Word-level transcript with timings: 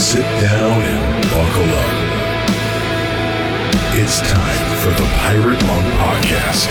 sit 0.00 0.22
down 0.40 0.80
and 0.80 1.24
buckle 1.24 1.70
up. 1.76 1.92
It's 4.00 4.20
time 4.22 4.78
for 4.78 4.88
the 4.96 5.06
Pirate 5.18 5.62
Monk 5.66 5.86
Podcast. 6.00 6.70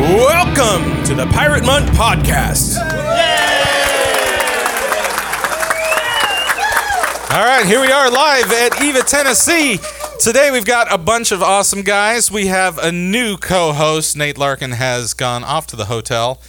Welcome 0.00 1.04
to 1.04 1.14
the 1.14 1.26
Pirate 1.32 1.64
Monk 1.64 1.88
Podcast. 1.90 2.76
All 7.30 7.44
right, 7.44 7.64
here 7.64 7.80
we 7.80 7.92
are 7.92 8.10
live 8.10 8.50
at 8.52 8.82
Eva, 8.82 9.02
Tennessee. 9.02 9.78
Today 10.24 10.50
we've 10.50 10.64
got 10.64 10.90
a 10.90 10.96
bunch 10.96 11.32
of 11.32 11.42
awesome 11.42 11.82
guys. 11.82 12.30
We 12.30 12.46
have 12.46 12.78
a 12.78 12.90
new 12.90 13.36
co-host. 13.36 14.16
Nate 14.16 14.38
Larkin 14.38 14.70
has 14.70 15.12
gone 15.12 15.44
off 15.44 15.66
to 15.66 15.76
the 15.76 15.84
hotel. 15.84 16.40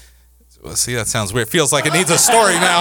Well, 0.64 0.78
see, 0.78 0.96
that 0.96 1.08
sounds 1.08 1.34
weird. 1.34 1.50
Feels 1.50 1.74
like 1.74 1.86
it 1.86 1.92
needs 1.92 2.10
a 2.10 2.18
story 2.18 2.54
now. 2.54 2.80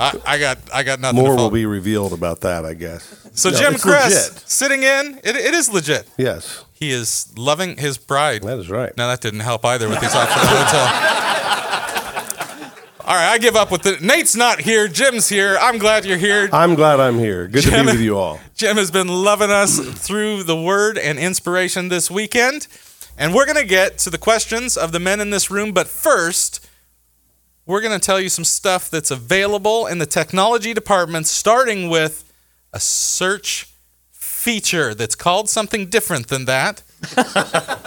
I, 0.00 0.20
I 0.26 0.38
got, 0.40 0.58
I 0.74 0.82
got 0.82 0.98
nothing. 0.98 1.20
More 1.22 1.36
will 1.36 1.48
be 1.48 1.64
revealed 1.64 2.12
about 2.12 2.40
that, 2.40 2.64
I 2.64 2.74
guess. 2.74 3.30
So 3.34 3.50
No, 3.50 3.58
Jim 3.60 3.72
legit. 3.74 4.42
sitting 4.46 4.82
in. 4.82 5.20
It, 5.22 5.36
it 5.36 5.54
is 5.54 5.72
legit. 5.72 6.08
Yes, 6.16 6.64
He 6.72 6.90
is 6.90 7.32
loving 7.38 7.76
his 7.76 7.98
bride. 7.98 8.42
that 8.42 8.58
is 8.58 8.68
right. 8.68 8.96
Now 8.96 9.06
that 9.06 9.20
didn't 9.20 9.40
help 9.40 9.64
either 9.64 9.88
with 9.88 10.00
these 10.00 10.12
off 10.12 10.28
to 10.28 10.40
the 10.40 10.46
hotel. 10.46 11.64
All 13.08 13.14
right, 13.14 13.30
I 13.30 13.38
give 13.38 13.56
up 13.56 13.70
with 13.70 13.86
it. 13.86 14.02
Nate's 14.02 14.36
not 14.36 14.60
here. 14.60 14.86
Jim's 14.86 15.30
here. 15.30 15.56
I'm 15.62 15.78
glad 15.78 16.04
you're 16.04 16.18
here. 16.18 16.50
I'm 16.52 16.74
glad 16.74 17.00
I'm 17.00 17.18
here. 17.18 17.48
Good 17.48 17.62
to 17.62 17.70
Jim- 17.70 17.86
be 17.86 17.92
with 17.92 18.02
you 18.02 18.18
all. 18.18 18.38
Jim 18.54 18.76
has 18.76 18.90
been 18.90 19.08
loving 19.08 19.50
us 19.50 19.78
through 19.78 20.42
the 20.42 20.54
word 20.54 20.98
and 20.98 21.18
inspiration 21.18 21.88
this 21.88 22.10
weekend. 22.10 22.68
And 23.16 23.34
we're 23.34 23.46
going 23.46 23.56
to 23.56 23.64
get 23.64 23.96
to 24.00 24.10
the 24.10 24.18
questions 24.18 24.76
of 24.76 24.92
the 24.92 25.00
men 25.00 25.22
in 25.22 25.30
this 25.30 25.50
room. 25.50 25.72
But 25.72 25.88
first, 25.88 26.68
we're 27.64 27.80
going 27.80 27.98
to 27.98 28.06
tell 28.06 28.20
you 28.20 28.28
some 28.28 28.44
stuff 28.44 28.90
that's 28.90 29.10
available 29.10 29.86
in 29.86 30.00
the 30.00 30.06
technology 30.06 30.74
department, 30.74 31.26
starting 31.26 31.88
with 31.88 32.30
a 32.74 32.78
search 32.78 33.72
feature 34.10 34.94
that's 34.94 35.14
called 35.14 35.48
something 35.48 35.88
different 35.88 36.28
than 36.28 36.44
that. 36.44 36.82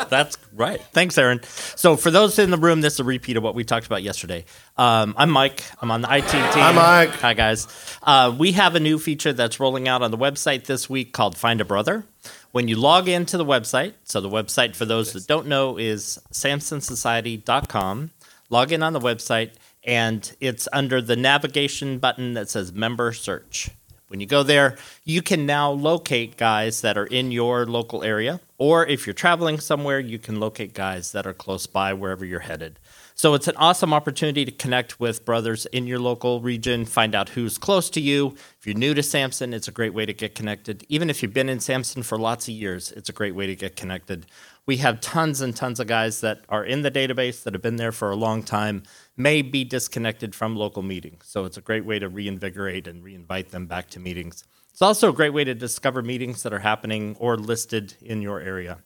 That's 0.09 0.37
right. 0.53 0.81
Thanks, 0.93 1.17
Aaron. 1.17 1.41
So, 1.43 1.95
for 1.97 2.11
those 2.11 2.39
in 2.39 2.51
the 2.51 2.57
room, 2.57 2.81
this 2.81 2.93
is 2.93 2.99
a 3.01 3.03
repeat 3.03 3.37
of 3.37 3.43
what 3.43 3.55
we 3.55 3.63
talked 3.63 3.85
about 3.85 4.03
yesterday. 4.03 4.45
Um, 4.77 5.13
I'm 5.17 5.29
Mike. 5.29 5.63
I'm 5.81 5.91
on 5.91 6.01
the 6.01 6.13
IT 6.13 6.29
team. 6.29 6.39
Hi, 6.41 6.71
Mike. 6.71 7.09
Hi, 7.19 7.33
guys. 7.33 7.67
Uh, 8.03 8.33
we 8.37 8.53
have 8.53 8.75
a 8.75 8.79
new 8.79 8.97
feature 8.97 9.33
that's 9.33 9.59
rolling 9.59 9.87
out 9.87 10.01
on 10.01 10.11
the 10.11 10.17
website 10.17 10.65
this 10.65 10.89
week 10.89 11.13
called 11.13 11.37
Find 11.37 11.59
a 11.59 11.65
Brother. 11.65 12.05
When 12.51 12.67
you 12.67 12.75
log 12.75 13.07
into 13.07 13.37
the 13.37 13.45
website, 13.45 13.93
so 14.03 14.21
the 14.21 14.29
website 14.29 14.75
for 14.75 14.85
those 14.85 15.13
that 15.13 15.27
don't 15.27 15.47
know 15.47 15.77
is 15.77 16.19
samsonsociety.com. 16.31 18.11
Log 18.49 18.71
in 18.71 18.83
on 18.83 18.93
the 18.93 18.99
website, 18.99 19.51
and 19.83 20.35
it's 20.39 20.67
under 20.73 21.01
the 21.01 21.15
navigation 21.15 21.99
button 21.99 22.33
that 22.33 22.49
says 22.49 22.73
Member 22.73 23.13
Search. 23.13 23.71
When 24.11 24.19
you 24.19 24.27
go 24.27 24.43
there, 24.43 24.75
you 25.05 25.21
can 25.21 25.45
now 25.45 25.71
locate 25.71 26.35
guys 26.35 26.81
that 26.81 26.97
are 26.97 27.05
in 27.05 27.31
your 27.31 27.65
local 27.65 28.03
area, 28.03 28.41
or 28.57 28.85
if 28.85 29.07
you're 29.07 29.13
traveling 29.13 29.57
somewhere, 29.57 30.01
you 30.01 30.19
can 30.19 30.37
locate 30.37 30.73
guys 30.73 31.13
that 31.13 31.25
are 31.25 31.33
close 31.33 31.65
by 31.65 31.93
wherever 31.93 32.25
you're 32.25 32.41
headed. 32.41 32.77
So 33.15 33.35
it's 33.35 33.47
an 33.47 33.55
awesome 33.55 33.93
opportunity 33.93 34.43
to 34.43 34.51
connect 34.51 34.99
with 34.99 35.23
brothers 35.23 35.65
in 35.67 35.87
your 35.87 35.99
local 35.99 36.41
region, 36.41 36.83
find 36.83 37.15
out 37.15 37.29
who's 37.29 37.57
close 37.57 37.89
to 37.91 38.01
you. 38.01 38.35
If 38.59 38.67
you're 38.67 38.75
new 38.75 38.93
to 38.93 39.01
Samson, 39.01 39.53
it's 39.53 39.69
a 39.69 39.71
great 39.71 39.93
way 39.93 40.05
to 40.05 40.13
get 40.13 40.35
connected. 40.35 40.85
Even 40.89 41.09
if 41.09 41.23
you've 41.23 41.33
been 41.33 41.47
in 41.47 41.61
Samson 41.61 42.03
for 42.03 42.17
lots 42.17 42.49
of 42.49 42.53
years, 42.53 42.91
it's 42.91 43.07
a 43.07 43.13
great 43.13 43.33
way 43.33 43.47
to 43.47 43.55
get 43.55 43.77
connected. 43.77 44.25
We 44.71 44.77
have 44.77 45.01
tons 45.01 45.41
and 45.41 45.53
tons 45.53 45.81
of 45.81 45.87
guys 45.87 46.21
that 46.21 46.45
are 46.47 46.63
in 46.63 46.81
the 46.81 46.89
database 46.89 47.43
that 47.43 47.53
have 47.53 47.61
been 47.61 47.75
there 47.75 47.91
for 47.91 48.09
a 48.09 48.15
long 48.15 48.41
time, 48.41 48.83
may 49.17 49.41
be 49.41 49.65
disconnected 49.65 50.33
from 50.33 50.55
local 50.55 50.81
meetings. 50.81 51.25
So 51.27 51.43
it's 51.43 51.57
a 51.57 51.61
great 51.61 51.83
way 51.83 51.99
to 51.99 52.07
reinvigorate 52.07 52.87
and 52.87 53.03
reinvite 53.03 53.49
them 53.49 53.65
back 53.65 53.89
to 53.89 53.99
meetings. 53.99 54.45
It's 54.69 54.81
also 54.81 55.09
a 55.09 55.13
great 55.13 55.31
way 55.33 55.43
to 55.43 55.53
discover 55.53 56.01
meetings 56.01 56.43
that 56.43 56.53
are 56.53 56.59
happening 56.59 57.17
or 57.19 57.35
listed 57.35 57.95
in 58.01 58.21
your 58.21 58.39
area. 58.39 58.77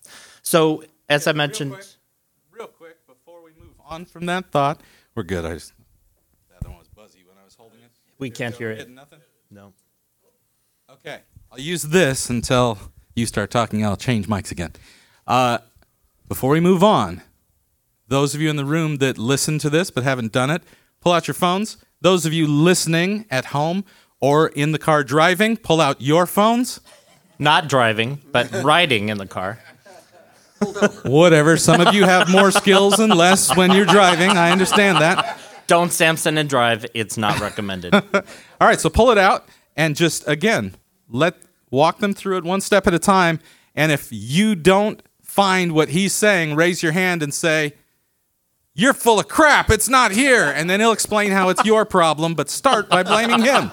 So, 0.42 0.84
as 1.08 1.28
I 1.28 1.34
mentioned, 1.34 1.74
Real 1.74 1.78
quick, 1.78 1.98
real 2.50 2.68
quick, 2.68 3.06
before 3.06 3.44
we 3.44 3.52
move 3.52 3.76
on 3.86 4.06
from 4.06 4.26
that 4.26 4.50
thought, 4.50 4.82
we're 5.14 5.22
good. 5.22 5.46
I 5.46 5.54
just 5.54 5.74
other 6.60 6.70
one 6.70 6.80
was 6.80 6.88
buzzy 6.88 7.20
when 7.28 7.38
I 7.40 7.46
was 7.46 7.54
holding 7.54 7.82
it. 7.82 7.92
we 8.18 8.32
can't 8.32 8.56
hear 8.56 8.72
it. 8.72 8.90
Nothing. 8.90 9.20
No. 9.52 9.72
Okay, 10.92 11.20
I'll 11.52 11.60
use 11.60 11.84
this 11.84 12.32
until 12.32 12.80
you 13.16 13.28
start 13.28 13.52
talking. 13.52 13.86
I'll 13.86 13.96
change 13.96 14.26
mics 14.26 14.52
again. 14.52 14.72
Uh, 15.28 15.60
before 16.28 16.52
we 16.52 16.60
move 16.60 16.84
on, 16.84 17.22
those 18.08 18.36
of 18.36 18.42
you 18.42 18.50
in 18.50 18.56
the 18.56 18.66
room 18.66 18.98
that 18.98 19.18
listen 19.18 19.60
to 19.60 19.70
this 19.70 19.92
but 19.92 20.04
haven't 20.04 20.32
done 20.32 20.50
it, 20.50 20.64
pull 21.02 21.12
out 21.12 21.28
your 21.28 21.36
phones. 21.36 21.78
Those 22.02 22.26
of 22.26 22.34
you 22.34 22.48
listening 22.48 23.26
at 23.32 23.46
home 23.46 23.86
or 24.20 24.48
in 24.48 24.72
the 24.72 24.80
car 24.80 25.04
driving, 25.04 25.58
pull 25.58 25.82
out 25.82 26.02
your 26.02 26.26
phones. 26.26 26.80
Not 27.38 27.68
driving, 27.68 28.22
but 28.32 28.52
riding 28.64 29.10
in 29.10 29.18
the 29.18 29.26
car. 29.26 29.60
Whatever. 31.04 31.58
Some 31.58 31.82
of 31.82 31.94
you 31.94 32.06
have 32.06 32.30
more 32.30 32.50
skills 32.52 33.00
and 33.00 33.14
less 33.14 33.56
when 33.56 33.72
you're 33.72 33.86
driving. 33.86 34.32
I 34.32 34.52
understand 34.52 35.00
that. 35.00 35.38
Don't 35.68 35.92
Samson 35.92 36.38
and 36.38 36.48
drive. 36.48 36.86
It's 36.94 37.18
not 37.18 37.40
recommended. 37.40 37.94
All 38.14 38.22
right, 38.62 38.80
so 38.80 38.90
pull 38.90 39.12
it 39.12 39.18
out 39.18 39.48
and 39.76 39.96
just 39.96 40.28
again 40.28 40.76
let 41.10 41.36
walk 41.72 42.00
them 42.00 42.14
through 42.14 42.38
it 42.38 42.44
one 42.44 42.62
step 42.62 42.88
at 42.88 42.94
a 42.94 43.00
time. 43.00 43.40
And 43.76 43.92
if 43.92 44.08
you 44.12 44.56
don't 44.56 45.02
find 45.36 45.74
what 45.74 45.90
he's 45.90 46.14
saying, 46.14 46.56
raise 46.56 46.82
your 46.82 46.94
hand 46.94 47.22
and 47.22 47.34
say, 47.34 47.74
"You're 48.74 48.94
full 48.94 49.20
of 49.20 49.28
crap. 49.28 49.70
It's 49.70 49.90
not 49.90 50.12
here." 50.12 50.46
And 50.46 50.70
then 50.70 50.80
he'll 50.80 50.94
explain 50.94 51.32
how 51.32 51.50
it's 51.50 51.66
your 51.66 51.84
problem. 51.84 52.36
But 52.36 52.50
start 52.50 52.90
by 52.90 53.04
blaming 53.04 53.44
him. 53.44 53.70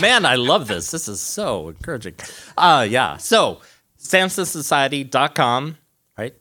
Man, 0.00 0.24
I 0.24 0.36
love 0.36 0.68
this. 0.68 0.92
This 0.92 1.08
is 1.08 1.20
so 1.20 1.70
encouraging. 1.70 2.14
Uh, 2.56 2.86
yeah. 2.88 3.16
So, 3.16 3.60
samsonsociety.com, 3.98 5.78
right? 6.16 6.34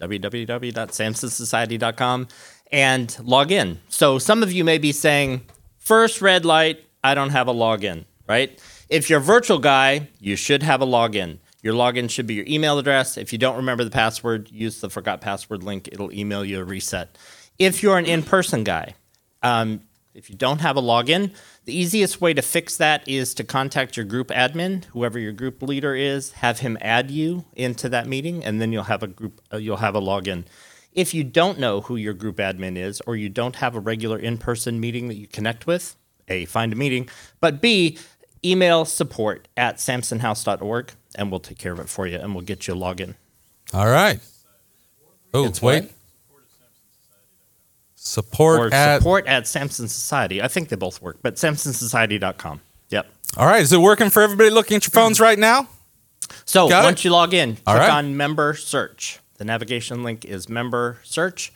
www.samsonsociety.com 0.00 2.28
and 2.72 3.16
log 3.22 3.50
in. 3.50 3.80
So, 3.88 4.18
some 4.18 4.42
of 4.42 4.52
you 4.52 4.64
may 4.64 4.76
be 4.78 4.92
saying, 4.92 5.40
first 5.78 6.20
red 6.20 6.44
light, 6.44 6.84
I 7.02 7.14
don't 7.14 7.30
have 7.30 7.48
a 7.48 7.54
login, 7.54 8.04
right? 8.28 8.60
If 8.88 9.08
you're 9.08 9.20
a 9.20 9.22
virtual 9.22 9.58
guy, 9.58 10.08
you 10.20 10.36
should 10.36 10.62
have 10.62 10.82
a 10.82 10.86
login. 10.86 11.38
Your 11.66 11.74
login 11.74 12.08
should 12.08 12.28
be 12.28 12.34
your 12.34 12.44
email 12.46 12.78
address. 12.78 13.16
If 13.16 13.32
you 13.32 13.40
don't 13.40 13.56
remember 13.56 13.82
the 13.82 13.90
password, 13.90 14.52
use 14.52 14.80
the 14.80 14.88
forgot 14.88 15.20
password 15.20 15.64
link. 15.64 15.88
It'll 15.90 16.12
email 16.12 16.44
you 16.44 16.60
a 16.60 16.64
reset. 16.64 17.18
If 17.58 17.82
you're 17.82 17.98
an 17.98 18.06
in 18.06 18.22
person 18.22 18.62
guy, 18.62 18.94
um, 19.42 19.80
if 20.14 20.30
you 20.30 20.36
don't 20.36 20.60
have 20.60 20.76
a 20.76 20.80
login, 20.80 21.34
the 21.64 21.76
easiest 21.76 22.20
way 22.20 22.32
to 22.34 22.40
fix 22.40 22.76
that 22.76 23.08
is 23.08 23.34
to 23.34 23.42
contact 23.42 23.96
your 23.96 24.06
group 24.06 24.28
admin, 24.28 24.84
whoever 24.84 25.18
your 25.18 25.32
group 25.32 25.60
leader 25.60 25.92
is, 25.96 26.30
have 26.34 26.60
him 26.60 26.78
add 26.80 27.10
you 27.10 27.46
into 27.56 27.88
that 27.88 28.06
meeting, 28.06 28.44
and 28.44 28.60
then 28.60 28.70
you'll 28.70 28.84
have 28.84 29.02
a 29.02 29.08
group. 29.08 29.40
Uh, 29.52 29.56
you'll 29.56 29.78
have 29.78 29.96
a 29.96 30.00
login. 30.00 30.44
If 30.92 31.14
you 31.14 31.24
don't 31.24 31.58
know 31.58 31.80
who 31.80 31.96
your 31.96 32.14
group 32.14 32.36
admin 32.36 32.76
is, 32.76 33.00
or 33.08 33.16
you 33.16 33.28
don't 33.28 33.56
have 33.56 33.74
a 33.74 33.80
regular 33.80 34.20
in-person 34.20 34.78
meeting 34.78 35.08
that 35.08 35.16
you 35.16 35.26
connect 35.26 35.66
with, 35.66 35.96
a 36.28 36.44
find 36.44 36.72
a 36.72 36.76
meeting, 36.76 37.08
but 37.40 37.60
b 37.60 37.98
email 38.44 38.84
support 38.84 39.48
at 39.56 39.78
samsonhouse.org, 39.78 40.92
and 41.16 41.30
we'll 41.30 41.40
take 41.40 41.58
care 41.58 41.72
of 41.72 41.80
it 41.80 41.88
for 41.88 42.06
you, 42.06 42.18
and 42.18 42.34
we'll 42.34 42.44
get 42.44 42.66
you 42.68 42.74
a 42.74 42.76
login. 42.76 43.14
All 43.74 43.86
right. 43.88 44.20
Oh, 45.34 45.46
It's 45.46 45.60
wait. 45.60 45.84
what? 45.84 45.92
Support 47.96 48.60
Or 48.60 48.74
at. 48.74 48.98
support 48.98 49.26
at 49.26 49.46
Samson 49.48 49.88
Society. 49.88 50.40
I 50.40 50.48
think 50.48 50.68
they 50.68 50.76
both 50.76 51.02
work, 51.02 51.18
but 51.22 51.34
samsonsociety.com. 51.34 52.60
Yep. 52.90 53.06
All 53.36 53.46
right. 53.46 53.60
Is 53.62 53.72
it 53.72 53.80
working 53.80 54.10
for 54.10 54.22
everybody 54.22 54.50
looking 54.50 54.76
at 54.76 54.84
your 54.86 54.92
phones 54.92 55.18
right 55.18 55.38
now? 55.38 55.68
So 56.44 56.68
Got 56.68 56.84
it? 56.84 56.86
once 56.86 57.04
you 57.04 57.10
log 57.10 57.34
in, 57.34 57.56
All 57.66 57.74
click 57.74 57.88
right. 57.88 57.90
on 57.90 58.16
member 58.16 58.54
search. 58.54 59.18
The 59.38 59.44
navigation 59.44 60.02
link 60.04 60.24
is 60.24 60.48
member 60.48 60.98
search, 61.02 61.52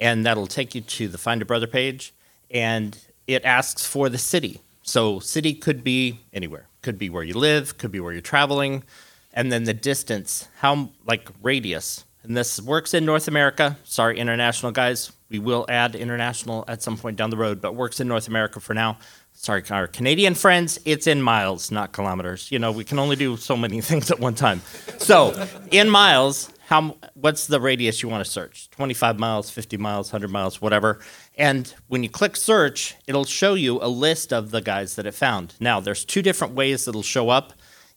and 0.00 0.24
that'll 0.24 0.46
take 0.46 0.74
you 0.74 0.80
to 0.80 1.06
the 1.08 1.18
Find 1.18 1.42
a 1.42 1.44
Brother 1.44 1.66
page. 1.66 2.14
And 2.50 2.96
it 3.26 3.44
asks 3.44 3.84
for 3.86 4.08
the 4.08 4.18
city. 4.18 4.60
So 4.82 5.18
city 5.18 5.54
could 5.54 5.82
be 5.84 6.20
anywhere. 6.32 6.66
Could 6.84 6.98
be 6.98 7.08
where 7.08 7.22
you 7.22 7.32
live, 7.32 7.78
could 7.78 7.90
be 7.90 7.98
where 7.98 8.12
you're 8.12 8.20
traveling, 8.20 8.84
and 9.32 9.50
then 9.50 9.64
the 9.64 9.72
distance, 9.72 10.48
how 10.58 10.90
like 11.06 11.30
radius. 11.42 12.04
And 12.22 12.36
this 12.36 12.60
works 12.60 12.92
in 12.92 13.06
North 13.06 13.26
America. 13.26 13.78
Sorry, 13.84 14.18
international 14.18 14.70
guys. 14.70 15.10
We 15.30 15.38
will 15.38 15.64
add 15.70 15.94
international 15.94 16.66
at 16.68 16.82
some 16.82 16.98
point 16.98 17.16
down 17.16 17.30
the 17.30 17.38
road, 17.38 17.62
but 17.62 17.74
works 17.74 18.00
in 18.00 18.06
North 18.06 18.28
America 18.28 18.60
for 18.60 18.74
now. 18.74 18.98
Sorry, 19.32 19.64
our 19.70 19.86
Canadian 19.86 20.34
friends, 20.34 20.78
it's 20.84 21.06
in 21.06 21.22
miles, 21.22 21.70
not 21.70 21.92
kilometers. 21.92 22.52
You 22.52 22.58
know, 22.58 22.70
we 22.70 22.84
can 22.84 22.98
only 22.98 23.16
do 23.16 23.38
so 23.38 23.56
many 23.56 23.80
things 23.90 24.10
at 24.10 24.20
one 24.20 24.34
time. 24.34 24.60
So, 24.98 25.48
in 25.70 25.88
miles, 25.88 26.50
how 26.66 26.96
what's 27.14 27.46
the 27.46 27.60
radius 27.60 28.02
you 28.02 28.08
want 28.08 28.24
to 28.24 28.30
search? 28.30 28.70
25 28.70 29.18
miles, 29.18 29.50
50 29.50 29.76
miles, 29.76 30.12
100 30.12 30.30
miles, 30.30 30.60
whatever. 30.60 31.00
And 31.36 31.72
when 31.88 32.02
you 32.02 32.08
click 32.08 32.36
search, 32.36 32.96
it'll 33.06 33.24
show 33.24 33.54
you 33.54 33.78
a 33.82 33.88
list 33.88 34.32
of 34.32 34.50
the 34.50 34.60
guys 34.60 34.96
that 34.96 35.06
it 35.06 35.14
found. 35.14 35.54
Now, 35.60 35.80
there's 35.80 36.04
two 36.04 36.22
different 36.22 36.54
ways 36.54 36.88
it'll 36.88 37.02
show 37.02 37.28
up. 37.28 37.52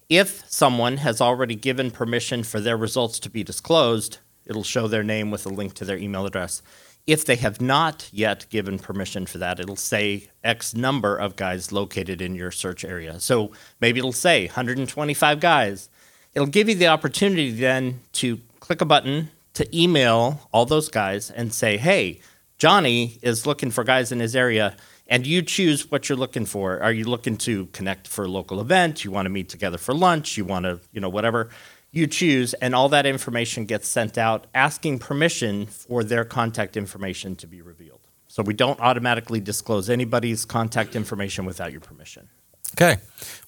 If 0.09 0.43
someone 0.49 0.97
has 0.97 1.19
already 1.19 1.55
given 1.55 1.91
permission 1.91 2.43
for 2.43 2.59
their 2.59 2.77
results 2.77 3.19
to 3.19 3.29
be 3.29 3.43
disclosed, 3.43 4.19
It'll 4.47 4.63
show 4.63 4.87
their 4.87 5.03
name 5.03 5.29
with 5.29 5.45
a 5.45 5.49
link 5.49 5.73
to 5.75 5.85
their 5.85 5.97
email 5.97 6.25
address. 6.25 6.61
If 7.05 7.25
they 7.25 7.35
have 7.37 7.61
not 7.61 8.09
yet 8.11 8.47
given 8.49 8.79
permission 8.79 9.25
for 9.25 9.37
that, 9.37 9.59
it'll 9.59 9.75
say 9.75 10.29
X 10.43 10.73
number 10.73 11.15
of 11.15 11.35
guys 11.35 11.71
located 11.71 12.21
in 12.21 12.35
your 12.35 12.51
search 12.51 12.83
area. 12.83 13.19
So 13.19 13.51
maybe 13.79 13.99
it'll 13.99 14.11
say 14.11 14.47
125 14.47 15.39
guys. 15.39 15.89
It'll 16.33 16.47
give 16.47 16.67
you 16.67 16.75
the 16.75 16.87
opportunity 16.87 17.51
then 17.51 18.01
to 18.13 18.39
click 18.67 18.81
a 18.81 18.85
button 18.85 19.31
to 19.53 19.65
email 19.75 20.41
all 20.51 20.65
those 20.65 20.89
guys 20.89 21.31
and 21.31 21.53
say, 21.53 21.77
hey, 21.77 22.19
Johnny 22.57 23.17
is 23.21 23.45
looking 23.45 23.71
for 23.71 23.85
guys 23.85 24.11
in 24.11 24.19
his 24.19 24.35
area, 24.35 24.75
and 25.07 25.25
you 25.25 25.41
choose 25.41 25.89
what 25.89 26.09
you're 26.09 26.17
looking 26.17 26.45
for. 26.45 26.81
Are 26.83 26.91
you 26.91 27.05
looking 27.05 27.37
to 27.37 27.67
connect 27.67 28.09
for 28.09 28.25
a 28.25 28.27
local 28.27 28.59
event? 28.59 29.05
You 29.05 29.11
want 29.11 29.25
to 29.25 29.29
meet 29.29 29.47
together 29.47 29.77
for 29.77 29.93
lunch? 29.93 30.35
You 30.35 30.43
want 30.43 30.65
to, 30.65 30.81
you 30.91 30.99
know, 30.99 31.07
whatever 31.07 31.49
you 31.91 32.07
choose, 32.07 32.53
and 32.55 32.75
all 32.75 32.89
that 32.89 33.05
information 33.05 33.63
gets 33.65 33.87
sent 33.87 34.17
out 34.17 34.47
asking 34.53 34.99
permission 34.99 35.65
for 35.65 36.03
their 36.03 36.25
contact 36.25 36.75
information 36.75 37.37
to 37.37 37.47
be 37.47 37.61
revealed. 37.61 38.01
So 38.27 38.43
we 38.43 38.53
don't 38.53 38.81
automatically 38.81 39.39
disclose 39.39 39.89
anybody's 39.89 40.43
contact 40.43 40.93
information 40.93 41.45
without 41.45 41.71
your 41.71 41.79
permission. 41.79 42.27
Okay. 42.73 42.97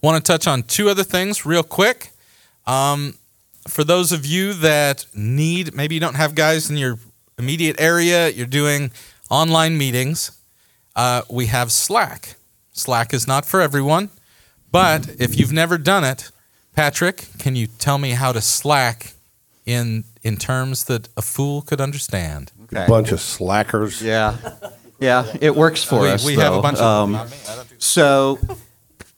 Want 0.02 0.24
to 0.24 0.32
touch 0.32 0.48
on 0.48 0.64
two 0.64 0.88
other 0.88 1.04
things 1.04 1.46
real 1.46 1.62
quick. 1.62 2.12
Um, 2.66 3.16
for 3.70 3.84
those 3.84 4.12
of 4.12 4.26
you 4.26 4.54
that 4.54 5.06
need, 5.14 5.74
maybe 5.76 5.96
you 5.96 6.02
don't 6.02 6.16
have 6.16 6.36
guys 6.36 6.70
in 6.70 6.78
your 6.78 6.98
immediate 7.38 7.80
area, 7.80 8.30
you're 8.30 8.46
doing 8.48 8.92
online 9.30 9.78
meetings, 9.78 10.32
uh, 10.96 11.22
we 11.30 11.46
have 11.48 11.72
Slack. 11.72 12.36
Slack 12.74 13.14
is 13.14 13.28
not 13.28 13.46
for 13.46 13.62
everyone, 13.62 14.10
but 14.72 15.08
if 15.20 15.38
you've 15.40 15.52
never 15.54 15.78
done 15.78 16.04
it, 16.04 16.32
Patrick, 16.76 17.28
can 17.38 17.56
you 17.56 17.68
tell 17.68 17.98
me 17.98 18.12
how 18.12 18.32
to 18.32 18.42
Slack 18.42 19.14
in 19.66 20.04
in 20.24 20.36
terms 20.38 20.86
that 20.86 21.08
a 21.16 21.22
fool 21.22 21.62
could 21.62 21.80
understand? 21.82 22.52
Okay. 22.66 22.86
Bunch 22.88 23.12
of 23.12 23.20
slackers. 23.20 24.02
Yeah. 24.02 24.36
Yeah, 25.00 25.26
it 25.40 25.56
works 25.56 25.84
for 25.84 26.02
we 26.02 26.10
us. 26.10 26.26
we 26.26 26.36
have 26.36 26.54
a 26.54 26.56
though. 26.58 26.62
bunch 26.62 26.78
of 26.80 26.84
Um, 27.04 27.12
not 27.14 27.30
me, 27.32 27.38
I 27.50 27.56
don't 27.56 27.70
do- 27.70 27.76
So 27.80 28.38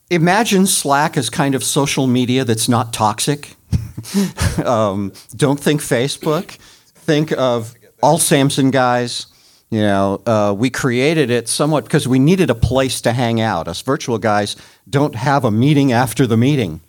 imagine 0.10 0.68
Slack 0.68 1.18
as 1.18 1.30
kind 1.30 1.56
of 1.56 1.64
social 1.64 2.06
media 2.08 2.46
that's 2.46 2.70
not 2.70 2.94
toxic. 2.94 3.56
um, 4.66 5.14
don't 5.36 5.60
think 5.60 5.82
Facebook. 5.82 6.52
Think 6.52 7.32
of 7.34 7.74
all 8.02 8.18
Samson 8.18 8.72
guys. 8.72 9.28
You 9.70 9.82
know, 9.82 10.22
uh, 10.26 10.54
we 10.58 10.70
created 10.70 11.30
it 11.30 11.48
somewhat 11.48 11.86
because 11.86 12.08
we 12.08 12.20
needed 12.20 12.50
a 12.50 12.56
place 12.56 13.00
to 13.02 13.14
hang 13.14 13.40
out. 13.40 13.70
Us 13.70 13.82
virtual 13.82 14.18
guys 14.18 14.58
don't 14.90 15.16
have 15.16 15.46
a 15.46 15.52
meeting 15.52 15.94
after 15.94 16.28
the 16.28 16.36
meeting 16.36 16.82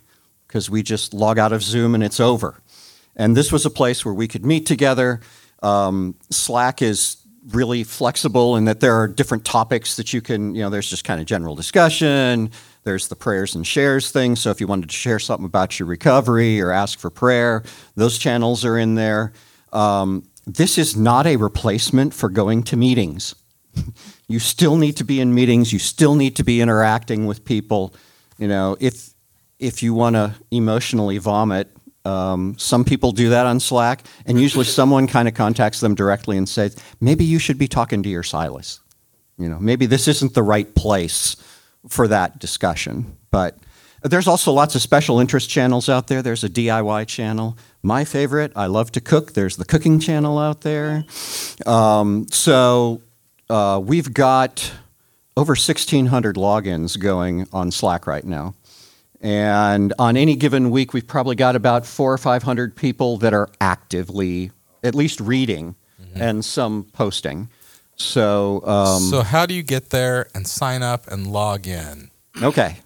because 0.49 0.69
we 0.69 0.83
just 0.83 1.15
log 1.15 1.39
out 1.39 1.53
of 1.53 1.63
Zoom 1.63 1.95
and 1.95 2.03
it's 2.03 2.19
over. 2.19 2.61
And 3.15 3.37
this 3.37 3.53
was 3.53 3.65
a 3.65 3.71
place 3.71 4.05
where 4.05 4.15
we 4.15 4.27
could 4.27 4.45
meet 4.45 4.67
together. 4.67 5.21
Um, 5.63 6.17
Slack 6.31 6.83
is 6.83 7.19
really 7.51 7.85
flexible 7.85 8.57
in 8.57 8.65
that 8.67 8.81
there 8.81 8.95
are 8.95 9.09
different 9.09 9.45
topics 9.45 9.97
that 9.97 10.13
you 10.13 10.21
can, 10.21 10.55
you 10.55 10.63
know, 10.63 10.71
there's 10.71 10.89
just 10.89 11.05
kind 11.05 11.21
of 11.21 11.27
general 11.27 11.55
discussion. 11.55 12.51
There's 12.85 13.09
the 13.09 13.17
prayers 13.17 13.55
and 13.55 13.67
shares 13.67 14.11
thing. 14.11 14.37
So 14.37 14.51
if 14.51 14.61
you 14.61 14.67
wanted 14.67 14.91
to 14.91 14.97
share 14.97 15.19
something 15.19 15.47
about 15.47 15.79
your 15.79 15.87
recovery 15.87 16.61
or 16.61 16.73
ask 16.73 16.99
for 16.99 17.11
prayer, 17.11 17.63
those 17.95 18.19
channels 18.19 18.65
are 18.65 18.77
in 18.77 18.97
there. 18.97 19.33
Um, 19.73 20.29
this 20.47 20.79
is 20.79 20.97
not 20.97 21.27
a 21.27 21.37
replacement 21.37 22.13
for 22.13 22.29
going 22.29 22.65
to 22.65 22.77
meetings. 22.77 23.35
you 24.29 24.39
still 24.39 24.77
need 24.77 24.97
to 24.97 25.05
be 25.05 25.21
in 25.21 25.35
meetings. 25.35 25.73
You 25.73 25.79
still 25.79 26.17
need 26.17 26.37
to 26.37 26.45
be 26.45 26.61
interacting 26.61 27.27
with 27.27 27.45
people. 27.45 27.95
You 28.39 28.49
know, 28.49 28.77
if 28.81 29.11
if 29.61 29.83
you 29.83 29.95
want 29.95 30.17
to 30.17 30.35
emotionally 30.51 31.19
vomit, 31.19 31.69
um, 32.05 32.57
some 32.59 32.85
people 32.85 33.13
do 33.13 33.31
that 33.31 33.47
on 33.47 33.61
Slack, 33.61 34.05
and 34.27 34.41
usually 34.41 34.65
someone 34.81 35.07
kind 35.07 35.29
of 35.29 35.35
contacts 35.35 35.79
them 35.79 35.95
directly 35.95 36.37
and 36.37 36.49
says, 36.49 36.77
maybe 37.01 37.25
you 37.25 37.39
should 37.39 37.59
be 37.59 37.69
talking 37.69 38.03
to 38.03 38.09
your 38.09 38.25
Silas. 38.25 38.81
You 39.39 39.49
know, 39.49 39.61
maybe 39.61 39.87
this 39.87 40.09
isn't 40.09 40.35
the 40.35 40.43
right 40.43 40.75
place 40.75 41.37
for 41.89 42.09
that 42.09 42.39
discussion. 42.39 43.17
But 43.31 43.57
there's 44.03 44.27
also 44.27 44.53
lots 44.53 44.75
of 44.75 44.83
special 44.83 45.21
interest 45.21 45.49
channels 45.49 45.89
out 45.89 46.09
there. 46.09 46.23
There's 46.23 46.45
a 46.45 46.49
DIY 46.49 47.07
channel. 47.07 47.57
My 47.83 48.05
favorite, 48.05 48.53
I 48.57 48.67
love 48.67 48.93
to 48.93 49.01
cook. 49.01 49.33
There's 49.33 49.57
the 49.57 49.65
cooking 49.65 50.01
channel 50.01 50.39
out 50.39 50.63
there. 50.63 51.05
Um, 51.67 52.27
so 52.31 53.01
uh, 53.49 53.81
we've 53.83 54.13
got 54.13 54.73
over 55.37 55.53
1,600 55.53 56.37
logins 56.37 56.99
going 56.99 57.47
on 57.53 57.71
Slack 57.71 58.07
right 58.07 58.25
now. 58.25 58.55
And 59.21 59.95
on 60.01 60.17
any 60.17 60.35
given 60.35 60.71
week, 60.71 60.93
we've 60.93 61.07
probably 61.07 61.37
got 61.37 61.55
about 61.55 61.87
four 61.87 62.13
or 62.13 62.19
500 62.19 62.75
people 62.75 63.19
that 63.19 63.33
are 63.33 63.49
actively 63.61 64.51
at 64.83 64.97
least 64.97 65.21
reading 65.21 65.77
and 66.15 66.45
some 66.45 66.85
posting. 66.93 67.49
So, 68.03 68.67
um, 68.67 69.03
so 69.03 69.23
how 69.23 69.47
do 69.47 69.55
you 69.55 69.63
get 69.63 69.91
there 69.91 70.27
and 70.35 70.47
sign 70.47 70.83
up 70.83 71.07
and 71.11 71.27
log 71.27 71.67
in? 71.67 72.11
okay. 72.43 72.79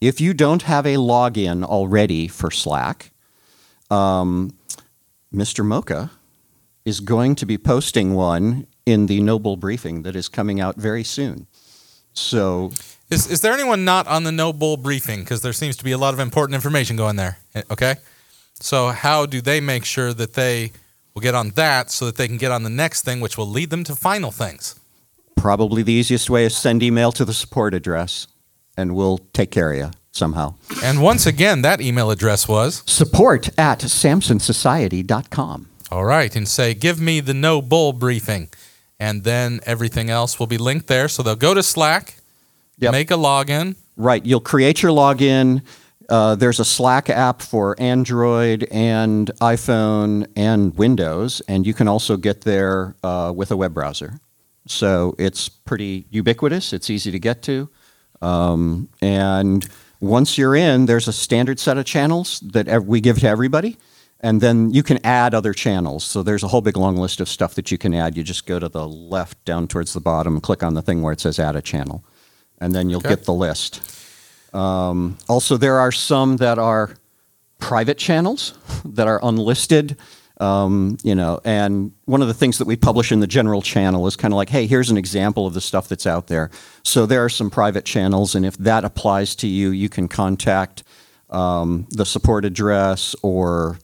If 0.00 0.20
you 0.20 0.34
don't 0.34 0.62
have 0.62 0.84
a 0.84 0.96
login 0.96 1.64
already 1.64 2.28
for 2.28 2.50
Slack, 2.50 3.12
um, 3.90 4.52
Mr. 5.32 5.64
Mocha 5.64 6.10
is 6.84 7.00
going 7.00 7.34
to 7.36 7.46
be 7.46 7.56
posting 7.56 8.12
one 8.14 8.66
in 8.84 9.06
the 9.06 9.20
No 9.20 9.38
Bull 9.38 9.56
briefing 9.56 10.02
that 10.02 10.14
is 10.14 10.28
coming 10.28 10.60
out 10.60 10.76
very 10.76 11.02
soon. 11.02 11.46
So, 12.12 12.72
Is, 13.10 13.26
is 13.30 13.40
there 13.40 13.52
anyone 13.54 13.84
not 13.84 14.06
on 14.06 14.24
the 14.24 14.32
No 14.32 14.52
Bull 14.52 14.76
briefing? 14.76 15.20
Because 15.20 15.40
there 15.40 15.52
seems 15.54 15.76
to 15.78 15.84
be 15.84 15.92
a 15.92 15.98
lot 15.98 16.12
of 16.12 16.20
important 16.20 16.54
information 16.54 16.96
going 16.96 17.16
there. 17.16 17.38
Eh, 17.54 17.62
Okay. 17.70 17.96
So, 18.60 18.88
how 18.88 19.26
do 19.26 19.40
they 19.40 19.60
make 19.60 19.84
sure 19.84 20.12
that 20.14 20.34
they 20.34 20.72
will 21.16 21.22
get 21.22 21.34
on 21.34 21.48
that 21.52 21.90
so 21.90 22.04
that 22.04 22.16
they 22.16 22.28
can 22.28 22.36
get 22.36 22.52
on 22.52 22.62
the 22.62 22.68
next 22.70 23.02
thing, 23.02 23.20
which 23.20 23.38
will 23.38 23.48
lead 23.48 23.70
them 23.70 23.82
to 23.84 23.96
final 23.96 24.30
things? 24.30 24.78
probably 25.38 25.82
the 25.82 25.92
easiest 25.92 26.30
way 26.30 26.44
is 26.46 26.56
send 26.56 26.82
email 26.82 27.12
to 27.12 27.22
the 27.24 27.32
support 27.34 27.74
address, 27.74 28.26
and 28.76 28.94
we'll 28.96 29.18
take 29.34 29.50
care 29.50 29.70
of 29.70 29.76
you 29.78 29.90
somehow. 30.10 30.54
And 30.82 31.02
once 31.02 31.26
again, 31.26 31.60
that 31.62 31.80
email 31.80 32.10
address 32.10 32.48
was 32.48 32.82
Support 32.86 33.50
at 33.58 33.80
samsonsociety.com. 33.80 35.66
all 35.92 36.04
right, 36.06 36.34
and 36.34 36.48
say, 36.48 36.72
give 36.74 37.00
me 37.00 37.20
the 37.20 37.34
No 37.34 37.60
Bull 37.62 37.92
briefing. 37.92 38.48
And 38.98 39.24
then 39.24 39.60
everything 39.66 40.08
else 40.08 40.40
will 40.40 40.46
be 40.46 40.56
linked 40.58 40.86
there. 40.86 41.06
So 41.06 41.22
they'll 41.22 41.36
go 41.36 41.52
to 41.54 41.62
Slack, 41.62 42.16
Yep. 42.78 42.92
make 42.92 43.10
a 43.10 43.14
login. 43.14 43.76
Right. 43.96 44.24
You'll 44.24 44.40
create 44.40 44.82
your 44.82 44.90
login. 44.92 45.60
Uh, 46.08 46.34
there's 46.36 46.60
a 46.60 46.64
Slack 46.64 47.10
app 47.10 47.42
for 47.42 47.74
Android 47.80 48.68
and 48.70 49.30
iPhone 49.40 50.26
and 50.36 50.76
Windows, 50.76 51.42
and 51.48 51.66
you 51.66 51.74
can 51.74 51.88
also 51.88 52.16
get 52.16 52.42
there 52.42 52.94
uh, 53.02 53.32
with 53.34 53.50
a 53.50 53.56
web 53.56 53.74
browser. 53.74 54.20
So 54.66 55.14
it's 55.18 55.48
pretty 55.48 56.06
ubiquitous. 56.10 56.72
It's 56.72 56.90
easy 56.90 57.10
to 57.10 57.18
get 57.18 57.42
to. 57.42 57.68
Um, 58.22 58.88
and 59.02 59.68
once 60.00 60.38
you're 60.38 60.54
in, 60.56 60.86
there's 60.86 61.08
a 61.08 61.12
standard 61.12 61.58
set 61.58 61.76
of 61.78 61.84
channels 61.84 62.40
that 62.40 62.68
ev- 62.68 62.86
we 62.86 63.00
give 63.00 63.18
to 63.20 63.28
everybody. 63.28 63.76
And 64.20 64.40
then 64.40 64.70
you 64.70 64.82
can 64.82 65.04
add 65.04 65.34
other 65.34 65.52
channels. 65.52 66.02
So 66.02 66.22
there's 66.22 66.42
a 66.42 66.48
whole 66.48 66.62
big 66.62 66.76
long 66.76 66.96
list 66.96 67.20
of 67.20 67.28
stuff 67.28 67.54
that 67.54 67.70
you 67.70 67.78
can 67.78 67.94
add. 67.94 68.16
You 68.16 68.22
just 68.22 68.46
go 68.46 68.58
to 68.58 68.68
the 68.68 68.88
left 68.88 69.44
down 69.44 69.68
towards 69.68 69.92
the 69.92 70.00
bottom, 70.00 70.40
click 70.40 70.62
on 70.62 70.74
the 70.74 70.82
thing 70.82 71.02
where 71.02 71.12
it 71.12 71.20
says 71.20 71.38
add 71.38 71.54
a 71.54 71.62
channel, 71.62 72.02
and 72.58 72.74
then 72.74 72.88
you'll 72.88 73.00
Okay. 73.00 73.10
get 73.10 73.24
the 73.24 73.34
list. 73.34 73.82
Um, 74.56 75.18
also, 75.28 75.56
there 75.56 75.78
are 75.78 75.92
some 75.92 76.38
that 76.38 76.58
are 76.58 76.96
private 77.58 77.98
channels 77.98 78.54
that 78.84 79.06
are 79.06 79.20
unlisted. 79.22 79.96
Um, 80.38 80.98
you 81.02 81.14
know, 81.14 81.40
and 81.44 81.92
one 82.04 82.20
of 82.20 82.28
the 82.28 82.34
things 82.34 82.58
that 82.58 82.66
we 82.66 82.76
publish 82.76 83.10
in 83.10 83.20
the 83.20 83.26
general 83.26 83.62
channel 83.62 84.06
is 84.06 84.16
kind 84.16 84.34
of 84.34 84.36
like, 84.36 84.50
hey, 84.50 84.66
here's 84.66 84.90
an 84.90 84.98
example 84.98 85.46
of 85.46 85.54
the 85.54 85.62
stuff 85.62 85.88
that's 85.88 86.06
out 86.06 86.26
there. 86.26 86.50
So 86.82 87.06
there 87.06 87.24
are 87.24 87.30
some 87.30 87.48
private 87.48 87.86
channels, 87.86 88.34
and 88.34 88.44
if 88.44 88.54
that 88.58 88.84
applies 88.84 89.34
to 89.36 89.46
you, 89.46 89.70
you 89.70 89.88
can 89.88 90.08
contact 90.08 90.84
um, 91.30 91.86
the 91.90 92.04
support 92.04 92.44
address 92.44 93.16
or 93.22 93.78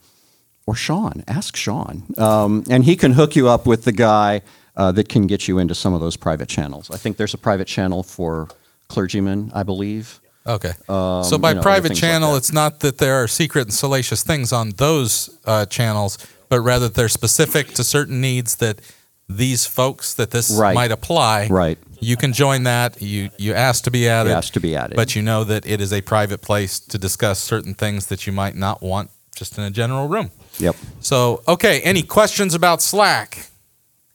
or 0.66 0.74
Sean. 0.74 1.24
Ask 1.26 1.56
Sean, 1.56 2.04
um, 2.18 2.64
and 2.70 2.84
he 2.84 2.96
can 2.96 3.12
hook 3.12 3.34
you 3.34 3.48
up 3.48 3.66
with 3.66 3.84
the 3.84 3.92
guy 3.92 4.42
uh, 4.76 4.92
that 4.92 5.08
can 5.08 5.26
get 5.26 5.48
you 5.48 5.58
into 5.58 5.74
some 5.74 5.94
of 5.94 6.00
those 6.00 6.16
private 6.16 6.48
channels. 6.48 6.90
I 6.90 6.98
think 6.98 7.16
there's 7.16 7.34
a 7.34 7.38
private 7.38 7.66
channel 7.66 8.02
for 8.02 8.48
clergymen, 8.88 9.50
I 9.54 9.62
believe. 9.62 10.21
Okay. 10.46 10.72
Um, 10.88 11.22
so 11.24 11.38
by 11.38 11.50
you 11.50 11.54
know, 11.56 11.62
private 11.62 11.88
things 11.88 12.02
like 12.02 12.10
channel, 12.10 12.36
it's 12.36 12.52
not 12.52 12.80
that 12.80 12.98
there 12.98 13.22
are 13.22 13.28
secret 13.28 13.62
and 13.62 13.74
salacious 13.74 14.22
things 14.22 14.52
on 14.52 14.70
those 14.70 15.38
uh, 15.44 15.66
channels, 15.66 16.18
but 16.48 16.60
rather 16.60 16.88
they're 16.88 17.08
specific 17.08 17.68
to 17.74 17.84
certain 17.84 18.20
needs 18.20 18.56
that 18.56 18.80
these 19.28 19.64
folks 19.66 20.14
that 20.14 20.30
this 20.30 20.50
Right. 20.50 20.74
might 20.74 20.90
apply. 20.90 21.46
Right. 21.48 21.78
You 22.00 22.16
can 22.16 22.32
join 22.32 22.64
that. 22.64 23.00
You 23.00 23.30
you 23.38 23.54
ask 23.54 23.84
to 23.84 23.90
be 23.90 24.08
added. 24.08 24.30
Has 24.34 24.50
to 24.50 24.60
be 24.60 24.74
added. 24.74 24.96
But 24.96 25.14
you 25.14 25.22
know 25.22 25.44
that 25.44 25.64
it 25.64 25.80
is 25.80 25.92
a 25.92 26.00
private 26.02 26.42
place 26.42 26.80
to 26.80 26.98
discuss 26.98 27.38
certain 27.38 27.74
things 27.74 28.06
that 28.06 28.26
you 28.26 28.32
might 28.32 28.56
not 28.56 28.82
want 28.82 29.10
just 29.36 29.56
in 29.56 29.64
a 29.64 29.70
general 29.70 30.08
room. 30.08 30.30
Yep. 30.58 30.76
So, 31.00 31.42
okay, 31.46 31.80
any 31.82 32.02
questions 32.02 32.54
about 32.54 32.82
Slack? 32.82 33.46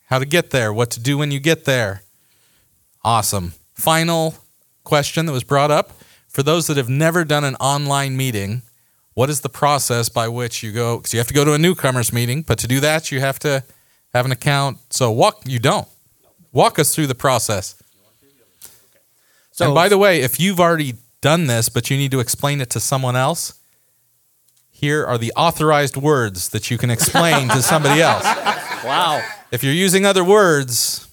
How 0.07 0.19
to 0.19 0.25
get 0.25 0.51
there, 0.51 0.71
what 0.73 0.91
to 0.91 0.99
do 0.99 1.17
when 1.17 1.31
you 1.31 1.39
get 1.39 1.63
there? 1.65 2.03
Awesome. 3.03 3.53
Final 3.73 4.35
question 4.83 5.25
that 5.25 5.31
was 5.31 5.43
brought 5.43 5.71
up 5.71 5.91
for 6.37 6.43
those 6.43 6.67
that 6.67 6.77
have 6.77 6.87
never 6.87 7.25
done 7.25 7.43
an 7.43 7.55
online 7.55 8.15
meeting, 8.15 8.61
what 9.15 9.27
is 9.27 9.41
the 9.41 9.49
process 9.49 10.07
by 10.07 10.27
which 10.27 10.61
you 10.61 10.71
go? 10.71 10.97
Because 10.97 11.11
you 11.11 11.17
have 11.17 11.25
to 11.25 11.33
go 11.33 11.43
to 11.43 11.53
a 11.53 11.57
newcomers 11.57 12.13
meeting, 12.13 12.43
but 12.43 12.59
to 12.59 12.67
do 12.67 12.79
that, 12.79 13.11
you 13.11 13.19
have 13.19 13.39
to 13.39 13.63
have 14.13 14.23
an 14.23 14.31
account. 14.31 14.77
So 14.91 15.09
walk. 15.09 15.41
You 15.47 15.57
don't 15.57 15.87
walk 16.51 16.77
us 16.77 16.93
through 16.93 17.07
the 17.07 17.15
process. 17.15 17.81
So 19.49 19.65
and 19.65 19.73
by 19.73 19.89
the 19.89 19.97
way, 19.97 20.21
if 20.21 20.39
you've 20.39 20.59
already 20.59 20.93
done 21.21 21.47
this, 21.47 21.69
but 21.69 21.89
you 21.89 21.97
need 21.97 22.11
to 22.11 22.19
explain 22.19 22.61
it 22.61 22.69
to 22.69 22.79
someone 22.79 23.15
else, 23.15 23.55
here 24.69 25.03
are 25.03 25.17
the 25.17 25.33
authorized 25.35 25.97
words 25.97 26.49
that 26.49 26.69
you 26.69 26.77
can 26.77 26.91
explain 26.91 27.49
to 27.49 27.63
somebody 27.63 27.99
else. 27.99 28.25
wow. 28.85 29.27
If 29.49 29.63
you're 29.63 29.73
using 29.73 30.05
other 30.05 30.23
words, 30.23 31.06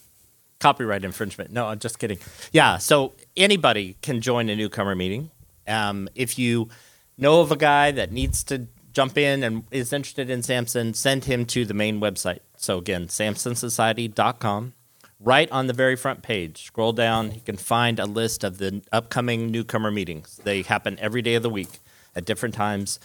copyright 0.64 1.04
infringement. 1.04 1.52
No, 1.52 1.66
I'm 1.66 1.78
just 1.78 1.98
kidding. 1.98 2.18
Yeah, 2.50 2.78
so 2.78 3.12
anybody 3.36 3.98
can 4.00 4.22
join 4.22 4.48
a 4.48 4.56
newcomer 4.56 4.94
meeting. 4.94 5.30
Um, 5.68 6.08
if 6.14 6.38
you 6.38 6.70
know 7.18 7.42
of 7.42 7.52
a 7.52 7.56
guy 7.56 7.90
that 7.90 8.12
needs 8.12 8.42
to 8.44 8.66
jump 8.90 9.18
in 9.18 9.42
and 9.42 9.64
is 9.70 9.92
interested 9.92 10.30
in 10.30 10.42
Samson, 10.42 10.94
send 10.94 11.26
him 11.26 11.44
to 11.46 11.66
the 11.66 11.74
main 11.74 12.00
website. 12.00 12.38
So 12.56 12.78
again, 12.78 13.08
samsonsociety.com. 13.08 14.72
Right 15.20 15.52
on 15.52 15.66
the 15.66 15.74
very 15.74 15.96
front 15.96 16.22
page, 16.22 16.64
scroll 16.64 16.94
down, 16.94 17.32
you 17.32 17.42
can 17.42 17.58
find 17.58 17.98
a 17.98 18.06
list 18.06 18.42
of 18.42 18.56
the 18.56 18.80
upcoming 18.90 19.50
newcomer 19.50 19.90
meetings. 19.90 20.40
They 20.44 20.62
happen 20.62 20.98
every 20.98 21.20
day 21.20 21.34
of 21.34 21.42
the 21.42 21.50
week 21.50 21.80
at 22.16 22.24
different 22.24 22.54
times. 22.54 22.98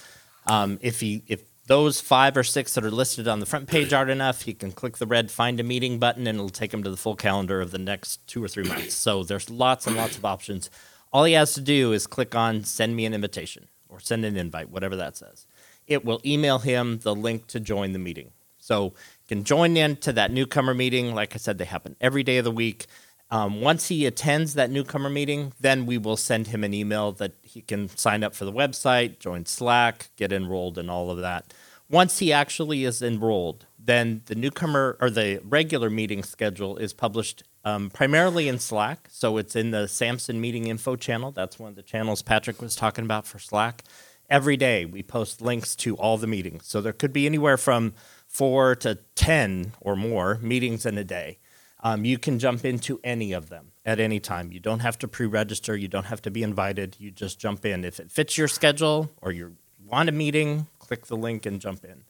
Um, 0.48 0.80
if 0.82 1.02
he 1.02 1.24
if 1.28 1.44
those 1.70 2.02
five 2.02 2.36
or 2.36 2.44
six 2.44 2.74
that 2.74 2.84
are 2.84 2.90
listed 2.90 3.28
on 3.28 3.40
the 3.40 3.46
front 3.46 3.68
page 3.68 3.94
aren't 3.94 4.10
enough, 4.10 4.42
he 4.42 4.56
can 4.56 4.72
click 4.72 4.98
the 4.98 5.06
red 5.06 5.30
find 5.30 5.60
a 5.60 5.64
meeting 5.64 6.00
button 6.00 6.26
and 6.26 6.40
it'll 6.40 6.50
take 6.50 6.74
him 6.74 6.82
to 6.82 6.90
the 6.90 6.98
full 6.98 7.16
calendar 7.16 7.62
of 7.62 7.70
the 7.70 7.78
next 7.78 8.26
two 8.28 8.44
or 8.44 8.48
three 8.48 8.64
months. 8.64 8.96
So 8.96 9.22
there's 9.22 9.52
lots 9.52 9.86
and 9.86 9.96
lots 9.96 10.18
of 10.18 10.26
options. 10.26 10.72
All 11.14 11.26
he 11.26 11.34
has 11.34 11.54
to 11.54 11.62
do 11.62 11.94
is 11.94 12.08
click 12.08 12.34
on 12.34 12.64
send 12.64 12.96
me 12.96 13.06
an 13.06 13.14
invitation 13.14 13.68
or 13.88 14.00
send 14.00 14.26
an 14.26 14.36
invite, 14.36 14.72
whatever 14.72 14.96
that 14.96 15.16
says. 15.16 15.46
It 15.86 16.04
will 16.04 16.22
email 16.26 16.58
him 16.58 17.00
the 17.04 17.14
link 17.14 17.46
to 17.48 17.60
join 17.60 17.94
the 17.94 18.00
meeting. 18.00 18.32
So 18.58 18.86
you 18.86 19.28
can 19.28 19.44
join 19.44 19.78
in 19.78 19.98
to 19.98 20.12
that 20.14 20.32
newcomer 20.32 20.74
meeting. 20.74 21.14
Like 21.14 21.36
I 21.36 21.38
said, 21.38 21.60
they 21.60 21.66
happen 21.66 21.96
every 22.02 22.24
day 22.24 22.40
of 22.40 22.46
the 22.46 22.52
week. 22.52 22.88
Um, 23.32 23.62
once 23.62 23.90
he 23.90 24.06
attends 24.06 24.56
that 24.56 24.72
newcomer 24.72 25.10
meeting, 25.10 25.54
then 25.60 25.86
we 25.86 25.98
will 25.98 26.18
send 26.18 26.48
him 26.48 26.64
an 26.64 26.74
email 26.74 27.12
that 27.14 27.34
he 27.42 27.62
can 27.62 27.88
sign 27.90 28.24
up 28.24 28.34
for 28.34 28.46
the 28.46 28.52
website, 28.52 29.20
join 29.20 29.46
Slack, 29.46 30.10
get 30.16 30.32
enrolled, 30.32 30.78
and 30.78 30.90
all 30.90 31.12
of 31.12 31.20
that. 31.20 31.54
Once 31.90 32.20
he 32.20 32.32
actually 32.34 32.84
is 32.84 33.02
enrolled, 33.02 33.66
then 33.78 34.22
the 34.26 34.36
newcomer 34.36 34.98
or 35.00 35.10
the 35.10 35.40
regular 35.44 35.90
meeting 35.90 36.24
schedule 36.24 36.78
is 36.78 36.94
published 36.94 37.44
um, 37.66 37.90
primarily 37.90 38.48
in 38.48 38.60
Slack. 38.60 39.08
So 39.12 39.38
it's 39.38 39.56
in 39.56 39.72
the 39.72 39.88
Samson 39.88 40.40
Meeting 40.40 40.68
Info 40.68 40.96
channel. 40.96 41.32
That's 41.32 41.60
one 41.60 41.70
of 41.70 41.76
the 41.76 41.84
channels 41.84 42.22
Patrick 42.22 42.62
was 42.62 42.76
talking 42.76 43.06
about 43.06 43.28
for 43.28 43.40
Slack. 43.40 43.84
Every 44.30 44.58
day 44.58 44.86
we 44.86 45.02
post 45.02 45.42
links 45.42 45.76
to 45.78 45.96
all 45.96 46.18
the 46.18 46.28
meetings. 46.28 46.68
So 46.68 46.82
there 46.82 46.94
could 46.94 47.14
be 47.14 47.26
anywhere 47.26 47.58
from 47.58 47.94
four 48.28 48.76
to 48.78 49.00
10 49.16 49.74
or 49.82 49.96
more 49.96 50.38
meetings 50.42 50.86
in 50.86 50.98
a 50.98 51.04
day. 51.04 51.40
Um, 51.82 52.04
you 52.06 52.18
can 52.18 52.40
jump 52.40 52.66
into 52.66 53.00
any 53.04 53.32
of 53.34 53.50
them 53.50 53.72
at 53.86 54.00
any 54.00 54.20
time. 54.20 54.52
You 54.52 54.60
don't 54.60 54.80
have 54.80 54.98
to 55.00 55.08
pre 55.08 55.26
register, 55.26 55.76
you 55.76 55.88
don't 55.88 56.06
have 56.06 56.22
to 56.24 56.32
be 56.32 56.44
invited. 56.44 56.96
You 57.00 57.12
just 57.12 57.40
jump 57.40 57.66
in. 57.66 57.86
If 57.86 58.00
it 58.00 58.12
fits 58.12 58.38
your 58.38 58.48
schedule 58.48 59.10
or 59.22 59.32
you 59.32 59.56
want 59.86 60.10
a 60.10 60.12
meeting, 60.12 60.68
click 60.80 61.08
the 61.08 61.18
link 61.18 61.46
and 61.46 61.62
jump 61.62 61.84
in. 61.84 62.04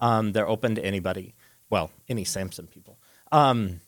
Um, 0.00 0.32
they're 0.32 0.48
open 0.48 0.74
to 0.74 0.84
anybody, 0.84 1.34
well, 1.70 1.90
any 2.08 2.24
Samson 2.24 2.66
people. 2.66 2.98
Um, 3.32 3.80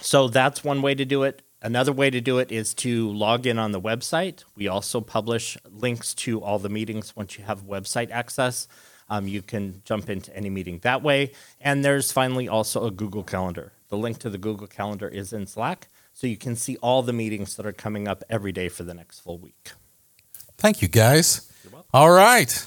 so 0.00 0.28
that's 0.28 0.64
one 0.64 0.82
way 0.82 0.94
to 0.94 1.04
do 1.04 1.22
it. 1.22 1.42
Another 1.62 1.92
way 1.92 2.10
to 2.10 2.20
do 2.20 2.38
it 2.38 2.52
is 2.52 2.74
to 2.74 3.10
log 3.10 3.46
in 3.46 3.58
on 3.58 3.72
the 3.72 3.80
website. 3.80 4.44
We 4.54 4.68
also 4.68 5.00
publish 5.00 5.56
links 5.70 6.14
to 6.14 6.42
all 6.42 6.58
the 6.58 6.68
meetings 6.68 7.16
once 7.16 7.38
you 7.38 7.44
have 7.44 7.66
website 7.66 8.10
access. 8.10 8.68
Um, 9.08 9.26
you 9.28 9.42
can 9.42 9.82
jump 9.84 10.10
into 10.10 10.34
any 10.36 10.50
meeting 10.50 10.80
that 10.80 11.02
way. 11.02 11.32
And 11.60 11.84
there's 11.84 12.12
finally 12.12 12.48
also 12.48 12.86
a 12.86 12.90
Google 12.90 13.22
Calendar. 13.22 13.72
The 13.88 13.96
link 13.96 14.18
to 14.18 14.30
the 14.30 14.38
Google 14.38 14.66
Calendar 14.66 15.08
is 15.08 15.32
in 15.32 15.46
Slack, 15.46 15.88
so 16.12 16.26
you 16.26 16.36
can 16.36 16.56
see 16.56 16.76
all 16.78 17.02
the 17.02 17.12
meetings 17.12 17.56
that 17.56 17.66
are 17.66 17.72
coming 17.72 18.08
up 18.08 18.24
every 18.28 18.52
day 18.52 18.68
for 18.68 18.82
the 18.82 18.94
next 18.94 19.20
full 19.20 19.38
week. 19.38 19.72
thank 20.58 20.82
you 20.82 20.88
guys. 20.88 21.50
All 21.92 22.10
right. 22.10 22.66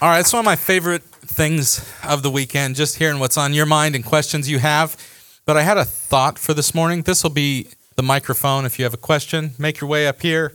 All 0.00 0.08
right, 0.08 0.20
it's 0.20 0.32
one 0.32 0.40
of 0.40 0.44
my 0.44 0.56
favorite 0.56 1.02
things 1.02 1.92
of 2.04 2.22
the 2.22 2.30
weekend, 2.30 2.76
just 2.76 2.96
hearing 2.96 3.18
what's 3.18 3.36
on 3.36 3.52
your 3.52 3.66
mind 3.66 3.94
and 3.94 4.04
questions 4.04 4.48
you 4.48 4.58
have. 4.58 4.96
But 5.44 5.56
I 5.56 5.62
had 5.62 5.78
a 5.78 5.84
thought 5.84 6.38
for 6.38 6.54
this 6.54 6.74
morning. 6.74 7.02
This 7.02 7.22
will 7.22 7.30
be 7.30 7.68
the 7.96 8.02
microphone. 8.02 8.64
If 8.64 8.78
you 8.78 8.84
have 8.84 8.94
a 8.94 8.98
question, 8.98 9.52
make 9.58 9.80
your 9.80 9.88
way 9.88 10.06
up 10.06 10.22
here 10.22 10.52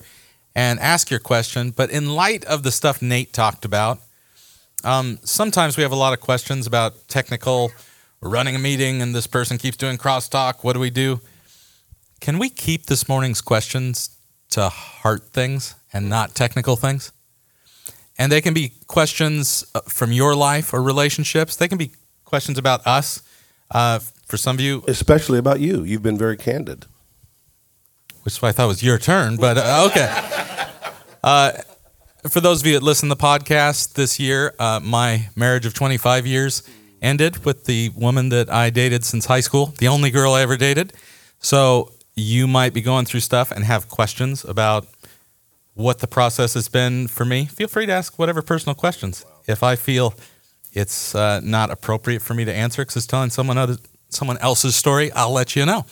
and 0.55 0.79
ask 0.79 1.09
your 1.09 1.19
question. 1.19 1.71
But 1.71 1.89
in 1.89 2.15
light 2.15 2.45
of 2.45 2.63
the 2.63 2.71
stuff 2.71 3.01
Nate 3.01 3.33
talked 3.33 3.65
about, 3.65 3.99
um, 4.83 5.19
sometimes 5.23 5.77
we 5.77 5.83
have 5.83 5.91
a 5.91 5.97
lot 5.97 6.13
of 6.13 6.19
questions 6.19 6.67
about 6.67 7.07
technical. 7.07 7.71
We're 8.21 8.29
running 8.29 8.55
a 8.55 8.59
meeting 8.59 9.01
and 9.01 9.13
this 9.13 9.27
person 9.27 9.57
keeps 9.57 9.77
doing 9.77 9.97
crosstalk. 9.97 10.63
What 10.63 10.73
do 10.73 10.79
we 10.79 10.89
do? 10.89 11.21
Can 12.21 12.39
we 12.39 12.49
keep 12.49 12.85
this 12.85 13.09
morning's 13.09 13.41
questions 13.41 14.09
to 14.51 14.69
heart 14.69 15.23
things 15.33 15.75
and 15.91 16.09
not 16.09 16.35
technical 16.35 16.75
things? 16.75 17.11
And 18.17 18.31
they 18.31 18.41
can 18.41 18.53
be 18.53 18.73
questions 18.87 19.65
uh, 19.73 19.81
from 19.81 20.11
your 20.11 20.35
life 20.35 20.73
or 20.73 20.81
relationships. 20.81 21.55
They 21.55 21.67
can 21.67 21.77
be 21.77 21.91
questions 22.25 22.57
about 22.57 22.85
us. 22.85 23.23
Uh, 23.71 23.99
for 24.27 24.37
some 24.37 24.55
of 24.55 24.61
you, 24.61 24.83
Especially 24.87 25.39
about 25.39 25.59
you. 25.59 25.83
You've 25.83 26.03
been 26.03 26.17
very 26.17 26.37
candid. 26.37 26.85
which 28.23 28.41
I 28.43 28.51
thought 28.51 28.67
was 28.67 28.83
your 28.83 28.97
turn, 28.97 29.37
but 29.37 29.57
uh, 29.57 29.87
okay. 29.91 30.29
Uh, 31.23 31.53
for 32.29 32.39
those 32.39 32.61
of 32.61 32.67
you 32.67 32.73
that 32.73 32.83
listen 32.83 33.09
to 33.09 33.15
the 33.15 33.21
podcast 33.21 33.93
this 33.93 34.19
year, 34.19 34.53
uh, 34.59 34.79
my 34.81 35.29
marriage 35.35 35.65
of 35.65 35.73
25 35.73 36.25
years 36.25 36.63
ended 37.01 37.43
with 37.45 37.65
the 37.65 37.89
woman 37.89 38.29
that 38.29 38.49
I 38.49 38.69
dated 38.69 39.03
since 39.03 39.25
high 39.25 39.41
school, 39.41 39.67
the 39.77 39.87
only 39.87 40.09
girl 40.09 40.33
I 40.33 40.41
ever 40.41 40.55
dated. 40.55 40.93
So 41.39 41.91
you 42.15 42.47
might 42.47 42.73
be 42.73 42.81
going 42.81 43.05
through 43.05 43.19
stuff 43.19 43.51
and 43.51 43.65
have 43.65 43.89
questions 43.89 44.45
about 44.45 44.87
what 45.73 45.99
the 45.99 46.07
process 46.07 46.53
has 46.53 46.69
been 46.69 47.07
for 47.07 47.25
me. 47.25 47.45
Feel 47.45 47.67
free 47.67 47.85
to 47.85 47.91
ask 47.91 48.17
whatever 48.17 48.41
personal 48.41 48.75
questions. 48.75 49.25
If 49.47 49.63
I 49.63 49.75
feel 49.75 50.13
it's 50.71 51.13
uh, 51.15 51.41
not 51.43 51.71
appropriate 51.71 52.21
for 52.21 52.33
me 52.33 52.45
to 52.45 52.53
answer 52.53 52.83
because 52.83 52.95
it's 52.95 53.07
telling 53.07 53.31
someone 53.31 53.57
other 53.57 53.77
someone 54.09 54.37
else's 54.37 54.75
story, 54.75 55.11
I'll 55.11 55.33
let 55.33 55.55
you 55.55 55.65
know. 55.65 55.85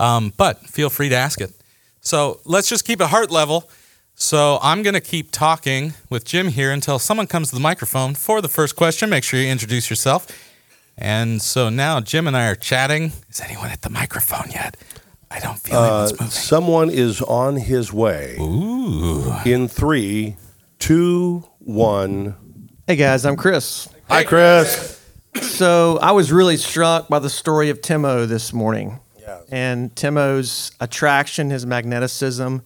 Um, 0.00 0.32
but 0.36 0.66
feel 0.66 0.90
free 0.90 1.08
to 1.10 1.14
ask 1.14 1.40
it. 1.40 1.52
So 2.00 2.40
let's 2.44 2.68
just 2.68 2.84
keep 2.84 3.00
it 3.00 3.06
heart 3.06 3.30
level. 3.30 3.70
So 4.14 4.58
I'm 4.62 4.82
going 4.82 4.94
to 4.94 5.00
keep 5.00 5.30
talking 5.30 5.94
with 6.10 6.24
Jim 6.24 6.48
here 6.48 6.70
until 6.70 6.98
someone 6.98 7.26
comes 7.26 7.48
to 7.48 7.54
the 7.54 7.60
microphone 7.60 8.14
for 8.14 8.40
the 8.40 8.48
first 8.48 8.76
question. 8.76 9.10
Make 9.10 9.24
sure 9.24 9.40
you 9.40 9.48
introduce 9.48 9.90
yourself. 9.90 10.26
And 10.96 11.40
so 11.40 11.70
now 11.70 12.00
Jim 12.00 12.26
and 12.26 12.36
I 12.36 12.46
are 12.48 12.54
chatting. 12.54 13.12
Is 13.30 13.40
anyone 13.40 13.70
at 13.70 13.82
the 13.82 13.90
microphone 13.90 14.50
yet? 14.50 14.76
I 15.30 15.40
don't 15.40 15.58
feel 15.58 15.78
Uh, 15.78 15.86
anyone's 15.88 16.12
moving. 16.12 16.26
someone 16.28 16.90
is 16.90 17.22
on 17.22 17.56
his 17.56 17.92
way. 17.92 18.36
Ooh. 18.38 19.32
In 19.46 19.66
three, 19.66 20.36
two, 20.78 21.44
one. 21.58 22.36
Hey 22.86 22.96
guys, 22.96 23.24
I'm 23.24 23.36
Chris. 23.36 23.88
Hi, 24.10 24.24
Chris. 24.24 25.00
So 25.40 25.98
I 26.02 26.12
was 26.12 26.30
really 26.30 26.58
struck 26.58 27.08
by 27.08 27.18
the 27.18 27.30
story 27.30 27.70
of 27.70 27.80
Timo 27.80 28.28
this 28.28 28.52
morning. 28.52 29.00
Yeah. 29.18 29.38
And 29.50 29.94
Timo's 29.94 30.72
attraction, 30.80 31.48
his 31.48 31.64
magneticism, 31.64 32.60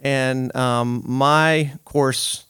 and 0.00 0.54
um, 0.54 1.02
my 1.06 1.72
course 1.84 2.44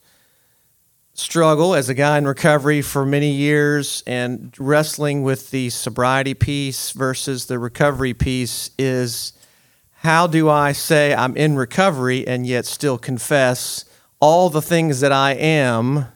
struggle 1.15 1.75
as 1.75 1.88
a 1.88 1.95
guy 1.95 2.19
in 2.19 2.26
recovery 2.26 2.83
for 2.83 3.07
many 3.07 3.31
years 3.31 4.03
and 4.07 4.55
wrestling 4.59 5.23
with 5.23 5.50
the 5.50 5.71
sobriety 5.71 6.35
piece 6.35 6.91
versus 6.91 7.47
the 7.47 7.59
recovery 7.59 8.12
piece 8.12 8.71
is 8.79 9.33
how 10.00 10.26
do 10.26 10.49
I 10.50 10.73
say 10.73 11.15
I'm 11.15 11.37
in 11.37 11.57
recovery 11.57 12.26
and 12.26 12.47
yet 12.47 12.67
still 12.67 12.99
confess 12.99 13.87
all 14.21 14.50
the 14.50 14.62
things 14.62 15.00
that 15.00 15.12
I 15.12 15.33
am 15.33 16.07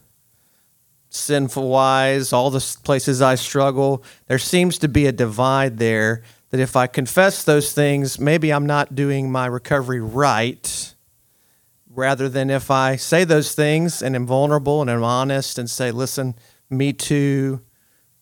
sinful 1.09 1.69
wise, 1.69 2.33
all 2.33 2.51
the 2.51 2.77
places 2.85 3.21
I 3.21 3.35
struggle. 3.35 4.05
There 4.29 4.39
seems 4.39 4.79
to 4.79 4.89
be 4.89 5.07
a 5.07 5.13
divide 5.13 5.79
there 5.79 6.23
that 6.51 6.61
if 6.61 6.77
I 6.77 6.87
confess 6.87 7.43
those 7.43 7.73
things, 7.73 8.21
maybe 8.21 8.53
I'm 8.53 8.67
not 8.67 8.95
doing 8.95 9.31
my 9.31 9.47
recovery 9.47 10.01
right. 10.01 10.95
Rather 12.01 12.31
than 12.31 12.49
if 12.49 12.71
I 12.71 12.97
say 12.97 13.25
those 13.25 13.55
things 13.55 14.01
and 14.03 14.17
am 14.17 14.27
vulnerable 14.27 14.81
and 14.81 14.89
am 14.89 15.05
honest 15.05 15.59
and 15.59 15.69
say, 15.69 15.91
listen, 15.91 16.35
me 16.71 16.95
too, 16.95 17.61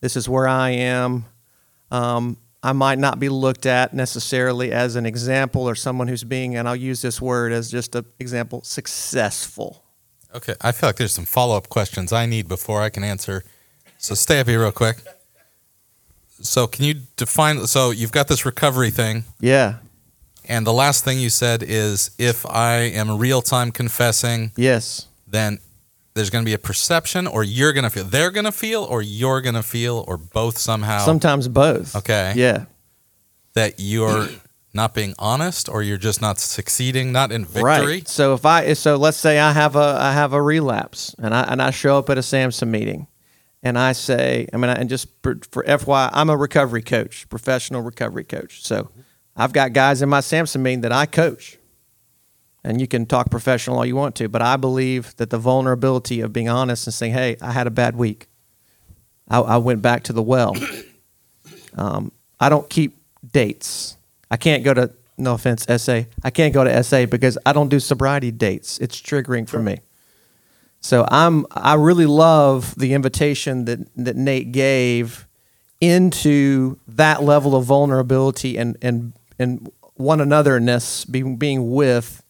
this 0.01 0.17
is 0.17 0.27
where 0.27 0.49
I 0.49 0.71
am. 0.71 1.23
Um, 1.89 2.35
I 2.61 2.73
might 2.73 2.99
not 2.99 3.21
be 3.21 3.29
looked 3.29 3.65
at 3.65 3.93
necessarily 3.93 4.73
as 4.73 4.97
an 4.97 5.05
example 5.05 5.61
or 5.67 5.75
someone 5.75 6.09
who's 6.09 6.25
being, 6.25 6.57
and 6.57 6.67
I'll 6.67 6.75
use 6.75 7.01
this 7.01 7.21
word 7.21 7.53
as 7.53 7.71
just 7.71 7.95
an 7.95 8.03
example, 8.19 8.61
successful. 8.63 9.81
Okay, 10.35 10.55
I 10.59 10.73
feel 10.73 10.89
like 10.89 10.97
there's 10.97 11.13
some 11.13 11.23
follow 11.23 11.55
up 11.55 11.69
questions 11.69 12.11
I 12.11 12.25
need 12.25 12.49
before 12.49 12.81
I 12.81 12.89
can 12.89 13.05
answer. 13.05 13.45
So 13.97 14.13
stay 14.13 14.41
up 14.41 14.47
here 14.47 14.59
real 14.59 14.73
quick. 14.73 14.97
So 16.41 16.67
can 16.67 16.83
you 16.83 16.95
define? 17.15 17.65
So 17.65 17.91
you've 17.91 18.11
got 18.11 18.27
this 18.27 18.45
recovery 18.45 18.91
thing, 18.91 19.23
Yeah. 19.39 19.77
And 20.49 20.65
the 20.67 20.73
last 20.73 21.05
thing 21.05 21.19
you 21.19 21.29
said 21.29 21.63
is 21.63 22.11
if 22.17 22.45
I 22.45 22.73
am 22.77 23.17
real 23.17 23.41
time 23.41 23.71
confessing, 23.71 24.51
Yes. 24.57 25.07
then 25.27 25.59
there's 26.15 26.29
going 26.31 26.43
to 26.43 26.49
be 26.49 26.55
a 26.55 26.59
perception, 26.59 27.27
or 27.27 27.43
you're 27.43 27.71
going 27.71 27.83
to 27.83 27.89
feel. 27.91 28.03
They're 28.03 28.31
going 28.31 28.45
to 28.45 28.51
feel, 28.51 28.83
or 28.83 29.01
you're 29.01 29.41
going 29.41 29.55
to 29.55 29.63
feel, 29.63 30.03
or 30.07 30.17
both 30.17 30.57
somehow. 30.57 31.05
Sometimes 31.05 31.47
both. 31.47 31.95
Okay. 31.95 32.33
Yeah. 32.35 32.65
that 33.53 33.75
you're 33.77 34.27
not 34.73 34.93
being 34.93 35.13
honest, 35.19 35.69
or 35.69 35.81
you're 35.83 35.97
just 35.97 36.21
not 36.21 36.39
succeeding, 36.39 37.11
not 37.11 37.31
in 37.31 37.45
victory. 37.45 37.63
Right. 37.63 38.07
So 38.07 38.33
if 38.33 38.45
I 38.45 38.73
so 38.73 38.95
let's 38.97 39.17
say 39.17 39.39
I 39.39 39.51
have 39.53 39.75
a 39.75 39.97
I 39.99 40.13
have 40.13 40.33
a 40.33 40.41
relapse 40.41 41.15
and 41.19 41.33
I 41.33 41.41
and 41.43 41.61
I 41.61 41.69
show 41.71 41.97
up 41.97 42.09
at 42.09 42.17
a 42.17 42.23
Samson 42.23 42.69
meeting 42.71 43.07
and 43.63 43.77
I 43.79 43.93
say 43.93 44.47
I 44.53 44.57
mean 44.57 44.69
and 44.69 44.89
just 44.89 45.07
for, 45.23 45.39
for 45.51 45.63
FY 45.63 46.09
I'm 46.13 46.29
a 46.29 46.37
recovery 46.37 46.81
coach, 46.83 47.27
professional 47.29 47.81
recovery 47.81 48.23
coach. 48.23 48.63
So 48.63 48.89
I've 49.39 49.53
got 49.53 49.71
guys 49.71 50.01
in 50.01 50.09
my 50.09 50.19
Samson 50.19 50.61
meeting 50.61 50.81
that 50.81 50.91
I 50.91 51.05
coach. 51.05 51.57
And 52.61 52.81
you 52.81 52.87
can 52.87 53.05
talk 53.05 53.31
professional 53.31 53.77
all 53.77 53.85
you 53.85 53.95
want 53.95 54.15
to, 54.15 54.27
but 54.27 54.41
I 54.41 54.57
believe 54.57 55.15
that 55.15 55.29
the 55.29 55.37
vulnerability 55.37 56.19
of 56.19 56.33
being 56.33 56.49
honest 56.49 56.85
and 56.85 56.93
saying, 56.93 57.13
"Hey, 57.13 57.37
I 57.41 57.53
had 57.53 57.65
a 57.65 57.71
bad 57.71 57.95
week. 57.95 58.27
I, 59.29 59.39
I 59.39 59.57
went 59.57 59.81
back 59.81 60.03
to 60.03 60.13
the 60.13 60.21
well. 60.21 60.55
Um, 61.75 62.11
I 62.39 62.49
don't 62.49 62.67
keep 62.67 62.97
dates. 63.31 63.95
I 64.31 64.37
can't 64.37 64.63
go 64.63 64.73
to 64.73 64.91
no 65.17 65.35
offense, 65.35 65.65
SA. 65.81 66.01
I 66.23 66.29
can't 66.31 66.53
go 66.53 66.63
to 66.63 66.83
SA 66.83 67.05
because 67.05 67.37
I 67.45 67.53
don't 67.53 67.69
do 67.69 67.79
sobriety 67.79 68.31
dates. 68.31 68.79
It's 68.79 68.99
triggering 68.99 69.47
for 69.47 69.61
me. 69.61 69.77
So 70.81 71.05
I'm 71.09 71.45
I 71.51 71.75
really 71.75 72.07
love 72.07 72.73
the 72.75 72.93
invitation 72.93 73.65
that 73.65 73.79
that 73.95 74.15
Nate 74.15 74.51
gave 74.51 75.27
into 75.79 76.79
that 76.87 77.23
level 77.23 77.55
of 77.55 77.65
vulnerability 77.65 78.57
and 78.57 78.75
and 78.81 79.13
and 79.39 79.71
one 79.95 80.19
anotherness 80.19 81.09
being 81.09 81.37
being 81.37 81.71
with 81.71 82.21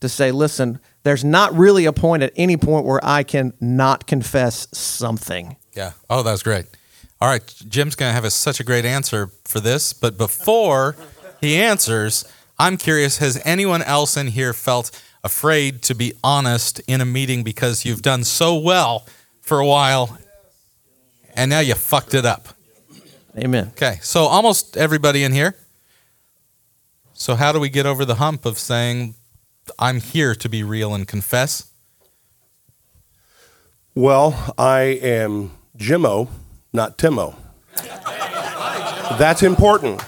to 0.00 0.08
say, 0.08 0.32
listen, 0.32 0.80
there's 1.04 1.24
not 1.24 1.54
really 1.54 1.84
a 1.84 1.92
point 1.92 2.22
at 2.22 2.32
any 2.36 2.56
point 2.56 2.86
where 2.86 3.00
I 3.02 3.22
can 3.22 3.52
not 3.60 4.06
confess 4.06 4.68
something. 4.72 5.56
Yeah. 5.74 5.92
Oh, 6.08 6.22
that 6.22 6.30
was 6.32 6.42
great. 6.42 6.66
All 7.20 7.28
right, 7.28 7.54
Jim's 7.68 7.94
going 7.94 8.10
to 8.10 8.14
have 8.14 8.24
a, 8.24 8.30
such 8.30 8.58
a 8.58 8.64
great 8.64 8.84
answer 8.84 9.30
for 9.44 9.60
this, 9.60 9.92
but 9.92 10.18
before 10.18 10.96
he 11.40 11.56
answers, 11.56 12.24
I'm 12.58 12.76
curious: 12.76 13.18
Has 13.18 13.40
anyone 13.44 13.80
else 13.82 14.16
in 14.16 14.26
here 14.28 14.52
felt 14.52 14.90
afraid 15.22 15.82
to 15.82 15.94
be 15.94 16.14
honest 16.24 16.80
in 16.88 17.00
a 17.00 17.04
meeting 17.04 17.44
because 17.44 17.84
you've 17.84 18.02
done 18.02 18.24
so 18.24 18.56
well 18.56 19.06
for 19.40 19.60
a 19.60 19.66
while, 19.66 20.18
and 21.36 21.48
now 21.48 21.60
you 21.60 21.74
fucked 21.74 22.14
it 22.14 22.26
up? 22.26 22.48
Amen. 23.38 23.68
Okay, 23.68 23.98
so 24.02 24.24
almost 24.24 24.76
everybody 24.76 25.22
in 25.22 25.32
here. 25.32 25.54
So 27.22 27.36
how 27.36 27.52
do 27.52 27.60
we 27.60 27.68
get 27.68 27.86
over 27.86 28.04
the 28.04 28.16
hump 28.16 28.44
of 28.44 28.58
saying, 28.58 29.14
"I'm 29.78 30.00
here 30.00 30.34
to 30.34 30.48
be 30.48 30.64
real 30.64 30.92
and 30.92 31.06
confess"? 31.06 31.66
Well, 33.94 34.52
I 34.58 34.98
am 35.00 35.52
Jimmo, 35.76 36.26
not 36.72 36.98
Timo. 36.98 37.36
that's 39.20 39.44
important. 39.44 40.02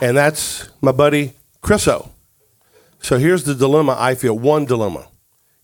And 0.00 0.16
that's 0.16 0.70
my 0.80 0.92
buddy 0.92 1.34
Chriso. 1.62 2.08
So 3.02 3.18
here's 3.18 3.44
the 3.44 3.54
dilemma 3.54 3.94
I 3.98 4.14
feel. 4.14 4.38
One 4.38 4.64
dilemma 4.64 5.08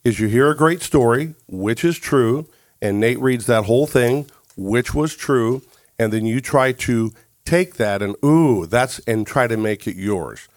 is 0.03 0.19
you 0.19 0.27
hear 0.27 0.51
a 0.51 0.55
great 0.55 0.83
story, 0.83 1.33
which 1.47 1.83
is 1.83 1.97
true, 1.97 2.45
and 2.79 2.99
Nate 2.99 3.19
reads 3.19 3.47
that 3.47 3.65
whole 3.65 3.87
thing, 3.87 4.29
which 4.55 4.93
was 4.93 5.15
true, 5.15 5.63
and 5.97 6.13
then 6.13 6.27
you 6.27 6.41
try 6.41 6.71
to 6.73 7.11
take 7.43 7.77
that 7.77 8.03
and 8.03 8.15
ooh, 8.23 8.67
that's 8.67 8.99
and 9.07 9.25
try 9.25 9.47
to 9.47 9.57
make 9.57 9.87
it 9.87 9.95
yours. 9.95 10.47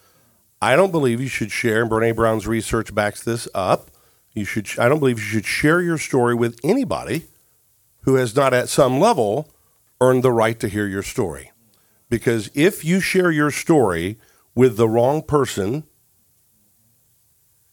I 0.64 0.76
don't 0.76 0.90
believe 0.90 1.20
you 1.20 1.28
should 1.28 1.52
share, 1.52 1.82
and 1.82 1.90
Brene 1.90 2.16
Brown's 2.16 2.46
research 2.46 2.94
backs 2.94 3.22
this 3.22 3.46
up. 3.54 3.90
You 4.32 4.46
should. 4.46 4.66
I 4.78 4.88
don't 4.88 4.98
believe 4.98 5.18
you 5.18 5.24
should 5.24 5.44
share 5.44 5.82
your 5.82 5.98
story 5.98 6.34
with 6.34 6.58
anybody 6.64 7.26
who 8.04 8.14
has 8.14 8.34
not, 8.34 8.54
at 8.54 8.70
some 8.70 8.98
level, 8.98 9.50
earned 10.00 10.22
the 10.22 10.32
right 10.32 10.58
to 10.60 10.68
hear 10.68 10.86
your 10.86 11.02
story. 11.02 11.52
Because 12.08 12.50
if 12.54 12.82
you 12.82 13.00
share 13.00 13.30
your 13.30 13.50
story 13.50 14.18
with 14.54 14.78
the 14.78 14.88
wrong 14.88 15.20
person, 15.20 15.84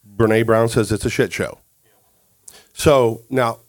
Brene 0.06 0.46
Brown 0.46 0.68
says 0.68 0.92
it's 0.92 1.06
a 1.06 1.10
shit 1.10 1.32
show. 1.32 1.60
So 2.74 3.24
now 3.30 3.60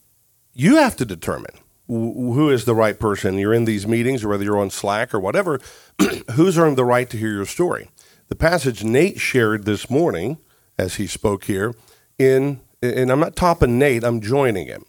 you 0.53 0.77
have 0.77 0.97
to 0.97 1.05
determine 1.05 1.55
who 1.87 2.51
is 2.51 2.65
the 2.65 2.75
right 2.75 2.99
person. 2.99 3.39
You're 3.39 3.55
in 3.55 3.67
these 3.67 3.87
meetings, 3.87 4.25
or 4.25 4.31
whether 4.31 4.43
you're 4.43 4.59
on 4.59 4.71
Slack 4.71 5.15
or 5.15 5.21
whatever, 5.21 5.61
who's 6.33 6.59
earned 6.59 6.77
the 6.77 6.85
right 6.85 7.09
to 7.09 7.17
hear 7.17 7.33
your 7.33 7.47
story. 7.47 7.89
The 8.33 8.37
passage 8.37 8.83
Nate 8.83 9.21
shared 9.21 9.67
this 9.67 9.91
morning, 9.91 10.39
as 10.79 10.95
he 10.95 11.07
spoke 11.07 11.45
here, 11.45 11.75
in 12.19 12.63
and 12.81 13.13
I'm 13.13 13.21
not 13.21 13.37
topping 13.37 13.79
Nate, 13.79 14.05
I'm 14.05 14.23
joining 14.23 14.69
him. 14.69 14.87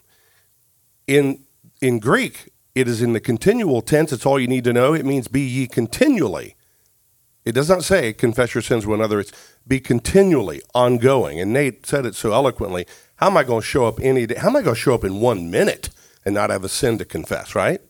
In 1.07 1.43
in 1.81 1.99
Greek, 1.99 2.53
it 2.73 2.87
is 2.87 3.01
in 3.01 3.11
the 3.11 3.19
continual 3.19 3.81
tense. 3.81 4.13
It's 4.13 4.25
all 4.25 4.39
you 4.39 4.47
need 4.47 4.63
to 4.63 4.71
know. 4.71 4.93
It 4.93 5.05
means 5.05 5.27
be 5.27 5.41
ye 5.41 5.67
continually. 5.67 6.55
It 7.43 7.51
does 7.51 7.67
not 7.67 7.83
say 7.83 8.13
confess 8.13 8.55
your 8.55 8.61
sins 8.61 8.87
one 8.87 8.99
another. 8.99 9.19
It's 9.19 9.33
be 9.67 9.81
continually 9.81 10.61
ongoing. 10.73 11.41
And 11.41 11.51
Nate 11.51 11.85
said 11.85 12.05
it 12.05 12.15
so 12.15 12.31
eloquently. 12.31 12.87
How 13.17 13.27
am 13.27 13.35
I 13.35 13.43
going 13.43 13.59
to 13.59 13.67
show 13.67 13.85
up 13.87 13.99
any 13.99 14.25
day? 14.25 14.35
How 14.35 14.47
am 14.47 14.55
I 14.55 14.61
going 14.61 14.75
to 14.75 14.81
show 14.81 14.93
up 14.93 15.03
in 15.03 15.19
one 15.19 15.51
minute 15.51 15.89
and 16.23 16.33
not 16.33 16.49
have 16.49 16.63
a 16.63 16.69
sin 16.69 16.97
to 16.99 17.03
confess, 17.03 17.55
right? 17.55 17.81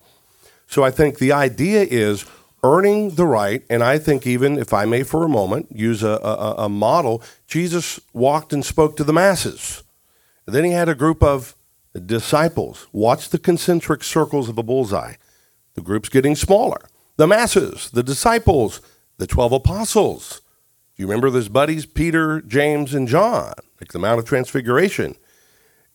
So 0.65 0.83
I 0.83 0.89
think 0.89 1.19
the 1.19 1.31
idea 1.31 1.83
is 1.83 2.25
earning 2.63 3.11
the 3.11 3.27
right, 3.27 3.63
and 3.69 3.83
I 3.83 3.99
think 3.99 4.25
even 4.25 4.57
if 4.57 4.73
I 4.73 4.85
may 4.85 5.03
for 5.03 5.23
a 5.23 5.29
moment 5.29 5.67
use 5.75 6.01
a, 6.01 6.19
a, 6.23 6.55
a 6.59 6.69
model, 6.69 7.21
Jesus 7.45 7.99
walked 8.13 8.53
and 8.53 8.65
spoke 8.65 8.95
to 8.97 9.03
the 9.03 9.13
masses. 9.13 9.83
then 10.45 10.63
he 10.63 10.71
had 10.71 10.89
a 10.89 10.95
group 10.95 11.21
of 11.21 11.55
disciples. 12.05 12.87
Watch 12.91 13.29
the 13.29 13.37
concentric 13.37 14.03
circles 14.03 14.49
of 14.49 14.57
a 14.57 14.63
bullseye. 14.63 15.15
The 15.75 15.81
group's 15.81 16.09
getting 16.09 16.35
smaller. 16.35 16.79
The 17.17 17.27
masses, 17.27 17.91
the 17.91 18.03
disciples, 18.03 18.81
the 19.17 19.27
12 19.27 19.51
apostles. 19.51 20.41
Do 20.95 21.03
you 21.03 21.07
remember 21.07 21.29
those 21.29 21.49
buddies, 21.49 21.85
Peter, 21.85 22.41
James, 22.41 22.93
and 22.93 23.07
John, 23.07 23.53
like 23.79 23.91
the 23.91 23.99
Mount 23.99 24.19
of 24.19 24.25
Transfiguration? 24.25 25.15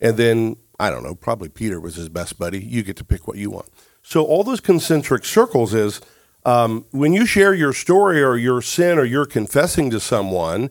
And 0.01 0.17
then, 0.17 0.57
I 0.79 0.91
don't 0.91 1.03
know, 1.03 1.15
probably 1.15 1.49
Peter 1.49 1.81
was 1.81 1.97
his 1.97 2.09
best 2.09 2.39
buddy. 2.39 2.61
You 2.61 2.83
get 2.83 2.97
to 2.99 3.05
pick 3.05 3.27
what 3.27 3.37
you 3.39 3.51
want. 3.51 3.69
So, 4.03 4.25
all 4.25 4.45
those 4.45 4.61
concentric 4.61 5.25
circles 5.25 5.75
is 5.75 6.01
um, 6.49 6.87
when 6.93 7.13
you 7.13 7.27
share 7.27 7.53
your 7.53 7.75
story 7.75 8.23
or 8.23 8.35
your 8.35 8.63
sin 8.63 8.99
or 8.99 9.05
you're 9.05 9.27
confessing 9.27 9.91
to 9.91 10.01
someone, 10.01 10.71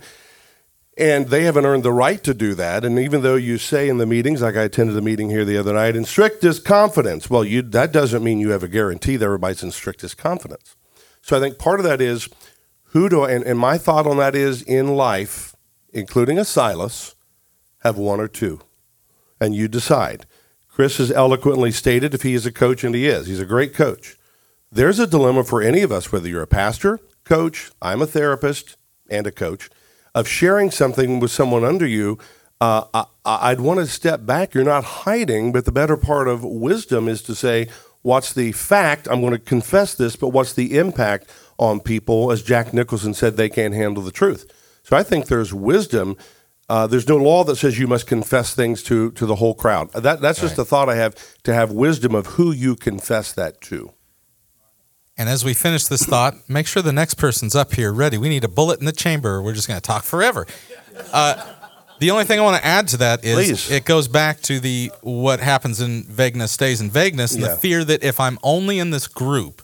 and 0.98 1.28
they 1.28 1.44
haven't 1.44 1.68
earned 1.68 1.84
the 1.84 1.92
right 1.92 2.24
to 2.24 2.34
do 2.34 2.56
that. 2.56 2.84
And 2.84 2.98
even 2.98 3.22
though 3.22 3.36
you 3.36 3.60
say 3.60 3.88
in 3.88 4.00
the 4.00 4.08
meetings, 4.08 4.42
like 4.42 4.56
I 4.56 4.64
attended 4.64 4.96
the 4.96 5.04
meeting 5.04 5.30
here 5.30 5.46
the 5.46 5.58
other 5.58 5.74
night, 5.74 5.96
in 5.96 6.04
strictest 6.04 6.66
confidence, 6.66 7.30
well, 7.30 7.46
you, 7.46 7.62
that 7.62 7.92
doesn't 7.92 8.24
mean 8.24 8.40
you 8.40 8.50
have 8.50 8.64
a 8.64 8.68
guarantee 8.68 9.18
that 9.18 9.26
everybody's 9.26 9.62
in 9.62 9.70
strictest 9.70 10.18
confidence. 10.18 10.76
So 11.22 11.38
I 11.38 11.40
think 11.40 11.60
part 11.60 11.80
of 11.80 11.84
that 11.84 12.02
is 12.02 12.28
who 12.86 13.08
do 13.08 13.22
I, 13.22 13.32
and, 13.34 13.44
and 13.44 13.60
my 13.60 13.78
thought 13.78 14.08
on 14.08 14.18
that 14.18 14.34
is 14.34 14.64
in 14.64 14.96
life, 14.96 15.56
including 15.94 16.40
a 16.40 16.46
Silas, 16.46 17.14
have 17.84 17.98
one 17.98 18.20
or 18.20 18.28
two. 18.28 18.62
And 19.40 19.54
you 19.54 19.68
decide. 19.68 20.26
Chris 20.68 20.98
has 20.98 21.12
eloquently 21.12 21.72
stated 21.72 22.16
if 22.16 22.24
he 22.24 22.34
is 22.34 22.48
a 22.48 22.52
coach, 22.52 22.84
and 22.84 22.96
he 22.96 23.06
is. 23.06 23.28
He's 23.28 23.40
a 23.40 23.46
great 23.46 23.76
coach. 23.76 24.17
There's 24.72 25.00
a 25.00 25.08
dilemma 25.08 25.46
for 25.46 25.62
any 25.62 25.82
of 25.82 25.94
us, 25.94 26.12
whether 26.12 26.28
you're 26.28 26.42
a 26.42 26.48
pastor, 26.48 27.00
coach, 27.24 27.72
I'm 27.82 28.02
a 28.02 28.08
therapist, 28.08 28.76
and 29.10 29.26
a 29.26 29.32
coach, 29.32 29.70
of 30.14 30.28
sharing 30.28 30.72
something 30.72 31.22
with 31.22 31.32
someone 31.32 31.64
under 31.64 31.88
you. 31.88 32.18
Uh, 32.60 32.84
I, 32.94 33.06
I'd 33.26 33.62
want 33.62 33.80
to 33.80 33.88
step 33.88 34.26
back. 34.26 34.54
You're 34.54 34.66
not 34.66 34.84
hiding, 34.84 35.54
but 35.54 35.64
the 35.64 35.72
better 35.72 35.96
part 35.96 36.28
of 36.28 36.44
wisdom 36.44 37.08
is 37.08 37.22
to 37.24 37.36
say, 37.36 37.70
what's 38.02 38.34
the 38.34 38.52
fact? 38.52 39.08
I'm 39.10 39.22
going 39.22 39.34
to 39.34 39.40
confess 39.40 39.96
this, 39.96 40.18
but 40.18 40.30
what's 40.30 40.54
the 40.54 40.78
impact 40.78 41.30
on 41.58 41.80
people? 41.80 42.32
As 42.32 42.42
Jack 42.44 42.74
Nicholson 42.74 43.14
said, 43.14 43.38
they 43.38 43.50
can't 43.50 43.74
handle 43.74 44.04
the 44.04 44.12
truth. 44.12 44.52
So 44.84 44.98
I 44.98 45.04
think 45.04 45.28
there's 45.28 45.54
wisdom. 45.54 46.18
Uh, 46.68 46.88
there's 46.88 47.08
no 47.08 47.16
law 47.16 47.46
that 47.46 47.56
says 47.56 47.80
you 47.80 47.88
must 47.88 48.06
confess 48.08 48.54
things 48.54 48.84
to, 48.84 49.12
to 49.12 49.26
the 49.26 49.36
whole 49.36 49.54
crowd. 49.54 49.94
That, 49.94 50.20
that's 50.20 50.42
just 50.42 50.58
a 50.58 50.66
thought 50.66 50.90
I 50.90 50.96
have 50.96 51.16
to 51.44 51.54
have 51.54 51.72
wisdom 51.72 52.14
of 52.14 52.26
who 52.28 52.52
you 52.52 52.76
confess 52.76 53.32
that 53.32 53.62
to. 53.62 53.94
And 55.18 55.28
as 55.28 55.44
we 55.44 55.54
finish 55.54 55.86
this 55.86 56.04
thought, 56.04 56.36
make 56.48 56.68
sure 56.68 56.84
the 56.84 56.94
next 56.94 57.16
person's 57.16 57.56
up 57.56 57.74
here 57.74 57.92
ready. 57.92 58.18
We 58.18 58.30
need 58.30 58.44
a 58.44 58.48
bullet 58.48 58.80
in 58.80 58.86
the 58.86 58.92
chamber. 58.92 59.42
We're 59.42 59.54
just 59.54 59.68
going 59.68 59.80
to 59.80 59.86
talk 59.86 60.04
forever. 60.04 60.46
Uh, 61.12 61.54
the 62.00 62.12
only 62.12 62.26
thing 62.26 62.40
I 62.40 62.44
want 62.44 62.62
to 62.62 62.66
add 62.66 62.88
to 62.90 62.98
that 62.98 63.26
is 63.26 63.36
Please. 63.36 63.72
it 63.72 63.86
goes 63.86 64.08
back 64.08 64.42
to 64.42 64.60
the 64.60 64.92
what 65.02 65.40
happens 65.40 65.82
in 65.82 66.04
vagueness 66.04 66.52
stays 66.52 66.82
in 66.82 66.92
vagueness, 66.92 67.34
and 67.34 67.42
Yeah. 67.42 67.50
the 67.50 67.58
fear 67.58 67.84
that 67.84 68.04
if 68.04 68.20
I'm 68.20 68.38
only 68.44 68.78
in 68.78 68.92
this 68.92 69.08
group 69.08 69.64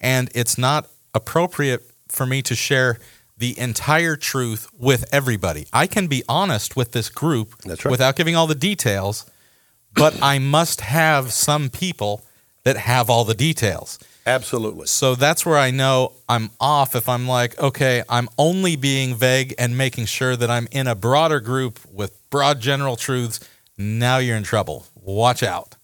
and 0.00 0.30
it's 0.34 0.58
not 0.58 0.88
appropriate 1.14 1.82
for 2.08 2.26
me 2.26 2.42
to 2.42 2.56
share 2.56 2.98
the 3.38 3.56
entire 3.58 4.16
truth 4.16 4.68
with 4.76 5.04
everybody, 5.12 5.66
I 5.72 5.86
can 5.86 6.08
be 6.08 6.24
honest 6.28 6.76
with 6.76 6.92
this 6.92 7.08
group 7.08 7.54
right. 7.64 7.84
without 7.84 8.16
giving 8.16 8.34
all 8.34 8.48
the 8.48 8.54
details, 8.54 9.24
but 9.94 10.20
I 10.20 10.38
must 10.40 10.80
have 10.80 11.32
some 11.32 11.68
people 11.68 12.24
that 12.64 12.76
have 12.76 13.08
all 13.08 13.24
the 13.24 13.34
details. 13.34 13.98
Absolutely. 14.26 14.86
So 14.86 15.14
that's 15.14 15.44
where 15.44 15.58
I 15.58 15.70
know 15.70 16.12
I'm 16.28 16.50
off 16.58 16.96
if 16.96 17.08
I'm 17.08 17.28
like, 17.28 17.58
okay, 17.58 18.02
I'm 18.08 18.28
only 18.38 18.74
being 18.74 19.14
vague 19.14 19.54
and 19.58 19.76
making 19.76 20.06
sure 20.06 20.34
that 20.34 20.50
I'm 20.50 20.66
in 20.70 20.86
a 20.86 20.94
broader 20.94 21.40
group 21.40 21.78
with 21.92 22.18
broad 22.30 22.60
general 22.60 22.96
truths. 22.96 23.40
Now 23.76 24.18
you're 24.18 24.36
in 24.36 24.42
trouble. 24.44 24.86
Watch 24.94 25.42
out. 25.42 25.76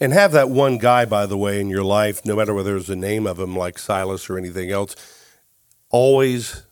And 0.00 0.12
have 0.12 0.32
that 0.32 0.48
one 0.48 0.78
guy, 0.78 1.04
by 1.04 1.26
the 1.26 1.36
way, 1.36 1.60
in 1.60 1.68
your 1.68 1.84
life, 1.84 2.24
no 2.24 2.36
matter 2.36 2.54
whether 2.54 2.72
there's 2.72 2.90
a 2.90 2.96
name 2.96 3.26
of 3.26 3.38
him 3.38 3.56
like 3.56 3.78
Silas 3.78 4.28
or 4.28 4.38
anything 4.38 4.70
else, 4.70 4.94
always, 5.90 6.62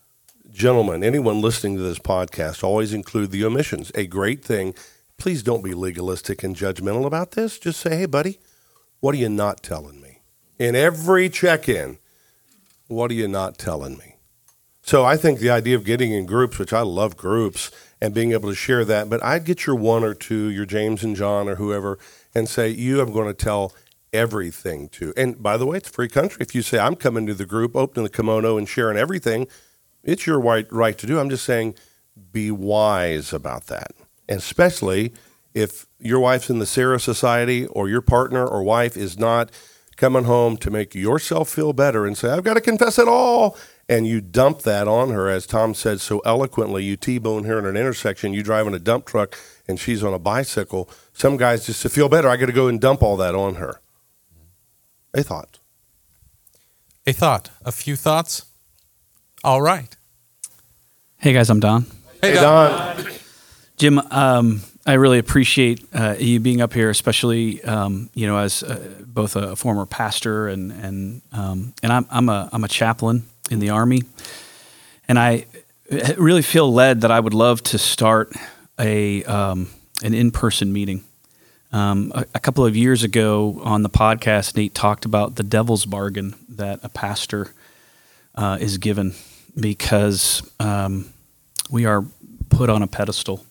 gentlemen, 0.50 1.02
anyone 1.02 1.40
listening 1.40 1.76
to 1.76 1.82
this 1.82 1.98
podcast, 1.98 2.62
always 2.62 2.92
include 2.94 3.30
the 3.30 3.44
omissions. 3.44 3.90
A 3.94 4.06
great 4.06 4.44
thing. 4.44 4.74
Please 5.16 5.42
don't 5.42 5.64
be 5.64 5.74
legalistic 5.74 6.42
and 6.42 6.56
judgmental 6.56 7.06
about 7.06 7.32
this. 7.32 7.58
Just 7.58 7.80
say, 7.80 7.96
hey, 7.96 8.06
buddy, 8.06 8.40
what 9.00 9.14
are 9.14 9.18
you 9.18 9.28
not 9.28 9.62
telling 9.62 10.00
me? 10.00 10.03
In 10.58 10.76
every 10.76 11.28
check 11.28 11.68
in, 11.68 11.98
what 12.86 13.10
are 13.10 13.14
you 13.14 13.28
not 13.28 13.58
telling 13.58 13.98
me? 13.98 14.16
So 14.82 15.04
I 15.04 15.16
think 15.16 15.38
the 15.38 15.50
idea 15.50 15.76
of 15.76 15.84
getting 15.84 16.12
in 16.12 16.26
groups, 16.26 16.58
which 16.58 16.72
I 16.72 16.82
love 16.82 17.16
groups, 17.16 17.70
and 18.00 18.12
being 18.14 18.32
able 18.32 18.50
to 18.50 18.54
share 18.54 18.84
that, 18.84 19.08
but 19.08 19.22
I'd 19.24 19.46
get 19.46 19.66
your 19.66 19.76
one 19.76 20.04
or 20.04 20.12
two, 20.12 20.50
your 20.50 20.66
James 20.66 21.02
and 21.02 21.16
John 21.16 21.48
or 21.48 21.54
whoever, 21.54 21.98
and 22.34 22.48
say, 22.48 22.68
you 22.68 23.00
I'm 23.00 23.12
going 23.12 23.28
to 23.28 23.34
tell 23.34 23.72
everything 24.12 24.90
to. 24.90 25.14
And 25.16 25.42
by 25.42 25.56
the 25.56 25.64
way, 25.66 25.78
it's 25.78 25.88
free 25.88 26.08
country. 26.08 26.42
If 26.42 26.54
you 26.54 26.62
say, 26.62 26.78
I'm 26.78 26.96
coming 26.96 27.26
to 27.26 27.34
the 27.34 27.46
group, 27.46 27.74
opening 27.74 28.04
the 28.04 28.10
kimono 28.10 28.58
and 28.58 28.68
sharing 28.68 28.98
everything, 28.98 29.48
it's 30.02 30.26
your 30.26 30.38
right, 30.38 30.70
right 30.70 30.96
to 30.98 31.06
do. 31.06 31.18
I'm 31.18 31.30
just 31.30 31.44
saying, 31.44 31.74
be 32.30 32.50
wise 32.50 33.32
about 33.32 33.66
that. 33.68 33.92
And 34.28 34.38
especially 34.38 35.14
if 35.54 35.86
your 35.98 36.20
wife's 36.20 36.50
in 36.50 36.58
the 36.58 36.66
Sarah 36.66 37.00
Society 37.00 37.66
or 37.68 37.88
your 37.88 38.02
partner 38.02 38.46
or 38.46 38.62
wife 38.62 38.96
is 38.96 39.18
not 39.18 39.50
coming 39.96 40.24
home 40.24 40.56
to 40.58 40.70
make 40.70 40.94
yourself 40.94 41.48
feel 41.48 41.72
better 41.72 42.06
and 42.06 42.16
say, 42.16 42.30
I've 42.30 42.44
got 42.44 42.54
to 42.54 42.60
confess 42.60 42.98
it 42.98 43.08
all. 43.08 43.56
And 43.88 44.06
you 44.06 44.20
dump 44.22 44.62
that 44.62 44.88
on 44.88 45.10
her, 45.10 45.28
as 45.28 45.46
Tom 45.46 45.74
said 45.74 46.00
so 46.00 46.20
eloquently. 46.20 46.84
You 46.84 46.96
T 46.96 47.18
bone 47.18 47.44
her 47.44 47.58
in 47.58 47.66
an 47.66 47.76
intersection, 47.76 48.32
you 48.32 48.42
driving 48.42 48.72
a 48.74 48.78
dump 48.78 49.04
truck, 49.04 49.36
and 49.68 49.78
she's 49.78 50.02
on 50.02 50.14
a 50.14 50.18
bicycle. 50.18 50.88
Some 51.12 51.36
guys, 51.36 51.66
just 51.66 51.82
to 51.82 51.90
feel 51.90 52.08
better, 52.08 52.28
I 52.28 52.36
got 52.36 52.46
to 52.46 52.52
go 52.52 52.66
and 52.68 52.80
dump 52.80 53.02
all 53.02 53.18
that 53.18 53.34
on 53.34 53.56
her. 53.56 53.80
A 55.12 55.22
thought. 55.22 55.58
A 57.06 57.12
thought, 57.12 57.50
a 57.62 57.70
few 57.72 57.94
thoughts. 57.94 58.46
All 59.44 59.60
right. 59.60 59.94
Hey 61.18 61.34
guys, 61.34 61.50
I'm 61.50 61.60
Don. 61.60 61.82
Hey, 62.22 62.30
Hey, 62.30 62.34
Don. 62.36 62.96
Don. 62.96 63.12
Jim, 63.76 63.98
um, 64.10 64.62
I 64.86 64.94
really 64.94 65.18
appreciate 65.18 65.82
uh, 65.94 66.16
you 66.18 66.40
being 66.40 66.60
up 66.60 66.74
here, 66.74 66.90
especially 66.90 67.62
um, 67.64 68.10
you 68.14 68.26
know 68.26 68.36
as 68.36 68.62
uh, 68.62 69.02
both 69.06 69.34
a 69.34 69.56
former 69.56 69.86
pastor 69.86 70.48
and 70.48 70.72
and 70.72 71.22
um, 71.32 71.72
and 71.82 71.92
I'm 71.92 72.06
I'm 72.10 72.28
a 72.28 72.50
I'm 72.52 72.64
a 72.64 72.68
chaplain 72.68 73.24
in 73.50 73.60
the 73.60 73.70
army, 73.70 74.02
and 75.08 75.18
I 75.18 75.46
really 76.18 76.42
feel 76.42 76.70
led 76.72 77.00
that 77.00 77.10
I 77.10 77.18
would 77.18 77.32
love 77.32 77.62
to 77.64 77.78
start 77.78 78.32
a 78.78 79.24
um, 79.24 79.70
an 80.02 80.12
in 80.12 80.30
person 80.30 80.72
meeting. 80.72 81.02
Um, 81.72 82.12
a, 82.14 82.26
a 82.34 82.38
couple 82.40 82.64
of 82.64 82.76
years 82.76 83.02
ago 83.02 83.60
on 83.64 83.82
the 83.82 83.90
podcast, 83.90 84.54
Nate 84.56 84.74
talked 84.74 85.04
about 85.06 85.36
the 85.36 85.42
devil's 85.42 85.86
bargain 85.86 86.34
that 86.50 86.80
a 86.82 86.88
pastor 86.88 87.52
uh, 88.34 88.58
is 88.60 88.78
given 88.78 89.14
because 89.58 90.48
um, 90.60 91.12
we 91.70 91.84
are 91.84 92.04
put 92.50 92.68
on 92.70 92.82
a 92.82 92.86
pedestal. 92.86 93.44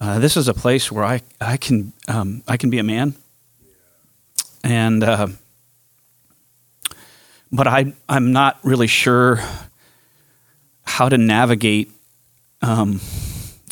Uh, 0.00 0.18
this 0.18 0.34
is 0.34 0.48
a 0.48 0.54
place 0.54 0.90
where 0.90 1.04
I 1.04 1.20
I 1.42 1.58
can 1.58 1.92
um, 2.08 2.42
I 2.48 2.56
can 2.56 2.70
be 2.70 2.78
a 2.78 2.82
man, 2.82 3.16
and 4.64 5.04
uh, 5.04 5.26
but 7.52 7.66
I 7.66 7.92
I'm 8.08 8.32
not 8.32 8.58
really 8.62 8.86
sure 8.86 9.40
how 10.84 11.10
to 11.10 11.18
navigate 11.18 11.92
um, 12.62 12.98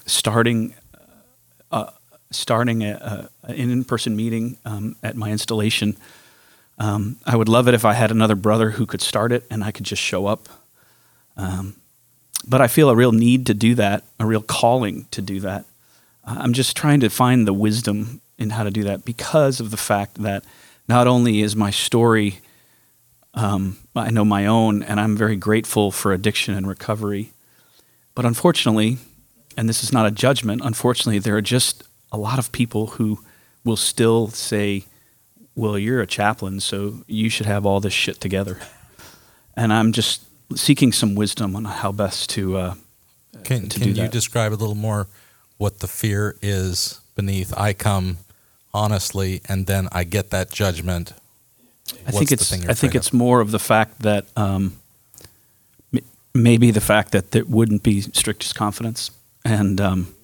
starting 0.04 0.74
uh, 1.72 1.92
starting 2.30 2.82
a, 2.84 3.30
a, 3.42 3.50
an 3.50 3.70
in-person 3.70 4.14
meeting 4.14 4.58
um, 4.66 4.96
at 5.02 5.16
my 5.16 5.30
installation. 5.30 5.96
Um, 6.78 7.16
I 7.24 7.36
would 7.36 7.48
love 7.48 7.68
it 7.68 7.74
if 7.74 7.86
I 7.86 7.94
had 7.94 8.10
another 8.10 8.36
brother 8.36 8.72
who 8.72 8.84
could 8.84 9.00
start 9.00 9.32
it 9.32 9.46
and 9.50 9.64
I 9.64 9.70
could 9.70 9.86
just 9.86 10.02
show 10.02 10.26
up. 10.26 10.46
Um, 11.38 11.76
but 12.46 12.60
I 12.60 12.68
feel 12.68 12.90
a 12.90 12.94
real 12.94 13.12
need 13.12 13.46
to 13.46 13.54
do 13.54 13.74
that, 13.76 14.04
a 14.20 14.26
real 14.26 14.42
calling 14.42 15.06
to 15.10 15.22
do 15.22 15.40
that. 15.40 15.64
I'm 16.38 16.52
just 16.52 16.76
trying 16.76 17.00
to 17.00 17.10
find 17.10 17.46
the 17.46 17.52
wisdom 17.52 18.20
in 18.38 18.50
how 18.50 18.64
to 18.64 18.70
do 18.70 18.84
that 18.84 19.04
because 19.04 19.60
of 19.60 19.70
the 19.70 19.76
fact 19.76 20.22
that 20.22 20.44
not 20.88 21.06
only 21.06 21.40
is 21.40 21.56
my 21.56 21.70
story, 21.70 22.40
um, 23.34 23.78
I 23.94 24.10
know 24.10 24.24
my 24.24 24.46
own, 24.46 24.82
and 24.82 25.00
I'm 25.00 25.16
very 25.16 25.36
grateful 25.36 25.90
for 25.90 26.12
addiction 26.12 26.54
and 26.54 26.66
recovery, 26.66 27.32
but 28.14 28.24
unfortunately, 28.24 28.98
and 29.56 29.68
this 29.68 29.82
is 29.82 29.92
not 29.92 30.06
a 30.06 30.10
judgment, 30.10 30.62
unfortunately, 30.64 31.18
there 31.18 31.36
are 31.36 31.42
just 31.42 31.82
a 32.12 32.18
lot 32.18 32.38
of 32.38 32.52
people 32.52 32.86
who 32.88 33.20
will 33.64 33.76
still 33.76 34.28
say, 34.28 34.84
well, 35.54 35.78
you're 35.78 36.00
a 36.00 36.06
chaplain, 36.06 36.60
so 36.60 37.02
you 37.06 37.28
should 37.28 37.46
have 37.46 37.66
all 37.66 37.80
this 37.80 37.92
shit 37.92 38.20
together. 38.20 38.58
And 39.56 39.72
I'm 39.72 39.92
just 39.92 40.22
seeking 40.54 40.92
some 40.92 41.14
wisdom 41.14 41.56
on 41.56 41.64
how 41.64 41.92
best 41.92 42.30
to 42.30 42.56
uh, 42.56 42.74
Can, 43.44 43.68
to 43.68 43.80
can 43.80 43.88
you 43.88 43.94
that. 43.94 44.12
describe 44.12 44.52
a 44.52 44.54
little 44.54 44.76
more 44.76 45.08
what 45.58 45.80
the 45.80 45.88
fear 45.88 46.36
is 46.40 47.00
beneath? 47.14 47.52
I 47.56 47.72
come 47.72 48.18
honestly, 48.72 49.42
and 49.48 49.66
then 49.66 49.88
I 49.92 50.04
get 50.04 50.30
that 50.30 50.50
judgment. 50.50 51.12
I 52.06 52.10
What's 52.10 52.18
think 52.18 52.32
it's 52.32 52.52
I 52.52 52.74
think 52.74 52.94
it's 52.94 53.12
more 53.12 53.40
of 53.40 53.50
the 53.50 53.58
fact 53.58 54.00
that 54.00 54.26
um, 54.36 54.76
m- 55.92 56.04
maybe 56.34 56.70
the 56.70 56.80
fact 56.80 57.12
that 57.12 57.30
there 57.32 57.44
wouldn't 57.44 57.82
be 57.82 58.00
strictest 58.00 58.54
confidence, 58.54 59.10
and 59.44 59.80
um, 59.80 60.14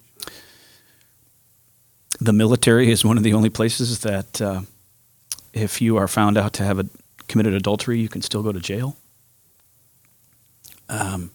the 2.19 2.33
military 2.33 2.91
is 2.91 3.03
one 3.03 3.17
of 3.17 3.23
the 3.23 3.33
only 3.33 3.49
places 3.49 3.99
that 3.99 4.41
uh, 4.41 4.61
if 5.53 5.81
you 5.81 5.97
are 5.97 6.07
found 6.07 6.37
out 6.37 6.53
to 6.53 6.63
have 6.63 6.79
a, 6.79 6.85
committed 7.27 7.53
adultery, 7.53 7.99
you 7.99 8.09
can 8.09 8.21
still 8.21 8.43
go 8.43 8.51
to 8.51 8.59
jail. 8.59 8.95
Um, 10.87 11.31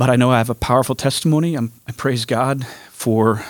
but 0.00 0.08
I 0.08 0.16
know 0.16 0.30
I 0.30 0.38
have 0.38 0.48
a 0.48 0.54
powerful 0.54 0.94
testimony. 0.94 1.54
I'm, 1.56 1.74
I 1.86 1.92
praise 1.92 2.24
God 2.24 2.66
for, 2.90 3.44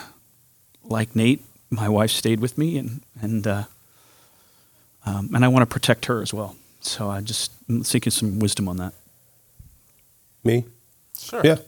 like 0.82 1.14
Nate, 1.14 1.44
my 1.70 1.88
wife 1.88 2.10
stayed 2.10 2.40
with 2.40 2.58
me, 2.58 2.76
and 2.76 3.02
and 3.22 3.46
uh, 3.46 3.64
um, 5.06 5.30
and 5.32 5.44
I 5.44 5.48
want 5.48 5.62
to 5.62 5.72
protect 5.72 6.06
her 6.06 6.20
as 6.20 6.34
well. 6.34 6.56
So 6.80 7.08
I 7.08 7.20
just 7.20 7.52
am 7.68 7.84
seeking 7.84 8.10
some 8.10 8.40
wisdom 8.40 8.68
on 8.68 8.78
that. 8.78 8.94
Me? 10.42 10.64
Sure. 11.16 11.40
Yeah. 11.44 11.58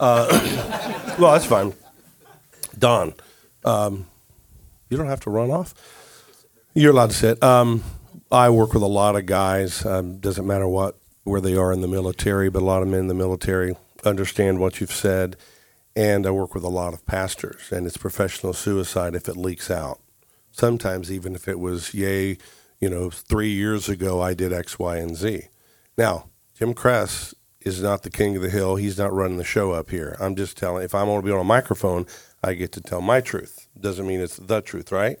Uh, 0.00 0.26
well, 1.20 1.34
that's 1.34 1.46
fine. 1.46 1.72
Don, 2.76 3.14
um, 3.64 4.04
you 4.90 4.96
don't 4.96 5.06
have 5.06 5.20
to 5.20 5.30
run 5.30 5.52
off. 5.52 5.74
You're 6.74 6.90
allowed 6.90 7.10
to 7.10 7.16
sit. 7.16 7.40
Um, 7.40 7.84
I 8.32 8.50
work 8.50 8.74
with 8.74 8.82
a 8.82 8.86
lot 8.86 9.14
of 9.14 9.26
guys. 9.26 9.86
Um, 9.86 10.18
doesn't 10.18 10.44
matter 10.44 10.66
what 10.66 10.98
where 11.22 11.40
they 11.40 11.54
are 11.54 11.72
in 11.72 11.82
the 11.82 11.88
military, 11.88 12.50
but 12.50 12.62
a 12.62 12.64
lot 12.64 12.82
of 12.82 12.88
men 12.88 12.98
in 12.98 13.06
the 13.06 13.14
military 13.14 13.76
understand 14.04 14.58
what 14.58 14.80
you've 14.80 14.92
said. 14.92 15.36
And 15.96 16.26
I 16.26 16.30
work 16.30 16.54
with 16.54 16.64
a 16.64 16.68
lot 16.68 16.92
of 16.92 17.06
pastors, 17.06 17.70
and 17.70 17.86
it's 17.86 17.96
professional 17.96 18.52
suicide 18.52 19.14
if 19.14 19.28
it 19.28 19.36
leaks 19.36 19.70
out. 19.70 20.00
Sometimes 20.50 21.10
even 21.10 21.34
if 21.34 21.46
it 21.46 21.60
was, 21.60 21.94
yay, 21.94 22.38
you 22.80 22.90
know, 22.90 23.10
three 23.10 23.50
years 23.50 23.88
ago 23.88 24.20
I 24.20 24.34
did 24.34 24.52
X, 24.52 24.78
Y, 24.78 24.96
and 24.96 25.16
Z. 25.16 25.48
Now, 25.96 26.30
Jim 26.58 26.74
Cress 26.74 27.34
is 27.60 27.82
not 27.82 28.02
the 28.02 28.10
king 28.10 28.36
of 28.36 28.42
the 28.42 28.50
hill. 28.50 28.76
He's 28.76 28.98
not 28.98 29.12
running 29.12 29.38
the 29.38 29.44
show 29.44 29.72
up 29.72 29.90
here. 29.90 30.16
I'm 30.20 30.36
just 30.36 30.56
telling. 30.56 30.84
If 30.84 30.94
I'm 30.94 31.06
going 31.06 31.20
to 31.20 31.26
be 31.26 31.32
on 31.32 31.40
a 31.40 31.44
microphone, 31.44 32.06
I 32.42 32.54
get 32.54 32.72
to 32.72 32.80
tell 32.80 33.00
my 33.00 33.20
truth. 33.20 33.68
Doesn't 33.78 34.06
mean 34.06 34.20
it's 34.20 34.36
the 34.36 34.60
truth, 34.60 34.92
right? 34.92 35.18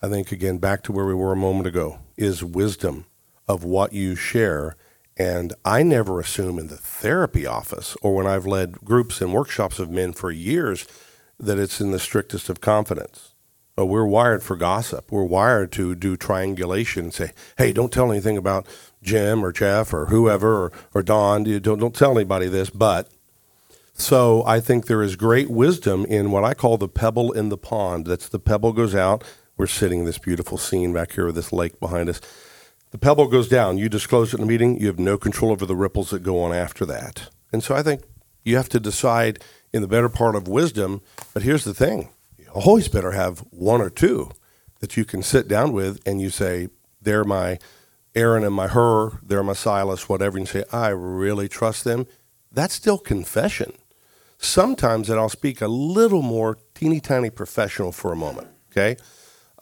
I 0.00 0.08
think 0.08 0.32
again 0.32 0.58
back 0.58 0.82
to 0.84 0.92
where 0.92 1.06
we 1.06 1.14
were 1.14 1.32
a 1.32 1.36
moment 1.36 1.66
ago 1.66 1.98
is 2.16 2.44
wisdom 2.44 3.06
of 3.46 3.64
what 3.64 3.92
you 3.92 4.14
share. 4.14 4.76
And 5.16 5.52
I 5.64 5.82
never 5.82 6.18
assume 6.18 6.58
in 6.58 6.68
the 6.68 6.76
therapy 6.76 7.46
office 7.46 7.96
or 8.02 8.14
when 8.14 8.26
I've 8.26 8.46
led 8.46 8.80
groups 8.84 9.20
and 9.20 9.32
workshops 9.32 9.78
of 9.78 9.90
men 9.90 10.12
for 10.12 10.30
years 10.30 10.86
that 11.38 11.58
it's 11.58 11.80
in 11.80 11.92
the 11.92 11.98
strictest 11.98 12.48
of 12.48 12.60
confidence. 12.60 13.34
We're 13.76 14.06
wired 14.06 14.42
for 14.42 14.54
gossip. 14.56 15.10
We're 15.10 15.24
wired 15.24 15.72
to 15.72 15.96
do 15.96 16.16
triangulation 16.16 17.04
and 17.04 17.14
say, 17.14 17.32
"Hey, 17.58 17.72
don't 17.72 17.92
tell 17.92 18.12
anything 18.12 18.36
about 18.36 18.66
Jim 19.02 19.44
or 19.44 19.50
Jeff 19.50 19.92
or 19.92 20.06
whoever 20.06 20.64
or, 20.64 20.72
or 20.94 21.02
Don. 21.02 21.44
You 21.44 21.58
Don't 21.58 21.80
don't 21.80 21.94
tell 21.94 22.12
anybody 22.12 22.46
this." 22.46 22.70
But 22.70 23.08
so 23.92 24.44
I 24.46 24.60
think 24.60 24.86
there 24.86 25.02
is 25.02 25.16
great 25.16 25.50
wisdom 25.50 26.04
in 26.04 26.30
what 26.30 26.44
I 26.44 26.54
call 26.54 26.78
the 26.78 26.88
pebble 26.88 27.32
in 27.32 27.48
the 27.48 27.58
pond. 27.58 28.06
That's 28.06 28.28
the 28.28 28.38
pebble 28.38 28.72
goes 28.72 28.94
out. 28.94 29.24
We're 29.56 29.66
sitting 29.66 30.00
in 30.00 30.04
this 30.04 30.18
beautiful 30.18 30.56
scene 30.58 30.92
back 30.92 31.12
here 31.12 31.26
with 31.26 31.34
this 31.34 31.52
lake 31.52 31.80
behind 31.80 32.08
us. 32.08 32.20
The 32.94 32.98
pebble 32.98 33.26
goes 33.26 33.48
down. 33.48 33.76
You 33.76 33.88
disclose 33.88 34.32
it 34.32 34.36
in 34.38 34.44
a 34.44 34.46
meeting. 34.46 34.80
You 34.80 34.86
have 34.86 35.00
no 35.00 35.18
control 35.18 35.50
over 35.50 35.66
the 35.66 35.74
ripples 35.74 36.10
that 36.10 36.22
go 36.22 36.40
on 36.40 36.52
after 36.52 36.86
that. 36.86 37.28
And 37.50 37.60
so 37.60 37.74
I 37.74 37.82
think 37.82 38.04
you 38.44 38.56
have 38.56 38.68
to 38.68 38.78
decide 38.78 39.42
in 39.72 39.82
the 39.82 39.88
better 39.88 40.08
part 40.08 40.36
of 40.36 40.46
wisdom. 40.46 41.00
But 41.32 41.42
here's 41.42 41.64
the 41.64 41.74
thing: 41.74 42.10
you 42.38 42.46
always 42.54 42.86
better 42.86 43.10
have 43.10 43.40
one 43.50 43.80
or 43.80 43.90
two 43.90 44.30
that 44.78 44.96
you 44.96 45.04
can 45.04 45.24
sit 45.24 45.48
down 45.48 45.72
with 45.72 46.00
and 46.06 46.20
you 46.20 46.30
say, 46.30 46.68
they're 47.02 47.24
my 47.24 47.58
Aaron 48.14 48.44
and 48.44 48.54
my 48.54 48.68
Hur, 48.68 49.18
they're 49.24 49.42
my 49.42 49.54
Silas, 49.54 50.08
whatever, 50.08 50.38
and 50.38 50.46
you 50.46 50.60
say, 50.60 50.64
I 50.70 50.90
really 50.90 51.48
trust 51.48 51.82
them. 51.82 52.06
That's 52.52 52.74
still 52.74 52.98
confession. 52.98 53.72
Sometimes 54.38 55.08
that 55.08 55.18
I'll 55.18 55.28
speak 55.28 55.60
a 55.60 55.66
little 55.66 56.22
more 56.22 56.58
teeny 56.76 57.00
tiny 57.00 57.30
professional 57.30 57.90
for 57.90 58.12
a 58.12 58.16
moment. 58.16 58.46
Okay. 58.70 58.96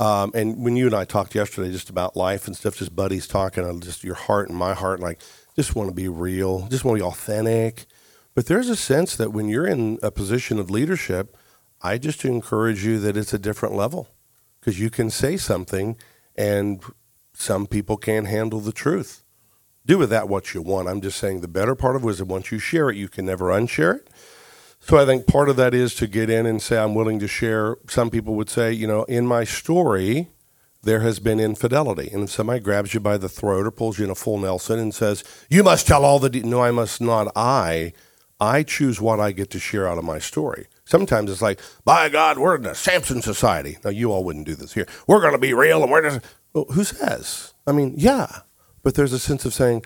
Um, 0.03 0.33
and 0.35 0.65
when 0.65 0.75
you 0.75 0.87
and 0.87 0.97
I 0.97 1.05
talked 1.05 1.33
yesterday 1.37 1.71
just 1.71 1.89
about 1.89 2.17
life 2.17 2.49
and 2.49 2.57
stuff, 2.57 2.77
just 2.77 2.97
buddies 2.97 3.29
talking, 3.29 3.65
uh, 3.65 3.79
just 3.79 4.03
your 4.03 4.17
heart 4.17 4.49
and 4.49 4.59
my 4.59 4.75
heart, 4.75 4.99
like 4.99 5.21
just 5.55 5.77
want 5.77 5.91
to 5.91 5.95
be 5.95 6.09
real, 6.09 6.67
just 6.67 6.85
want 6.85 6.99
to 6.99 7.05
be 7.05 7.09
authentic. 7.09 7.87
But 8.35 8.47
there's 8.47 8.69
a 8.69 8.75
sense 8.75 9.15
that 9.15 9.33
when 9.33 9.49
you're 9.49 9.67
in 9.67 10.01
a 10.03 10.11
position 10.11 10.59
of 10.59 10.71
leadership, 10.71 11.37
I 11.83 11.99
just 11.99 12.25
encourage 12.25 12.85
you 12.85 12.99
that 12.99 13.17
it's 13.17 13.33
a 13.33 13.39
different 13.39 13.77
level 13.77 14.09
because 14.59 14.81
you 14.81 14.91
can 14.91 15.09
say 15.09 15.37
something 15.37 15.97
and 16.35 16.83
some 17.33 17.69
people 17.69 17.97
can't 17.97 18.27
handle 18.27 18.59
the 18.59 18.73
truth. 18.73 19.23
Do 19.87 19.99
with 19.99 20.11
that 20.11 20.29
what 20.29 20.53
you 20.53 20.63
want. 20.63 20.89
I'm 20.89 21.01
just 21.01 21.19
saying 21.19 21.43
the 21.43 21.49
better 21.49 21.77
part 21.77 21.95
of 21.95 22.03
wisdom, 22.03 22.27
once 22.27 22.51
you 22.51 22.59
share 22.59 22.91
it, 22.91 22.97
you 22.97 23.09
can 23.09 23.27
never 23.27 23.51
unshare 23.51 23.99
it. 23.99 24.09
So 24.85 24.99
I 24.99 25.07
think 25.07 25.29
part 25.29 25.49
of 25.49 25.55
that 25.57 25.75
is 25.75 25.95
to 25.95 26.09
get 26.09 26.29
in 26.29 26.45
and 26.45 26.61
say, 26.61 26.77
I'm 26.77 26.95
willing 26.95 27.21
to 27.21 27.29
share. 27.29 27.77
Some 27.89 28.11
people 28.11 28.35
would 28.35 28.51
say, 28.51 28.73
you 28.73 28.89
know, 28.89 29.05
in 29.05 29.29
my 29.29 29.45
story, 29.45 30.29
there 30.83 31.01
has 31.01 31.21
been 31.21 31.39
infidelity. 31.39 32.11
And 32.13 32.25
if 32.25 32.31
somebody 32.31 32.59
grabs 32.59 32.93
you 32.93 32.99
by 32.99 33.17
the 33.17 33.29
throat 33.29 33.65
or 33.65 33.71
pulls 33.71 34.01
you 34.01 34.05
in 34.05 34.11
a 34.11 34.17
full 34.17 34.39
Nelson 34.39 34.81
and 34.81 34.93
says, 34.93 35.23
you 35.49 35.63
must 35.63 35.87
tell 35.87 36.05
all 36.05 36.19
the, 36.19 36.29
de-. 36.29 36.43
no, 36.43 36.61
I 36.61 36.73
must 36.73 37.01
not. 37.01 37.31
I, 37.37 37.93
I 38.41 38.65
choose 38.65 39.01
what 39.01 39.21
I 39.21 39.31
get 39.31 39.51
to 39.51 39.61
share 39.61 39.87
out 39.87 39.99
of 39.99 40.05
my 40.05 40.19
story. 40.19 40.67
Sometimes 40.85 41.31
it's 41.31 41.41
like, 41.41 41.61
by 41.85 42.09
God, 42.09 42.39
we're 42.39 42.57
in 42.57 42.67
a 42.67 42.75
Samson 42.75 43.23
Society. 43.23 43.79
Now, 43.85 43.91
you 43.91 44.11
all 44.11 44.25
wouldn't 44.25 44.47
do 44.47 44.57
this 44.57 44.75
here. 44.75 44.89
We're 45.07 45.21
going 45.21 45.33
to 45.33 45.39
be 45.39 45.55
real 45.55 45.85
and 45.85 45.93
we're 45.93 46.03
just, 46.03 46.25
well, 46.53 46.67
who 46.73 46.83
says? 46.83 47.55
I 47.69 47.73
mean, 47.73 47.95
yeah, 47.97 48.41
but 48.83 48.97
there's 48.97 49.13
a 49.13 49.21
sense 49.21 49.45
of 49.45 49.55
saying, 49.55 49.85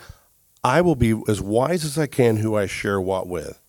I 0.65 0.81
will 0.81 0.97
be 0.97 1.21
as 1.29 1.43
wise 1.43 1.85
as 1.85 1.99
I 1.99 2.07
can 2.07 2.39
who 2.39 2.57
I 2.57 2.65
share 2.65 2.99
what 2.99 3.29
with 3.29 3.61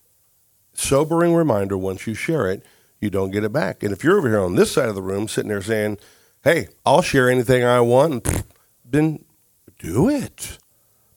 sobering 0.78 1.34
reminder 1.34 1.76
once 1.76 2.06
you 2.06 2.14
share 2.14 2.48
it, 2.50 2.64
you 3.00 3.10
don't 3.10 3.30
get 3.30 3.44
it 3.44 3.52
back. 3.52 3.82
And 3.82 3.92
if 3.92 4.02
you're 4.02 4.18
over 4.18 4.28
here 4.28 4.40
on 4.40 4.54
this 4.54 4.72
side 4.72 4.88
of 4.88 4.94
the 4.94 5.02
room 5.02 5.28
sitting 5.28 5.48
there 5.48 5.62
saying, 5.62 5.98
hey, 6.42 6.68
I'll 6.86 7.02
share 7.02 7.28
anything 7.28 7.64
I 7.64 7.80
want, 7.80 8.44
then 8.84 9.24
do 9.78 10.08
it. 10.08 10.58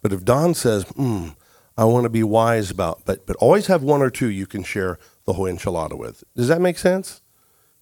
But 0.01 0.13
if 0.13 0.25
Don 0.25 0.53
says, 0.53 0.83
hmm, 0.83 1.29
I 1.77 1.85
want 1.85 2.03
to 2.03 2.09
be 2.09 2.23
wise 2.23 2.69
about, 2.69 3.01
but 3.05 3.25
but 3.25 3.35
always 3.37 3.67
have 3.67 3.81
one 3.81 4.01
or 4.01 4.09
two 4.09 4.29
you 4.29 4.45
can 4.45 4.63
share 4.63 4.99
the 5.25 5.33
whole 5.33 5.45
enchilada 5.45 5.97
with. 5.97 6.23
Does 6.35 6.47
that 6.47 6.61
make 6.61 6.77
sense? 6.77 7.21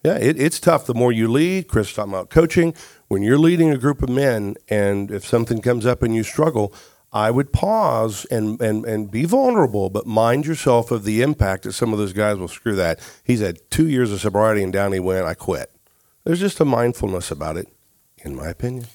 Yeah, 0.02 0.16
it, 0.16 0.40
it's 0.40 0.60
tough. 0.60 0.86
The 0.86 0.94
more 0.94 1.12
you 1.12 1.28
lead, 1.28 1.68
Chris 1.68 1.92
talking 1.92 2.12
about 2.12 2.30
coaching, 2.30 2.74
when 3.08 3.22
you're 3.22 3.38
leading 3.38 3.70
a 3.70 3.76
group 3.76 4.02
of 4.02 4.08
men, 4.08 4.54
and 4.68 5.10
if 5.10 5.26
something 5.26 5.60
comes 5.60 5.84
up 5.84 6.02
and 6.02 6.14
you 6.14 6.22
struggle, 6.22 6.72
I 7.12 7.30
would 7.30 7.52
pause 7.52 8.24
and, 8.26 8.60
and, 8.60 8.84
and 8.84 9.10
be 9.10 9.24
vulnerable, 9.24 9.90
but 9.90 10.06
mind 10.06 10.46
yourself 10.46 10.90
of 10.90 11.04
the 11.04 11.22
impact 11.22 11.64
that 11.64 11.72
some 11.72 11.92
of 11.92 11.98
those 11.98 12.12
guys 12.12 12.36
will 12.38 12.48
screw 12.48 12.76
that. 12.76 13.00
He's 13.24 13.40
had 13.40 13.58
two 13.70 13.88
years 13.88 14.12
of 14.12 14.20
sobriety 14.20 14.62
and 14.62 14.72
down 14.72 14.92
he 14.92 15.00
went, 15.00 15.26
I 15.26 15.34
quit. 15.34 15.72
There's 16.24 16.38
just 16.38 16.60
a 16.60 16.64
mindfulness 16.64 17.30
about 17.30 17.56
it, 17.56 17.66
in 18.18 18.36
my 18.36 18.48
opinion. 18.48 18.86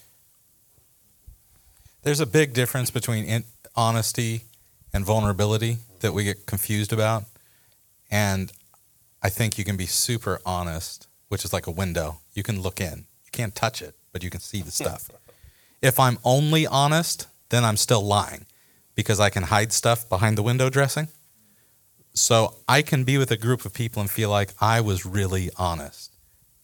There's 2.03 2.19
a 2.21 2.25
big 2.25 2.53
difference 2.53 2.89
between 2.89 3.25
in- 3.25 3.43
honesty 3.75 4.43
and 4.93 5.03
vulnerability 5.03 5.79
that 5.99 6.13
we 6.13 6.23
get 6.23 6.45
confused 6.45 6.93
about. 6.93 7.25
And 8.09 8.53
I 9.21 9.29
think 9.29 9.57
you 9.57 9.65
can 9.65 9.75
be 9.75 9.87
super 9.87 10.39
honest, 10.45 11.07
which 11.27 11.43
is 11.43 11.51
like 11.51 11.67
a 11.67 11.71
window. 11.71 12.19
You 12.33 12.43
can 12.43 12.61
look 12.61 12.79
in. 12.79 13.07
You 13.25 13.31
can't 13.31 13.55
touch 13.55 13.81
it, 13.81 13.95
but 14.13 14.23
you 14.23 14.29
can 14.29 14.39
see 14.39 14.61
the 14.61 14.71
stuff. 14.71 15.09
if 15.81 15.99
I'm 15.99 16.17
only 16.23 16.65
honest, 16.65 17.27
then 17.55 17.63
I'm 17.63 17.77
still 17.77 18.01
lying 18.01 18.45
because 18.95 19.19
I 19.19 19.29
can 19.29 19.43
hide 19.43 19.71
stuff 19.73 20.07
behind 20.09 20.37
the 20.37 20.43
window 20.43 20.69
dressing. 20.69 21.07
So 22.13 22.55
I 22.67 22.81
can 22.81 23.03
be 23.03 23.17
with 23.17 23.31
a 23.31 23.37
group 23.37 23.65
of 23.65 23.73
people 23.73 24.01
and 24.01 24.09
feel 24.09 24.29
like 24.29 24.53
I 24.61 24.81
was 24.81 25.05
really 25.05 25.49
honest. 25.57 26.11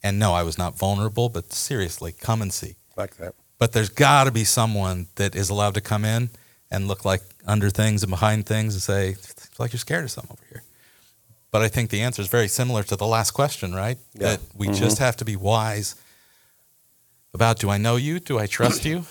And 0.04 0.18
no, 0.18 0.34
I 0.34 0.44
was 0.44 0.58
not 0.58 0.78
vulnerable, 0.78 1.30
but 1.30 1.52
seriously, 1.54 2.14
come 2.14 2.42
and 2.42 2.54
see. 2.54 2.76
Like 2.96 3.18
that. 3.18 3.36
But 3.60 3.74
there's 3.74 3.90
got 3.90 4.24
to 4.24 4.32
be 4.32 4.44
someone 4.44 5.08
that 5.16 5.36
is 5.36 5.50
allowed 5.50 5.76
to 5.76 5.82
come 5.82 6.06
in 6.06 6.30
and 6.72 6.88
look 6.88 7.06
like 7.06 7.22
under 7.46 7.70
things 7.70 8.02
and 8.02 8.10
behind 8.10 8.46
things 8.46 8.74
and 8.74 8.82
say, 8.82 9.10
it's 9.10 9.60
like 9.60 9.74
you're 9.74 9.80
scared 9.80 10.06
of 10.06 10.12
something 10.12 10.32
over 10.32 10.46
here. 10.50 10.64
But 11.52 11.62
I 11.62 11.68
think 11.68 11.90
the 11.90 12.02
answer 12.02 12.22
is 12.22 12.30
very 12.30 12.48
similar 12.48 12.82
to 12.84 12.96
the 12.96 13.06
last 13.06 13.32
question, 13.32 13.76
right? 13.76 13.98
Yeah. 14.14 14.30
That 14.30 14.40
we 14.56 14.68
mm-hmm. 14.68 14.76
just 14.76 15.00
have 15.00 15.18
to 15.18 15.26
be 15.26 15.36
wise 15.36 15.96
about 17.34 17.60
do 17.60 17.70
I 17.70 17.78
know 17.78 17.98
you? 17.98 18.20
Do 18.20 18.40
I 18.40 18.48
trust 18.48 18.86
you? 18.86 19.06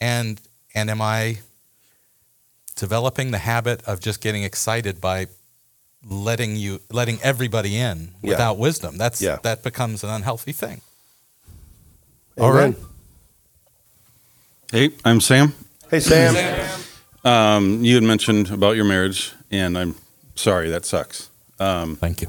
And 0.00 0.40
and 0.74 0.90
am 0.90 1.00
I 1.02 1.38
developing 2.76 3.30
the 3.30 3.38
habit 3.38 3.82
of 3.84 4.00
just 4.00 4.20
getting 4.20 4.42
excited 4.42 5.00
by 5.00 5.26
letting 6.08 6.56
you 6.56 6.80
letting 6.90 7.20
everybody 7.22 7.76
in 7.76 8.14
Yeah. 8.22 8.30
without 8.30 8.58
wisdom? 8.58 8.96
That's 8.96 9.20
Yeah. 9.20 9.38
that 9.42 9.62
becomes 9.62 10.02
an 10.02 10.10
unhealthy 10.10 10.52
thing. 10.52 10.80
All 12.38 12.52
right. 12.52 12.74
Hey, 14.72 14.90
I'm 15.04 15.20
Sam. 15.20 15.54
Hey, 15.90 16.00
Sam. 16.00 16.34
Um, 17.24 17.84
you 17.84 17.94
had 17.94 18.02
mentioned 18.04 18.50
about 18.50 18.74
your 18.74 18.86
marriage, 18.86 19.32
and 19.50 19.76
I'm 19.78 19.94
sorry, 20.34 20.70
that 20.70 20.86
sucks. 20.86 21.28
Um, 21.60 21.96
Thank 21.96 22.22
you. 22.22 22.28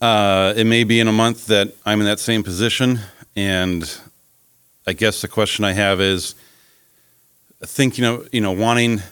uh, 0.00 0.54
it 0.56 0.64
may 0.64 0.84
be 0.84 0.98
in 1.00 1.06
a 1.06 1.12
month 1.12 1.46
that 1.46 1.74
I'm 1.84 2.00
in 2.00 2.06
that 2.06 2.18
same 2.18 2.42
position, 2.42 2.98
and 3.36 3.88
I 4.86 4.94
guess 4.94 5.20
the 5.20 5.28
question 5.28 5.64
I 5.64 5.72
have 5.74 6.00
is 6.00 6.34
thinking 7.64 8.04
of, 8.04 8.28
you 8.32 8.40
know, 8.40 8.52
wanting 8.52 9.02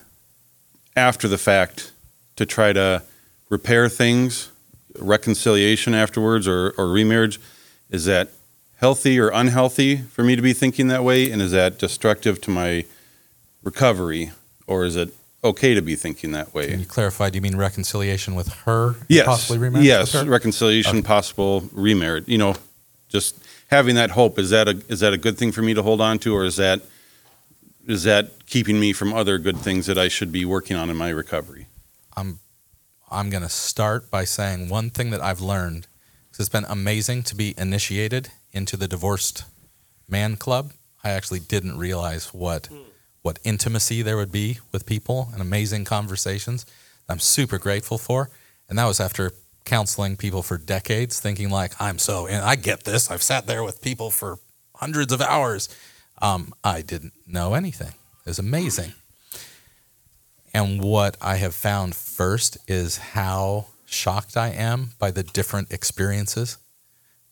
after 0.97 1.29
the 1.29 1.39
fact 1.39 1.93
to 2.37 2.47
try 2.47 2.73
to 2.73 3.03
repair 3.49 3.89
things, 3.89 4.51
reconciliation 4.99 5.95
afterwards 5.95 6.49
or, 6.49 6.75
or 6.77 6.89
remarriage. 6.89 7.41
Is 7.91 8.05
that 8.05 8.31
healthy 8.77 9.19
or 9.19 9.31
unhealthy 9.31 9.97
for 9.97 10.23
me 10.23 10.37
to 10.37 10.43
be 10.43 10.53
thinking 10.53 10.89
that 10.89 11.05
way? 11.05 11.31
And 11.31 11.41
is 11.41 11.53
that 11.53 11.79
destructive 11.79 12.41
to 12.43 12.51
my 12.51 12.85
recovery? 13.63 14.33
Or 14.67 14.85
is 14.85 14.97
it 14.97 15.15
okay 15.43 15.75
to 15.75 15.83
be 15.83 15.95
thinking 15.95 16.33
that 16.33 16.53
way? 16.53 16.69
Can 16.69 16.81
you 16.81 16.87
clarify? 16.87 17.31
Do 17.31 17.37
you 17.37 17.43
mean 17.43 17.57
reconciliation 17.57 18.35
with 18.35 18.49
her? 18.65 18.97
yes, 19.09 19.27
Possibly 19.27 19.59
remarriage 19.59 19.87
yes, 19.87 20.15
reconciliation, 20.25 21.03
possible 21.03 21.69
remarriage. 21.73 22.29
You 22.29 22.39
know, 22.39 22.57
just 23.09 23.37
having 23.71 23.95
that 23.95 24.11
hope 24.11 24.39
is 24.39 24.51
that 24.51 24.69
a 24.69 24.83
is 24.89 25.01
that 25.01 25.13
a 25.13 25.19
good 25.19 25.39
thing 25.39 25.53
for 25.53 25.63
me 25.63 25.75
to 25.75 25.83
hold 25.83 26.01
on 26.01 26.19
to, 26.21 26.35
or 26.35 26.45
is 26.45 26.57
that 26.57 26.83
is 27.87 28.03
that 28.05 28.47
keeping 28.47 28.79
me 28.79 28.93
from 28.93 29.12
other 29.12 29.38
good 29.38 29.57
things 29.59 29.87
that 29.87 29.99
I 29.99 30.09
should 30.09 30.33
be 30.33 30.45
working 30.45 30.77
on 30.77 30.91
in 30.91 30.97
my 30.97 31.11
recovery? 31.11 31.67
I'm 32.17 32.41
I'm 33.11 33.31
going 33.31 33.43
to 33.43 33.49
start 33.49 34.11
by 34.11 34.25
saying 34.25 34.69
one 34.69 34.91
thing 34.91 35.11
that 35.11 35.23
I've 35.23 35.41
learned. 35.41 35.87
'cause 36.31 36.41
It's 36.41 36.49
been 36.51 36.67
amazing 36.69 37.23
to 37.25 37.35
be 37.35 37.55
initiated 37.57 38.31
into 38.53 38.77
the 38.77 38.87
divorced 38.88 39.45
man 40.07 40.37
club. 40.37 40.73
I 41.03 41.11
actually 41.11 41.41
didn't 41.41 41.79
realize 41.79 42.27
what 42.35 42.67
hmm. 42.67 42.83
what 43.23 43.38
intimacy 43.45 44.03
there 44.03 44.17
would 44.17 44.33
be 44.33 44.59
with 44.73 44.87
people 44.87 45.31
and 45.33 45.41
amazing 45.41 45.85
conversations. 45.85 46.67
I'm 47.09 47.21
super 47.21 47.59
grateful 47.59 47.99
for, 47.99 48.31
and 48.69 48.79
that 48.79 48.85
was 48.85 49.01
after 49.01 49.33
counseling 49.64 50.17
people 50.17 50.43
for 50.43 50.59
decades, 50.59 51.21
thinking 51.21 51.51
like 51.51 51.73
I'm 51.81 51.99
so 51.99 52.27
and 52.27 52.45
I 52.45 52.57
get 52.57 52.85
this. 52.85 53.11
I've 53.11 53.23
sat 53.23 53.47
there 53.47 53.62
with 53.64 53.81
people 53.81 54.11
for 54.11 54.38
hundreds 54.77 55.12
of 55.12 55.21
hours. 55.21 55.69
Um, 56.20 56.52
I 56.64 56.83
didn't 56.83 57.12
know 57.26 57.54
anything. 57.54 57.92
It 58.24 58.31
was 58.31 58.38
amazing. 58.38 58.92
And 60.52 60.83
what 60.83 61.16
I 61.20 61.37
have 61.37 61.54
found 61.54 61.94
first 61.94 62.59
is 62.66 62.98
how 62.98 63.66
shocked 63.87 64.37
I 64.37 64.48
am 64.48 64.90
by 64.98 65.11
the 65.11 65.22
different 65.22 65.72
experiences 65.72 66.59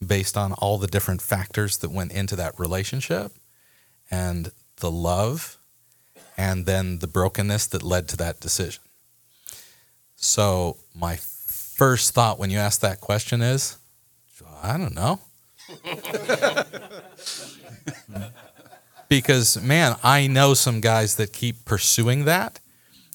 based 0.04 0.36
on 0.36 0.52
all 0.54 0.78
the 0.78 0.86
different 0.86 1.22
factors 1.22 1.78
that 1.78 1.90
went 1.90 2.12
into 2.12 2.36
that 2.36 2.58
relationship 2.58 3.32
and 4.10 4.52
the 4.76 4.90
love 4.90 5.56
and 6.36 6.66
then 6.66 6.98
the 6.98 7.06
brokenness 7.06 7.66
that 7.68 7.82
led 7.82 8.08
to 8.08 8.16
that 8.18 8.40
decision. 8.40 8.82
So, 10.16 10.76
my 10.94 11.16
first 11.16 12.14
thought 12.14 12.38
when 12.38 12.50
you 12.50 12.58
ask 12.58 12.80
that 12.80 13.00
question 13.00 13.42
is 13.42 13.78
I 14.62 14.78
don't 14.78 14.94
know. 14.94 15.20
because, 19.08 19.60
man, 19.62 19.96
I 20.02 20.26
know 20.26 20.54
some 20.54 20.80
guys 20.80 21.16
that 21.16 21.32
keep 21.32 21.64
pursuing 21.64 22.24
that 22.24 22.60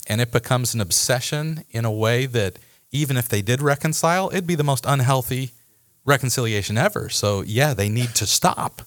and 0.07 0.19
it 0.21 0.31
becomes 0.31 0.73
an 0.73 0.81
obsession 0.81 1.63
in 1.71 1.85
a 1.85 1.91
way 1.91 2.25
that 2.25 2.57
even 2.91 3.17
if 3.17 3.29
they 3.29 3.41
did 3.41 3.61
reconcile, 3.61 4.29
it'd 4.29 4.47
be 4.47 4.55
the 4.55 4.63
most 4.63 4.85
unhealthy 4.87 5.51
reconciliation 6.05 6.77
ever. 6.77 7.09
So, 7.09 7.41
yeah, 7.41 7.73
they 7.73 7.89
need 7.89 8.15
to 8.15 8.25
stop 8.25 8.81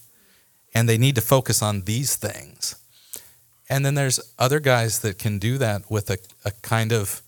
and 0.74 0.88
they 0.88 0.98
need 0.98 1.14
to 1.14 1.20
focus 1.20 1.62
on 1.62 1.82
these 1.82 2.16
things. 2.16 2.76
And 3.68 3.86
then 3.86 3.94
there's 3.94 4.20
other 4.38 4.60
guys 4.60 4.98
that 5.00 5.18
can 5.18 5.38
do 5.38 5.56
that 5.58 5.90
with 5.90 6.10
a, 6.10 6.18
a 6.44 6.50
kind 6.62 6.92
of 6.92 7.22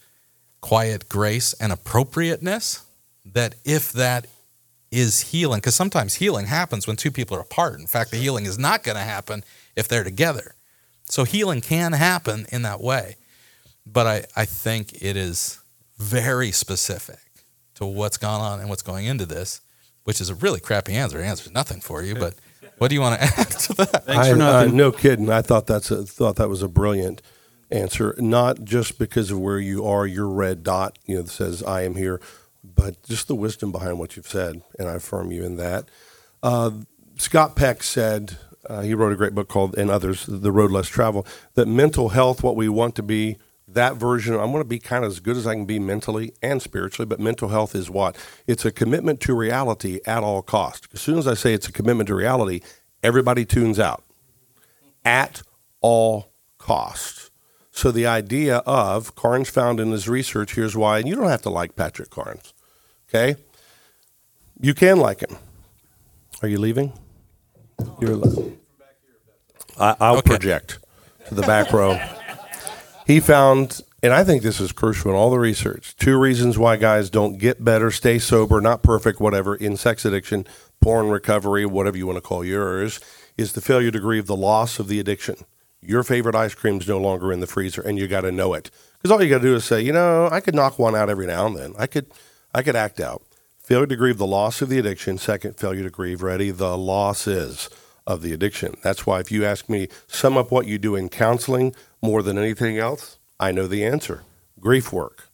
quiet 0.60 1.08
grace 1.08 1.54
and 1.54 1.72
appropriateness 1.72 2.84
that 3.24 3.54
if 3.64 3.92
that 3.92 4.26
is 4.90 5.20
healing 5.32 5.58
because 5.58 5.74
sometimes 5.74 6.14
healing 6.14 6.46
happens 6.46 6.86
when 6.86 6.96
two 6.96 7.10
people 7.10 7.36
are 7.36 7.40
apart. 7.40 7.80
In 7.80 7.86
fact, 7.86 8.10
the 8.10 8.16
healing 8.16 8.46
is 8.46 8.58
not 8.58 8.82
going 8.82 8.96
to 8.96 9.02
happen 9.02 9.44
if 9.76 9.86
they're 9.86 10.04
together. 10.04 10.54
So 11.04 11.24
healing 11.24 11.60
can 11.60 11.92
happen 11.92 12.46
in 12.50 12.62
that 12.62 12.80
way. 12.80 13.16
But 13.86 14.06
I, 14.06 14.24
I 14.34 14.44
think 14.44 14.94
it 15.00 15.16
is 15.16 15.60
very 15.98 16.50
specific 16.50 17.20
to 17.76 17.86
what's 17.86 18.16
gone 18.16 18.40
on 18.40 18.60
and 18.60 18.68
what's 18.68 18.82
going 18.82 19.06
into 19.06 19.26
this, 19.26 19.60
which 20.04 20.20
is 20.20 20.28
a 20.28 20.34
really 20.34 20.60
crappy 20.60 20.94
answer. 20.94 21.20
It 21.20 21.26
answers 21.26 21.52
nothing 21.52 21.80
for 21.80 22.02
you, 22.02 22.14
but 22.16 22.34
what 22.78 22.88
do 22.88 22.94
you 22.94 23.00
want 23.00 23.20
to 23.20 23.26
add 23.38 23.50
to 23.50 23.74
that? 23.74 24.04
I, 24.08 24.32
for 24.32 24.42
uh, 24.42 24.64
no 24.66 24.90
kidding. 24.90 25.30
I 25.30 25.42
thought 25.42 25.66
that's 25.66 25.90
a 25.90 26.04
thought 26.04 26.36
that 26.36 26.48
was 26.48 26.62
a 26.62 26.68
brilliant 26.68 27.22
answer. 27.70 28.14
Not 28.18 28.64
just 28.64 28.98
because 28.98 29.30
of 29.30 29.38
where 29.38 29.60
you 29.60 29.86
are, 29.86 30.06
your 30.06 30.28
red 30.28 30.64
dot, 30.64 30.98
you 31.06 31.16
know, 31.16 31.22
that 31.22 31.30
says 31.30 31.62
"I 31.62 31.82
am 31.82 31.94
here," 31.94 32.20
but 32.64 33.02
just 33.04 33.28
the 33.28 33.36
wisdom 33.36 33.70
behind 33.70 33.98
what 33.98 34.16
you've 34.16 34.28
said, 34.28 34.62
and 34.78 34.88
I 34.88 34.94
affirm 34.94 35.30
you 35.30 35.44
in 35.44 35.56
that. 35.56 35.84
Uh, 36.42 36.70
Scott 37.18 37.56
Peck 37.56 37.82
said 37.82 38.36
uh, 38.68 38.80
he 38.82 38.94
wrote 38.94 39.12
a 39.12 39.16
great 39.16 39.34
book 39.34 39.48
called 39.48 39.76
"And 39.76 39.90
Others: 39.90 40.26
The 40.26 40.52
Road 40.52 40.70
Less 40.70 40.88
travel 40.88 41.26
That 41.54 41.66
mental 41.66 42.10
health, 42.10 42.42
what 42.42 42.56
we 42.56 42.68
want 42.68 42.94
to 42.96 43.02
be, 43.02 43.36
that 43.68 43.96
version. 43.96 44.34
I 44.34 44.44
want 44.44 44.60
to 44.60 44.68
be 44.68 44.78
kind 44.78 45.04
of 45.04 45.10
as 45.10 45.20
good 45.20 45.36
as 45.36 45.46
I 45.46 45.54
can 45.54 45.66
be 45.66 45.78
mentally 45.78 46.32
and 46.42 46.62
spiritually. 46.62 47.06
But 47.06 47.20
mental 47.20 47.48
health 47.48 47.74
is 47.74 47.90
what? 47.90 48.16
It's 48.46 48.64
a 48.64 48.70
commitment 48.70 49.20
to 49.22 49.34
reality 49.34 50.00
at 50.06 50.22
all 50.22 50.42
cost. 50.42 50.88
As 50.92 51.00
soon 51.00 51.18
as 51.18 51.26
I 51.26 51.34
say 51.34 51.52
it's 51.52 51.68
a 51.68 51.72
commitment 51.72 52.08
to 52.08 52.14
reality, 52.14 52.60
everybody 53.02 53.44
tunes 53.44 53.78
out 53.78 54.04
at 55.04 55.42
all 55.80 56.32
costs. 56.58 57.30
So 57.70 57.90
the 57.90 58.06
idea 58.06 58.58
of 58.58 59.14
Carnes 59.14 59.50
found 59.50 59.80
in 59.80 59.92
his 59.92 60.08
research, 60.08 60.54
here's 60.54 60.76
why, 60.76 60.98
and 60.98 61.06
you 61.06 61.14
don't 61.14 61.28
have 61.28 61.42
to 61.42 61.50
like 61.50 61.76
Patrick 61.76 62.08
Carnes, 62.08 62.54
okay? 63.08 63.36
You 64.58 64.72
can 64.72 64.98
like 64.98 65.20
him. 65.20 65.36
Are 66.40 66.48
you 66.48 66.58
leaving? 66.58 66.94
You're 68.00 68.20
I, 69.78 69.96
I'll 70.00 70.16
Okay. 70.18 70.30
project 70.30 70.78
to 71.28 71.34
the 71.34 71.42
back 71.42 71.72
row. 71.72 71.98
He 73.06 73.20
found, 73.20 73.82
and 74.02 74.12
I 74.12 74.24
think 74.24 74.42
this 74.42 74.60
is 74.60 74.72
crucial 74.72 75.10
in 75.10 75.16
all 75.16 75.30
the 75.30 75.38
research, 75.38 75.94
two 75.96 76.18
reasons 76.18 76.58
why 76.58 76.76
guys 76.76 77.10
don't 77.10 77.38
get 77.38 77.62
better, 77.62 77.90
stay 77.90 78.18
sober, 78.18 78.60
not 78.60 78.82
perfect, 78.82 79.20
whatever, 79.20 79.54
in 79.54 79.76
sex 79.76 80.04
addiction, 80.04 80.46
porn 80.80 81.08
recovery, 81.08 81.66
whatever 81.66 81.96
you 81.96 82.06
want 82.06 82.16
to 82.16 82.22
call 82.22 82.44
yours, 82.44 83.00
is 83.36 83.52
the 83.52 83.60
failure 83.60 83.90
to 83.90 84.00
grieve 84.00 84.26
the 84.26 84.36
loss 84.36 84.78
of 84.78 84.88
the 84.88 84.98
addiction. 84.98 85.36
Your 85.82 86.02
favorite 86.02 86.34
ice 86.34 86.54
cream's 86.54 86.88
no 86.88 86.98
longer 86.98 87.32
in 87.32 87.40
the 87.40 87.46
freezer, 87.46 87.82
and 87.82 87.98
you 87.98 88.08
got 88.08 88.22
to 88.22 88.32
know 88.32 88.54
it. 88.54 88.70
Because 88.96 89.10
all 89.12 89.22
you 89.22 89.28
got 89.28 89.38
to 89.38 89.44
do 89.44 89.54
is 89.54 89.64
say, 89.64 89.80
you 89.82 89.92
know, 89.92 90.28
I 90.32 90.40
could 90.40 90.54
knock 90.54 90.78
one 90.78 90.96
out 90.96 91.08
every 91.10 91.26
now 91.26 91.46
and 91.46 91.56
then. 91.56 91.74
I 91.78 91.86
could, 91.86 92.06
I 92.54 92.62
could 92.62 92.74
act 92.76 92.98
out. 92.98 93.22
Failure 93.66 93.88
to 93.88 93.96
grieve 93.96 94.18
the 94.18 94.28
loss 94.28 94.62
of 94.62 94.68
the 94.68 94.78
addiction. 94.78 95.18
Second, 95.18 95.56
failure 95.56 95.82
to 95.82 95.90
grieve, 95.90 96.22
ready, 96.22 96.52
the 96.52 96.78
losses 96.78 97.68
of 98.06 98.22
the 98.22 98.32
addiction. 98.32 98.76
That's 98.80 99.06
why 99.06 99.18
if 99.18 99.32
you 99.32 99.44
ask 99.44 99.68
me, 99.68 99.88
sum 100.06 100.36
up 100.36 100.52
what 100.52 100.68
you 100.68 100.78
do 100.78 100.94
in 100.94 101.08
counseling 101.08 101.74
more 102.00 102.22
than 102.22 102.38
anything 102.38 102.78
else, 102.78 103.18
I 103.40 103.50
know 103.50 103.66
the 103.66 103.84
answer. 103.84 104.22
Grief 104.60 104.92
work. 104.92 105.30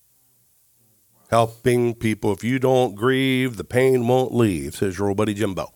Helping 1.29 1.95
people. 1.95 2.33
If 2.33 2.43
you 2.43 2.59
don't 2.59 2.95
grieve, 2.95 3.59
the 3.59 3.65
pain 3.65 4.09
won't 4.09 4.33
leave, 4.33 4.77
says 4.77 4.97
your 4.97 5.09
old 5.09 5.19
buddy 5.19 5.35
Jimbo. 5.35 5.71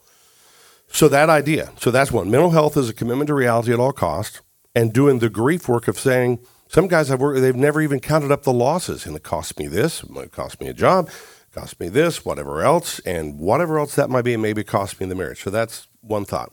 So 0.89 1.09
that 1.09 1.29
idea. 1.29 1.73
So 1.79 1.91
that's 1.91 2.11
one. 2.11 2.31
Mental 2.31 2.53
health 2.53 2.79
is 2.79 2.89
a 2.89 2.95
commitment 2.95 3.29
to 3.29 3.35
reality 3.35 3.75
at 3.75 3.81
all 3.81 3.93
costs, 3.93 4.41
and 4.75 4.95
doing 4.95 5.19
the 5.19 5.29
grief 5.29 5.69
work 5.69 5.89
of 5.89 5.99
saying 5.99 6.39
some 6.69 6.89
guys 6.89 7.11
I've 7.11 7.21
worked 7.21 7.39
they've 7.43 7.55
never 7.55 7.83
even 7.83 8.01
counted 8.01 8.33
up 8.33 8.45
the 8.45 8.53
losses, 8.55 9.05
and 9.05 9.15
it 9.15 9.23
cost 9.23 9.59
me 9.59 9.69
this, 9.69 10.03
it 10.03 10.33
cost 10.33 10.59
me 10.59 10.69
a 10.69 10.73
job, 10.73 11.11
cost 11.57 11.81
me 11.81 11.89
this, 11.89 12.25
whatever 12.25 12.63
else, 12.63 12.99
and 13.01 13.39
whatever 13.39 13.79
else 13.79 13.95
that 13.95 14.11
might 14.11 14.23
be, 14.23 14.37
maybe 14.37 14.63
cost 14.63 15.01
me 15.01 15.07
the 15.07 15.15
marriage. 15.15 15.43
So 15.43 15.51
that's 15.51 15.89
one 16.03 16.25
thought. 16.25 16.53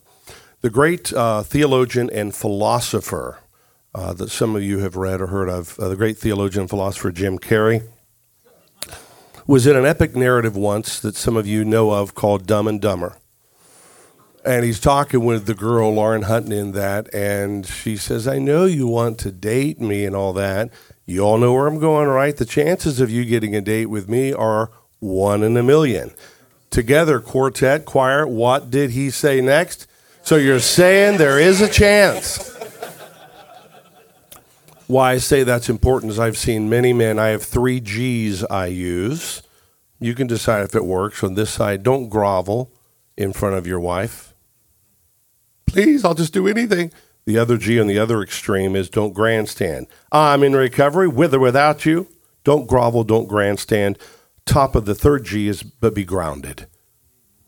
The 0.62 0.70
great 0.70 1.12
uh, 1.12 1.44
theologian 1.44 2.10
and 2.10 2.34
philosopher 2.34 3.40
uh, 3.94 4.14
that 4.14 4.32
some 4.32 4.56
of 4.56 4.64
you 4.64 4.80
have 4.80 4.96
read 4.96 5.20
or 5.20 5.28
heard 5.28 5.50
of, 5.50 5.78
uh, 5.78 5.90
the 5.90 5.98
great 5.98 6.18
theologian 6.18 6.62
and 6.62 6.70
philosopher 6.70 7.12
Jim 7.12 7.38
Carrey, 7.38 7.84
was 9.46 9.68
in 9.68 9.76
an 9.76 9.86
epic 9.86 10.16
narrative 10.16 10.56
once 10.56 11.02
that 11.02 11.18
some 11.18 11.36
of 11.36 11.46
you 11.46 11.66
know 11.66 11.92
of 11.92 12.16
called 12.16 12.48
Dumb 12.48 12.68
and 12.68 12.82
Dumber 12.82 13.18
and 14.46 14.66
he's 14.66 14.80
talking 14.80 15.24
with 15.24 15.46
the 15.46 15.54
girl 15.54 15.94
Lauren 15.94 16.24
Hutton 16.24 16.52
in 16.52 16.74
that, 16.74 17.14
and 17.14 17.66
she 17.66 17.96
says, 17.96 18.28
"I 18.28 18.40
know 18.40 18.66
you 18.66 18.88
want 18.88 19.18
to 19.20 19.32
date 19.32 19.80
me 19.80 20.06
and 20.06 20.16
all 20.16 20.34
that. 20.34 20.70
You 21.06 21.22
all 21.22 21.38
know 21.38 21.54
where 21.54 21.68
I'm 21.68 21.80
going, 21.80 22.08
right? 22.08 22.36
The 22.36 22.46
chances 22.46 23.00
of 23.00 23.10
you 23.10 23.26
getting 23.26 23.56
a 23.56 23.62
date 23.62 23.86
with 23.86 24.10
me 24.10 24.34
are 24.34 24.70
one 25.04 25.44
in 25.44 25.58
a 25.58 25.64
million. 25.64 26.12
Together, 26.70 27.20
quartet, 27.20 27.86
choir. 27.86 28.26
What 28.26 28.72
did 28.72 28.92
he 28.92 29.10
say 29.10 29.42
next? 29.42 29.86
So 30.24 30.38
you're 30.38 30.60
saying 30.60 31.18
there 31.18 31.40
is 31.40 31.62
a 31.62 31.68
chance." 31.68 32.50
Why 34.88 35.14
I 35.14 35.18
say 35.18 35.44
that's 35.44 35.70
important 35.70 36.12
is 36.12 36.20
I've 36.20 36.38
seen 36.38 36.70
many 36.70 36.94
men. 36.94 37.18
I 37.18 37.28
have 37.28 37.44
three 37.44 37.80
G's 37.80 38.44
I 38.46 38.68
use. 38.68 39.42
You 40.00 40.14
can 40.14 40.28
decide 40.28 40.64
if 40.64 40.76
it 40.76 40.86
works. 40.86 41.24
On 41.24 41.36
this 41.36 41.50
side, 41.50 41.84
don't 41.84 42.10
grovel 42.10 42.70
in 43.18 43.34
front 43.34 43.56
of 43.56 43.66
your 43.66 43.80
wife. 43.80 44.34
Please, 45.66 46.04
I'll 46.04 46.14
just 46.14 46.34
do 46.34 46.48
anything. 46.48 46.92
The 47.26 47.38
other 47.38 47.58
G 47.58 47.80
on 47.80 47.88
the 47.88 47.98
other 47.98 48.22
extreme 48.22 48.76
is 48.76 48.90
don't 48.90 49.14
grandstand. 49.14 49.88
I'm 50.12 50.44
in 50.44 50.54
recovery 50.54 51.08
with 51.08 51.34
or 51.34 51.40
without 51.40 51.86
you. 51.86 52.08
Don't 52.44 52.68
grovel, 52.68 53.04
don't 53.04 53.28
grandstand. 53.28 53.98
Top 54.46 54.76
of 54.76 54.86
the 54.86 54.96
third 54.96 55.26
G 55.26 55.48
is 55.48 55.64
but 55.64 55.96
be 55.96 56.04
grounded. 56.04 56.68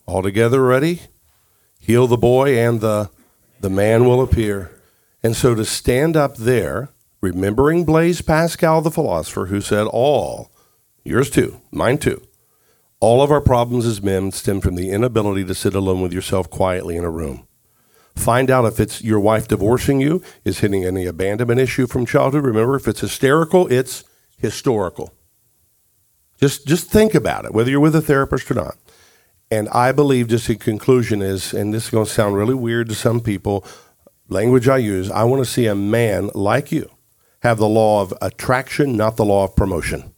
All 0.06 0.22
together 0.22 0.64
ready? 0.64 1.02
Heal 1.80 2.08
the 2.08 2.18
boy 2.18 2.58
and 2.58 2.82
the 2.82 3.10
the 3.60 3.70
man 3.70 4.06
will 4.06 4.22
appear. 4.22 4.72
And 5.24 5.36
so 5.36 5.56
to 5.56 5.66
stand 5.66 6.16
up 6.16 6.38
there, 6.38 6.90
remembering 7.22 7.84
Blaise 7.84 8.22
Pascal 8.22 8.82
the 8.82 8.92
philosopher 8.92 9.48
who 9.48 9.60
said 9.60 9.88
all, 9.88 10.52
yours 11.04 11.32
too, 11.32 11.62
mine 11.72 11.98
too, 11.98 12.22
all 13.00 13.24
of 13.24 13.32
our 13.32 13.42
problems 13.42 13.86
as 13.86 14.04
men 14.04 14.32
stem 14.32 14.62
from 14.62 14.76
the 14.76 14.92
inability 14.92 15.44
to 15.46 15.56
sit 15.56 15.74
alone 15.74 16.02
with 16.02 16.14
yourself 16.14 16.50
quietly 16.50 16.96
in 16.96 17.04
a 17.04 17.10
room. 17.10 17.48
Find 18.16 18.52
out 18.52 18.66
if 18.66 18.80
it's 18.80 19.04
your 19.04 19.20
wife 19.20 19.48
divorcing 19.48 20.00
you, 20.00 20.22
is 20.44 20.60
hitting 20.60 20.86
any 20.86 21.06
abandonment 21.06 21.60
issue 21.60 21.88
from 21.88 22.06
childhood. 22.06 22.46
Remember, 22.46 22.76
if 22.76 22.88
it's 22.88 23.02
hysterical, 23.02 23.66
it's 23.72 24.04
historical. 24.38 25.15
Just 26.40 26.68
just 26.68 26.90
think 26.90 27.16
about 27.16 27.46
it, 27.46 27.54
whether 27.54 27.70
you're 27.70 27.80
with 27.80 27.96
a 27.96 28.02
therapist 28.02 28.50
or 28.52 28.56
not. 28.56 28.78
And 29.52 29.70
I 29.70 29.92
believe, 29.92 30.28
just 30.28 30.50
in 30.50 30.58
conclusion, 30.58 31.22
is, 31.22 31.54
and 31.54 31.74
this 31.74 31.86
is 31.86 31.90
going 31.92 32.06
to 32.06 32.12
sound 32.12 32.36
really 32.36 32.56
weird 32.56 32.90
to 32.90 32.96
some 32.96 33.22
people, 33.22 33.64
language 34.28 34.68
I 34.68 34.78
use, 34.78 35.12
I 35.12 35.24
want 35.24 35.46
to 35.46 35.50
see 35.50 35.68
a 35.68 35.76
man 35.76 36.32
like 36.34 36.72
you 36.72 36.90
have 37.42 37.60
the 37.60 37.68
law 37.68 38.02
of 38.02 38.14
attraction, 38.22 38.98
not 38.98 39.18
the 39.18 39.26
law 39.26 39.44
of 39.44 39.56
promotion 39.56 40.16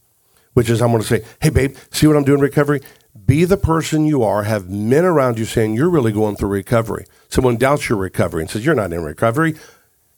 which 0.58 0.68
is 0.68 0.82
I'm 0.82 0.90
going 0.90 1.00
to 1.00 1.06
say, 1.06 1.24
hey, 1.40 1.50
babe, 1.50 1.76
see 1.92 2.08
what 2.08 2.16
I'm 2.16 2.24
doing 2.24 2.38
in 2.38 2.42
recovery? 2.42 2.80
Be 3.26 3.44
the 3.44 3.56
person 3.56 4.06
you 4.06 4.24
are. 4.24 4.42
Have 4.42 4.68
men 4.68 5.04
around 5.04 5.38
you 5.38 5.44
saying 5.44 5.74
you're 5.74 5.88
really 5.88 6.10
going 6.10 6.34
through 6.34 6.48
recovery. 6.48 7.06
Someone 7.28 7.56
doubts 7.56 7.88
your 7.88 7.96
recovery 7.96 8.42
and 8.42 8.50
says 8.50 8.66
you're 8.66 8.74
not 8.74 8.92
in 8.92 9.04
recovery, 9.04 9.54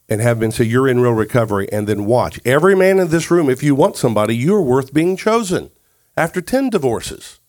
and 0.09 0.23
have 0.23 0.39
men 0.39 0.51
say 0.51 0.65
you're 0.65 0.89
in 0.89 1.01
real 1.01 1.13
recovery, 1.13 1.71
and 1.71 1.87
then 1.87 2.07
watch. 2.07 2.41
Every 2.47 2.75
man 2.75 2.99
in 2.99 3.09
this 3.09 3.31
room, 3.31 3.51
if 3.51 3.63
you 3.63 3.75
want 3.75 3.97
somebody, 3.97 4.35
you're 4.35 4.63
worth 4.63 4.95
being 4.95 5.15
chosen 5.15 5.71
after 6.21 6.43
10 6.43 6.69
divorces. 6.69 7.41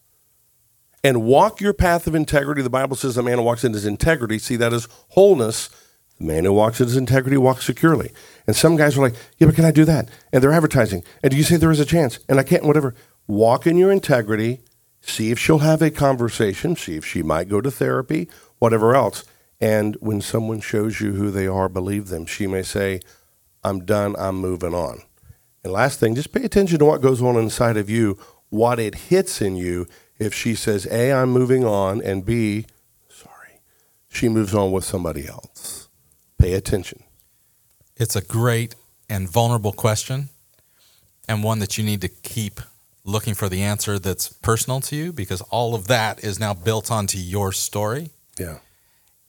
And 1.03 1.23
walk 1.23 1.59
your 1.59 1.73
path 1.73 2.07
of 2.07 2.15
integrity. 2.15 2.61
The 2.61 2.69
Bible 2.69 2.95
says 2.95 3.17
a 3.17 3.23
man 3.23 3.37
who 3.37 3.43
walks 3.43 3.65
in 3.65 3.73
his 3.73 3.85
integrity, 3.85 4.39
see 4.39 4.55
that 4.55 4.71
as 4.71 4.87
wholeness. 5.09 5.69
The 6.17 6.25
man 6.25 6.45
who 6.45 6.53
walks 6.53 6.79
in 6.79 6.87
his 6.87 6.95
integrity 6.95 7.35
walks 7.35 7.65
securely. 7.65 8.13
And 8.47 8.55
some 8.55 8.77
guys 8.77 8.97
are 8.97 9.01
like, 9.01 9.15
yeah, 9.37 9.47
but 9.47 9.55
can 9.55 9.65
I 9.65 9.71
do 9.71 9.83
that? 9.85 10.07
And 10.31 10.41
they're 10.41 10.53
advertising. 10.53 11.03
And 11.21 11.31
do 11.31 11.37
you 11.37 11.43
say 11.43 11.57
there 11.57 11.71
is 11.71 11.81
a 11.81 11.85
chance? 11.85 12.19
And 12.29 12.39
I 12.39 12.43
can't, 12.43 12.63
whatever. 12.63 12.95
Walk 13.27 13.67
in 13.67 13.75
your 13.75 13.91
integrity. 13.91 14.61
See 15.01 15.31
if 15.31 15.39
she'll 15.39 15.59
have 15.59 15.81
a 15.81 15.91
conversation. 15.91 16.77
See 16.77 16.95
if 16.95 17.05
she 17.05 17.23
might 17.23 17.49
go 17.49 17.59
to 17.59 17.71
therapy, 17.71 18.29
whatever 18.59 18.95
else. 18.95 19.25
And 19.59 19.97
when 19.99 20.21
someone 20.21 20.61
shows 20.61 21.01
you 21.01 21.13
who 21.13 21.29
they 21.29 21.47
are, 21.47 21.67
believe 21.67 22.07
them. 22.07 22.25
She 22.25 22.47
may 22.47 22.61
say, 22.63 23.01
I'm 23.65 23.83
done. 23.83 24.15
I'm 24.17 24.35
moving 24.35 24.73
on. 24.73 25.01
And 25.63 25.73
last 25.73 25.99
thing, 25.99 26.15
just 26.15 26.31
pay 26.31 26.43
attention 26.43 26.79
to 26.79 26.85
what 26.85 27.01
goes 27.01 27.21
on 27.21 27.35
inside 27.35 27.77
of 27.77 27.89
you, 27.89 28.17
what 28.51 28.79
it 28.79 28.93
hits 29.09 29.41
in 29.41 29.55
you. 29.55 29.87
If 30.19 30.35
she 30.35 30.53
says, 30.53 30.85
A, 30.91 31.11
I'm 31.11 31.31
moving 31.31 31.65
on, 31.65 31.99
and 32.03 32.23
B, 32.23 32.67
sorry, 33.09 33.59
she 34.07 34.29
moves 34.29 34.53
on 34.53 34.71
with 34.71 34.83
somebody 34.83 35.27
else. 35.27 35.87
Pay 36.37 36.53
attention. 36.53 37.01
It's 37.97 38.15
a 38.15 38.21
great 38.21 38.75
and 39.09 39.27
vulnerable 39.27 39.73
question, 39.73 40.29
and 41.27 41.43
one 41.43 41.57
that 41.57 41.77
you 41.79 41.83
need 41.83 42.01
to 42.01 42.07
keep 42.07 42.61
looking 43.03 43.33
for 43.33 43.49
the 43.49 43.63
answer 43.63 43.97
that's 43.97 44.27
personal 44.29 44.79
to 44.81 44.95
you 44.95 45.11
because 45.11 45.41
all 45.49 45.73
of 45.73 45.87
that 45.87 46.23
is 46.23 46.39
now 46.39 46.53
built 46.53 46.91
onto 46.91 47.17
your 47.17 47.51
story. 47.51 48.11
Yeah. 48.37 48.59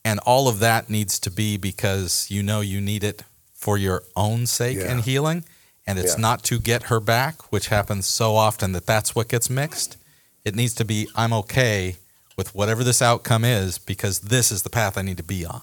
And 0.05 0.20
all 0.27 0.47
of 0.49 0.59
that 0.59 0.91
needs 0.91 1.18
to 1.20 1.31
be 1.31 1.57
because 1.57 2.31
you 2.31 2.43
know 2.43 2.61
you 2.61 2.81
need 2.83 3.03
it 3.03 3.23
for 3.55 3.79
your 3.79 4.03
own 4.14 4.47
sake 4.47 4.77
Yeah. 4.77 4.91
and 4.93 5.01
healing. 5.01 5.45
And 5.87 5.99
it's 5.99 6.14
Yeah. 6.14 6.20
not 6.20 6.45
to 6.45 6.59
get 6.61 6.85
her 6.85 7.01
back, 7.01 7.53
which 7.53 7.68
happens 7.68 8.07
so 8.07 8.37
often 8.37 8.72
that 8.72 8.87
that's 8.87 9.14
what 9.14 9.28
gets 9.28 9.51
mixed. 9.51 9.97
It 10.45 10.55
needs 10.55 10.74
to 10.74 10.85
be, 10.85 11.09
I'm 11.14 11.33
okay 11.33 11.97
with 12.37 12.55
whatever 12.55 12.85
this 12.85 13.03
outcome 13.03 13.45
is 13.45 13.78
because 13.78 14.20
this 14.20 14.53
is 14.53 14.62
the 14.62 14.70
path 14.70 14.97
I 14.97 15.03
need 15.03 15.16
to 15.18 15.22
be 15.22 15.45
on. 15.45 15.62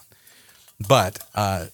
But 0.88 1.20
uh, 1.36 1.68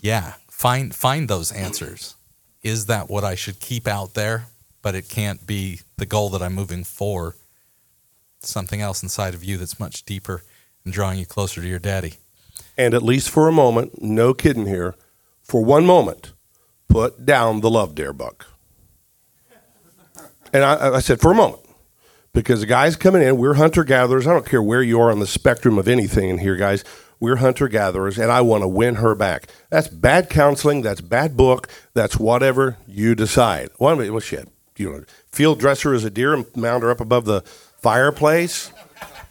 yeah, 0.00 0.34
find 0.48 0.94
find 0.94 1.28
those 1.28 1.50
answers. 1.52 2.14
Is 2.62 2.86
that 2.86 3.08
what 3.08 3.24
I 3.24 3.34
should 3.34 3.60
keep 3.60 3.86
out 3.88 4.14
there? 4.14 4.46
But 4.82 4.94
it 4.94 5.08
can't 5.08 5.46
be 5.46 5.80
the 5.96 6.06
goal 6.06 6.30
that 6.30 6.42
I'm 6.42 6.54
moving 6.54 6.84
for. 6.84 7.36
Something 8.42 8.80
else 8.80 9.02
inside 9.02 9.34
of 9.34 9.42
you 9.42 9.56
that's 9.56 9.80
much 9.80 10.04
deeper 10.04 10.42
and 10.84 10.92
drawing 10.94 11.18
you 11.18 11.26
closer 11.26 11.60
to 11.60 11.66
your 11.66 11.80
daddy. 11.80 12.14
And 12.76 12.94
at 12.94 13.02
least 13.02 13.30
for 13.30 13.48
a 13.48 13.52
moment, 13.52 14.00
no 14.00 14.32
kidding 14.34 14.66
here, 14.66 14.94
for 15.42 15.64
one 15.64 15.84
moment, 15.84 16.32
put 16.88 17.24
down 17.24 17.60
the 17.60 17.70
love 17.70 17.94
dare 17.94 18.12
buck. 18.12 18.46
And 20.52 20.64
I, 20.64 20.94
I 20.96 21.00
said, 21.00 21.20
for 21.20 21.30
a 21.30 21.34
moment, 21.34 21.62
because 22.32 22.60
the 22.60 22.66
guys 22.66 22.96
coming 22.96 23.22
in, 23.22 23.36
we're 23.36 23.54
hunter 23.54 23.84
gatherers. 23.84 24.26
I 24.26 24.32
don't 24.32 24.46
care 24.46 24.62
where 24.62 24.82
you 24.82 25.00
are 25.00 25.10
on 25.10 25.18
the 25.18 25.26
spectrum 25.26 25.78
of 25.78 25.88
anything 25.88 26.28
in 26.30 26.38
here, 26.38 26.56
guys. 26.56 26.84
We're 27.20 27.36
hunter 27.36 27.68
gatherers, 27.68 28.18
and 28.18 28.30
I 28.30 28.40
want 28.40 28.62
to 28.62 28.68
win 28.68 28.96
her 28.96 29.14
back. 29.14 29.48
That's 29.70 29.88
bad 29.88 30.30
counseling. 30.30 30.82
That's 30.82 31.00
bad 31.00 31.36
book. 31.36 31.68
That's 31.92 32.16
whatever 32.16 32.78
you 32.86 33.14
decide. 33.14 33.70
Well, 33.78 33.96
well 33.96 34.20
shit. 34.20 34.48
You 34.76 34.92
know, 34.92 35.04
field 35.26 35.58
dresser 35.58 35.92
as 35.92 36.04
a 36.04 36.10
deer 36.10 36.32
and 36.32 36.46
mount 36.54 36.84
her 36.84 36.90
up 36.90 37.00
above 37.00 37.24
the 37.24 37.42
fireplace. 37.78 38.72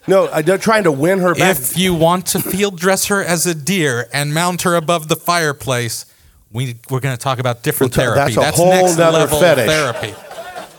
No, 0.05 0.29
I'm 0.29 0.45
trying 0.59 0.83
to 0.83 0.91
win 0.91 1.19
her 1.19 1.33
back. 1.33 1.57
If 1.57 1.77
you 1.77 1.93
want 1.93 2.27
to 2.27 2.39
field 2.39 2.77
dress 2.77 3.07
her 3.07 3.23
as 3.23 3.45
a 3.45 3.55
deer 3.55 4.07
and 4.13 4.33
mount 4.33 4.61
her 4.63 4.75
above 4.75 5.07
the 5.07 5.15
fireplace, 5.15 6.05
we 6.51 6.75
we're 6.89 6.99
going 6.99 7.15
to 7.15 7.21
talk 7.21 7.39
about 7.39 7.63
different 7.63 7.95
Well, 7.97 8.13
therapy. 8.15 8.35
that's 8.35 8.57
a 8.57 8.61
whole 8.61 8.85
next 8.85 8.97
level 8.97 9.39
fetish. 9.39 9.67
therapy. 9.67 10.13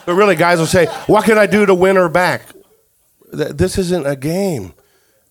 But 0.07 0.15
really, 0.15 0.37
guys 0.37 0.59
will 0.59 0.67
say, 0.67 0.87
"What 1.07 1.25
can 1.25 1.37
I 1.39 1.47
do 1.47 1.67
to 1.67 1.75
win 1.75 1.97
her 1.97 2.09
back?" 2.09 2.43
This 3.33 3.77
isn't 3.77 4.07
a 4.07 4.17
game. 4.17 4.73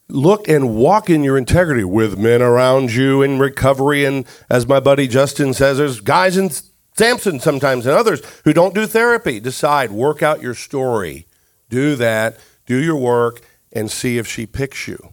Look 0.07 0.47
and 0.47 0.75
walk 0.75 1.09
in 1.09 1.23
your 1.23 1.38
integrity 1.38 1.83
with 1.83 2.17
men 2.17 2.41
around 2.41 2.93
you 2.93 3.21
in 3.23 3.39
recovery, 3.39 4.05
and 4.05 4.25
as 4.49 4.67
my 4.67 4.79
buddy 4.79 5.07
Justin 5.07 5.53
says, 5.53 5.79
there's 5.79 5.99
guys 5.99 6.38
in 6.38 6.49
Samson 6.95 7.39
sometimes 7.39 7.85
and 7.85 7.95
others 7.95 8.21
who 8.45 8.53
don't 8.53 8.73
do 8.75 8.85
therapy. 8.85 9.39
Decide, 9.39 9.91
work 9.91 10.21
out 10.23 10.41
your 10.41 10.53
story, 10.53 11.25
do 11.69 11.95
that, 11.95 12.38
do 12.65 12.77
your 12.81 12.95
work, 12.95 13.41
and 13.73 13.91
see 13.91 14.17
if 14.17 14.27
she 14.27 14.45
picks 14.45 14.88
you. 14.88 15.11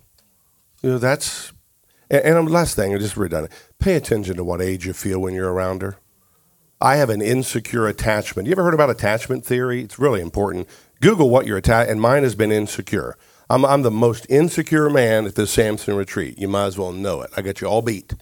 You 0.83 0.91
know 0.91 0.99
that's. 0.99 1.54
And, 2.11 2.25
and 2.25 2.51
last 2.51 2.77
thing, 2.77 2.95
I 2.95 2.99
just 2.99 3.17
redundant. 3.17 3.53
Pay 3.79 3.95
attention 3.95 4.37
to 4.37 4.45
what 4.45 4.61
age 4.61 4.87
you 4.87 4.93
feel 4.93 5.19
when 5.21 5.35
you're 5.35 5.53
around 5.53 5.83
her. 5.83 5.97
I 6.81 6.97
have 6.97 7.11
an 7.11 7.23
insecure 7.23 7.87
attachment. 7.87 8.47
You 8.47 8.53
ever 8.53 8.65
heard 8.65 8.75
about 8.75 8.91
attachment 8.91 9.45
theory? 9.45 9.83
It's 9.83 9.99
really 9.99 10.21
important. 10.21 10.69
Google 11.01 11.31
what 11.31 11.47
you're 11.47 11.59
attached, 11.59 11.91
and 11.91 12.01
mine 12.01 12.23
has 12.25 12.35
been 12.35 12.53
insecure. 12.53 13.17
I'm, 13.49 13.65
I'm 13.65 13.83
the 13.83 13.91
most 13.91 14.27
insecure 14.29 14.91
man 14.91 15.27
at 15.27 15.35
this 15.35 15.51
Samson 15.51 15.97
retreat. 15.97 16.39
You 16.39 16.49
might 16.49 16.67
as 16.67 16.79
well 16.79 16.93
know 16.93 17.23
it. 17.23 17.31
I 17.37 17.43
got 17.43 17.61
you 17.61 17.69
all 17.69 17.83
beat. 17.83 18.15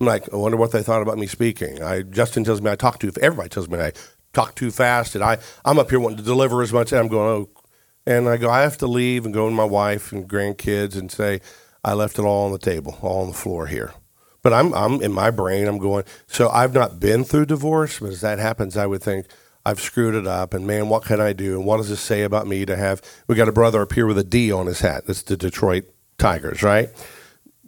I'm 0.00 0.06
like, 0.06 0.32
I 0.32 0.36
wonder 0.36 0.56
what 0.56 0.72
they 0.72 0.82
thought 0.82 1.02
about 1.02 1.18
me 1.18 1.26
speaking. 1.26 1.82
I 1.82 2.02
Justin 2.02 2.44
tells 2.44 2.60
me 2.60 2.70
I 2.70 2.76
talk 2.76 2.98
too. 2.98 3.12
Everybody 3.20 3.48
tells 3.48 3.68
me 3.68 3.78
I 3.78 3.92
talk 4.32 4.54
too 4.54 4.70
fast, 4.70 5.14
and 5.14 5.24
I 5.24 5.38
I'm 5.64 5.78
up 5.78 5.88
here 5.88 6.00
wanting 6.00 6.18
to 6.18 6.22
deliver 6.22 6.62
as 6.62 6.72
much. 6.72 6.92
And 6.92 7.00
I'm 7.00 7.08
going, 7.08 7.28
oh, 7.28 7.62
and 8.06 8.28
I 8.28 8.36
go, 8.36 8.50
I 8.50 8.62
have 8.62 8.76
to 8.78 8.86
leave 8.86 9.24
and 9.24 9.32
go 9.32 9.48
to 9.48 9.54
my 9.54 9.64
wife 9.64 10.12
and 10.12 10.28
grandkids 10.28 10.96
and 10.96 11.10
say, 11.10 11.40
I 11.86 11.94
left 11.94 12.18
it 12.18 12.22
all 12.22 12.46
on 12.46 12.52
the 12.52 12.58
table, 12.58 12.98
all 13.00 13.22
on 13.22 13.28
the 13.28 13.32
floor 13.32 13.68
here. 13.68 13.94
But 14.42 14.52
I'm, 14.52 14.74
I'm 14.74 15.00
in 15.00 15.12
my 15.12 15.30
brain, 15.30 15.68
I'm 15.68 15.78
going, 15.78 16.04
so 16.26 16.48
I've 16.50 16.74
not 16.74 16.98
been 16.98 17.22
through 17.22 17.46
divorce, 17.46 18.00
but 18.00 18.10
as 18.10 18.20
that 18.22 18.40
happens, 18.40 18.76
I 18.76 18.86
would 18.86 19.02
think, 19.02 19.26
I've 19.64 19.80
screwed 19.80 20.14
it 20.14 20.26
up. 20.26 20.52
And 20.52 20.66
man, 20.66 20.88
what 20.88 21.04
can 21.04 21.20
I 21.20 21.32
do? 21.32 21.56
And 21.56 21.64
what 21.64 21.78
does 21.78 21.88
this 21.88 22.00
say 22.00 22.22
about 22.22 22.46
me 22.46 22.64
to 22.66 22.76
have? 22.76 23.02
We 23.26 23.34
got 23.34 23.48
a 23.48 23.52
brother 23.52 23.82
up 23.82 23.92
here 23.92 24.06
with 24.06 24.18
a 24.18 24.24
D 24.24 24.52
on 24.52 24.66
his 24.66 24.80
hat. 24.80 25.06
That's 25.06 25.22
the 25.22 25.36
Detroit 25.36 25.84
Tigers, 26.18 26.62
right? 26.62 26.88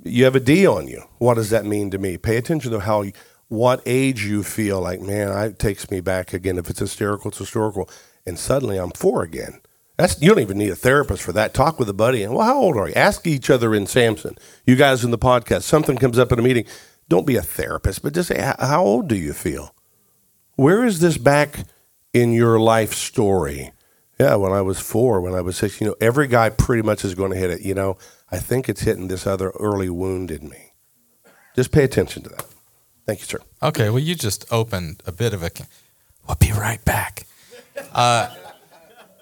You 0.04 0.24
have 0.24 0.36
a 0.36 0.40
D 0.40 0.66
on 0.66 0.86
you. 0.86 1.02
What 1.18 1.34
does 1.34 1.50
that 1.50 1.64
mean 1.64 1.90
to 1.90 1.98
me? 1.98 2.18
Pay 2.18 2.36
attention 2.36 2.70
to 2.72 2.80
how, 2.80 3.04
what 3.48 3.82
age 3.86 4.24
you 4.24 4.42
feel 4.42 4.80
like, 4.80 5.00
man, 5.00 5.36
it 5.44 5.58
takes 5.58 5.90
me 5.90 6.00
back 6.00 6.32
again. 6.32 6.58
If 6.58 6.70
it's 6.70 6.80
hysterical, 6.80 7.30
it's 7.30 7.38
historical. 7.38 7.90
And 8.26 8.38
suddenly 8.38 8.78
I'm 8.78 8.90
four 8.90 9.22
again. 9.22 9.60
That's 9.98 10.22
you 10.22 10.28
don't 10.28 10.38
even 10.38 10.58
need 10.58 10.70
a 10.70 10.76
therapist 10.76 11.22
for 11.22 11.32
that. 11.32 11.52
Talk 11.52 11.78
with 11.78 11.88
a 11.88 11.94
buddy 11.94 12.22
and 12.22 12.32
well, 12.32 12.46
how 12.46 12.56
old 12.56 12.76
are 12.76 12.88
you? 12.88 12.94
Ask 12.94 13.26
each 13.26 13.50
other 13.50 13.74
in 13.74 13.86
Samson. 13.86 14.36
You 14.64 14.76
guys 14.76 15.04
in 15.04 15.10
the 15.10 15.18
podcast, 15.18 15.62
something 15.62 15.98
comes 15.98 16.18
up 16.18 16.30
in 16.30 16.38
a 16.38 16.42
meeting. 16.42 16.64
Don't 17.08 17.26
be 17.26 17.36
a 17.36 17.42
therapist, 17.42 18.02
but 18.02 18.14
just 18.14 18.28
say, 18.28 18.40
how 18.58 18.84
old 18.84 19.08
do 19.08 19.16
you 19.16 19.32
feel? 19.32 19.74
Where 20.54 20.84
is 20.84 21.00
this 21.00 21.18
back 21.18 21.64
in 22.12 22.32
your 22.32 22.60
life 22.60 22.94
story? 22.94 23.72
Yeah, 24.20 24.36
when 24.36 24.52
I 24.52 24.60
was 24.60 24.78
four, 24.78 25.20
when 25.20 25.34
I 25.34 25.40
was 25.40 25.56
six, 25.56 25.80
you 25.80 25.86
know, 25.86 25.96
every 26.00 26.26
guy 26.26 26.50
pretty 26.50 26.82
much 26.82 27.04
is 27.04 27.14
going 27.14 27.32
to 27.32 27.38
hit 27.38 27.50
it. 27.50 27.62
You 27.62 27.74
know, 27.74 27.96
I 28.30 28.38
think 28.38 28.68
it's 28.68 28.82
hitting 28.82 29.08
this 29.08 29.26
other 29.26 29.50
early 29.50 29.88
wound 29.88 30.30
in 30.30 30.48
me. 30.48 30.74
Just 31.56 31.72
pay 31.72 31.82
attention 31.82 32.22
to 32.24 32.28
that. 32.30 32.46
Thank 33.06 33.20
you, 33.20 33.26
sir. 33.26 33.38
Okay, 33.62 33.90
well, 33.90 33.98
you 33.98 34.14
just 34.14 34.44
opened 34.52 35.02
a 35.06 35.12
bit 35.12 35.32
of 35.32 35.42
a. 35.42 35.50
We'll 36.26 36.36
be 36.36 36.52
right 36.52 36.84
back. 36.84 37.26
Uh, 37.92 38.34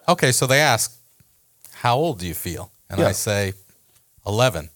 okay, 0.08 0.32
so 0.32 0.46
they 0.46 0.60
ask, 0.60 0.92
How 1.72 1.96
old 1.96 2.18
do 2.18 2.26
you 2.26 2.34
feel? 2.34 2.70
And 2.90 3.00
Yeah. 3.00 3.08
I 3.08 3.12
say, 3.12 3.52
11. 4.26 4.70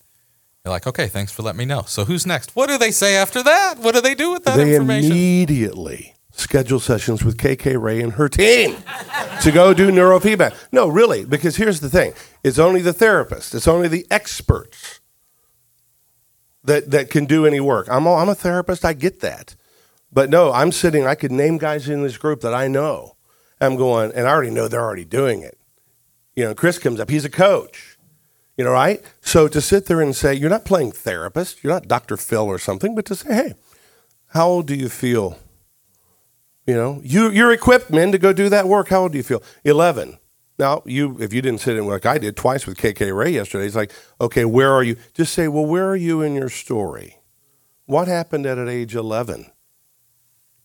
You're 0.64 0.72
like, 0.72 0.86
Okay, 0.86 1.08
thanks 1.08 1.32
for 1.32 1.42
letting 1.42 1.58
me 1.58 1.64
know. 1.64 1.82
So 1.86 2.04
who's 2.04 2.26
next? 2.26 2.54
What 2.56 2.68
do 2.68 2.78
they 2.78 2.90
say 2.90 3.16
after 3.16 3.42
that? 3.42 3.78
What 3.78 3.94
do 3.94 4.00
they 4.00 4.14
do 4.14 4.30
with 4.32 4.44
that 4.44 4.56
they 4.56 4.74
information? 4.74 5.10
immediately 5.12 6.14
schedule 6.32 6.80
sessions 6.80 7.22
with 7.24 7.36
KK 7.36 7.80
Ray 7.80 8.00
and 8.00 8.12
her 8.14 8.28
team 8.28 8.74
to 9.42 9.50
go 9.52 9.74
do 9.74 9.90
neurofeedback. 9.90 10.54
No, 10.72 10.88
really, 10.88 11.24
because 11.24 11.56
here's 11.56 11.80
the 11.80 11.90
thing: 11.90 12.12
it's 12.42 12.58
only 12.58 12.80
the 12.82 12.92
therapist, 12.92 13.54
it's 13.54 13.68
only 13.68 13.88
the 13.88 14.06
experts 14.10 15.00
that 16.64 16.90
that 16.90 17.10
can 17.10 17.24
do 17.26 17.46
any 17.46 17.60
work. 17.60 17.88
I'm 17.90 18.06
a, 18.06 18.14
I'm 18.14 18.28
a 18.28 18.34
therapist, 18.34 18.84
I 18.84 18.92
get 18.92 19.20
that, 19.20 19.54
but 20.12 20.30
no, 20.30 20.52
I'm 20.52 20.72
sitting. 20.72 21.06
I 21.06 21.14
could 21.14 21.32
name 21.32 21.58
guys 21.58 21.88
in 21.88 22.02
this 22.02 22.16
group 22.16 22.40
that 22.42 22.54
I 22.54 22.68
know. 22.68 23.16
I'm 23.60 23.76
going, 23.76 24.12
and 24.12 24.26
I 24.26 24.30
already 24.30 24.50
know 24.50 24.68
they're 24.68 24.80
already 24.80 25.04
doing 25.04 25.42
it. 25.42 25.58
You 26.34 26.44
know, 26.44 26.54
Chris 26.54 26.78
comes 26.78 27.00
up; 27.00 27.10
he's 27.10 27.24
a 27.24 27.30
coach. 27.30 27.98
You 28.56 28.64
know, 28.64 28.72
right? 28.72 29.02
So 29.22 29.48
to 29.48 29.60
sit 29.60 29.86
there 29.86 30.02
and 30.02 30.14
say, 30.14 30.34
you're 30.34 30.50
not 30.50 30.66
playing 30.66 30.92
therapist, 30.92 31.64
you're 31.64 31.72
not 31.72 31.88
Dr. 31.88 32.18
Phil 32.18 32.44
or 32.44 32.58
something, 32.58 32.94
but 32.94 33.06
to 33.06 33.14
say, 33.14 33.32
hey, 33.32 33.54
how 34.28 34.48
old 34.48 34.66
do 34.66 34.74
you 34.74 34.90
feel? 34.90 35.38
You 36.66 36.74
know, 36.74 37.00
you 37.02 37.30
you're 37.30 37.52
equipped, 37.52 37.90
men, 37.90 38.12
to 38.12 38.18
go 38.18 38.32
do 38.32 38.48
that 38.50 38.68
work. 38.68 38.88
How 38.88 39.02
old 39.02 39.12
do 39.12 39.18
you 39.18 39.24
feel? 39.24 39.42
Eleven. 39.64 40.18
Now, 40.58 40.82
you 40.84 41.16
if 41.20 41.32
you 41.32 41.40
didn't 41.40 41.60
sit 41.60 41.76
in 41.76 41.86
like 41.86 42.04
I 42.04 42.18
did 42.18 42.36
twice 42.36 42.66
with 42.66 42.76
KK 42.76 43.16
Ray 43.16 43.30
yesterday, 43.30 43.64
it's 43.66 43.74
like, 43.74 43.92
okay, 44.20 44.44
where 44.44 44.70
are 44.70 44.82
you? 44.82 44.96
Just 45.14 45.32
say, 45.32 45.48
well, 45.48 45.64
where 45.64 45.88
are 45.88 45.96
you 45.96 46.20
in 46.20 46.34
your 46.34 46.50
story? 46.50 47.16
What 47.86 48.08
happened 48.08 48.44
at, 48.44 48.58
age 48.68 48.94
eleven? 48.94 49.50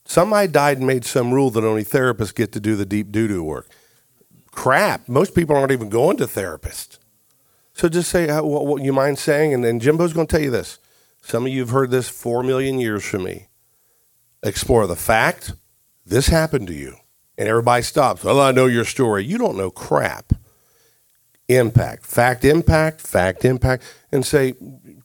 Somebody 0.06 0.48
died 0.48 0.78
and 0.78 0.88
made 0.88 1.04
some 1.04 1.34
rule 1.34 1.50
that 1.52 1.64
only 1.64 1.84
therapists 1.84 2.34
get 2.34 2.52
to 2.54 2.60
do 2.60 2.76
the 2.76 2.86
deep 2.86 3.12
doo 3.12 3.28
doo 3.28 3.44
work. 3.44 3.68
Crap. 4.52 5.10
Most 5.10 5.36
people 5.36 5.56
aren't 5.56 5.72
even 5.72 5.90
going 5.90 6.18
to 6.18 6.26
therapists. 6.26 7.00
So 7.74 7.90
just 7.90 8.10
say, 8.10 8.30
uh, 8.30 8.44
what, 8.44 8.66
what 8.66 8.84
you 8.84 8.94
mind 8.94 9.20
saying? 9.20 9.54
And 9.54 9.64
then 9.64 9.82
Jimbo's 9.82 10.14
going 10.14 10.28
to 10.28 10.32
tell 10.32 10.44
you 10.44 10.52
this. 10.52 10.80
Some 11.22 11.46
of 11.46 11.52
you 11.52 11.60
have 11.62 11.72
heard 11.72 11.92
this 11.92 12.08
four 12.08 12.44
million 12.44 12.80
years 12.80 13.04
from 13.04 13.24
me. 13.24 13.48
Explore 14.44 14.88
the 14.88 14.96
fact 14.96 15.54
this 16.06 16.28
happened 16.28 16.68
to 16.68 16.74
you. 16.74 16.96
And 17.38 17.50
everybody 17.50 17.84
stops. 17.84 18.24
Well, 18.24 18.40
I 18.40 18.52
know 18.52 18.68
your 18.68 18.86
story. 18.86 19.26
You 19.26 19.38
don't 19.38 19.58
know 19.58 19.72
crap. 19.72 20.32
Impact, 21.48 22.06
fact, 22.06 22.46
impact, 22.46 23.02
fact, 23.02 23.44
impact. 23.44 23.84
And 24.12 24.26
say, 24.26 24.54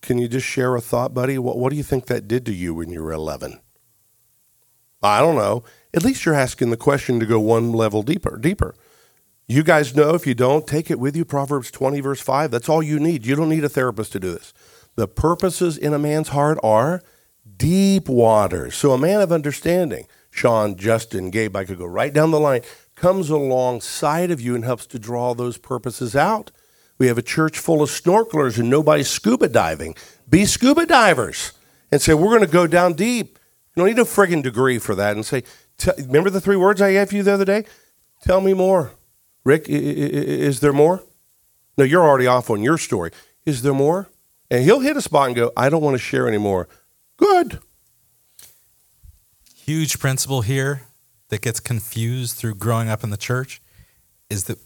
can 0.01 0.18
you 0.18 0.28
just 0.28 0.46
share 0.46 0.76
a 0.76 0.80
thought, 0.80 1.12
buddy? 1.12 1.38
What, 1.38 1.59
what 1.59 1.70
do 1.70 1.76
you 1.76 1.82
think 1.82 2.07
that 2.07 2.28
did 2.28 2.46
to 2.46 2.53
you 2.53 2.74
when 2.74 2.90
you 2.90 3.03
were 3.03 3.12
11? 3.12 3.61
I 5.03 5.20
don't 5.20 5.36
know. 5.36 5.64
At 5.92 6.05
least 6.05 6.24
you're 6.24 6.34
asking 6.34 6.70
the 6.70 6.76
question 6.76 7.20
to 7.20 7.26
go 7.26 7.40
one 7.40 7.72
level 7.72 8.03
deeper. 8.03 8.36
Deeper. 8.36 8.74
You 9.48 9.64
guys 9.64 9.96
know 9.96 10.14
if 10.14 10.26
you 10.26 10.34
don't, 10.34 10.66
take 10.66 10.90
it 10.90 11.01
with 11.01 11.16
you. 11.16 11.24
Proverbs 11.24 11.70
20, 11.72 12.01
verse 12.01 12.20
5. 12.20 12.51
That's 12.51 12.68
all 12.68 12.82
you 12.82 13.01
need. 13.01 13.26
You 13.26 13.34
don't 13.34 13.48
need 13.48 13.64
a 13.64 13.68
therapist 13.68 14.12
to 14.12 14.20
do 14.20 14.30
this. 14.30 14.53
The 14.94 15.09
purposes 15.09 15.76
in 15.76 15.92
a 15.92 15.98
man's 15.98 16.28
heart 16.28 16.59
are 16.62 17.03
deep 17.57 18.09
waters. 18.09 18.76
So 18.76 18.92
a 18.92 18.98
man 18.98 19.20
of 19.20 19.32
understanding, 19.32 20.07
Sean, 20.30 20.76
Justin, 20.76 21.30
Gabe, 21.30 21.57
I 21.57 21.64
could 21.64 21.78
go 21.78 21.86
right 21.86 22.12
down 22.12 22.30
the 22.30 22.38
line, 22.38 22.62
comes 22.94 23.28
alongside 23.28 24.30
of 24.30 24.40
you 24.40 24.55
and 24.55 24.64
helps 24.64 24.86
to 24.86 24.98
draw 25.01 25.34
those 25.34 25.59
purposes 25.59 26.14
out. 26.14 26.53
We 26.98 27.09
have 27.09 27.18
a 27.18 27.22
church 27.22 27.59
full 27.59 27.82
of 27.82 27.88
snorkelers 27.88 28.59
and 28.59 28.70
nobody's 28.70 29.09
scuba 29.09 29.48
diving. 29.48 29.96
Be 30.28 30.44
scuba 30.44 30.86
divers 30.86 31.55
and 31.90 32.01
say, 32.01 32.14
we're 32.14 32.28
going 32.28 32.40
to 32.42 32.46
go 32.46 32.68
down 32.68 32.92
deep. 32.92 33.38
You 33.74 33.82
don't 33.82 33.86
need 33.88 33.98
a 33.98 34.04
friggin' 34.04 34.42
degree 34.42 34.78
for 34.78 34.94
that. 34.94 35.14
And 35.16 35.24
say, 35.24 35.44
t- 35.78 35.90
remember 35.98 36.30
the 36.30 36.40
three 36.40 36.56
words 36.56 36.80
I 36.82 36.92
gave 36.92 37.12
you 37.12 37.22
the 37.22 37.32
other 37.32 37.44
day? 37.44 37.64
Tell 38.22 38.40
me 38.40 38.52
more. 38.54 38.92
Rick, 39.44 39.66
i- 39.68 39.72
i- 39.72 39.76
is 39.76 40.60
there 40.60 40.72
more? 40.72 41.02
No, 41.78 41.84
you're 41.84 42.02
already 42.06 42.26
off 42.26 42.50
on 42.50 42.62
your 42.62 42.76
story. 42.78 43.10
Is 43.46 43.62
there 43.62 43.72
more? 43.72 44.08
And 44.50 44.64
he'll 44.64 44.80
hit 44.80 44.96
a 44.96 45.00
spot 45.02 45.28
and 45.28 45.36
go, 45.36 45.52
I 45.56 45.68
don't 45.68 45.82
want 45.82 45.94
to 45.94 45.98
share 45.98 46.26
anymore. 46.28 46.68
Good. 47.16 47.60
Huge 49.54 49.98
principle 49.98 50.42
here 50.42 50.82
that 51.28 51.40
gets 51.42 51.60
confused 51.60 52.36
through 52.36 52.56
growing 52.56 52.88
up 52.88 53.04
in 53.04 53.10
the 53.10 53.16
church 53.16 53.62
is 54.28 54.44
that 54.44 54.58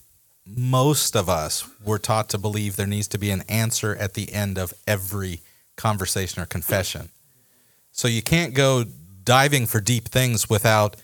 most 0.46 1.14
of 1.14 1.28
us 1.28 1.68
were 1.84 1.98
taught 1.98 2.28
to 2.30 2.38
believe 2.38 2.76
there 2.76 2.86
needs 2.86 3.08
to 3.08 3.18
be 3.18 3.30
an 3.30 3.42
answer 3.48 3.94
at 3.96 4.14
the 4.14 4.32
end 4.32 4.58
of 4.58 4.72
every 4.86 5.40
conversation 5.76 6.42
or 6.42 6.46
confession. 6.46 7.10
So 7.96 8.08
you 8.08 8.22
can't 8.22 8.54
go 8.54 8.84
diving 9.22 9.66
for 9.66 9.80
deep 9.80 10.08
things 10.08 10.50
without 10.50 10.96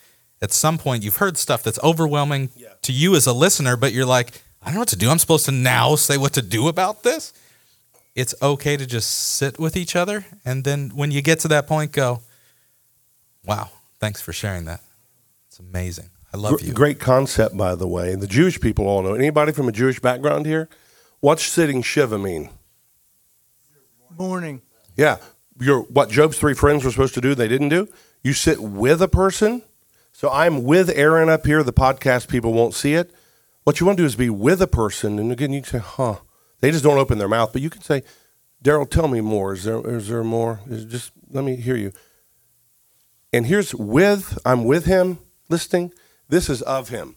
at 0.43 0.51
some 0.53 0.76
point 0.76 1.05
you've 1.05 1.16
heard 1.16 1.38
stuff 1.38 1.62
that's 1.62 1.78
overwhelming 1.84 2.51
to 2.82 2.93
you 2.93 3.14
as 3.14 3.28
a 3.28 3.32
listener, 3.32 3.76
but 3.76 3.93
you're 3.93 4.05
like, 4.05 4.43
I 4.61 4.66
don't 4.66 4.74
know 4.74 4.80
what 4.80 4.88
to 4.88 4.97
do. 4.97 5.09
I'm 5.09 5.20
supposed 5.20 5.45
to 5.47 5.53
now 5.53 5.95
say 5.95 6.18
what 6.18 6.32
to 6.32 6.43
do 6.43 6.66
about 6.66 7.05
this. 7.05 7.32
It's 8.16 8.34
okay 8.43 8.76
to 8.76 8.86
just 8.86 9.09
sit 9.09 9.57
with 9.61 9.76
each 9.76 9.95
other. 9.95 10.26
And 10.45 10.64
then 10.64 10.91
when 10.93 11.12
you 11.12 11.22
get 11.22 11.38
to 11.41 11.49
that 11.49 11.68
point, 11.68 11.93
go, 11.93 12.22
wow, 13.45 13.70
thanks 14.01 14.20
for 14.20 14.32
sharing 14.32 14.64
that. 14.64 14.80
It's 15.47 15.61
amazing. 15.61 16.11
I 16.34 16.38
love 16.38 16.61
you. 16.61 16.72
Great 16.72 16.99
concept, 16.99 17.57
by 17.57 17.76
the 17.76 17.86
way. 17.86 18.16
The 18.16 18.26
Jewish 18.26 18.61
people 18.61 18.88
all 18.88 19.03
know. 19.03 19.14
Anybody 19.14 19.53
from 19.53 19.68
a 19.68 19.72
Jewish 19.72 20.01
background 20.01 20.45
here? 20.45 20.68
What's 21.20 21.45
sitting 21.45 21.82
Shiva 21.82 22.18
mean? 22.18 22.51
Mourning. 24.18 24.62
Yeah, 24.97 25.18
you're 25.61 25.83
what 25.83 26.11
Job's 26.11 26.39
three 26.39 26.55
friends 26.55 26.85
were 26.85 26.91
supposed 26.91 27.15
to 27.15 27.21
do. 27.21 27.35
They 27.35 27.49
didn't 27.49 27.69
do. 27.69 27.89
You 28.23 28.33
sit 28.33 28.61
with 28.61 29.01
a 29.03 29.09
person. 29.09 29.63
So 30.13 30.31
I'm 30.31 30.65
with 30.65 30.91
Aaron 30.91 31.29
up 31.29 31.47
here. 31.47 31.63
The 31.63 31.73
podcast 31.73 32.29
people 32.29 32.53
won't 32.53 32.75
see 32.75 32.95
it. 32.95 33.15
What 33.65 33.79
you 33.79 33.87
want 33.87 33.99
to 33.99 34.03
do 34.03 34.07
is 34.07 34.17
be 34.17 34.31
with 34.31 34.61
a 34.61 34.67
person, 34.67 35.19
and 35.19 35.31
again, 35.31 35.53
you 35.53 35.63
can 35.63 35.71
say, 35.71 35.79
"Huh." 35.79 36.17
They 36.61 36.71
just 36.71 36.85
don't 36.85 36.99
open 36.99 37.19
their 37.19 37.29
mouth, 37.29 37.53
but 37.53 37.63
you 37.63 37.71
can 37.71 37.83
say, 37.83 38.03
"Daryl, 38.63 38.89
tell 38.89 39.09
me 39.09 39.21
more. 39.21 39.53
Is 39.53 39.65
there 39.65 39.87
is 39.89 40.09
there 40.09 40.25
more? 40.25 40.61
Is 40.69 40.85
just 40.85 41.13
let 41.31 41.45
me 41.45 41.57
hear 41.57 41.77
you." 41.77 41.93
And 43.33 43.47
here's 43.47 43.75
with. 43.75 44.39
I'm 44.45 44.65
with 44.65 44.87
him, 44.87 45.19
listening. 45.49 45.93
This 46.29 46.49
is 46.49 46.63
of 46.63 46.89
him, 46.89 47.17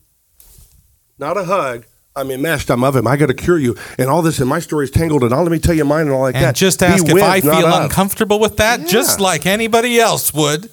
not 1.17 1.37
a 1.37 1.45
hug. 1.45 1.85
I'm 2.15 2.29
enmeshed. 2.29 2.69
I'm 2.69 2.83
of 2.83 2.95
him. 2.95 3.07
I 3.07 3.17
got 3.17 3.27
to 3.27 3.33
cure 3.33 3.57
you, 3.57 3.75
and 3.97 4.09
all 4.09 4.21
this, 4.21 4.39
and 4.39 4.47
my 4.47 4.59
story's 4.59 4.91
tangled, 4.91 5.23
and 5.23 5.33
all 5.33 5.43
let 5.43 5.51
me 5.51 5.59
tell 5.59 5.73
you 5.75 5.83
mine, 5.85 6.01
and 6.01 6.11
all 6.11 6.21
like 6.21 6.35
and 6.35 6.45
that. 6.45 6.55
just 6.55 6.79
Be 6.79 6.85
ask 6.85 7.05
if 7.07 7.13
with, 7.13 7.23
I 7.23 7.41
feel 7.41 7.65
of. 7.65 7.83
uncomfortable 7.83 8.39
with 8.39 8.57
that, 8.57 8.87
just 8.87 9.19
like 9.19 9.45
anybody 9.45 9.99
else 9.99 10.33
would. 10.33 10.69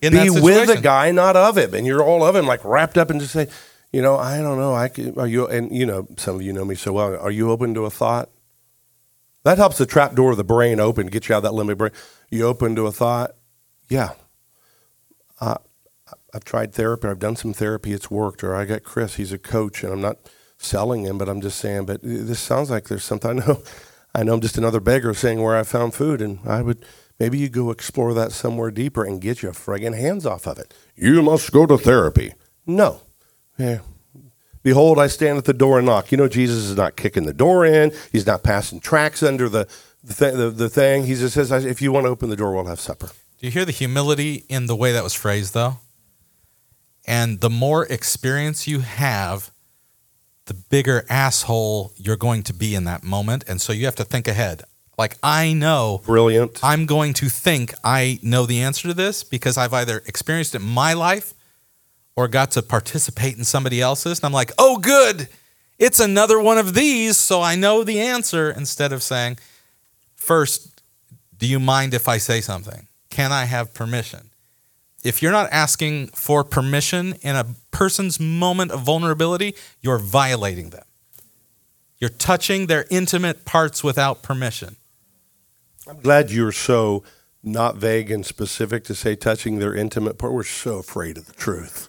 In 0.00 0.12
be 0.12 0.30
with 0.30 0.68
the 0.68 0.80
guy, 0.80 1.10
not 1.10 1.36
of 1.36 1.58
him, 1.58 1.74
and 1.74 1.86
you're 1.86 2.02
all 2.02 2.24
of 2.24 2.34
him, 2.36 2.46
like 2.46 2.64
wrapped 2.64 2.96
up, 2.96 3.10
and 3.10 3.20
just 3.20 3.32
say, 3.32 3.48
you 3.92 4.00
know, 4.00 4.16
I 4.16 4.38
don't 4.38 4.58
know. 4.58 4.74
I 4.74 4.88
could, 4.88 5.18
are 5.18 5.26
you? 5.26 5.46
And 5.46 5.74
you 5.74 5.84
know, 5.84 6.06
some 6.16 6.36
of 6.36 6.42
you 6.42 6.52
know 6.52 6.64
me 6.64 6.74
so 6.74 6.92
well. 6.92 7.18
Are 7.18 7.30
you 7.30 7.50
open 7.50 7.74
to 7.74 7.84
a 7.84 7.90
thought? 7.90 8.30
That 9.44 9.58
helps 9.58 9.78
the 9.78 9.86
trap 9.86 10.14
door 10.14 10.30
of 10.32 10.36
the 10.36 10.44
brain 10.44 10.78
open, 10.78 11.08
get 11.08 11.28
you 11.28 11.34
out 11.34 11.44
of 11.44 11.44
that 11.44 11.52
limbic 11.52 11.78
brain. 11.78 11.92
You 12.30 12.46
open 12.46 12.76
to 12.76 12.86
a 12.86 12.92
thought? 12.92 13.32
Yeah. 13.88 14.10
Uh, 15.40 15.56
I've 16.34 16.44
tried 16.44 16.74
therapy. 16.74 17.08
I've 17.08 17.18
done 17.18 17.36
some 17.36 17.52
therapy. 17.52 17.92
It's 17.92 18.10
worked. 18.10 18.44
Or 18.44 18.54
I 18.54 18.64
got 18.66 18.82
Chris. 18.82 19.14
He's 19.16 19.32
a 19.32 19.38
coach, 19.38 19.82
and 19.82 19.92
I'm 19.92 20.00
not 20.00 20.18
selling 20.58 21.04
him, 21.04 21.18
but 21.18 21.28
I'm 21.28 21.40
just 21.40 21.58
saying. 21.58 21.86
But 21.86 22.00
this 22.02 22.40
sounds 22.40 22.70
like 22.70 22.88
there's 22.88 23.04
something. 23.04 23.30
I 23.42 23.46
know. 23.46 23.62
I 24.14 24.22
know 24.22 24.34
I'm 24.34 24.40
just 24.40 24.58
another 24.58 24.80
beggar 24.80 25.14
saying 25.14 25.42
where 25.42 25.56
I 25.56 25.62
found 25.62 25.94
food, 25.94 26.20
and 26.20 26.40
I 26.46 26.62
would 26.62 26.84
maybe 27.18 27.38
you 27.38 27.48
go 27.48 27.70
explore 27.70 28.14
that 28.14 28.32
somewhere 28.32 28.70
deeper 28.70 29.04
and 29.04 29.20
get 29.20 29.42
your 29.42 29.52
friggin' 29.52 29.96
hands 29.96 30.26
off 30.26 30.46
of 30.46 30.58
it. 30.58 30.74
You 30.96 31.22
must 31.22 31.52
go 31.52 31.66
to 31.66 31.78
therapy. 31.78 32.32
No. 32.66 33.00
Yeah. 33.58 33.80
Behold, 34.62 34.98
I 34.98 35.06
stand 35.06 35.38
at 35.38 35.44
the 35.44 35.52
door 35.54 35.78
and 35.78 35.86
knock. 35.86 36.10
You 36.10 36.18
know, 36.18 36.28
Jesus 36.28 36.64
is 36.64 36.76
not 36.76 36.96
kicking 36.96 37.24
the 37.24 37.32
door 37.32 37.64
in. 37.64 37.92
He's 38.10 38.26
not 38.26 38.42
passing 38.42 38.80
tracks 38.80 39.22
under 39.22 39.48
the 39.48 39.68
the, 40.02 40.14
th- 40.14 40.34
the, 40.34 40.50
the 40.50 40.68
thing. 40.68 41.04
He 41.06 41.14
just 41.14 41.34
says, 41.34 41.50
"If 41.64 41.82
you 41.82 41.92
want 41.92 42.06
to 42.06 42.10
open 42.10 42.30
the 42.30 42.36
door, 42.36 42.54
we'll 42.54 42.64
have 42.66 42.80
supper." 42.80 43.10
Do 43.38 43.46
you 43.46 43.50
hear 43.52 43.64
the 43.64 43.72
humility 43.72 44.46
in 44.48 44.66
the 44.66 44.74
way 44.74 44.92
that 44.92 45.04
was 45.04 45.14
phrased, 45.14 45.54
though? 45.54 45.78
And 47.06 47.40
the 47.40 47.50
more 47.50 47.86
experience 47.86 48.66
you 48.66 48.80
have, 48.80 49.52
the 50.48 50.54
bigger 50.54 51.06
asshole 51.08 51.92
you're 51.96 52.16
going 52.16 52.42
to 52.42 52.52
be 52.52 52.74
in 52.74 52.84
that 52.84 53.04
moment. 53.04 53.44
And 53.46 53.60
so 53.60 53.72
you 53.72 53.84
have 53.84 53.94
to 53.96 54.04
think 54.04 54.26
ahead. 54.26 54.64
Like, 54.98 55.16
I 55.22 55.52
know 55.52 56.02
Brilliant. 56.04 56.58
I'm 56.62 56.84
going 56.84 57.14
to 57.14 57.28
think 57.28 57.72
I 57.84 58.18
know 58.20 58.46
the 58.46 58.60
answer 58.60 58.88
to 58.88 58.94
this 58.94 59.22
because 59.22 59.56
I've 59.56 59.72
either 59.72 60.02
experienced 60.06 60.56
it 60.56 60.60
in 60.60 60.68
my 60.68 60.92
life 60.92 61.34
or 62.16 62.26
got 62.26 62.50
to 62.52 62.62
participate 62.62 63.38
in 63.38 63.44
somebody 63.44 63.80
else's. 63.80 64.18
And 64.18 64.26
I'm 64.26 64.32
like, 64.32 64.50
oh, 64.58 64.78
good. 64.78 65.28
It's 65.78 66.00
another 66.00 66.40
one 66.40 66.58
of 66.58 66.74
these. 66.74 67.16
So 67.16 67.40
I 67.40 67.54
know 67.54 67.84
the 67.84 68.00
answer 68.00 68.50
instead 68.50 68.92
of 68.92 69.04
saying, 69.04 69.38
first, 70.16 70.82
do 71.36 71.46
you 71.46 71.60
mind 71.60 71.94
if 71.94 72.08
I 72.08 72.18
say 72.18 72.40
something? 72.40 72.88
Can 73.10 73.30
I 73.30 73.44
have 73.44 73.72
permission? 73.72 74.27
If 75.04 75.22
you're 75.22 75.32
not 75.32 75.48
asking 75.52 76.08
for 76.08 76.42
permission 76.42 77.14
in 77.22 77.36
a 77.36 77.46
person's 77.70 78.18
moment 78.18 78.72
of 78.72 78.80
vulnerability, 78.80 79.54
you're 79.80 79.98
violating 79.98 80.70
them. 80.70 80.84
You're 81.98 82.10
touching 82.10 82.66
their 82.66 82.84
intimate 82.90 83.44
parts 83.44 83.84
without 83.84 84.22
permission. 84.22 84.76
I'm 85.88 86.00
glad 86.00 86.30
you're 86.30 86.52
so 86.52 87.02
not 87.42 87.76
vague 87.76 88.10
and 88.10 88.26
specific 88.26 88.84
to 88.84 88.94
say 88.94 89.14
touching 89.16 89.58
their 89.58 89.74
intimate 89.74 90.18
part. 90.18 90.32
We're 90.32 90.42
so 90.42 90.78
afraid 90.78 91.16
of 91.16 91.26
the 91.26 91.32
truth. 91.32 91.88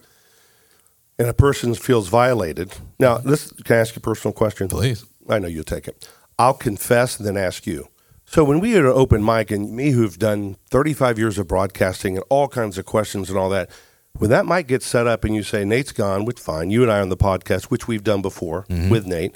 And 1.17 1.27
a 1.27 1.33
person 1.33 1.75
feels 1.75 2.07
violated. 2.07 2.73
Now, 2.97 3.17
this 3.17 3.51
can 3.51 3.75
I 3.75 3.79
ask 3.79 3.95
you 3.95 3.99
a 3.99 4.01
personal 4.01 4.33
question? 4.33 4.67
Please. 4.67 5.03
I 5.27 5.39
know 5.39 5.47
you'll 5.47 5.63
take 5.63 5.87
it. 5.87 6.07
I'll 6.37 6.53
confess 6.53 7.17
and 7.17 7.27
then 7.27 7.37
ask 7.37 7.67
you. 7.67 7.89
So 8.31 8.43
when 8.43 8.59
we 8.59 8.77
an 8.77 8.85
open 8.85 9.25
mic, 9.25 9.49
and 9.49 9.71
me 9.71 9.89
who've 9.89 10.19
done 10.19 10.55
35 10.69 11.17
years 11.17 11.39
of 11.39 11.47
broadcasting 11.47 12.15
and 12.15 12.23
all 12.29 12.47
kinds 12.47 12.77
of 12.77 12.85
questions 12.85 13.27
and 13.27 13.39
all 13.39 13.49
that, 13.49 13.71
when 14.13 14.29
that 14.29 14.45
mic 14.45 14.67
gets 14.67 14.85
set 14.85 15.07
up 15.07 15.23
and 15.23 15.33
you 15.33 15.41
say 15.41 15.65
Nate's 15.65 15.91
gone, 15.91 16.25
which 16.25 16.39
fine, 16.39 16.69
you 16.69 16.83
and 16.83 16.91
I 16.91 17.01
on 17.01 17.09
the 17.09 17.17
podcast, 17.17 17.65
which 17.65 17.87
we've 17.87 18.03
done 18.03 18.21
before 18.21 18.65
mm-hmm. 18.69 18.91
with 18.91 19.07
Nate, 19.07 19.33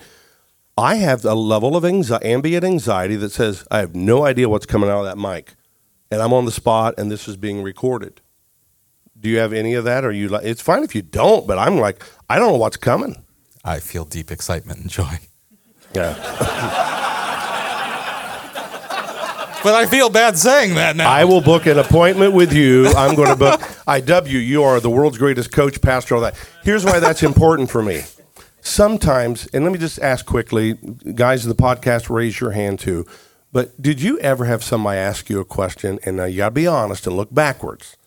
I 0.78 0.98
have 0.98 1.26
a 1.26 1.34
level 1.34 1.76
of 1.76 1.84
anxiety, 1.84 2.30
ambient 2.30 2.64
anxiety 2.64 3.16
that 3.16 3.32
says 3.32 3.66
I 3.72 3.80
have 3.80 3.96
no 3.96 4.28
idea 4.28 4.48
what's 4.48 4.68
coming 4.68 4.92
out 4.92 5.00
of 5.00 5.06
that 5.06 5.18
mic, 5.18 5.56
and 6.12 6.22
I'm 6.22 6.32
on 6.32 6.46
the 6.46 6.52
spot, 6.52 6.94
and 6.96 7.12
this 7.12 7.28
is 7.28 7.36
being 7.36 7.64
recorded. 7.64 8.22
Do 9.20 9.28
you 9.28 9.40
have 9.40 9.54
any 9.54 9.74
of 9.74 9.86
that? 9.86 10.06
Or 10.06 10.12
you 10.12 10.30
like? 10.30 10.46
It's 10.46 10.62
fine 10.62 10.84
if 10.84 10.94
you 10.94 11.02
don't, 11.02 11.48
but 11.48 11.58
I'm 11.58 11.80
like, 11.80 12.04
I 12.30 12.38
don't 12.38 12.52
know 12.52 12.60
what's 12.60 12.78
coming. 12.78 13.24
I 13.66 13.80
feel 13.80 14.06
deep 14.06 14.30
excitement 14.30 14.82
and 14.82 14.90
joy. 14.92 15.18
Yeah. 15.96 17.10
But 19.64 19.76
I 19.76 19.86
feel 19.86 20.10
bad 20.10 20.38
saying 20.38 20.76
that 20.76 20.96
now. 20.98 21.10
I 21.10 21.24
will 21.24 21.40
book 21.40 21.66
an 21.66 21.80
appointment 21.80 22.34
with 22.34 22.52
you. 22.52 22.88
I'm 22.88 23.16
going 23.16 23.30
to 23.30 23.36
book. 23.36 23.62
IW. 23.88 24.46
you. 24.46 24.64
Are 24.64 24.80
the 24.80 24.90
world's 24.90 25.18
greatest 25.18 25.52
coach, 25.52 25.82
pastor, 25.82 26.16
all 26.16 26.22
that. 26.22 26.36
Here's 26.64 26.84
why 26.84 27.00
that's 27.00 27.24
important 27.24 27.70
for 27.70 27.82
me. 27.82 28.02
Sometimes, 28.62 29.48
and 29.54 29.64
let 29.64 29.74
me 29.74 29.80
just 29.80 30.00
ask 30.00 30.26
quickly, 30.26 30.74
guys 31.16 31.46
in 31.46 31.50
the 31.50 31.56
podcast, 31.56 32.10
raise 32.10 32.40
your 32.40 32.52
hand 32.52 32.80
too. 32.80 33.06
But 33.52 33.80
did 33.82 34.02
you 34.02 34.18
ever 34.20 34.46
have 34.46 34.64
somebody 34.64 34.98
ask 34.98 35.30
you 35.30 35.40
a 35.40 35.46
question, 35.46 36.00
and 36.04 36.18
you 36.32 36.38
got 36.38 36.50
to 36.50 36.52
be 36.52 36.68
honest 36.68 37.06
and 37.06 37.16
look 37.16 37.34
backwards, 37.34 37.98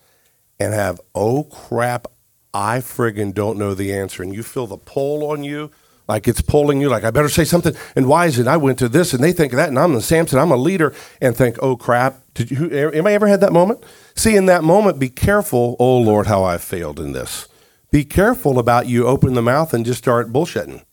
and 0.59 0.75
have, 0.75 1.01
oh 1.15 1.45
crap, 1.45 2.09
I 2.53 2.79
friggin' 2.79 3.35
don't 3.35 3.59
know 3.59 3.75
the 3.75 3.95
answer, 3.95 4.23
and 4.23 4.35
you 4.35 4.43
feel 4.43 4.67
the 4.67 4.79
pull 4.79 5.31
on 5.31 5.45
you, 5.45 5.71
like 6.09 6.29
it's 6.29 6.41
pulling 6.41 6.81
you, 6.81 6.89
like 6.89 7.05
I 7.05 7.11
better 7.11 7.29
say 7.29 7.45
something. 7.45 7.75
And 7.95 8.07
why 8.07 8.27
is 8.27 8.39
it? 8.39 8.47
I 8.47 8.57
went 8.57 8.79
to 8.79 8.89
this, 8.89 9.13
and 9.13 9.23
they 9.23 9.33
think 9.33 9.53
of 9.53 9.57
that, 9.57 9.69
and 9.69 9.79
I'm 9.79 9.93
the 9.93 10.03
Samson, 10.03 10.39
I'm 10.39 10.51
a 10.51 10.57
leader, 10.57 10.95
and 11.21 11.37
think, 11.37 11.59
oh 11.63 11.77
crap. 11.77 12.23
Did 12.35 12.51
you? 12.51 12.69
Anybody 12.71 13.15
ever 13.15 13.27
had 13.27 13.41
that 13.41 13.53
moment? 13.53 13.83
See, 14.15 14.37
in 14.37 14.47
that 14.47 14.63
moment, 14.63 14.99
be 14.99 15.09
careful. 15.09 15.77
Oh 15.79 15.99
Lord, 15.99 16.27
how 16.27 16.45
I 16.45 16.59
failed 16.59 17.01
in 17.01 17.13
this. 17.13 17.49
Be 17.91 18.05
careful 18.05 18.59
about 18.59 18.87
you 18.87 19.07
open 19.07 19.35
the 19.35 19.43
mouth 19.43 19.73
and 19.73 19.87
just 19.87 19.99
start 19.99 20.33
bullshitting. 20.33 20.85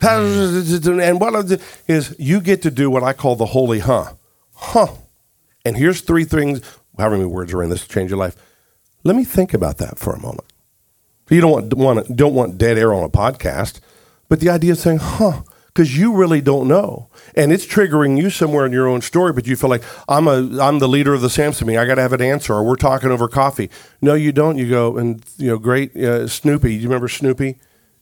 Hmm. 0.00 1.00
And 1.00 1.20
what 1.20 1.34
is 1.34 1.60
Is 1.86 2.16
you 2.18 2.40
get 2.40 2.62
to 2.62 2.70
do 2.70 2.90
what 2.90 3.02
I 3.02 3.12
call 3.12 3.36
the 3.36 3.46
holy 3.46 3.80
huh, 3.80 4.14
huh. 4.54 4.94
And 5.64 5.76
here's 5.76 6.00
three 6.00 6.24
things. 6.24 6.62
However 6.96 7.16
many 7.16 7.28
words 7.28 7.52
are 7.52 7.62
in 7.62 7.70
this 7.70 7.86
to 7.86 7.88
change 7.88 8.10
your 8.10 8.18
life. 8.18 8.36
Let 9.04 9.16
me 9.16 9.24
think 9.24 9.54
about 9.54 9.78
that 9.78 9.98
for 9.98 10.12
a 10.12 10.20
moment. 10.20 10.50
You 11.30 11.40
don't 11.40 11.52
want, 11.52 11.74
want 11.74 12.16
don't 12.16 12.34
want 12.34 12.58
dead 12.58 12.76
air 12.76 12.92
on 12.92 13.04
a 13.04 13.08
podcast, 13.08 13.80
but 14.30 14.40
the 14.40 14.48
idea 14.48 14.72
of 14.72 14.78
saying, 14.78 14.98
"Huh," 14.98 15.42
because 15.66 15.98
you 15.98 16.14
really 16.14 16.40
don't 16.40 16.66
know, 16.66 17.10
and 17.36 17.52
it's 17.52 17.66
triggering 17.66 18.16
you 18.16 18.30
somewhere 18.30 18.64
in 18.64 18.72
your 18.72 18.88
own 18.88 19.02
story. 19.02 19.34
But 19.34 19.46
you 19.46 19.56
feel 19.56 19.68
like 19.68 19.84
I'm 20.08 20.26
a 20.26 20.58
I'm 20.62 20.78
the 20.78 20.88
leader 20.88 21.12
of 21.12 21.20
the 21.20 21.28
Samson 21.28 21.66
meeting. 21.66 21.78
I 21.78 21.84
got 21.84 21.96
to 21.96 22.02
have 22.02 22.14
an 22.14 22.22
answer, 22.22 22.54
or 22.54 22.64
we're 22.64 22.76
talking 22.76 23.10
over 23.10 23.28
coffee. 23.28 23.68
No, 24.00 24.14
you 24.14 24.32
don't. 24.32 24.56
You 24.56 24.70
go 24.70 24.96
and 24.96 25.22
you 25.36 25.48
know, 25.48 25.58
great 25.58 25.94
uh, 25.94 26.26
Snoopy. 26.26 26.74
You 26.74 26.84
remember 26.84 27.08
Snoopy? 27.08 27.58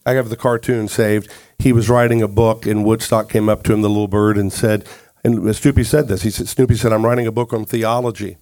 I 0.07 0.13
have 0.13 0.29
the 0.31 0.37
cartoon 0.37 0.87
saved. 0.87 1.29
He 1.59 1.73
was 1.73 1.91
writing 1.91 2.23
a 2.23 2.29
book, 2.29 2.65
and 2.65 2.85
Woodstock 2.85 3.29
came 3.29 3.49
up 3.49 3.65
to 3.65 3.75
him, 3.75 3.83
the 3.83 3.89
little 3.89 4.09
bird, 4.09 4.39
and 4.39 4.51
said, 4.51 4.87
and 5.25 5.55
Snoopy 5.55 5.85
said 5.85 6.09
this. 6.09 6.23
He 6.23 6.31
said, 6.31 6.49
Snoopy 6.49 6.77
said, 6.77 6.93
I'm 6.93 7.05
writing 7.05 7.27
a 7.27 7.33
book 7.33 7.53
on 7.53 7.65
theology. 7.65 8.39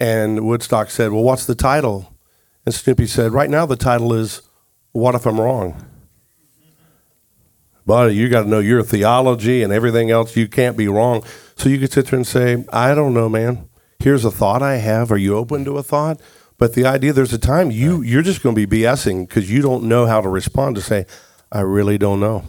And 0.00 0.46
Woodstock 0.46 0.90
said, 0.90 1.12
Well, 1.12 1.22
what's 1.22 1.46
the 1.46 1.54
title? 1.54 2.14
And 2.64 2.74
Snoopy 2.74 3.06
said, 3.06 3.32
Right 3.32 3.50
now 3.50 3.66
the 3.66 3.76
title 3.76 4.12
is 4.12 4.42
What 4.92 5.14
If 5.14 5.26
I'm 5.26 5.40
Wrong? 5.40 5.84
But 7.86 8.14
you 8.14 8.28
got 8.28 8.44
to 8.44 8.48
know 8.48 8.60
your 8.60 8.82
theology 8.82 9.62
and 9.62 9.72
everything 9.72 10.10
else. 10.10 10.36
You 10.36 10.48
can't 10.48 10.76
be 10.76 10.88
wrong. 10.88 11.22
So 11.56 11.68
you 11.68 11.78
could 11.78 11.92
sit 11.92 12.06
there 12.06 12.16
and 12.16 12.26
say, 12.26 12.64
I 12.72 12.94
don't 12.94 13.12
know, 13.14 13.28
man. 13.28 13.68
Here's 13.98 14.24
a 14.24 14.30
thought 14.30 14.62
I 14.62 14.76
have. 14.76 15.12
Are 15.12 15.16
you 15.18 15.36
open 15.36 15.64
to 15.66 15.76
a 15.78 15.82
thought? 15.82 16.20
But 16.56 16.74
the 16.74 16.86
idea, 16.86 17.12
there's 17.12 17.32
a 17.32 17.38
time 17.38 17.70
you 17.70 18.00
you're 18.02 18.22
just 18.22 18.42
going 18.42 18.54
to 18.56 18.66
be 18.66 18.82
BSing 18.82 19.28
because 19.28 19.50
you 19.50 19.60
don't 19.60 19.84
know 19.84 20.06
how 20.06 20.20
to 20.20 20.28
respond 20.28 20.76
to 20.76 20.82
say, 20.82 21.04
I 21.52 21.60
really 21.60 21.98
don't 21.98 22.20
know. 22.20 22.44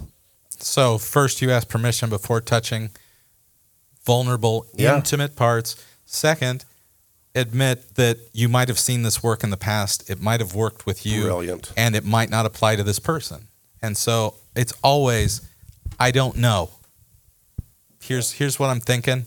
So 0.58 0.98
first, 0.98 1.42
you 1.42 1.52
ask 1.52 1.68
permission 1.68 2.10
before 2.10 2.40
touching 2.42 2.92
vulnerable, 4.06 4.68
Yeah. 4.76 4.96
intimate 4.96 5.36
parts. 5.36 5.76
Second, 6.06 6.66
admit 7.34 7.96
that 7.96 8.18
you 8.34 8.48
might 8.48 8.68
have 8.68 8.80
seen 8.80 9.04
this 9.04 9.22
work 9.24 9.44
in 9.44 9.50
the 9.50 9.58
past. 9.58 10.10
It 10.10 10.22
might 10.22 10.40
have 10.40 10.54
worked 10.56 10.86
with 10.86 11.06
you, 11.06 11.24
Brilliant. 11.24 11.72
and 11.76 11.96
it 11.96 12.06
might 12.06 12.30
not 12.30 12.46
apply 12.46 12.76
to 12.76 12.84
this 12.84 13.00
person. 13.00 13.48
And 13.82 13.98
so 13.98 14.36
it's 14.56 14.74
always, 14.84 15.42
I 16.00 16.12
don't 16.12 16.38
know. 16.38 16.70
Here's 18.02 18.34
here's 18.34 18.60
what 18.60 18.70
I'm 18.70 18.80
thinking. 18.80 19.26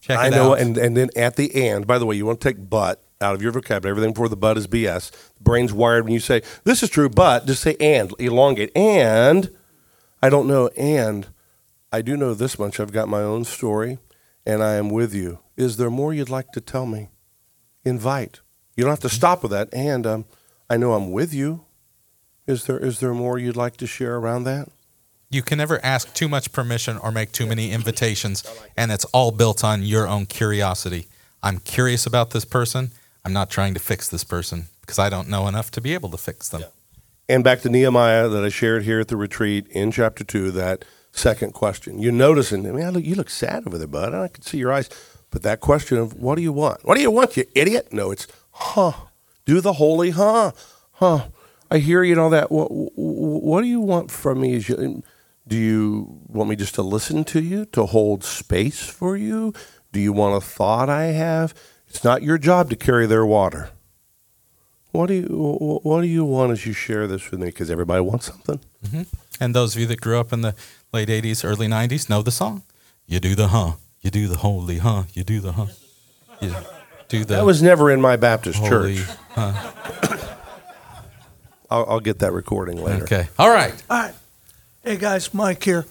Check 0.00 0.18
it 0.18 0.20
I 0.20 0.28
know, 0.28 0.52
out. 0.52 0.60
and 0.60 0.76
and 0.76 0.96
then 0.96 1.10
at 1.16 1.36
the 1.36 1.54
end, 1.54 1.86
by 1.86 1.98
the 1.98 2.06
way, 2.06 2.16
you 2.16 2.26
want 2.26 2.40
to 2.40 2.48
take 2.48 2.68
but 2.68 3.02
out 3.20 3.34
of 3.34 3.42
your 3.42 3.52
vocabulary. 3.52 3.90
Everything 3.92 4.12
before 4.12 4.28
the 4.28 4.36
but 4.36 4.58
is 4.58 4.66
BS. 4.66 5.10
The 5.10 5.42
brain's 5.42 5.72
wired 5.72 6.04
when 6.04 6.12
you 6.12 6.20
say 6.20 6.42
this 6.64 6.82
is 6.82 6.90
true, 6.90 7.08
but 7.08 7.46
just 7.46 7.62
say 7.62 7.76
and, 7.80 8.12
elongate. 8.18 8.70
And 8.76 9.50
I 10.22 10.28
don't 10.28 10.46
know, 10.46 10.68
and 10.76 11.28
I 11.92 12.02
do 12.02 12.16
know 12.16 12.34
this 12.34 12.58
much. 12.58 12.80
I've 12.80 12.92
got 12.92 13.08
my 13.08 13.22
own 13.22 13.44
story, 13.44 13.98
and 14.44 14.62
I 14.62 14.74
am 14.74 14.90
with 14.90 15.14
you. 15.14 15.38
Is 15.56 15.76
there 15.76 15.90
more 15.90 16.12
you'd 16.12 16.30
like 16.30 16.52
to 16.52 16.60
tell 16.60 16.86
me? 16.86 17.08
Invite. 17.84 18.40
You 18.76 18.84
don't 18.84 18.92
have 18.92 19.00
to 19.00 19.08
stop 19.08 19.42
with 19.42 19.50
that. 19.50 19.68
And 19.72 20.06
um, 20.06 20.24
I 20.70 20.76
know 20.76 20.92
I'm 20.92 21.10
with 21.10 21.34
you. 21.34 21.64
Is 22.48 22.64
there 22.64 22.78
is 22.78 22.98
there 22.98 23.14
more 23.14 23.38
you'd 23.38 23.56
like 23.56 23.76
to 23.76 23.86
share 23.86 24.16
around 24.16 24.42
that? 24.44 24.68
you 25.30 25.42
can 25.42 25.58
never 25.58 25.84
ask 25.84 26.12
too 26.14 26.28
much 26.28 26.52
permission 26.52 26.96
or 26.98 27.12
make 27.12 27.32
too 27.32 27.46
many 27.46 27.70
invitations, 27.70 28.44
and 28.76 28.90
it's 28.90 29.04
all 29.06 29.30
built 29.30 29.62
on 29.62 29.82
your 29.82 30.06
own 30.06 30.26
curiosity. 30.26 31.06
I'm 31.42 31.58
curious 31.58 32.06
about 32.06 32.30
this 32.30 32.44
person. 32.44 32.92
I'm 33.24 33.32
not 33.32 33.50
trying 33.50 33.74
to 33.74 33.80
fix 33.80 34.08
this 34.08 34.24
person 34.24 34.68
because 34.80 34.98
I 34.98 35.10
don't 35.10 35.28
know 35.28 35.46
enough 35.46 35.70
to 35.72 35.80
be 35.80 35.92
able 35.92 36.08
to 36.10 36.16
fix 36.16 36.48
them. 36.48 36.64
And 37.28 37.44
back 37.44 37.60
to 37.60 37.68
Nehemiah 37.68 38.28
that 38.28 38.42
I 38.42 38.48
shared 38.48 38.84
here 38.84 39.00
at 39.00 39.08
the 39.08 39.16
retreat 39.16 39.66
in 39.68 39.90
chapter 39.90 40.24
two, 40.24 40.50
that 40.52 40.86
second 41.12 41.52
question. 41.52 41.98
You 41.98 42.10
notice, 42.10 42.50
and 42.50 42.66
I 42.66 42.70
mean, 42.70 42.86
I 42.86 42.88
look, 42.88 43.04
you 43.04 43.14
look 43.14 43.28
sad 43.28 43.66
over 43.66 43.76
there, 43.76 43.86
bud. 43.86 44.14
I 44.14 44.28
can 44.28 44.42
see 44.42 44.58
your 44.58 44.72
eyes. 44.72 44.88
But 45.30 45.42
that 45.42 45.60
question 45.60 45.98
of 45.98 46.14
what 46.14 46.36
do 46.36 46.42
you 46.42 46.54
want? 46.54 46.86
What 46.86 46.94
do 46.94 47.02
you 47.02 47.10
want, 47.10 47.36
you 47.36 47.44
idiot? 47.54 47.92
No, 47.92 48.10
it's 48.10 48.26
huh. 48.50 48.92
Do 49.44 49.60
the 49.60 49.74
holy 49.74 50.10
huh, 50.10 50.52
huh. 50.92 51.26
I 51.70 51.78
hear 51.78 52.02
you 52.02 52.12
and 52.12 52.20
all 52.20 52.30
that. 52.30 52.50
What, 52.50 52.68
what 52.70 53.60
do 53.62 53.66
you 53.66 53.80
want 53.80 54.10
from 54.10 54.40
me? 54.40 54.54
Is 54.54 54.68
you, 54.68 55.02
do 55.46 55.56
you 55.56 56.20
want 56.26 56.50
me 56.50 56.56
just 56.56 56.74
to 56.76 56.82
listen 56.82 57.24
to 57.24 57.40
you, 57.42 57.64
to 57.66 57.86
hold 57.86 58.24
space 58.24 58.86
for 58.86 59.16
you? 59.16 59.52
Do 59.92 60.00
you 60.00 60.12
want 60.12 60.36
a 60.36 60.46
thought 60.46 60.88
I 60.88 61.06
have? 61.06 61.54
It's 61.88 62.04
not 62.04 62.22
your 62.22 62.38
job 62.38 62.68
to 62.70 62.76
carry 62.76 63.06
their 63.06 63.24
water. 63.24 63.70
What 64.92 65.06
do 65.06 65.14
you 65.14 65.80
What 65.82 66.00
do 66.00 66.06
you 66.06 66.24
want 66.24 66.52
as 66.52 66.64
you 66.66 66.72
share 66.72 67.06
this 67.06 67.30
with 67.30 67.40
me? 67.40 67.46
Because 67.46 67.70
everybody 67.70 68.00
wants 68.02 68.26
something. 68.26 68.60
Mm-hmm. 68.86 69.02
And 69.40 69.54
those 69.54 69.74
of 69.74 69.80
you 69.80 69.86
that 69.86 70.00
grew 70.00 70.18
up 70.18 70.32
in 70.32 70.40
the 70.40 70.54
late 70.92 71.08
80s, 71.08 71.44
early 71.44 71.68
90s 71.68 72.08
know 72.08 72.22
the 72.22 72.30
song. 72.30 72.62
You 73.06 73.20
do 73.20 73.34
the 73.34 73.48
huh. 73.48 73.72
You 74.00 74.10
do 74.10 74.28
the 74.28 74.36
holy 74.38 74.78
huh. 74.78 75.04
You 75.12 75.24
do 75.24 75.40
the 75.40 75.52
huh. 75.52 75.66
You 76.40 76.54
do 77.08 77.24
the 77.24 77.34
That 77.34 77.44
was 77.44 77.62
never 77.62 77.90
in 77.90 78.00
my 78.00 78.16
Baptist 78.16 78.58
holy 78.58 78.96
church. 78.96 79.06
huh. 79.30 79.72
I'll, 81.70 81.86
I'll 81.88 82.00
get 82.00 82.20
that 82.20 82.32
recording 82.32 82.82
later. 82.82 83.04
Okay. 83.04 83.28
All 83.38 83.50
right. 83.50 83.74
All 83.90 83.98
right. 83.98 84.14
Hey 84.82 84.96
guys, 84.96 85.32
Mike 85.34 85.62
here. 85.62 85.86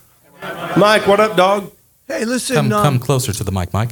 Mike, 0.77 1.07
what 1.07 1.19
up, 1.19 1.35
dog? 1.35 1.71
Hey, 2.07 2.25
listen. 2.25 2.55
Come, 2.55 2.73
um, 2.73 2.83
come 2.83 2.99
closer 2.99 3.33
to 3.33 3.43
the 3.43 3.51
mic, 3.51 3.73
Mike. 3.73 3.91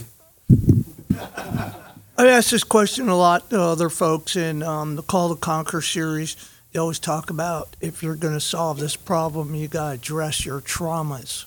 I 2.17 2.27
ask 2.29 2.49
this 2.49 2.63
question 2.63 3.09
a 3.09 3.15
lot 3.15 3.49
to 3.49 3.61
other 3.61 3.89
folks 3.89 4.35
in 4.35 4.63
um, 4.63 4.95
the 4.95 5.01
Call 5.01 5.35
to 5.35 5.39
Conquer 5.39 5.81
series. 5.81 6.35
They 6.71 6.79
always 6.79 6.99
talk 6.99 7.29
about 7.29 7.75
if 7.81 8.01
you're 8.01 8.15
going 8.15 8.33
to 8.33 8.39
solve 8.39 8.79
this 8.79 8.95
problem, 8.95 9.53
you 9.53 9.67
got 9.67 9.89
to 9.89 9.95
address 9.95 10.45
your 10.45 10.61
traumas. 10.61 11.45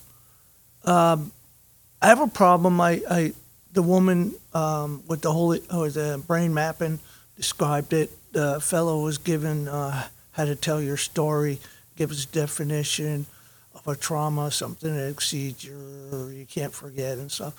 Um, 0.83 1.31
I 2.01 2.07
have 2.07 2.21
a 2.21 2.27
problem. 2.27 2.79
I, 2.79 3.01
I 3.09 3.33
the 3.73 3.81
woman 3.81 4.35
um, 4.53 5.03
with 5.07 5.21
the 5.21 5.31
holy 5.31 5.61
or 5.73 5.89
the 5.89 6.23
brain 6.25 6.53
mapping 6.53 6.99
described 7.35 7.93
it. 7.93 8.11
The 8.31 8.59
fellow 8.61 9.01
was 9.01 9.17
given 9.17 9.67
uh, 9.67 10.07
how 10.31 10.45
to 10.45 10.55
tell 10.55 10.81
your 10.81 10.97
story, 10.97 11.59
give 11.95 12.09
his 12.09 12.25
definition 12.25 13.25
of 13.75 13.87
a 13.87 13.95
trauma, 13.95 14.51
something 14.51 14.95
that 14.95 15.09
exceeds 15.09 15.63
your 15.63 16.31
you 16.31 16.45
can't 16.45 16.73
forget 16.73 17.17
and 17.17 17.31
stuff. 17.31 17.53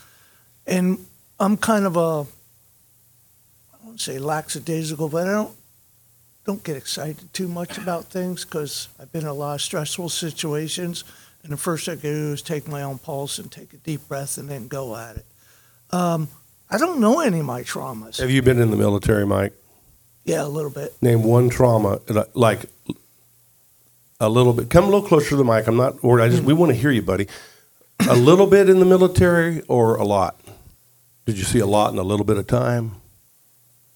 And 0.66 1.06
I'm 1.38 1.56
kind 1.56 1.84
of 1.86 1.96
a 1.96 2.26
I 3.72 3.86
won't 3.86 4.00
say 4.00 4.18
lackadaisical, 4.18 5.08
but 5.08 5.26
I 5.26 5.32
don't 5.32 5.56
don't 6.46 6.64
get 6.64 6.76
excited 6.76 7.32
too 7.32 7.48
much 7.48 7.78
about 7.78 8.06
things 8.06 8.44
because 8.44 8.88
I've 8.98 9.12
been 9.12 9.22
in 9.22 9.28
a 9.28 9.34
lot 9.34 9.54
of 9.54 9.62
stressful 9.62 10.08
situations, 10.08 11.04
and 11.42 11.52
the 11.52 11.56
first 11.56 11.86
thing 11.86 11.98
I 11.98 12.02
do 12.02 12.32
is 12.32 12.42
take 12.42 12.66
my 12.66 12.82
own 12.82 12.98
pulse 12.98 13.38
and 13.38 13.50
take 13.50 13.72
a 13.72 13.76
deep 13.76 14.08
breath 14.08 14.38
and 14.38 14.48
then 14.48 14.68
go 14.68 14.96
at 14.96 15.16
it. 15.16 15.26
Um, 15.90 16.28
I 16.70 16.78
don't 16.78 17.00
know 17.00 17.20
any 17.20 17.40
of 17.40 17.46
my 17.46 17.62
traumas. 17.62 18.20
Have 18.20 18.30
you 18.30 18.42
been 18.42 18.60
in 18.60 18.70
the 18.70 18.76
military, 18.76 19.26
Mike? 19.26 19.52
Yeah, 20.24 20.44
a 20.44 20.48
little 20.48 20.70
bit. 20.70 20.94
Name 21.02 21.22
one 21.22 21.48
trauma, 21.48 22.00
like 22.34 22.66
a 24.20 24.28
little 24.28 24.52
bit. 24.52 24.70
Come 24.70 24.84
a 24.84 24.86
little 24.88 25.06
closer 25.06 25.30
to 25.30 25.36
the 25.36 25.44
mic. 25.44 25.66
I'm 25.66 25.76
not 25.76 26.02
worried. 26.02 26.24
I 26.24 26.28
just 26.28 26.42
we 26.42 26.52
want 26.52 26.70
to 26.72 26.76
hear 26.76 26.90
you, 26.90 27.02
buddy. 27.02 27.26
A 28.08 28.14
little 28.16 28.46
bit 28.46 28.68
in 28.68 28.78
the 28.80 28.86
military 28.86 29.62
or 29.62 29.96
a 29.96 30.04
lot? 30.04 30.40
Did 31.26 31.38
you 31.38 31.44
see 31.44 31.58
a 31.58 31.66
lot 31.66 31.92
in 31.92 31.98
a 31.98 32.02
little 32.02 32.24
bit 32.24 32.38
of 32.38 32.46
time? 32.46 32.92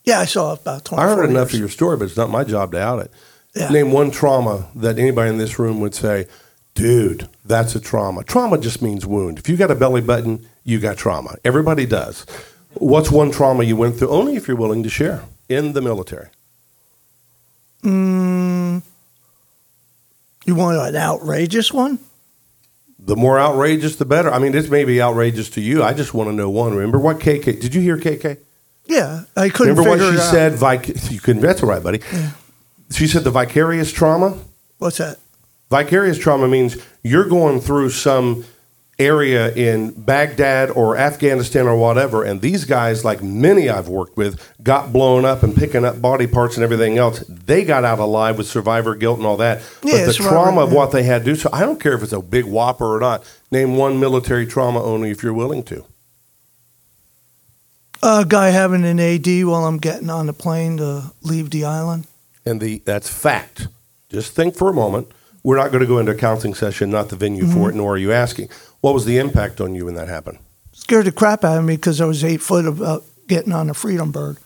Yeah, 0.04 0.20
I 0.20 0.24
saw 0.26 0.52
about 0.52 0.84
twenty. 0.84 1.02
I 1.02 1.08
heard 1.08 1.28
enough 1.28 1.52
of 1.52 1.58
your 1.58 1.68
story, 1.68 1.96
but 1.96 2.04
it's 2.04 2.16
not 2.16 2.30
my 2.30 2.44
job 2.44 2.72
to 2.72 2.80
out 2.80 3.00
it. 3.00 3.10
Yeah. 3.54 3.70
Name 3.70 3.92
one 3.92 4.10
trauma 4.10 4.68
that 4.74 4.98
anybody 4.98 5.30
in 5.30 5.38
this 5.38 5.58
room 5.58 5.80
would 5.80 5.94
say, 5.94 6.26
dude, 6.74 7.28
that's 7.44 7.74
a 7.74 7.80
trauma. 7.80 8.24
Trauma 8.24 8.58
just 8.58 8.82
means 8.82 9.06
wound. 9.06 9.38
If 9.38 9.48
you 9.48 9.56
got 9.56 9.70
a 9.70 9.74
belly 9.74 10.00
button, 10.00 10.46
you 10.64 10.80
got 10.80 10.96
trauma. 10.96 11.36
Everybody 11.44 11.86
does. 11.86 12.26
What's 12.74 13.10
one 13.10 13.30
trauma 13.30 13.64
you 13.64 13.76
went 13.76 13.96
through? 13.96 14.08
Only 14.08 14.36
if 14.36 14.48
you're 14.48 14.56
willing 14.56 14.82
to 14.82 14.88
share 14.88 15.22
in 15.48 15.72
the 15.72 15.80
military. 15.80 16.28
Mm, 17.82 18.82
you 20.46 20.54
want 20.54 20.78
an 20.78 20.96
outrageous 20.96 21.72
one? 21.72 21.98
The 22.98 23.16
more 23.16 23.38
outrageous, 23.38 23.96
the 23.96 24.06
better. 24.06 24.32
I 24.32 24.38
mean, 24.38 24.52
this 24.52 24.70
may 24.70 24.84
be 24.84 25.02
outrageous 25.02 25.50
to 25.50 25.60
you. 25.60 25.82
I 25.82 25.92
just 25.92 26.14
want 26.14 26.30
to 26.30 26.32
know 26.34 26.48
one. 26.48 26.74
Remember 26.74 26.98
what 26.98 27.20
KK? 27.20 27.60
Did 27.60 27.74
you 27.74 27.82
hear 27.82 27.98
KK? 27.98 28.38
Yeah, 28.86 29.24
I 29.36 29.50
couldn't 29.50 29.76
Remember 29.76 30.04
what 30.04 30.14
she 30.14 30.18
said? 30.20 30.54
Vic- 30.54 30.96
you 31.10 31.20
couldn't. 31.20 31.42
That's 31.42 31.62
all 31.62 31.68
right, 31.68 31.82
buddy. 31.82 32.00
She 32.90 33.06
said 33.06 33.24
the 33.24 33.30
vicarious 33.30 33.92
trauma. 33.92 34.38
What's 34.78 34.98
that? 34.98 35.18
Vicarious 35.70 36.18
trauma 36.18 36.48
means 36.48 36.76
you're 37.02 37.28
going 37.28 37.60
through 37.60 37.90
some 37.90 38.44
area 38.98 39.52
in 39.54 39.90
Baghdad 39.90 40.70
or 40.70 40.96
Afghanistan 40.96 41.66
or 41.66 41.76
whatever, 41.76 42.22
and 42.22 42.40
these 42.40 42.64
guys, 42.64 43.04
like 43.04 43.22
many 43.22 43.68
I've 43.68 43.88
worked 43.88 44.16
with, 44.16 44.40
got 44.62 44.92
blown 44.92 45.24
up 45.24 45.42
and 45.42 45.54
picking 45.54 45.84
up 45.84 46.00
body 46.00 46.26
parts 46.26 46.56
and 46.56 46.62
everything 46.64 46.96
else. 46.96 47.20
They 47.28 47.64
got 47.64 47.84
out 47.84 47.98
alive 47.98 48.38
with 48.38 48.46
survivor 48.46 48.94
guilt 48.94 49.18
and 49.18 49.26
all 49.26 49.36
that. 49.38 49.62
Yeah, 49.82 50.04
but 50.04 50.06
the 50.06 50.12
trauma 50.14 50.62
of 50.62 50.72
what 50.72 50.92
they 50.92 51.02
had 51.02 51.24
to 51.24 51.32
do. 51.32 51.34
So 51.34 51.50
I 51.52 51.60
don't 51.60 51.80
care 51.80 51.94
if 51.94 52.02
it's 52.02 52.12
a 52.12 52.20
big 52.22 52.44
whopper 52.44 52.96
or 52.96 53.00
not. 53.00 53.24
Name 53.50 53.76
one 53.76 53.98
military 53.98 54.46
trauma 54.46 54.82
only 54.82 55.10
if 55.10 55.22
you're 55.22 55.32
willing 55.34 55.64
to. 55.64 55.84
A 58.02 58.24
guy 58.26 58.50
having 58.50 58.84
an 58.84 59.00
AD 59.00 59.26
while 59.46 59.64
I'm 59.64 59.78
getting 59.78 60.10
on 60.10 60.26
the 60.26 60.32
plane 60.32 60.76
to 60.76 61.12
leave 61.22 61.50
the 61.50 61.64
island. 61.64 62.06
And 62.44 62.60
the 62.60 62.82
that's 62.84 63.08
fact. 63.08 63.68
Just 64.10 64.34
think 64.34 64.54
for 64.54 64.68
a 64.68 64.74
moment. 64.74 65.08
We're 65.42 65.56
not 65.58 65.72
going 65.72 65.80
to 65.80 65.86
go 65.86 65.98
into 65.98 66.12
a 66.12 66.14
counseling 66.14 66.54
session, 66.54 66.88
not 66.90 67.10
the 67.10 67.16
venue 67.16 67.44
Mm-hmm. 67.44 67.54
for 67.54 67.68
it, 67.70 67.74
nor 67.74 67.94
are 67.94 67.98
you 67.98 68.12
asking. 68.12 68.48
What 68.84 68.92
was 68.92 69.06
the 69.06 69.16
impact 69.16 69.62
on 69.62 69.74
you 69.74 69.86
when 69.86 69.94
that 69.94 70.08
happened? 70.08 70.40
Scared 70.72 71.06
the 71.06 71.12
crap 71.12 71.42
out 71.42 71.56
of 71.56 71.64
me 71.64 71.76
because 71.76 72.02
I 72.02 72.04
was 72.04 72.22
eight 72.22 72.42
foot 72.42 72.66
about 72.66 73.00
uh, 73.00 73.04
getting 73.26 73.50
on 73.50 73.70
a 73.70 73.72
freedom 73.72 74.12
bird. 74.12 74.36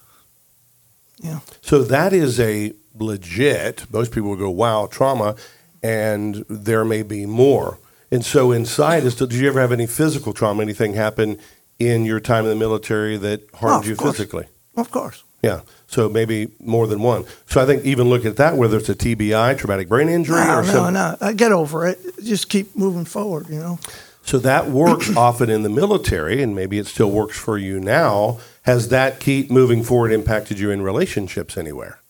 Yeah. 1.20 1.40
So 1.60 1.82
that 1.82 2.12
is 2.12 2.38
a 2.38 2.72
legit, 2.94 3.92
most 3.92 4.12
people 4.12 4.30
would 4.30 4.38
go, 4.38 4.48
wow, 4.48 4.86
trauma, 4.86 5.34
and 5.82 6.44
there 6.48 6.84
may 6.84 7.02
be 7.02 7.26
more. 7.26 7.80
And 8.12 8.24
so 8.24 8.52
inside 8.52 9.02
is, 9.02 9.16
did 9.16 9.32
you 9.32 9.48
ever 9.48 9.60
have 9.60 9.72
any 9.72 9.88
physical 9.88 10.32
trauma, 10.32 10.62
anything 10.62 10.94
happen 10.94 11.40
in 11.80 12.04
your 12.04 12.20
time 12.20 12.44
in 12.44 12.50
the 12.50 12.56
military 12.56 13.16
that 13.16 13.42
harmed 13.54 13.86
Oh, 13.86 13.88
you 13.88 13.96
course. 13.96 14.18
physically? 14.18 14.46
Of 14.76 14.92
course. 14.92 15.24
Yeah. 15.42 15.62
So 15.88 16.08
maybe 16.08 16.52
more 16.60 16.86
than 16.86 17.02
one. 17.02 17.24
So 17.46 17.60
I 17.60 17.66
think 17.66 17.84
even 17.84 18.08
look 18.08 18.24
at 18.24 18.36
that, 18.36 18.56
whether 18.56 18.76
it's 18.76 18.88
a 18.88 18.94
TBI, 18.94 19.58
traumatic 19.58 19.88
brain 19.88 20.08
injury, 20.08 20.36
No, 20.44 20.58
or 20.58 20.62
no, 20.62 20.72
some, 20.72 20.94
no. 20.94 21.16
I 21.20 21.32
get 21.32 21.50
over 21.50 21.88
it. 21.88 21.98
Just 22.22 22.48
keep 22.48 22.76
moving 22.76 23.04
forward, 23.04 23.48
you 23.48 23.58
know. 23.58 23.80
So 24.22 24.38
that 24.38 24.68
works 24.68 25.16
often 25.16 25.50
in 25.50 25.62
the 25.62 25.68
military, 25.68 26.42
and 26.42 26.54
maybe 26.54 26.78
it 26.78 26.86
still 26.86 27.10
works 27.10 27.38
for 27.38 27.58
you 27.58 27.80
now. 27.80 28.38
Has 28.62 28.88
that 28.88 29.20
keep 29.20 29.50
moving 29.50 29.82
forward 29.82 30.12
impacted 30.12 30.58
you 30.58 30.70
in 30.70 30.82
relationships 30.82 31.56
anywhere? 31.56 32.00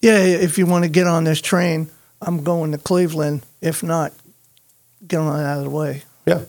Yeah, 0.00 0.18
if 0.18 0.58
you 0.58 0.66
want 0.66 0.84
to 0.84 0.90
get 0.90 1.06
on 1.06 1.24
this 1.24 1.40
train, 1.40 1.90
I'm 2.20 2.44
going 2.44 2.72
to 2.72 2.78
Cleveland. 2.78 3.42
If 3.60 3.82
not, 3.82 4.12
get 5.06 5.18
on 5.18 5.40
out 5.40 5.58
of 5.58 5.64
the 5.64 5.70
way. 5.70 6.02
Yeah. 6.26 6.42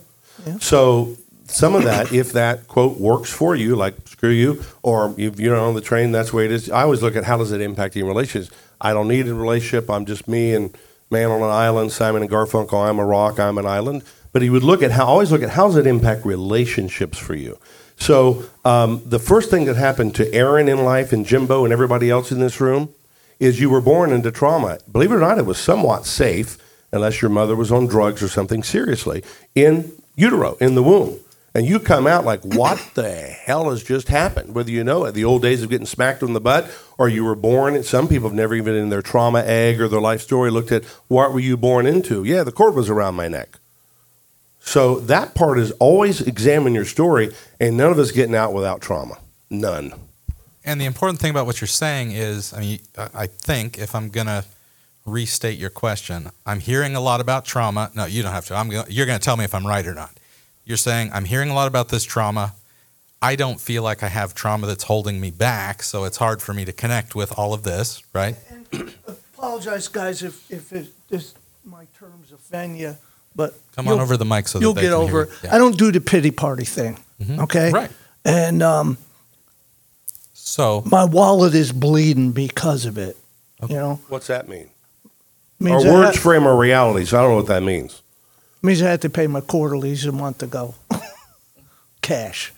Yeah. 0.46 0.58
So 0.60 1.16
some 1.46 1.74
of 1.74 1.84
that, 1.84 2.12
if 2.12 2.32
that 2.32 2.68
quote 2.68 2.98
works 2.98 3.32
for 3.32 3.56
you, 3.56 3.74
like 3.74 4.06
screw 4.06 4.30
you, 4.30 4.62
or 4.82 5.14
if 5.16 5.40
you're 5.40 5.56
on 5.56 5.74
the 5.74 5.80
train, 5.80 6.12
that's 6.12 6.30
the 6.30 6.36
way 6.36 6.44
it 6.44 6.52
is. 6.52 6.70
I 6.70 6.82
always 6.82 7.02
look 7.02 7.16
at 7.16 7.24
how 7.24 7.38
does 7.38 7.52
it 7.52 7.60
impact 7.60 7.96
you 7.96 8.02
in 8.02 8.08
relationships. 8.08 8.54
I 8.80 8.92
don't 8.92 9.08
need 9.08 9.26
a 9.26 9.34
relationship. 9.34 9.90
I'm 9.90 10.04
just 10.04 10.28
me, 10.28 10.54
and 10.54 10.76
Man 11.10 11.30
on 11.30 11.42
an 11.42 11.50
Island, 11.50 11.92
Simon 11.92 12.22
and 12.22 12.30
Garfunkel, 12.30 12.88
I'm 12.88 12.98
a 12.98 13.04
Rock, 13.04 13.40
I'm 13.40 13.58
an 13.58 13.66
Island. 13.66 14.02
But 14.32 14.42
he 14.42 14.50
would 14.50 14.62
look 14.62 14.82
at 14.82 14.90
how, 14.90 15.06
always 15.06 15.32
look 15.32 15.42
at 15.42 15.50
how 15.50 15.68
does 15.68 15.76
it 15.76 15.86
impact 15.86 16.26
relationships 16.26 17.18
for 17.18 17.34
you. 17.34 17.58
So 17.96 18.44
um, 18.64 19.02
the 19.04 19.18
first 19.18 19.50
thing 19.50 19.64
that 19.64 19.76
happened 19.76 20.14
to 20.16 20.32
Aaron 20.32 20.68
in 20.68 20.84
life 20.84 21.12
and 21.12 21.26
Jimbo 21.26 21.64
and 21.64 21.72
everybody 21.72 22.10
else 22.10 22.30
in 22.30 22.38
this 22.38 22.60
room 22.60 22.90
is 23.40 23.60
you 23.60 23.70
were 23.70 23.80
born 23.80 24.12
into 24.12 24.30
trauma. 24.30 24.78
Believe 24.90 25.12
it 25.12 25.16
or 25.16 25.20
not, 25.20 25.38
it 25.38 25.46
was 25.46 25.58
somewhat 25.58 26.04
safe, 26.06 26.58
unless 26.92 27.22
your 27.22 27.30
mother 27.30 27.56
was 27.56 27.72
on 27.72 27.86
drugs 27.86 28.22
or 28.22 28.28
something 28.28 28.62
seriously, 28.62 29.24
in 29.54 29.92
utero, 30.14 30.56
in 30.60 30.74
the 30.74 30.82
womb. 30.82 31.18
And 31.54 31.66
you 31.66 31.80
come 31.80 32.06
out 32.06 32.24
like, 32.24 32.44
what 32.44 32.78
the 32.94 33.10
hell 33.10 33.70
has 33.70 33.82
just 33.82 34.08
happened? 34.08 34.54
Whether 34.54 34.70
you 34.70 34.84
know 34.84 35.04
it, 35.06 35.12
the 35.12 35.24
old 35.24 35.42
days 35.42 35.62
of 35.62 35.70
getting 35.70 35.86
smacked 35.86 36.22
on 36.22 36.34
the 36.34 36.40
butt, 36.40 36.70
or 36.98 37.08
you 37.08 37.24
were 37.24 37.34
born, 37.34 37.74
and 37.74 37.84
some 37.84 38.06
people 38.06 38.28
have 38.28 38.36
never 38.36 38.54
even 38.54 38.74
in 38.74 38.90
their 38.90 39.02
trauma 39.02 39.40
egg 39.40 39.80
or 39.80 39.88
their 39.88 40.00
life 40.00 40.20
story 40.20 40.50
looked 40.50 40.70
at 40.72 40.84
what 41.08 41.32
were 41.32 41.40
you 41.40 41.56
born 41.56 41.86
into? 41.86 42.22
Yeah, 42.22 42.44
the 42.44 42.52
cord 42.52 42.74
was 42.74 42.90
around 42.90 43.14
my 43.14 43.28
neck. 43.28 43.58
So 44.60 45.00
that 45.00 45.34
part 45.34 45.58
is 45.58 45.70
always 45.72 46.20
examine 46.20 46.74
your 46.74 46.84
story, 46.84 47.34
and 47.58 47.76
none 47.76 47.90
of 47.90 47.98
us 47.98 48.12
getting 48.12 48.34
out 48.34 48.52
without 48.52 48.82
trauma. 48.82 49.16
None. 49.48 49.94
And 50.64 50.78
the 50.78 50.84
important 50.84 51.18
thing 51.18 51.30
about 51.30 51.46
what 51.46 51.62
you're 51.62 51.68
saying 51.68 52.12
is, 52.12 52.52
I 52.52 52.60
mean, 52.60 52.80
I 52.96 53.26
think 53.26 53.78
if 53.78 53.94
I'm 53.94 54.10
gonna 54.10 54.44
restate 55.06 55.58
your 55.58 55.70
question, 55.70 56.30
I'm 56.44 56.60
hearing 56.60 56.94
a 56.94 57.00
lot 57.00 57.22
about 57.22 57.46
trauma. 57.46 57.90
No, 57.94 58.04
you 58.04 58.22
don't 58.22 58.32
have 58.32 58.44
to. 58.48 58.54
I'm 58.54 58.68
go- 58.68 58.84
you're 58.90 59.06
gonna 59.06 59.18
tell 59.18 59.38
me 59.38 59.44
if 59.44 59.54
I'm 59.54 59.66
right 59.66 59.86
or 59.86 59.94
not. 59.94 60.17
You're 60.68 60.76
saying 60.76 61.10
I'm 61.14 61.24
hearing 61.24 61.48
a 61.48 61.54
lot 61.54 61.66
about 61.66 61.88
this 61.88 62.04
trauma. 62.04 62.52
I 63.22 63.36
don't 63.36 63.58
feel 63.58 63.82
like 63.82 64.02
I 64.02 64.08
have 64.08 64.34
trauma 64.34 64.66
that's 64.66 64.84
holding 64.84 65.18
me 65.18 65.30
back, 65.30 65.82
so 65.82 66.04
it's 66.04 66.18
hard 66.18 66.42
for 66.42 66.52
me 66.52 66.66
to 66.66 66.72
connect 66.74 67.14
with 67.16 67.36
all 67.38 67.54
of 67.54 67.62
this, 67.62 68.02
right? 68.12 68.36
Apologize, 69.36 69.88
guys, 69.88 70.22
if, 70.22 70.48
if 70.50 70.70
it, 70.74 70.88
this, 71.08 71.34
my 71.64 71.86
terms 71.98 72.32
offend 72.32 72.78
you, 72.78 72.96
but. 73.34 73.54
Come 73.74 73.88
on 73.88 73.98
over 73.98 74.16
the 74.18 74.26
mic 74.26 74.46
so 74.46 74.58
that 74.58 74.62
You'll 74.62 74.74
they 74.74 74.82
get 74.82 74.88
can 74.88 74.98
over 75.00 75.24
you. 75.24 75.30
Yeah. 75.44 75.54
I 75.54 75.58
don't 75.58 75.78
do 75.78 75.90
the 75.90 76.00
pity 76.02 76.30
party 76.30 76.64
thing, 76.66 76.98
Mhm. 77.20 77.40
okay? 77.44 77.72
Right. 77.72 77.90
And, 78.26 78.62
um, 78.62 78.98
So 80.34 80.82
my 80.86 81.04
wallet 81.06 81.54
is 81.54 81.72
bleeding 81.72 82.32
because 82.32 82.84
of 82.84 82.98
it, 82.98 83.16
you 83.68 83.74
know? 83.76 84.00
What's 84.08 84.26
that 84.26 84.48
mean? 84.48 84.68
Means 85.58 85.84
our 85.84 85.92
words 85.92 86.16
ha- 86.16 86.22
frame 86.22 86.46
our 86.46 86.56
realities. 86.56 87.12
I 87.14 87.22
don't 87.22 87.30
know 87.30 87.36
what 87.36 87.46
that 87.46 87.62
means. 87.62 88.02
Means 88.62 88.82
I 88.82 88.90
had 88.90 89.02
to 89.02 89.10
pay 89.10 89.26
my 89.26 89.40
quarterlies 89.40 90.04
a 90.04 90.12
month 90.12 90.42
ago. 90.42 90.74
Cash. 92.02 92.52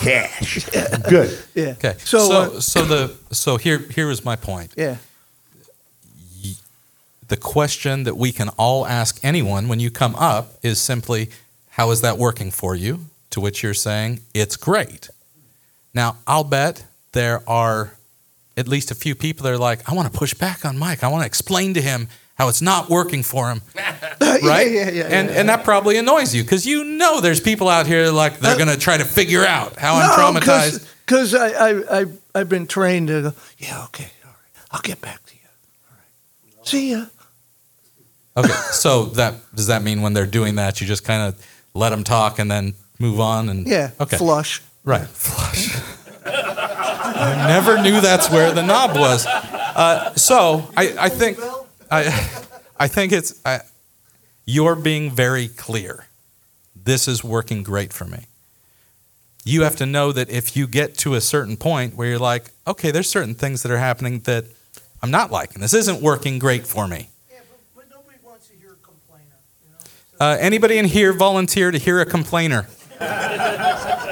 Cash. 0.00 0.68
Good. 1.08 1.36
Yeah. 1.54 1.74
okay. 1.78 1.94
So, 1.98 2.18
So 2.28 2.32
uh, 2.42 2.60
so, 2.60 2.84
the 2.84 3.16
so 3.32 3.56
here 3.56 3.78
here 3.78 4.10
is 4.10 4.24
my 4.24 4.36
point. 4.36 4.72
yeah. 4.76 4.96
the 7.28 7.36
question 7.36 8.04
that 8.04 8.16
we 8.16 8.30
can 8.30 8.48
all 8.58 8.86
ask 8.86 9.18
anyone 9.24 9.66
when 9.68 9.80
you 9.80 9.90
come 9.90 10.14
up 10.16 10.52
is 10.62 10.78
simply, 10.80 11.30
How 11.70 11.90
is 11.90 12.00
that 12.02 12.18
working 12.18 12.50
for 12.50 12.76
you? 12.76 13.06
To 13.30 13.40
which 13.40 13.62
you're 13.62 13.74
saying, 13.74 14.20
It's 14.34 14.56
great. 14.56 15.08
Now, 15.94 16.16
I'll 16.26 16.44
bet 16.44 16.84
there 17.12 17.42
are 17.48 17.96
at 18.56 18.68
least 18.68 18.90
a 18.90 18.94
few 18.94 19.14
people 19.14 19.44
that 19.44 19.52
are 19.52 19.58
like, 19.58 19.88
I 19.90 19.94
want 19.94 20.12
to 20.12 20.18
push 20.18 20.34
back 20.34 20.64
on 20.64 20.78
Mike. 20.78 21.02
I 21.02 21.08
want 21.08 21.22
to 21.22 21.26
explain 21.26 21.74
to 21.74 21.80
him 21.80 22.08
how 22.36 22.48
it's 22.48 22.62
not 22.62 22.88
working 22.90 23.22
for 23.22 23.50
him. 23.50 23.60
right? 23.76 24.70
yeah, 24.70 24.90
yeah, 24.90 25.04
and, 25.08 25.28
yeah. 25.30 25.36
and 25.40 25.48
that 25.48 25.64
probably 25.64 25.96
annoys 25.98 26.34
you 26.34 26.42
because 26.42 26.66
you 26.66 26.84
know 26.84 27.20
there's 27.20 27.40
people 27.40 27.68
out 27.68 27.86
here 27.86 28.10
like 28.10 28.38
they're 28.40 28.56
going 28.56 28.68
to 28.68 28.78
try 28.78 28.96
to 28.96 29.04
figure 29.04 29.44
out 29.44 29.76
how 29.78 29.94
I'm 29.96 30.08
No, 30.08 30.40
traumatized. 30.40 30.88
Because 31.04 31.34
I, 31.34 31.48
I, 31.48 32.00
I, 32.00 32.04
I've 32.34 32.48
been 32.48 32.66
trained 32.66 33.08
to 33.08 33.22
go, 33.22 33.32
yeah, 33.58 33.84
okay, 33.84 34.10
all 34.24 34.30
right. 34.30 34.64
I'll 34.70 34.80
get 34.80 35.00
back 35.00 35.24
to 35.26 35.34
you. 35.34 35.40
All 35.90 35.96
right. 36.58 36.66
See 36.66 36.90
ya. 36.92 37.04
Okay, 38.36 38.48
so 38.72 39.06
that 39.06 39.34
does 39.54 39.66
that 39.66 39.82
mean 39.82 40.00
when 40.00 40.14
they're 40.14 40.26
doing 40.26 40.54
that, 40.54 40.80
you 40.80 40.86
just 40.86 41.04
kind 41.04 41.22
of 41.22 41.46
let 41.74 41.90
them 41.90 42.02
talk 42.04 42.38
and 42.38 42.50
then 42.50 42.74
move 42.98 43.20
on 43.20 43.48
and 43.50 43.66
Yeah. 43.66 43.90
okay, 44.00 44.16
Flush. 44.16 44.62
right, 44.84 45.06
flush. 45.08 45.76
I 46.24 47.46
never 47.48 47.80
knew 47.82 48.00
that's 48.00 48.30
where 48.30 48.52
the 48.52 48.62
knob 48.62 48.96
was. 48.96 49.26
Uh, 49.26 50.14
so 50.14 50.68
I, 50.76 50.94
I 50.98 51.08
think 51.08 51.38
I, 51.92 52.04
I 52.80 52.88
think 52.88 53.12
it's 53.12 53.40
I, 53.44 53.60
you're 54.44 54.74
being 54.74 55.10
very 55.10 55.48
clear. 55.48 56.06
This 56.74 57.06
is 57.06 57.22
working 57.22 57.62
great 57.62 57.92
for 57.92 58.04
me. 58.04 58.26
You 59.44 59.62
have 59.62 59.76
to 59.76 59.86
know 59.86 60.12
that 60.12 60.30
if 60.30 60.56
you 60.56 60.66
get 60.66 60.96
to 60.98 61.14
a 61.14 61.20
certain 61.20 61.56
point 61.56 61.94
where 61.94 62.08
you're 62.08 62.18
like, 62.18 62.50
okay, 62.66 62.90
there's 62.90 63.08
certain 63.08 63.34
things 63.34 63.62
that 63.62 63.70
are 63.72 63.78
happening 63.78 64.20
that 64.20 64.44
I'm 65.02 65.10
not 65.10 65.30
liking. 65.30 65.60
This 65.60 65.74
isn't 65.74 66.00
working 66.00 66.38
great 66.38 66.66
for 66.66 66.86
me. 66.86 67.10
Yeah, 67.30 67.38
but, 67.48 67.58
but 67.88 67.96
nobody 67.96 68.18
wants 68.24 68.48
to 68.48 68.56
hear 68.56 68.72
a 68.72 68.76
complainer. 68.76 69.24
You 69.64 69.70
know? 69.72 70.26
Uh, 70.26 70.36
anybody 70.40 70.78
in 70.78 70.84
here 70.84 71.12
volunteer 71.12 71.70
to 71.70 71.78
hear 71.78 72.00
a 72.00 72.06
complainer? 72.06 72.66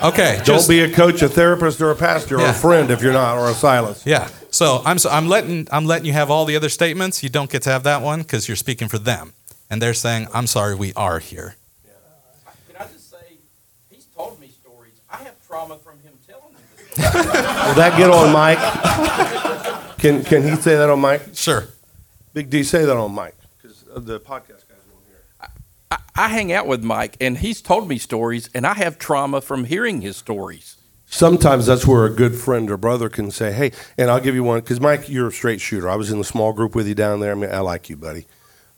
Okay, 0.03 0.41
Don't 0.45 0.66
be 0.66 0.81
a 0.81 0.91
coach, 0.91 1.20
a 1.20 1.28
therapist, 1.28 1.78
or 1.83 1.91
a 1.91 1.95
pastor, 1.95 2.41
or 2.41 2.47
a 2.47 2.55
friend 2.55 2.91
if 2.91 3.03
you're 3.03 3.12
not, 3.12 3.37
or 3.37 3.51
a 3.51 3.53
silence. 3.53 4.07
yeah. 4.07 4.31
So 4.61 4.83
I'm 4.85 4.99
so 4.99 5.09
I'm 5.09 5.27
letting 5.27 5.69
I'm 5.73 5.87
letting 5.87 6.05
you 6.05 6.13
have 6.13 6.31
all 6.31 6.45
the 6.45 6.55
other 6.55 6.69
statements. 6.69 7.23
You 7.23 7.31
don't 7.31 7.49
get 7.49 7.63
to 7.63 7.71
have 7.71 7.83
that 7.85 8.03
one 8.03 8.21
because 8.21 8.47
you're 8.47 8.59
speaking 8.59 8.89
for 8.89 8.99
them, 8.99 9.33
and 9.71 9.81
they're 9.81 9.95
saying, 9.95 10.29
"I'm 10.35 10.47
sorry, 10.47 10.75
we 10.75 10.93
are 10.93 11.19
here." 11.19 11.57
Can 12.69 12.77
I 12.79 12.85
just 12.93 13.11
say, 13.11 13.39
he's 13.89 14.05
told 14.15 14.39
me 14.39 14.49
stories. 14.49 15.01
I 15.11 15.17
have 15.17 15.37
trauma 15.47 15.79
from 15.79 15.99
him 16.01 16.13
telling 16.29 16.53
me 16.53 16.61
this. 16.77 17.15
Will 17.15 17.75
that 17.75 17.97
get 17.97 18.11
on 18.11 18.35
mic? 18.37 19.97
Can 19.97 20.23
can 20.25 20.43
he 20.43 20.57
say 20.57 20.77
that 20.77 20.91
on 20.91 21.01
mic? 21.01 21.23
Sure. 21.33 21.69
Big 22.35 22.51
D, 22.51 22.63
say 22.63 22.85
that 22.85 22.99
on 22.99 23.15
mic 23.15 23.35
because 23.57 23.87
uh, 23.97 23.99
the 23.99 24.21
podcast 24.21 24.69
guys 24.69 24.85
won't 24.93 25.07
hear. 25.09 25.23
it. 25.43 25.51
I, 25.91 25.97
I 26.15 26.29
hang 26.29 26.53
out 26.53 26.67
with 26.67 26.85
Mike, 26.85 27.17
and 27.19 27.39
he's 27.39 27.63
told 27.63 27.89
me 27.89 27.97
stories, 27.97 28.51
and 28.55 28.67
I 28.67 28.75
have 28.75 28.99
trauma 28.99 29.41
from 29.41 29.65
hearing 29.65 30.03
his 30.03 30.19
stories. 30.19 30.77
Sometimes 31.13 31.67
that's 31.67 31.87
where 31.89 32.07
a 32.07 32.11
good 32.11 32.37
friend 32.37 32.71
or 32.71 32.77
brother 32.77 33.09
can 33.09 33.33
say, 33.33 33.53
"Hey," 33.53 33.73
and 33.99 34.09
I'll 34.09 34.21
give 34.21 34.37
you 34.37 34.45
one 34.45 34.61
because 34.61 34.81
Mike, 34.81 35.09
you're 35.09 35.29
a 35.29 35.33
straight 35.33 35.61
shooter. 35.61 35.91
I 35.91 35.97
was 35.97 36.13
in 36.13 36.19
the 36.19 36.25
small 36.25 36.53
group 36.53 36.75
with 36.75 36.87
you 36.87 36.95
down 36.95 37.19
there. 37.19 37.33
I 37.33 37.35
mean, 37.35 37.51
I 37.51 37.59
like 37.59 37.91
you, 37.91 37.97
buddy. 37.97 38.27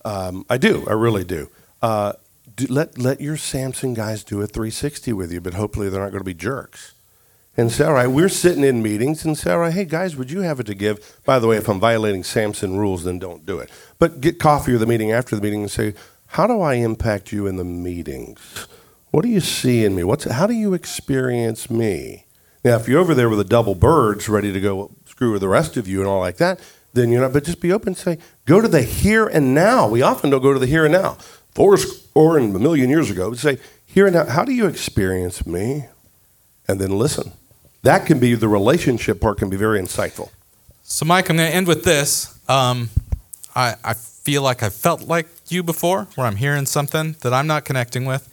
Um, 0.04 0.46
I 0.48 0.56
do. 0.56 0.84
I 0.88 0.94
really 0.94 1.24
do. 1.24 1.50
Uh, 1.82 2.14
do. 2.56 2.66
Let 2.70 2.96
let 2.96 3.20
your 3.20 3.36
Samson 3.36 3.92
guys 3.92 4.24
do 4.24 4.40
a 4.40 4.46
360 4.46 5.12
with 5.12 5.30
you, 5.30 5.42
but 5.42 5.54
hopefully 5.54 5.90
they're 5.90 6.00
not 6.00 6.10
going 6.10 6.20
to 6.20 6.24
be 6.24 6.34
jerks. 6.34 6.94
And 7.54 7.70
say, 7.70 7.84
all 7.84 7.92
right, 7.92 8.06
we're 8.06 8.30
sitting 8.30 8.64
in 8.64 8.82
meetings 8.82 9.26
and 9.26 9.36
right, 9.46 9.70
hey 9.70 9.84
guys, 9.84 10.16
would 10.16 10.30
you 10.30 10.40
have 10.40 10.58
it 10.58 10.64
to 10.64 10.74
give? 10.74 11.20
By 11.26 11.38
the 11.38 11.46
way, 11.46 11.58
if 11.58 11.68
I'm 11.68 11.78
violating 11.78 12.24
Samson 12.24 12.78
rules, 12.78 13.04
then 13.04 13.18
don't 13.18 13.44
do 13.44 13.58
it. 13.58 13.68
But 13.98 14.22
get 14.22 14.38
coffee 14.38 14.72
or 14.72 14.78
the 14.78 14.86
meeting 14.86 15.12
after 15.12 15.36
the 15.36 15.42
meeting 15.42 15.60
and 15.60 15.70
say, 15.70 15.92
how 16.28 16.46
do 16.46 16.62
I 16.62 16.74
impact 16.76 17.30
you 17.30 17.46
in 17.46 17.56
the 17.56 17.64
meetings? 17.64 18.66
What 19.12 19.22
do 19.22 19.28
you 19.28 19.40
see 19.40 19.84
in 19.84 19.94
me? 19.94 20.02
What's 20.02 20.24
how 20.24 20.46
do 20.46 20.54
you 20.54 20.72
experience 20.74 21.70
me? 21.70 22.24
Now, 22.64 22.76
if 22.76 22.88
you're 22.88 22.98
over 22.98 23.14
there 23.14 23.28
with 23.28 23.40
a 23.40 23.44
double 23.44 23.74
birds 23.74 24.28
ready 24.28 24.52
to 24.52 24.60
go 24.60 24.90
screw 25.04 25.32
with 25.32 25.42
the 25.42 25.48
rest 25.48 25.76
of 25.76 25.86
you 25.86 26.00
and 26.00 26.08
all 26.08 26.20
like 26.20 26.38
that, 26.38 26.60
then 26.94 27.10
you're 27.10 27.20
not. 27.20 27.34
But 27.34 27.44
just 27.44 27.60
be 27.60 27.72
open. 27.72 27.94
Say, 27.94 28.18
go 28.46 28.62
to 28.62 28.68
the 28.68 28.82
here 28.82 29.26
and 29.26 29.54
now. 29.54 29.86
We 29.86 30.00
often 30.00 30.30
don't 30.30 30.42
go 30.42 30.54
to 30.54 30.58
the 30.58 30.66
here 30.66 30.84
and 30.86 30.92
now. 30.92 31.18
Four 31.54 31.76
and 32.38 32.56
a 32.56 32.58
million 32.58 32.88
years 32.88 33.10
ago, 33.10 33.34
say 33.34 33.58
here 33.84 34.06
and 34.06 34.14
now. 34.14 34.24
How 34.24 34.44
do 34.44 34.52
you 34.52 34.66
experience 34.66 35.46
me? 35.46 35.86
And 36.66 36.80
then 36.80 36.98
listen. 36.98 37.32
That 37.82 38.06
can 38.06 38.18
be 38.18 38.34
the 38.34 38.48
relationship 38.48 39.20
part. 39.20 39.38
Can 39.38 39.50
be 39.50 39.58
very 39.58 39.78
insightful. 39.78 40.30
So, 40.82 41.04
Mike, 41.04 41.28
I'm 41.28 41.36
going 41.36 41.50
to 41.50 41.54
end 41.54 41.66
with 41.66 41.84
this. 41.84 42.38
Um, 42.48 42.88
I, 43.54 43.74
I 43.84 43.92
feel 43.92 44.40
like 44.42 44.62
I've 44.62 44.74
felt 44.74 45.02
like 45.02 45.26
you 45.48 45.62
before, 45.62 46.06
where 46.14 46.26
I'm 46.26 46.36
hearing 46.36 46.64
something 46.64 47.16
that 47.20 47.34
I'm 47.34 47.46
not 47.46 47.64
connecting 47.64 48.04
with, 48.06 48.31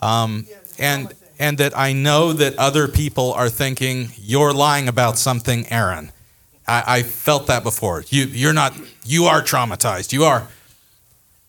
um, 0.00 0.46
and 0.78 1.12
and 1.38 1.58
that 1.58 1.76
I 1.76 1.92
know 1.92 2.32
that 2.32 2.56
other 2.58 2.88
people 2.88 3.32
are 3.32 3.48
thinking 3.48 4.10
you're 4.16 4.52
lying 4.52 4.88
about 4.88 5.18
something, 5.18 5.66
Aaron. 5.70 6.10
I, 6.66 6.98
I 6.98 7.02
felt 7.02 7.46
that 7.46 7.62
before. 7.62 8.04
You 8.08 8.24
you're 8.24 8.52
not. 8.52 8.74
You 9.04 9.24
are 9.24 9.40
traumatized. 9.42 10.12
You 10.12 10.24
are. 10.24 10.48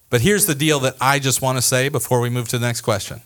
But 0.10 0.22
here's 0.22 0.46
the 0.46 0.56
deal 0.56 0.80
that 0.82 0.96
I 1.00 1.20
just 1.20 1.42
want 1.42 1.58
to 1.58 1.62
say 1.62 1.90
before 1.90 2.20
we 2.20 2.30
move 2.30 2.48
to 2.50 2.58
the 2.58 2.66
next 2.66 2.82
question. 2.82 3.22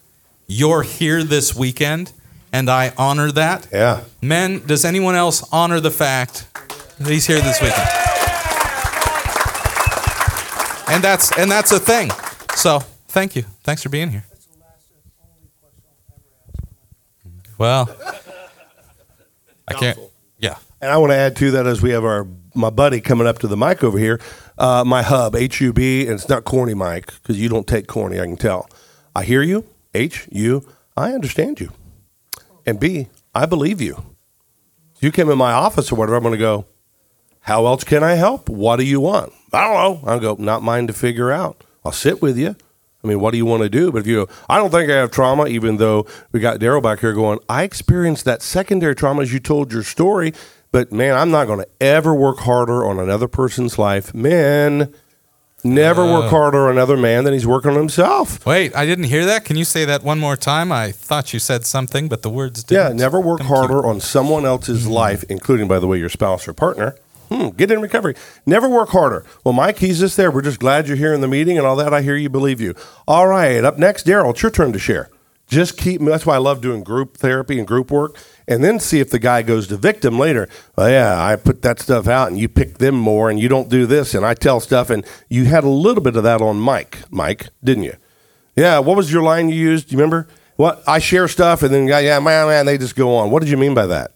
You're 0.47 0.83
here 0.83 1.23
this 1.23 1.55
weekend, 1.55 2.11
and 2.51 2.69
I 2.69 2.91
honor 2.97 3.31
that. 3.31 3.67
Yeah. 3.71 4.01
Men, 4.21 4.65
does 4.65 4.83
anyone 4.83 5.15
else 5.15 5.47
honor 5.53 5.79
the 5.79 5.91
fact 5.91 6.47
that 6.99 7.07
he's 7.09 7.25
here 7.25 7.39
this 7.39 7.61
weekend? 7.61 7.87
And 10.89 11.03
that's 11.03 11.31
and 11.37 11.49
that's 11.49 11.71
a 11.71 11.79
thing. 11.79 12.11
So 12.55 12.79
thank 13.07 13.35
you. 13.35 13.43
Thanks 13.63 13.81
for 13.81 13.89
being 13.89 14.09
here. 14.09 14.25
Well, 17.63 17.89
I 19.69 19.73
can't. 19.73 19.97
Yeah. 20.37 20.57
And 20.81 20.91
I 20.91 20.97
want 20.97 21.11
to 21.11 21.15
add 21.15 21.37
to 21.37 21.51
that 21.51 21.65
as 21.65 21.81
we 21.81 21.91
have 21.91 22.03
our 22.03 22.27
my 22.53 22.69
buddy 22.69 22.99
coming 22.99 23.25
up 23.25 23.39
to 23.39 23.47
the 23.47 23.55
mic 23.55 23.85
over 23.85 23.97
here, 23.97 24.19
uh, 24.57 24.83
my 24.85 25.01
hub 25.01 25.33
H 25.33 25.61
U 25.61 25.71
B, 25.71 26.01
and 26.01 26.11
it's 26.11 26.27
not 26.27 26.43
corny, 26.43 26.73
Mike, 26.73 27.13
because 27.21 27.39
you 27.39 27.47
don't 27.47 27.65
take 27.65 27.87
corny. 27.87 28.19
I 28.19 28.25
can 28.25 28.35
tell. 28.35 28.69
I 29.15 29.23
hear 29.23 29.41
you, 29.41 29.63
H 29.93 30.27
U. 30.29 30.67
I 30.97 31.13
understand 31.13 31.61
you, 31.61 31.71
and 32.65 32.81
B, 32.81 33.07
I 33.33 33.45
believe 33.45 33.79
you. 33.79 34.03
You 34.99 35.13
came 35.13 35.29
in 35.29 35.37
my 35.37 35.53
office 35.53 35.89
or 35.89 35.95
whatever, 35.95 36.17
I'm 36.17 36.23
going 36.23 36.33
to 36.33 36.37
go. 36.37 36.65
How 37.39 37.65
else 37.65 37.85
can 37.85 38.03
I 38.03 38.15
help? 38.15 38.49
What 38.49 38.75
do 38.75 38.83
you 38.83 38.99
want? 38.99 39.31
I 39.53 39.63
don't 39.63 39.73
know. 39.73 40.09
I'll 40.09 40.19
go, 40.19 40.35
not 40.37 40.63
mine 40.63 40.87
to 40.87 40.93
figure 40.93 41.31
out. 41.31 41.63
I'll 41.85 41.93
sit 41.93 42.21
with 42.21 42.37
you. 42.37 42.57
I 43.03 43.07
mean, 43.07 43.19
what 43.19 43.31
do 43.31 43.37
you 43.37 43.45
want 43.45 43.63
to 43.63 43.69
do? 43.69 43.91
But 43.91 43.99
if 43.99 44.07
you 44.07 44.27
I 44.49 44.57
don't 44.57 44.69
think 44.69 44.89
I 44.89 44.95
have 44.95 45.11
trauma, 45.11 45.47
even 45.47 45.77
though 45.77 46.05
we 46.31 46.39
got 46.39 46.59
Daryl 46.59 46.81
back 46.81 46.99
here 46.99 47.13
going, 47.13 47.39
I 47.49 47.63
experienced 47.63 48.25
that 48.25 48.41
secondary 48.41 48.95
trauma 48.95 49.21
as 49.23 49.33
you 49.33 49.39
told 49.39 49.73
your 49.73 49.83
story, 49.83 50.33
but 50.71 50.91
man, 50.91 51.15
I'm 51.15 51.29
not 51.29 51.45
going 51.45 51.59
to 51.59 51.67
ever 51.81 52.13
work 52.13 52.39
harder 52.39 52.85
on 52.85 52.99
another 52.99 53.27
person's 53.27 53.77
life. 53.77 54.13
Men 54.13 54.93
never 55.65 56.05
work 56.05 56.29
harder 56.29 56.67
on 56.67 56.71
another 56.71 56.97
man 56.97 57.23
than 57.25 57.33
he's 57.33 57.47
working 57.47 57.71
on 57.71 57.77
himself. 57.77 58.45
Wait, 58.45 58.75
I 58.75 58.85
didn't 58.85 59.05
hear 59.05 59.25
that. 59.25 59.45
Can 59.45 59.57
you 59.57 59.65
say 59.65 59.85
that 59.85 60.03
one 60.03 60.19
more 60.19 60.35
time? 60.35 60.71
I 60.71 60.91
thought 60.91 61.33
you 61.33 61.39
said 61.39 61.65
something, 61.65 62.07
but 62.07 62.21
the 62.21 62.29
words 62.29 62.63
didn't. 62.63 62.81
Yeah, 62.81 62.93
never 62.93 63.19
work 63.19 63.39
Thank 63.39 63.49
you. 63.49 63.55
harder 63.55 63.85
on 63.85 63.99
someone 63.99 64.45
else's 64.45 64.87
life, 64.87 65.23
including, 65.29 65.67
by 65.67 65.79
the 65.79 65.87
way, 65.87 65.99
your 65.99 66.09
spouse 66.09 66.47
or 66.47 66.53
partner. 66.53 66.95
Hmm, 67.33 67.49
get 67.49 67.71
in 67.71 67.81
recovery. 67.81 68.13
Never 68.45 68.69
work 68.69 68.89
harder. 68.89 69.25
Well, 69.43 69.53
Mike, 69.53 69.79
he's 69.79 69.99
just 69.99 70.17
there. 70.17 70.29
We're 70.29 70.43
just 70.43 70.59
glad 70.59 70.87
you're 70.87 70.97
here 70.97 71.15
in 71.15 71.21
the 71.21 71.27
meeting 71.27 71.57
and 71.57 71.65
all 71.65 71.75
that. 71.77 71.91
I 71.91 72.03
hear 72.03 72.15
you, 72.15 72.29
believe 72.29 72.61
you. 72.61 72.75
All 73.07 73.27
right, 73.27 73.63
up 73.63 73.79
next, 73.79 74.05
Daryl, 74.05 74.29
it's 74.29 74.43
your 74.43 74.51
turn 74.51 74.71
to 74.71 74.77
share. 74.77 75.09
Just 75.47 75.75
keep. 75.75 75.99
That's 76.01 76.27
why 76.27 76.35
I 76.35 76.37
love 76.37 76.61
doing 76.61 76.83
group 76.83 77.17
therapy 77.17 77.57
and 77.57 77.67
group 77.67 77.89
work, 77.89 78.17
and 78.47 78.63
then 78.63 78.79
see 78.79 78.99
if 78.99 79.09
the 79.09 79.17
guy 79.17 79.41
goes 79.41 79.65
to 79.69 79.77
victim 79.77 80.19
later. 80.19 80.47
Well, 80.77 80.91
yeah, 80.91 81.25
I 81.25 81.35
put 81.35 81.63
that 81.63 81.79
stuff 81.79 82.07
out, 82.07 82.27
and 82.27 82.37
you 82.37 82.47
pick 82.47 82.77
them 82.77 82.93
more, 82.93 83.31
and 83.31 83.39
you 83.39 83.49
don't 83.49 83.67
do 83.67 83.87
this, 83.87 84.13
and 84.13 84.23
I 84.23 84.35
tell 84.35 84.59
stuff, 84.59 84.91
and 84.91 85.03
you 85.27 85.45
had 85.45 85.63
a 85.63 85.69
little 85.69 86.03
bit 86.03 86.15
of 86.15 86.21
that 86.21 86.39
on 86.39 86.59
Mike, 86.59 86.99
Mike, 87.09 87.49
didn't 87.63 87.83
you? 87.83 87.95
Yeah. 88.55 88.77
What 88.77 88.95
was 88.95 89.11
your 89.11 89.23
line 89.23 89.49
you 89.49 89.55
used? 89.55 89.89
Do 89.89 89.93
you 89.93 89.97
remember? 89.97 90.27
What 90.55 90.83
I 90.87 90.99
share 90.99 91.27
stuff, 91.27 91.63
and 91.63 91.73
then 91.73 91.87
yeah, 91.87 91.97
yeah, 91.97 92.19
man, 92.19 92.45
man, 92.45 92.67
they 92.67 92.77
just 92.77 92.95
go 92.95 93.15
on. 93.15 93.31
What 93.31 93.41
did 93.41 93.49
you 93.49 93.57
mean 93.57 93.73
by 93.73 93.87
that? 93.87 94.11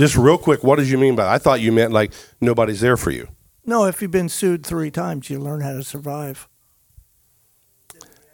Just 0.00 0.16
real 0.16 0.38
quick, 0.38 0.64
what 0.64 0.78
did 0.78 0.88
you 0.88 0.96
mean 0.96 1.14
by? 1.14 1.30
I 1.30 1.36
thought 1.36 1.60
you 1.60 1.72
meant 1.72 1.92
like 1.92 2.14
nobody's 2.40 2.80
there 2.80 2.96
for 2.96 3.10
you. 3.10 3.28
No, 3.66 3.84
if 3.84 4.00
you've 4.00 4.10
been 4.10 4.30
sued 4.30 4.64
three 4.64 4.90
times, 4.90 5.28
you 5.28 5.38
learn 5.38 5.60
how 5.60 5.74
to 5.74 5.82
survive. 5.82 6.48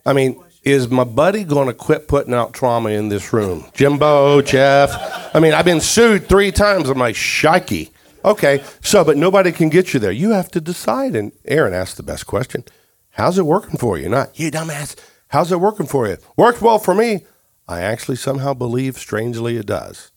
I 0.07 0.13
mean, 0.13 0.41
is 0.63 0.89
my 0.89 1.03
buddy 1.03 1.43
going 1.43 1.67
to 1.67 1.75
quit 1.75 2.07
putting 2.07 2.33
out 2.33 2.55
trauma 2.55 2.91
in 2.91 3.09
this 3.09 3.33
room? 3.33 3.65
Jimbo, 3.75 4.43
Jeff. 4.43 4.93
I 5.35 5.41
mean, 5.41 5.55
I've 5.55 5.65
been 5.65 5.81
sued 5.81 6.29
three 6.29 6.53
times. 6.53 6.89
I'm 6.89 6.99
like, 6.99 7.17
shikey. 7.17 7.91
Okay, 8.25 8.63
so, 8.81 9.03
but 9.03 9.17
nobody 9.17 9.51
can 9.51 9.69
get 9.69 9.93
you 9.93 9.99
there. 9.99 10.13
You 10.13 10.31
have 10.31 10.53
to 10.53 10.61
decide. 10.61 11.17
And 11.17 11.33
Aaron 11.47 11.75
asked 11.75 11.97
the 11.97 12.05
best 12.05 12.29
question 12.29 12.63
How's 13.11 13.39
it 13.39 13.45
working 13.45 13.77
for 13.77 13.99
you? 13.99 14.09
Not, 14.09 14.39
you 14.39 14.53
dumbass. 14.53 14.95
How's 15.31 15.51
it 15.51 15.59
working 15.59 15.87
for 15.87 16.07
you? 16.07 16.19
Worked 16.37 16.63
well 16.63 16.79
for 16.79 16.95
me. 16.95 17.27
I 17.67 17.81
actually 17.81 18.19
somehow 18.19 18.55
believe, 18.55 18.99
strangely, 18.99 19.57
it 19.57 19.67
does. 19.67 20.13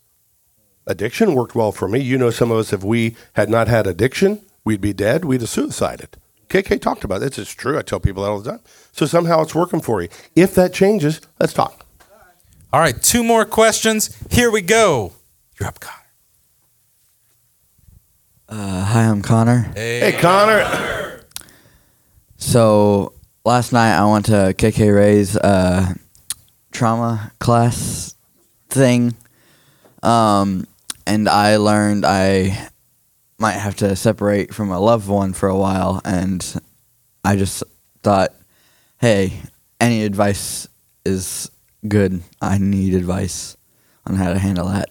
Addiction 0.89 1.35
worked 1.35 1.55
well 1.55 1.71
for 1.71 1.87
me. 1.87 1.99
You 1.99 2.17
know, 2.17 2.31
some 2.31 2.51
of 2.51 2.57
us, 2.57 2.73
if 2.73 2.83
we 2.83 3.15
had 3.33 3.47
not 3.47 3.67
had 3.67 3.85
addiction, 3.87 4.41
we'd 4.65 4.81
be 4.81 4.91
dead. 4.91 5.23
We'd 5.23 5.41
have 5.41 5.49
suicided. 5.49 6.17
KK 6.49 6.81
talked 6.81 7.03
about 7.03 7.21
this. 7.21 7.37
It's 7.37 7.51
true. 7.53 7.77
I 7.77 7.83
tell 7.83 7.99
people 7.99 8.23
that 8.23 8.29
all 8.29 8.39
the 8.39 8.51
time. 8.51 8.61
So 8.91 9.05
somehow 9.05 9.43
it's 9.43 9.53
working 9.53 9.81
for 9.81 10.01
you. 10.01 10.09
If 10.35 10.55
that 10.55 10.73
changes, 10.73 11.21
let's 11.39 11.53
talk. 11.53 11.85
All 12.73 12.79
right, 12.79 13.01
two 13.01 13.23
more 13.23 13.45
questions. 13.45 14.15
Here 14.31 14.51
we 14.51 14.61
go. 14.61 15.13
You're 15.59 15.69
up, 15.69 15.79
Connor. 15.79 15.95
Uh, 18.49 18.83
hi, 18.83 19.03
I'm 19.03 19.21
Connor. 19.21 19.71
Hey, 19.75 20.17
Connor. 20.19 21.23
So 22.37 23.13
last 23.45 23.71
night 23.73 23.95
I 23.95 24.11
went 24.11 24.25
to 24.25 24.55
KK 24.57 24.95
Ray's 24.95 25.37
uh, 25.37 25.93
trauma 26.71 27.31
class 27.39 28.15
thing, 28.69 29.15
um, 30.01 30.65
and 31.09 31.27
I 31.27 31.57
learned 31.57 32.05
I 32.05 32.69
might 33.39 33.53
have 33.53 33.75
to 33.77 33.95
separate 33.95 34.53
from 34.53 34.69
a 34.69 34.79
loved 34.79 35.07
one 35.07 35.33
for 35.33 35.49
a 35.49 35.57
while, 35.57 36.01
and 36.05 36.61
I 37.23 37.35
just 37.35 37.63
thought, 38.03 38.33
hey, 38.99 39.33
any 39.79 40.03
advice 40.03 40.67
is 41.03 41.49
good. 41.87 42.21
I 42.41 42.59
need 42.59 42.93
advice 42.93 43.57
on 44.05 44.15
how 44.15 44.31
to 44.31 44.37
handle 44.37 44.67
that. 44.67 44.89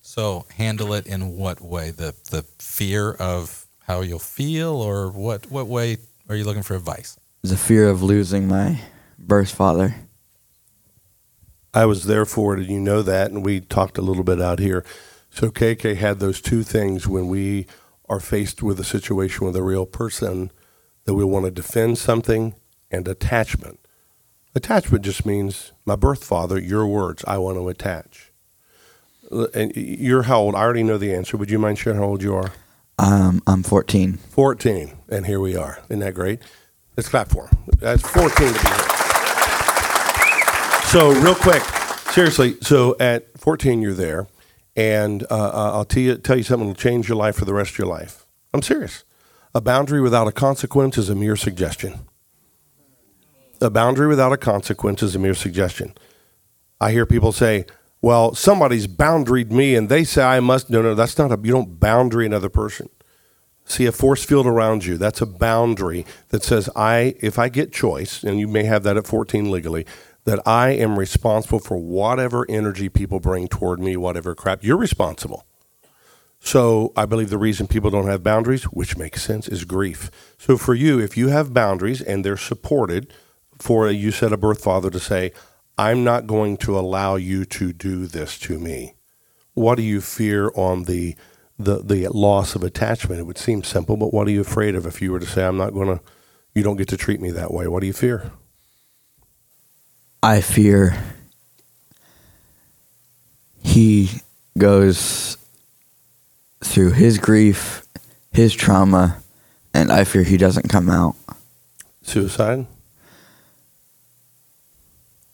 So 0.00 0.46
handle 0.56 0.94
it 0.94 1.06
in 1.06 1.36
what 1.36 1.60
way? 1.60 1.90
The 1.90 2.14
the 2.30 2.44
fear 2.58 3.12
of 3.12 3.66
how 3.80 4.00
you'll 4.00 4.18
feel, 4.18 4.70
or 4.70 5.10
what 5.10 5.50
what 5.50 5.66
way 5.66 5.98
are 6.28 6.36
you 6.36 6.44
looking 6.44 6.62
for 6.62 6.74
advice? 6.74 7.18
The 7.42 7.58
fear 7.58 7.88
of 7.90 8.02
losing 8.02 8.48
my 8.48 8.80
birth 9.18 9.50
father. 9.54 9.94
I 11.74 11.86
was 11.86 12.04
there 12.04 12.24
for 12.24 12.54
it, 12.54 12.60
and 12.60 12.68
you 12.68 12.80
know 12.80 13.02
that, 13.02 13.30
and 13.30 13.44
we 13.44 13.60
talked 13.60 13.98
a 13.98 14.02
little 14.02 14.24
bit 14.24 14.40
out 14.40 14.58
here. 14.58 14.84
So 15.30 15.50
KK 15.50 15.96
had 15.96 16.18
those 16.18 16.40
two 16.40 16.62
things 16.62 17.06
when 17.06 17.28
we 17.28 17.66
are 18.08 18.20
faced 18.20 18.62
with 18.62 18.80
a 18.80 18.84
situation 18.84 19.46
with 19.46 19.56
a 19.56 19.62
real 19.62 19.86
person 19.86 20.50
that 21.04 21.14
we 21.14 21.24
want 21.24 21.44
to 21.44 21.50
defend 21.50 21.98
something 21.98 22.54
and 22.90 23.06
attachment. 23.06 23.80
Attachment 24.54 25.04
just 25.04 25.26
means 25.26 25.72
my 25.84 25.94
birth 25.94 26.24
father, 26.24 26.58
your 26.58 26.86
words, 26.86 27.22
I 27.26 27.38
want 27.38 27.58
to 27.58 27.68
attach. 27.68 28.32
And 29.54 29.76
you're 29.76 30.22
how 30.22 30.40
old? 30.40 30.54
I 30.54 30.60
already 30.60 30.82
know 30.82 30.96
the 30.96 31.14
answer. 31.14 31.36
Would 31.36 31.50
you 31.50 31.58
mind 31.58 31.78
sharing 31.78 31.98
how 31.98 32.06
old 32.06 32.22
you 32.22 32.34
are? 32.34 32.52
Um, 32.98 33.42
I'm 33.46 33.62
14. 33.62 34.14
14. 34.14 34.96
And 35.10 35.26
here 35.26 35.38
we 35.38 35.54
are. 35.54 35.82
Isn't 35.90 36.00
that 36.00 36.14
great? 36.14 36.40
Let's 36.96 37.08
clap 37.08 37.28
for 37.28 37.46
him. 37.46 37.58
That's 37.78 38.02
14 38.02 38.30
to 38.30 38.52
be 38.52 38.68
here. 38.68 38.87
So, 40.90 41.10
real 41.20 41.34
quick, 41.34 41.62
seriously, 42.12 42.56
so 42.62 42.96
at 42.98 43.38
14, 43.38 43.82
you're 43.82 43.92
there, 43.92 44.26
and 44.74 45.22
uh, 45.24 45.26
uh, 45.34 45.70
I'll 45.74 45.84
tell 45.84 46.02
you, 46.02 46.16
tell 46.16 46.38
you 46.38 46.42
something 46.42 46.66
that'll 46.66 46.80
change 46.80 47.10
your 47.10 47.16
life 47.18 47.36
for 47.36 47.44
the 47.44 47.52
rest 47.52 47.72
of 47.72 47.78
your 47.78 47.88
life. 47.88 48.24
I'm 48.54 48.62
serious. 48.62 49.04
A 49.54 49.60
boundary 49.60 50.00
without 50.00 50.26
a 50.28 50.32
consequence 50.32 50.96
is 50.96 51.10
a 51.10 51.14
mere 51.14 51.36
suggestion. 51.36 52.06
A 53.60 53.68
boundary 53.68 54.06
without 54.06 54.32
a 54.32 54.38
consequence 54.38 55.02
is 55.02 55.14
a 55.14 55.18
mere 55.18 55.34
suggestion. 55.34 55.92
I 56.80 56.92
hear 56.92 57.04
people 57.04 57.32
say, 57.32 57.66
well, 58.00 58.34
somebody's 58.34 58.86
boundaried 58.86 59.50
me 59.50 59.74
and 59.74 59.90
they 59.90 60.04
say 60.04 60.22
I 60.22 60.40
must. 60.40 60.70
No, 60.70 60.80
no, 60.80 60.94
that's 60.94 61.18
not 61.18 61.30
a, 61.30 61.38
you 61.42 61.52
don't 61.52 61.78
boundary 61.78 62.24
another 62.24 62.48
person. 62.48 62.88
See 63.66 63.84
a 63.84 63.92
force 63.92 64.24
field 64.24 64.46
around 64.46 64.86
you. 64.86 64.96
That's 64.96 65.20
a 65.20 65.26
boundary 65.26 66.06
that 66.30 66.42
says 66.42 66.70
I, 66.74 67.14
if 67.20 67.38
I 67.38 67.50
get 67.50 67.72
choice, 67.72 68.22
and 68.24 68.40
you 68.40 68.48
may 68.48 68.64
have 68.64 68.84
that 68.84 68.96
at 68.96 69.06
14 69.06 69.50
legally, 69.50 69.84
that 70.28 70.46
I 70.46 70.72
am 70.72 70.98
responsible 70.98 71.58
for 71.58 71.78
whatever 71.78 72.44
energy 72.50 72.90
people 72.90 73.18
bring 73.18 73.48
toward 73.48 73.80
me, 73.80 73.96
whatever 73.96 74.34
crap. 74.34 74.62
You're 74.62 74.76
responsible. 74.76 75.46
So 76.38 76.92
I 76.94 77.06
believe 77.06 77.30
the 77.30 77.38
reason 77.38 77.66
people 77.66 77.88
don't 77.90 78.08
have 78.08 78.22
boundaries, 78.22 78.64
which 78.64 78.98
makes 78.98 79.22
sense, 79.22 79.48
is 79.48 79.64
grief. 79.64 80.10
So 80.36 80.58
for 80.58 80.74
you, 80.74 81.00
if 81.00 81.16
you 81.16 81.28
have 81.28 81.54
boundaries 81.54 82.02
and 82.02 82.26
they're 82.26 82.36
supported, 82.36 83.10
for 83.58 83.88
a, 83.88 83.92
you 83.92 84.10
said 84.10 84.34
a 84.34 84.36
birth 84.36 84.62
father 84.62 84.90
to 84.90 85.00
say, 85.00 85.32
I'm 85.78 86.04
not 86.04 86.26
going 86.26 86.58
to 86.58 86.78
allow 86.78 87.16
you 87.16 87.46
to 87.46 87.72
do 87.72 88.06
this 88.06 88.38
to 88.40 88.58
me. 88.58 88.96
What 89.54 89.76
do 89.76 89.82
you 89.82 90.02
fear 90.02 90.52
on 90.54 90.84
the 90.84 91.16
the 91.58 91.78
the 91.78 92.06
loss 92.08 92.54
of 92.54 92.62
attachment? 92.62 93.18
It 93.18 93.24
would 93.24 93.38
seem 93.38 93.62
simple, 93.62 93.96
but 93.96 94.12
what 94.12 94.28
are 94.28 94.32
you 94.32 94.42
afraid 94.42 94.74
of 94.74 94.84
if 94.84 95.00
you 95.00 95.10
were 95.10 95.20
to 95.20 95.26
say, 95.26 95.46
I'm 95.46 95.56
not 95.56 95.72
going 95.72 95.88
to, 95.88 96.04
you 96.54 96.62
don't 96.62 96.76
get 96.76 96.88
to 96.88 96.98
treat 96.98 97.22
me 97.22 97.30
that 97.30 97.50
way? 97.50 97.66
What 97.66 97.80
do 97.80 97.86
you 97.86 97.94
fear? 97.94 98.30
I 100.22 100.40
fear 100.40 101.00
he 103.62 104.10
goes 104.56 105.36
through 106.64 106.92
his 106.92 107.18
grief, 107.18 107.84
his 108.32 108.54
trauma, 108.54 109.22
and 109.72 109.92
I 109.92 110.04
fear 110.04 110.24
he 110.24 110.36
doesn't 110.36 110.68
come 110.68 110.90
out. 110.90 111.14
Suicide? 112.02 112.66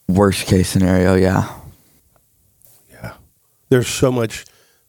Worst 0.07 0.47
case 0.47 0.69
scenario, 0.69 1.15
yeah. 1.15 1.55
Yeah. 2.91 3.15
There's 3.71 3.89
so 3.89 4.13
much 4.13 4.45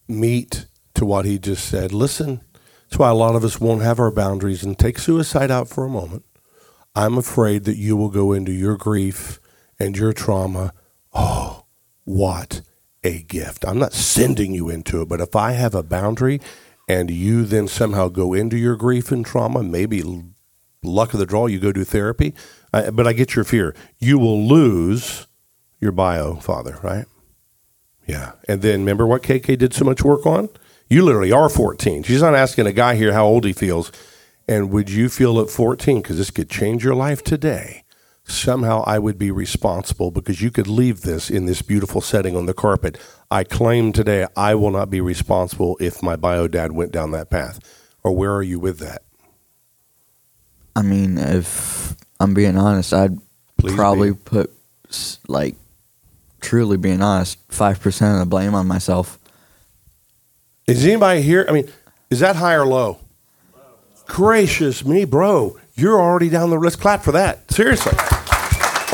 meat 0.06 0.66
to 0.94 1.06
what 1.06 1.24
he 1.24 1.38
just 1.38 1.66
said. 1.66 1.92
Listen, 1.92 2.42
that's 2.88 2.98
why 2.98 3.08
a 3.08 3.14
lot 3.14 3.34
of 3.34 3.44
us 3.44 3.60
won't 3.60 3.82
have 3.82 3.98
our 3.98 4.10
boundaries 4.10 4.62
and 4.62 4.78
take 4.78 4.98
suicide 4.98 5.50
out 5.50 5.68
for 5.68 5.84
a 5.84 5.88
moment. 5.88 6.24
I'm 6.94 7.16
afraid 7.16 7.64
that 7.64 7.76
you 7.76 7.96
will 7.96 8.10
go 8.10 8.32
into 8.32 8.52
your 8.52 8.76
grief 8.76 9.40
and 9.78 9.96
your 9.96 10.12
trauma. 10.12 10.72
Oh, 11.12 11.66
what 12.04 12.62
a 13.02 13.22
gift. 13.22 13.64
I'm 13.66 13.78
not 13.78 13.92
sending 13.92 14.52
you 14.52 14.68
into 14.68 15.02
it, 15.02 15.08
but 15.08 15.20
if 15.20 15.36
I 15.36 15.52
have 15.52 15.74
a 15.74 15.82
boundary 15.82 16.40
and 16.88 17.10
you 17.10 17.44
then 17.44 17.68
somehow 17.68 18.08
go 18.08 18.32
into 18.32 18.56
your 18.56 18.76
grief 18.76 19.10
and 19.10 19.24
trauma, 19.24 19.62
maybe 19.62 20.02
luck 20.82 21.12
of 21.12 21.20
the 21.20 21.26
draw, 21.26 21.46
you 21.46 21.58
go 21.58 21.72
do 21.72 21.84
therapy. 21.84 22.34
I, 22.72 22.90
but 22.90 23.06
I 23.06 23.12
get 23.12 23.34
your 23.34 23.44
fear. 23.44 23.74
You 23.98 24.18
will 24.18 24.46
lose 24.46 25.26
your 25.80 25.92
bio 25.92 26.36
father, 26.36 26.78
right? 26.82 27.06
Yeah. 28.06 28.32
And 28.48 28.62
then 28.62 28.80
remember 28.80 29.06
what 29.06 29.22
KK 29.22 29.58
did 29.58 29.74
so 29.74 29.84
much 29.84 30.04
work 30.04 30.26
on? 30.26 30.48
You 30.88 31.04
literally 31.04 31.32
are 31.32 31.48
14. 31.48 32.04
She's 32.04 32.22
not 32.22 32.34
asking 32.34 32.66
a 32.66 32.72
guy 32.72 32.94
here 32.94 33.12
how 33.12 33.26
old 33.26 33.44
he 33.44 33.52
feels. 33.52 33.90
And 34.46 34.70
would 34.70 34.88
you 34.88 35.08
feel 35.08 35.40
at 35.40 35.50
14, 35.50 36.02
because 36.02 36.18
this 36.18 36.30
could 36.30 36.48
change 36.48 36.84
your 36.84 36.94
life 36.94 37.24
today, 37.24 37.82
somehow 38.26 38.82
I 38.86 38.98
would 38.98 39.18
be 39.18 39.30
responsible 39.30 40.10
because 40.10 40.42
you 40.42 40.50
could 40.50 40.66
leave 40.66 41.02
this 41.02 41.30
in 41.30 41.46
this 41.46 41.62
beautiful 41.62 42.00
setting 42.00 42.36
on 42.36 42.46
the 42.46 42.54
carpet. 42.54 42.98
I 43.30 43.44
claim 43.44 43.92
today 43.92 44.26
I 44.36 44.54
will 44.54 44.70
not 44.70 44.90
be 44.90 45.00
responsible 45.00 45.76
if 45.80 46.02
my 46.02 46.16
bio 46.16 46.48
dad 46.48 46.72
went 46.72 46.92
down 46.92 47.12
that 47.12 47.30
path. 47.30 47.60
or 48.02 48.12
where 48.12 48.32
are 48.34 48.42
you 48.42 48.58
with 48.60 48.78
that? 48.78 49.02
I 50.76 50.82
mean, 50.82 51.18
if 51.18 51.96
I'm 52.20 52.34
being 52.34 52.56
honest, 52.58 52.92
I'd 52.92 53.18
Please 53.58 53.74
probably 53.74 54.12
be. 54.12 54.18
put 54.24 54.52
like 55.26 55.56
truly 56.40 56.76
being 56.76 57.02
honest, 57.02 57.38
five 57.48 57.80
percent 57.80 58.12
of 58.14 58.20
the 58.20 58.26
blame 58.26 58.54
on 58.54 58.66
myself. 58.68 59.18
Is 60.66 60.84
anybody 60.84 61.22
here? 61.22 61.46
I 61.48 61.52
mean, 61.52 61.68
is 62.10 62.20
that 62.20 62.36
high 62.36 62.54
or 62.54 62.66
low? 62.66 62.98
Gracious 64.06 64.84
me, 64.84 65.04
bro. 65.04 65.58
You're 65.74 66.00
already 66.00 66.28
down 66.28 66.50
the 66.50 66.58
Let's 66.58 66.76
clap 66.76 67.02
for 67.02 67.12
that. 67.12 67.50
Seriously. 67.50 67.92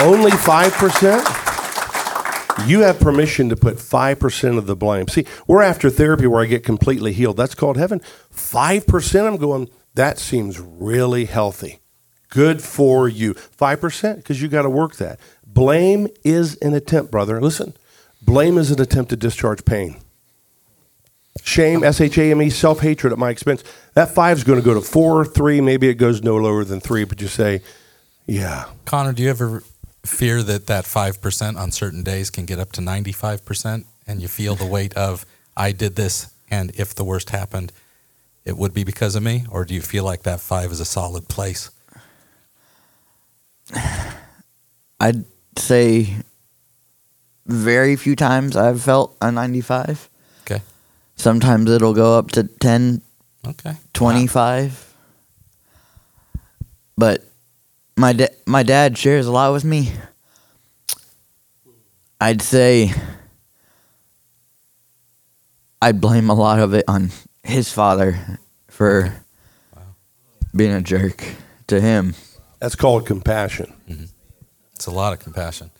Only 0.02 0.32
5%? 0.32 2.66
You 2.66 2.80
have 2.80 2.98
permission 2.98 3.48
to 3.50 3.56
put 3.56 3.76
5% 3.76 4.58
of 4.58 4.66
the 4.66 4.74
blame. 4.74 5.06
See, 5.06 5.24
we're 5.46 5.62
after 5.62 5.90
therapy 5.90 6.26
where 6.26 6.42
I 6.42 6.46
get 6.46 6.64
completely 6.64 7.12
healed. 7.12 7.36
That's 7.36 7.54
called 7.54 7.76
heaven. 7.76 8.00
5% 8.34 9.26
I'm 9.26 9.36
going, 9.36 9.68
that 9.94 10.18
seems 10.18 10.58
really 10.58 11.26
healthy. 11.26 11.78
Good 12.30 12.62
for 12.62 13.08
you. 13.08 13.34
5% 13.34 14.16
because 14.16 14.42
you 14.42 14.48
got 14.48 14.62
to 14.62 14.70
work 14.70 14.96
that. 14.96 15.20
Blame 15.46 16.08
is 16.24 16.56
an 16.56 16.74
attempt, 16.74 17.12
brother. 17.12 17.40
Listen, 17.40 17.76
blame 18.20 18.58
is 18.58 18.72
an 18.72 18.80
attempt 18.80 19.10
to 19.10 19.16
discharge 19.16 19.64
pain. 19.64 20.00
Shame, 21.44 21.84
S 21.84 22.00
H 22.00 22.18
A 22.18 22.32
M 22.32 22.42
E, 22.42 22.50
self 22.50 22.80
hatred 22.80 23.12
at 23.12 23.20
my 23.20 23.30
expense. 23.30 23.62
That 23.94 24.10
five 24.10 24.38
is 24.38 24.44
going 24.44 24.58
to 24.58 24.64
go 24.64 24.74
to 24.74 24.80
four, 24.80 25.24
three. 25.24 25.60
Maybe 25.60 25.88
it 25.88 25.94
goes 25.94 26.22
no 26.22 26.36
lower 26.36 26.64
than 26.64 26.80
three, 26.80 27.04
but 27.04 27.20
you 27.20 27.28
say, 27.28 27.62
yeah. 28.26 28.64
Connor, 28.84 29.12
do 29.12 29.22
you 29.22 29.30
ever 29.30 29.62
fear 30.04 30.42
that 30.42 30.66
that 30.66 30.84
5% 30.84 31.56
on 31.56 31.70
certain 31.70 32.02
days 32.02 32.30
can 32.30 32.44
get 32.44 32.58
up 32.58 32.72
to 32.72 32.80
95% 32.80 33.84
and 34.06 34.20
you 34.20 34.28
feel 34.28 34.54
the 34.54 34.66
weight 34.66 34.92
of, 34.94 35.24
I 35.56 35.72
did 35.72 35.96
this, 35.96 36.32
and 36.50 36.72
if 36.76 36.94
the 36.94 37.04
worst 37.04 37.30
happened, 37.30 37.72
it 38.44 38.56
would 38.56 38.74
be 38.74 38.84
because 38.84 39.14
of 39.14 39.22
me? 39.22 39.44
Or 39.50 39.64
do 39.64 39.74
you 39.74 39.80
feel 39.80 40.04
like 40.04 40.24
that 40.24 40.40
five 40.40 40.72
is 40.72 40.80
a 40.80 40.84
solid 40.84 41.28
place? 41.28 41.70
I'd 45.00 45.24
say 45.56 46.16
very 47.46 47.96
few 47.96 48.16
times 48.16 48.56
I've 48.56 48.82
felt 48.82 49.16
a 49.20 49.30
95. 49.30 50.08
Okay. 50.42 50.62
Sometimes 51.16 51.70
it'll 51.70 51.94
go 51.94 52.18
up 52.18 52.30
to 52.32 52.44
10, 52.44 53.02
Okay. 53.46 53.74
25. 53.92 54.94
But 56.96 57.24
my 57.96 58.12
da- 58.12 58.34
my 58.46 58.62
dad 58.62 58.96
shares 58.98 59.26
a 59.26 59.32
lot 59.32 59.52
with 59.52 59.64
me. 59.64 59.92
I'd 62.20 62.42
say 62.42 62.92
I'd 65.80 66.00
blame 66.00 66.30
a 66.30 66.34
lot 66.34 66.60
of 66.60 66.74
it 66.74 66.84
on 66.86 67.10
his 67.42 67.72
father 67.72 68.38
for 68.68 69.14
being 70.54 70.72
a 70.72 70.80
jerk 70.80 71.24
to 71.66 71.80
him. 71.80 72.14
That's 72.60 72.76
called 72.76 73.06
compassion. 73.06 73.72
Mm-hmm. 73.88 74.04
It's 74.74 74.86
a 74.86 74.92
lot 74.92 75.12
of 75.12 75.18
compassion. 75.18 75.70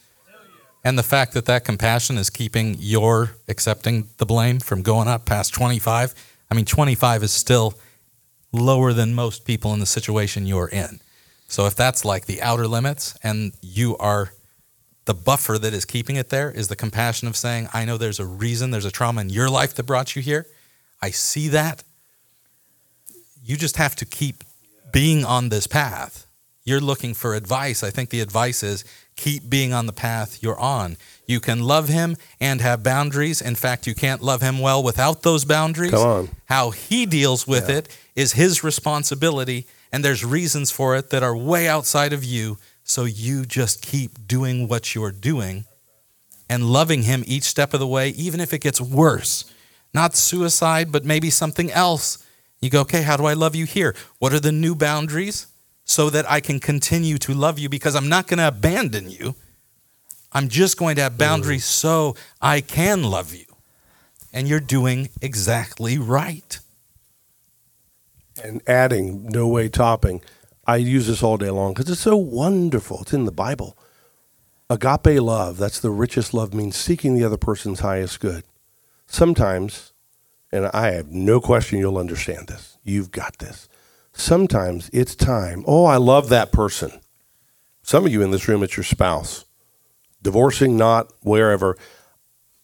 And 0.84 0.98
the 0.98 1.04
fact 1.04 1.34
that 1.34 1.44
that 1.46 1.64
compassion 1.64 2.18
is 2.18 2.28
keeping 2.28 2.74
your 2.78 3.36
accepting 3.46 4.08
the 4.16 4.26
blame 4.26 4.58
from 4.58 4.82
going 4.82 5.06
up 5.06 5.24
past 5.24 5.54
25. 5.54 6.14
I 6.50 6.54
mean, 6.54 6.64
25 6.64 7.22
is 7.22 7.30
still 7.30 7.74
lower 8.52 8.92
than 8.92 9.14
most 9.14 9.44
people 9.44 9.72
in 9.72 9.80
the 9.80 9.86
situation 9.86 10.46
you're 10.46 10.68
in. 10.68 11.00
So 11.52 11.66
if 11.66 11.74
that's 11.74 12.02
like 12.02 12.24
the 12.24 12.40
outer 12.40 12.66
limits 12.66 13.14
and 13.22 13.52
you 13.60 13.94
are 13.98 14.32
the 15.04 15.12
buffer 15.12 15.58
that 15.58 15.74
is 15.74 15.84
keeping 15.84 16.16
it 16.16 16.30
there 16.30 16.50
is 16.50 16.68
the 16.68 16.76
compassion 16.76 17.28
of 17.28 17.36
saying, 17.36 17.68
I 17.74 17.84
know 17.84 17.98
there's 17.98 18.18
a 18.18 18.24
reason, 18.24 18.70
there's 18.70 18.86
a 18.86 18.90
trauma 18.90 19.20
in 19.20 19.28
your 19.28 19.50
life 19.50 19.74
that 19.74 19.82
brought 19.82 20.16
you 20.16 20.22
here. 20.22 20.46
I 21.02 21.10
see 21.10 21.48
that. 21.48 21.84
You 23.44 23.58
just 23.58 23.76
have 23.76 23.94
to 23.96 24.06
keep 24.06 24.44
being 24.92 25.26
on 25.26 25.50
this 25.50 25.66
path. 25.66 26.26
You're 26.64 26.80
looking 26.80 27.12
for 27.12 27.34
advice. 27.34 27.82
I 27.82 27.90
think 27.90 28.08
the 28.08 28.20
advice 28.20 28.62
is 28.62 28.82
keep 29.16 29.50
being 29.50 29.74
on 29.74 29.84
the 29.84 29.92
path 29.92 30.42
you're 30.42 30.58
on. 30.58 30.96
You 31.26 31.38
can 31.38 31.60
love 31.60 31.88
him 31.88 32.16
and 32.40 32.62
have 32.62 32.82
boundaries. 32.82 33.42
In 33.42 33.56
fact, 33.56 33.86
you 33.86 33.94
can't 33.94 34.22
love 34.22 34.40
him 34.40 34.58
well 34.58 34.82
without 34.82 35.22
those 35.22 35.44
boundaries. 35.44 35.90
Come 35.90 36.06
on. 36.06 36.28
How 36.46 36.70
he 36.70 37.04
deals 37.04 37.46
with 37.46 37.68
it 37.68 37.94
is 38.16 38.32
his 38.32 38.64
responsibility, 38.64 39.66
and 39.92 40.04
there's 40.04 40.24
reasons 40.24 40.70
for 40.70 40.96
it 40.96 41.10
that 41.10 41.22
are 41.22 41.36
way 41.36 41.68
outside 41.68 42.12
of 42.12 42.24
you. 42.24 42.58
So 42.82 43.04
you 43.04 43.44
just 43.44 43.82
keep 43.82 44.26
doing 44.26 44.66
what 44.66 44.94
you're 44.94 45.12
doing 45.12 45.66
and 46.48 46.64
loving 46.64 47.02
him 47.02 47.22
each 47.26 47.44
step 47.44 47.74
of 47.74 47.80
the 47.80 47.86
way, 47.86 48.08
even 48.10 48.40
if 48.40 48.52
it 48.52 48.60
gets 48.60 48.80
worse. 48.80 49.44
Not 49.94 50.16
suicide, 50.16 50.90
but 50.90 51.04
maybe 51.04 51.30
something 51.30 51.70
else. 51.70 52.26
You 52.60 52.70
go, 52.70 52.80
okay, 52.80 53.02
how 53.02 53.16
do 53.16 53.26
I 53.26 53.34
love 53.34 53.54
you 53.54 53.66
here? 53.66 53.94
What 54.18 54.32
are 54.32 54.40
the 54.40 54.52
new 54.52 54.74
boundaries 54.74 55.46
so 55.84 56.08
that 56.10 56.30
I 56.30 56.40
can 56.40 56.58
continue 56.58 57.18
to 57.18 57.34
love 57.34 57.58
you? 57.58 57.68
Because 57.68 57.94
I'm 57.94 58.08
not 58.08 58.26
going 58.26 58.38
to 58.38 58.48
abandon 58.48 59.10
you. 59.10 59.34
I'm 60.32 60.48
just 60.48 60.78
going 60.78 60.96
to 60.96 61.02
have 61.02 61.18
boundaries 61.18 61.64
mm. 61.64 61.68
so 61.68 62.16
I 62.40 62.62
can 62.62 63.04
love 63.04 63.34
you. 63.34 63.44
And 64.32 64.48
you're 64.48 64.60
doing 64.60 65.10
exactly 65.20 65.98
right. 65.98 66.58
And 68.42 68.62
adding, 68.66 69.24
no 69.26 69.48
way 69.48 69.68
topping. 69.68 70.22
I 70.66 70.76
use 70.76 71.06
this 71.08 71.22
all 71.22 71.36
day 71.36 71.50
long 71.50 71.74
because 71.74 71.90
it's 71.90 72.00
so 72.00 72.16
wonderful. 72.16 73.00
It's 73.02 73.12
in 73.12 73.24
the 73.24 73.32
Bible. 73.32 73.76
Agape 74.70 75.20
love, 75.20 75.58
that's 75.58 75.80
the 75.80 75.90
richest 75.90 76.32
love, 76.32 76.54
means 76.54 76.76
seeking 76.76 77.14
the 77.14 77.24
other 77.24 77.36
person's 77.36 77.80
highest 77.80 78.20
good. 78.20 78.44
Sometimes, 79.06 79.92
and 80.50 80.66
I 80.72 80.92
have 80.92 81.10
no 81.10 81.40
question 81.40 81.78
you'll 81.78 81.98
understand 81.98 82.48
this, 82.48 82.78
you've 82.82 83.10
got 83.10 83.38
this. 83.38 83.68
Sometimes 84.14 84.88
it's 84.92 85.14
time. 85.14 85.64
Oh, 85.66 85.84
I 85.84 85.96
love 85.96 86.28
that 86.30 86.52
person. 86.52 86.92
Some 87.82 88.06
of 88.06 88.12
you 88.12 88.22
in 88.22 88.30
this 88.30 88.48
room, 88.48 88.62
it's 88.62 88.76
your 88.76 88.84
spouse. 88.84 89.44
Divorcing, 90.22 90.76
not 90.76 91.12
wherever, 91.20 91.76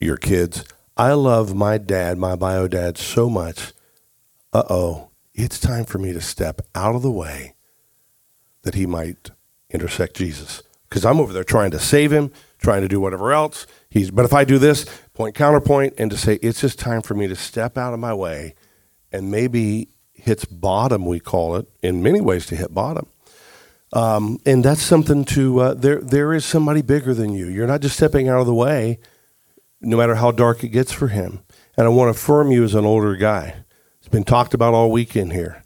your 0.01 0.17
kids. 0.17 0.65
I 0.97 1.13
love 1.13 1.55
my 1.55 1.77
dad, 1.77 2.17
my 2.17 2.37
bio 2.37 2.69
dad, 2.69 2.97
so 2.97 3.29
much. 3.29 3.73
Uh 4.53 4.63
oh, 4.71 5.08
it's 5.39 5.61
time 5.61 5.85
for 5.85 5.99
me 5.99 6.13
to 6.13 6.21
step 6.21 6.61
out 6.75 6.97
of 6.97 7.03
the 7.03 7.13
way 7.13 7.55
that 8.63 8.75
he 8.75 8.87
might 8.87 9.31
intersect 9.71 10.17
Jesus. 10.17 10.63
Because 10.89 11.05
I'm 11.05 11.21
over 11.21 11.33
there 11.33 11.45
trying 11.45 11.71
to 11.71 11.79
save 11.79 12.13
him, 12.13 12.33
trying 12.59 12.83
to 12.83 12.89
do 12.89 13.01
whatever 13.01 13.33
else. 13.33 13.67
He's, 13.89 14.11
but 14.11 14.25
if 14.25 14.33
I 14.33 14.45
do 14.45 14.59
this, 14.59 14.85
point 15.15 15.37
counterpoint, 15.37 15.95
and 15.97 16.11
to 16.11 16.17
say 16.17 16.41
it's 16.43 16.61
just 16.61 16.79
time 16.79 17.03
for 17.03 17.15
me 17.15 17.29
to 17.29 17.37
step 17.37 17.79
out 17.79 17.95
of 17.95 18.01
my 18.01 18.13
way, 18.13 18.57
and 19.13 19.31
maybe 19.31 19.89
hits 20.13 20.45
bottom, 20.45 21.07
we 21.07 21.21
call 21.21 21.55
it, 21.55 21.69
in 21.83 22.03
many 22.03 22.21
ways 22.21 22.45
to 22.47 22.57
hit 22.57 22.75
bottom. 22.75 23.07
Um, 23.93 24.41
and 24.45 24.65
that's 24.65 24.83
something 24.83 25.25
to 25.27 25.61
uh, 25.61 25.75
there. 25.75 26.01
There 26.01 26.35
is 26.35 26.45
somebody 26.45 26.83
bigger 26.83 27.15
than 27.15 27.33
you. 27.33 27.47
You're 27.47 27.67
not 27.67 27.81
just 27.81 27.97
stepping 27.97 28.29
out 28.29 28.41
of 28.41 28.47
the 28.47 28.55
way, 28.55 28.99
no 29.81 29.97
matter 29.97 30.17
how 30.17 30.33
dark 30.33 30.65
it 30.65 30.69
gets 30.71 30.93
for 30.93 31.09
him. 31.09 31.41
And 31.77 31.87
I 31.87 31.91
want 31.91 32.13
to 32.13 32.19
affirm 32.19 32.51
you 32.51 32.65
as 32.65 32.75
an 32.75 32.85
older 32.85 33.15
guy. 33.15 33.65
It's 34.09 34.13
been 34.15 34.25
talked 34.25 34.55
about 34.55 34.73
all 34.73 34.91
weekend 34.91 35.35
here. 35.35 35.63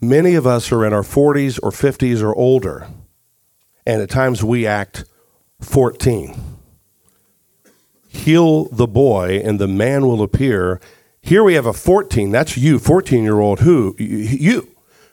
Many 0.00 0.36
of 0.36 0.46
us 0.46 0.70
are 0.70 0.86
in 0.86 0.92
our 0.92 1.02
40s 1.02 1.58
or 1.60 1.72
50s 1.72 2.22
or 2.22 2.32
older, 2.32 2.86
and 3.84 4.00
at 4.00 4.08
times 4.08 4.44
we 4.44 4.64
act 4.64 5.04
14. 5.60 6.36
Heal 8.06 8.66
the 8.66 8.86
boy, 8.86 9.42
and 9.44 9.58
the 9.58 9.66
man 9.66 10.06
will 10.06 10.22
appear. 10.22 10.80
Here 11.20 11.42
we 11.42 11.54
have 11.54 11.66
a 11.66 11.72
14. 11.72 12.30
That's 12.30 12.56
you, 12.56 12.78
14 12.78 13.24
year 13.24 13.40
old. 13.40 13.58
Who 13.58 13.96
you? 13.98 14.68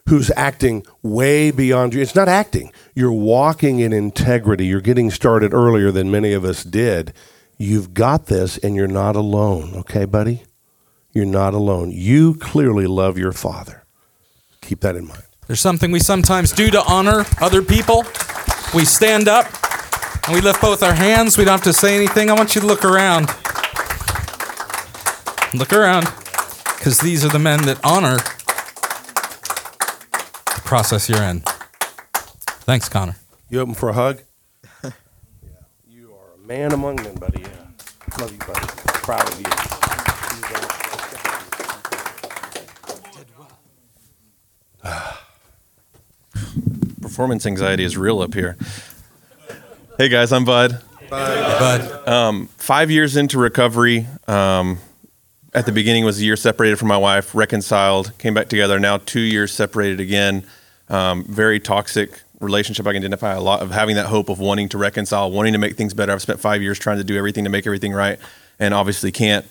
Who's 0.08 0.30
acting 0.36 0.86
way 1.02 1.50
beyond 1.50 1.94
you? 1.94 2.00
It's 2.00 2.14
not 2.14 2.28
acting. 2.28 2.72
You're 2.94 3.10
walking 3.10 3.80
in 3.80 3.92
integrity. 3.92 4.66
You're 4.66 4.80
getting 4.80 5.10
started 5.10 5.52
earlier 5.52 5.90
than 5.90 6.12
many 6.12 6.32
of 6.32 6.44
us 6.44 6.62
did. 6.62 7.12
You've 7.58 7.92
got 7.92 8.26
this, 8.26 8.56
and 8.58 8.76
you're 8.76 8.86
not 8.86 9.16
alone. 9.16 9.74
Okay, 9.74 10.04
buddy? 10.04 10.44
You're 11.12 11.26
not 11.26 11.52
alone. 11.54 11.90
You 11.92 12.34
clearly 12.34 12.86
love 12.86 13.18
your 13.18 13.32
father. 13.32 13.84
Keep 14.62 14.80
that 14.80 14.96
in 14.96 15.06
mind. 15.06 15.24
There's 15.46 15.60
something 15.60 15.90
we 15.90 16.00
sometimes 16.00 16.52
do 16.52 16.70
to 16.70 16.82
honor 16.84 17.26
other 17.40 17.60
people. 17.62 18.04
We 18.74 18.84
stand 18.86 19.28
up 19.28 19.46
and 20.26 20.34
we 20.34 20.40
lift 20.40 20.60
both 20.62 20.82
our 20.82 20.94
hands. 20.94 21.36
We 21.36 21.44
don't 21.44 21.52
have 21.52 21.64
to 21.64 21.72
say 21.72 21.94
anything. 21.96 22.30
I 22.30 22.32
want 22.34 22.54
you 22.54 22.60
to 22.62 22.66
look 22.66 22.84
around. 22.84 23.28
Look 25.54 25.72
around 25.74 26.04
because 26.78 26.98
these 27.00 27.24
are 27.24 27.28
the 27.28 27.38
men 27.38 27.62
that 27.66 27.78
honor 27.84 28.16
the 30.54 30.62
process 30.64 31.08
you're 31.10 31.22
in. 31.22 31.40
Thanks, 32.64 32.88
Connor. 32.88 33.16
You 33.50 33.60
open 33.60 33.74
for 33.74 33.90
a 33.90 33.92
hug? 33.92 34.20
yeah. 34.82 34.90
You 35.86 36.14
are 36.14 36.34
a 36.42 36.46
man 36.46 36.72
among 36.72 36.96
men, 36.96 37.14
buddy. 37.16 37.42
Yeah. 37.42 37.48
Love 38.18 38.32
you, 38.32 38.38
buddy. 38.38 38.66
Proud 39.02 39.28
of 39.30 39.38
you. 39.40 40.81
Performance 47.02 47.46
anxiety 47.46 47.82
is 47.82 47.96
real 47.96 48.20
up 48.20 48.32
here. 48.32 48.56
Hey 49.98 50.08
guys, 50.08 50.32
I'm 50.32 50.44
Bud. 50.44 50.80
Bud. 51.10 52.08
Um, 52.08 52.46
five 52.56 52.92
years 52.92 53.16
into 53.16 53.38
recovery, 53.38 54.06
um, 54.28 54.78
at 55.52 55.66
the 55.66 55.72
beginning 55.72 56.04
was 56.04 56.20
a 56.20 56.24
year 56.24 56.36
separated 56.36 56.78
from 56.78 56.88
my 56.88 56.96
wife, 56.96 57.34
reconciled, 57.34 58.16
came 58.18 58.34
back 58.34 58.48
together. 58.48 58.78
Now 58.78 58.98
two 58.98 59.20
years 59.20 59.52
separated 59.52 59.98
again. 59.98 60.44
Um, 60.88 61.24
very 61.24 61.58
toxic 61.58 62.22
relationship. 62.38 62.86
I 62.86 62.92
can 62.92 63.02
identify 63.02 63.34
a 63.34 63.40
lot 63.40 63.62
of 63.62 63.72
having 63.72 63.96
that 63.96 64.06
hope 64.06 64.28
of 64.28 64.38
wanting 64.38 64.68
to 64.70 64.78
reconcile, 64.78 65.30
wanting 65.30 65.54
to 65.54 65.58
make 65.58 65.76
things 65.76 65.94
better. 65.94 66.12
I've 66.12 66.22
spent 66.22 66.38
five 66.38 66.62
years 66.62 66.78
trying 66.78 66.98
to 66.98 67.04
do 67.04 67.16
everything 67.18 67.42
to 67.44 67.50
make 67.50 67.66
everything 67.66 67.92
right, 67.92 68.20
and 68.60 68.72
obviously 68.72 69.10
can't. 69.10 69.44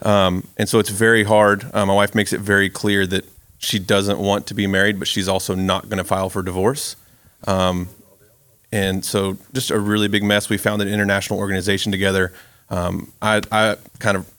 Um, 0.00 0.48
and 0.56 0.68
so 0.68 0.78
it's 0.78 0.88
very 0.88 1.24
hard. 1.24 1.66
Uh, 1.74 1.84
my 1.84 1.94
wife 1.94 2.14
makes 2.14 2.32
it 2.32 2.40
very 2.40 2.70
clear 2.70 3.06
that 3.06 3.26
she 3.64 3.78
doesn't 3.78 4.18
want 4.18 4.46
to 4.48 4.54
be 4.54 4.66
married, 4.66 4.98
but 4.98 5.08
she's 5.08 5.28
also 5.28 5.54
not 5.54 5.88
going 5.88 5.98
to 5.98 6.04
file 6.04 6.30
for 6.30 6.42
divorce. 6.42 6.96
Um, 7.46 7.88
and 8.72 9.04
so 9.04 9.38
just 9.52 9.70
a 9.70 9.78
really 9.78 10.08
big 10.08 10.24
mess. 10.24 10.48
We 10.48 10.58
found 10.58 10.82
an 10.82 10.88
international 10.88 11.38
organization 11.38 11.92
together. 11.92 12.32
Um, 12.70 13.12
I, 13.22 13.40
I 13.52 13.76
kind 13.98 14.16
of 14.16 14.30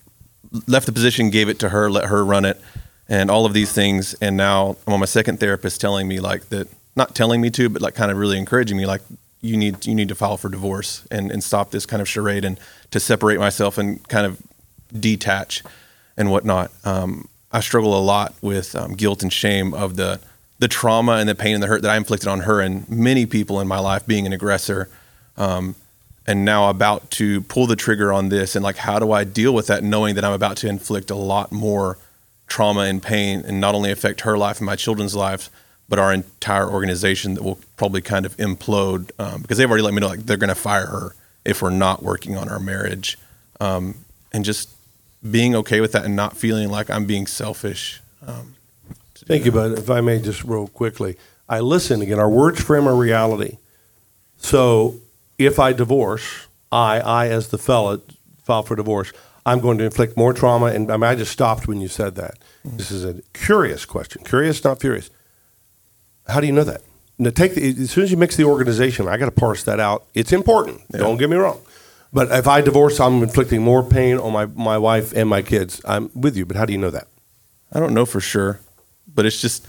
left 0.67 0.85
the 0.85 0.91
position, 0.91 1.29
gave 1.29 1.49
it 1.49 1.59
to 1.59 1.69
her, 1.69 1.89
let 1.89 2.05
her 2.05 2.23
run 2.23 2.45
it, 2.45 2.59
and 3.07 3.31
all 3.31 3.45
of 3.45 3.53
these 3.53 3.71
things. 3.71 4.13
And 4.15 4.35
now 4.35 4.77
I'm 4.87 4.93
on 4.93 4.99
my 4.99 5.05
second 5.05 5.39
therapist 5.39 5.79
telling 5.79 6.07
me 6.07 6.19
like 6.19 6.49
that, 6.49 6.67
not 6.95 7.15
telling 7.15 7.41
me 7.41 7.49
to, 7.51 7.69
but 7.69 7.81
like 7.81 7.95
kind 7.95 8.11
of 8.11 8.17
really 8.17 8.37
encouraging 8.37 8.77
me 8.77 8.85
like 8.85 9.01
you 9.41 9.57
need 9.57 9.85
you 9.85 9.93
need 9.93 10.07
to 10.09 10.15
file 10.15 10.37
for 10.37 10.49
divorce 10.49 11.07
and, 11.11 11.31
and 11.31 11.43
stop 11.43 11.71
this 11.71 11.85
kind 11.85 12.01
of 12.01 12.09
charade 12.09 12.43
and 12.43 12.59
to 12.91 12.99
separate 12.99 13.39
myself 13.39 13.77
and 13.77 14.05
kind 14.07 14.25
of 14.25 14.41
detach 14.99 15.63
and 16.17 16.31
whatnot. 16.31 16.71
Um, 16.83 17.27
I 17.51 17.59
struggle 17.59 17.97
a 17.97 18.01
lot 18.01 18.33
with 18.41 18.75
um, 18.75 18.93
guilt 18.93 19.23
and 19.23 19.31
shame 19.31 19.73
of 19.73 19.95
the 19.95 20.19
the 20.57 20.67
trauma 20.69 21.13
and 21.13 21.27
the 21.27 21.35
pain 21.35 21.53
and 21.53 21.61
the 21.61 21.67
hurt 21.67 21.81
that 21.81 21.91
I 21.91 21.97
inflicted 21.97 22.29
on 22.29 22.41
her 22.41 22.61
and 22.61 22.87
many 22.89 23.25
people 23.25 23.59
in 23.59 23.67
my 23.67 23.79
life 23.79 24.07
being 24.07 24.25
an 24.25 24.31
aggressor. 24.31 24.89
Um, 25.35 25.75
and 26.27 26.43
now 26.43 26.69
about 26.69 27.11
to 27.11 27.41
pull 27.41 27.67
the 27.67 27.75
trigger 27.75 28.11
on 28.11 28.29
this 28.29 28.55
and 28.55 28.63
like 28.63 28.77
how 28.77 28.99
do 28.99 29.11
I 29.11 29.23
deal 29.23 29.53
with 29.53 29.67
that 29.67 29.83
knowing 29.83 30.15
that 30.15 30.23
I'm 30.23 30.33
about 30.33 30.57
to 30.57 30.67
inflict 30.67 31.11
a 31.11 31.15
lot 31.15 31.51
more 31.51 31.97
trauma 32.47 32.81
and 32.81 33.01
pain 33.01 33.43
and 33.45 33.59
not 33.59 33.75
only 33.75 33.91
affect 33.91 34.21
her 34.21 34.37
life 34.37 34.57
and 34.57 34.65
my 34.65 34.75
children's 34.75 35.15
lives 35.15 35.49
but 35.87 35.99
our 35.99 36.11
entire 36.11 36.67
organization 36.67 37.35
that 37.35 37.43
will 37.43 37.59
probably 37.77 38.01
kind 38.01 38.25
of 38.25 38.35
implode 38.37 39.11
um, 39.19 39.41
because 39.41 39.57
they've 39.57 39.69
already 39.69 39.83
let 39.83 39.93
me 39.93 39.99
know 39.99 40.07
like 40.07 40.25
they're 40.25 40.37
going 40.37 40.49
to 40.49 40.55
fire 40.55 40.87
her 40.87 41.15
if 41.43 41.61
we're 41.61 41.69
not 41.69 42.01
working 42.01 42.35
on 42.35 42.49
our 42.49 42.59
marriage 42.59 43.17
um, 43.59 43.95
and 44.33 44.43
just 44.43 44.69
being 45.29 45.55
okay 45.55 45.81
with 45.81 45.91
that 45.93 46.05
and 46.05 46.15
not 46.15 46.37
feeling 46.37 46.69
like 46.69 46.89
I'm 46.89 47.05
being 47.05 47.27
selfish 47.27 48.01
um, 48.25 48.55
Thank 49.27 49.45
you, 49.45 49.51
bud. 49.51 49.79
If 49.79 49.89
I 49.89 50.01
may 50.01 50.21
just 50.21 50.43
real 50.43 50.67
quickly, 50.67 51.17
I 51.49 51.59
listen 51.59 52.01
again. 52.01 52.19
Our 52.19 52.29
words 52.29 52.61
frame 52.61 52.87
our 52.87 52.95
reality. 52.95 53.57
So 54.37 54.97
if 55.39 55.57
I 55.57 55.73
divorce, 55.73 56.47
I, 56.71 56.99
I 56.99 57.27
as 57.29 57.47
the 57.47 57.57
fella, 57.57 58.01
file 58.43 58.61
for 58.61 58.75
divorce, 58.75 59.11
I'm 59.45 59.61
going 59.61 59.79
to 59.79 59.83
inflict 59.83 60.15
more 60.15 60.33
trauma. 60.33 60.67
And 60.67 60.91
I, 60.91 60.97
mean, 60.97 61.09
I 61.09 61.15
just 61.15 61.31
stopped 61.31 61.67
when 61.67 61.81
you 61.81 61.87
said 61.87 62.15
that. 62.15 62.37
This 62.63 62.91
is 62.91 63.03
a 63.03 63.21
curious 63.33 63.85
question. 63.85 64.23
Curious, 64.23 64.63
not 64.63 64.79
furious. 64.79 65.09
How 66.27 66.39
do 66.39 66.47
you 66.47 66.53
know 66.53 66.63
that? 66.63 66.81
Now, 67.17 67.29
take 67.29 67.55
the, 67.55 67.67
as 67.67 67.91
soon 67.91 68.03
as 68.03 68.11
you 68.11 68.17
mix 68.17 68.35
the 68.35 68.43
organization, 68.43 69.07
I 69.07 69.17
got 69.17 69.25
to 69.25 69.31
parse 69.31 69.63
that 69.63 69.79
out. 69.79 70.05
It's 70.13 70.33
important. 70.33 70.81
Don't 70.91 71.17
get 71.17 71.29
me 71.29 71.37
wrong. 71.37 71.61
But 72.15 72.31
if 72.31 72.47
I 72.47 72.61
divorce, 72.61 73.01
I'm 73.01 73.21
inflicting 73.21 73.61
more 73.61 73.83
pain 73.83 74.17
on 74.17 74.31
my, 74.31 74.45
my 74.45 74.77
wife 74.77 75.11
and 75.13 75.27
my 75.27 75.41
kids. 75.41 75.81
I'm 75.83 76.09
with 76.15 76.37
you, 76.37 76.45
but 76.45 76.55
how 76.55 76.63
do 76.63 76.71
you 76.71 76.79
know 76.79 76.89
that? 76.89 77.09
I 77.73 77.81
don't 77.81 77.93
know 77.93 78.05
for 78.05 78.21
sure, 78.21 78.61
but 79.13 79.25
it's 79.25 79.41
just 79.41 79.67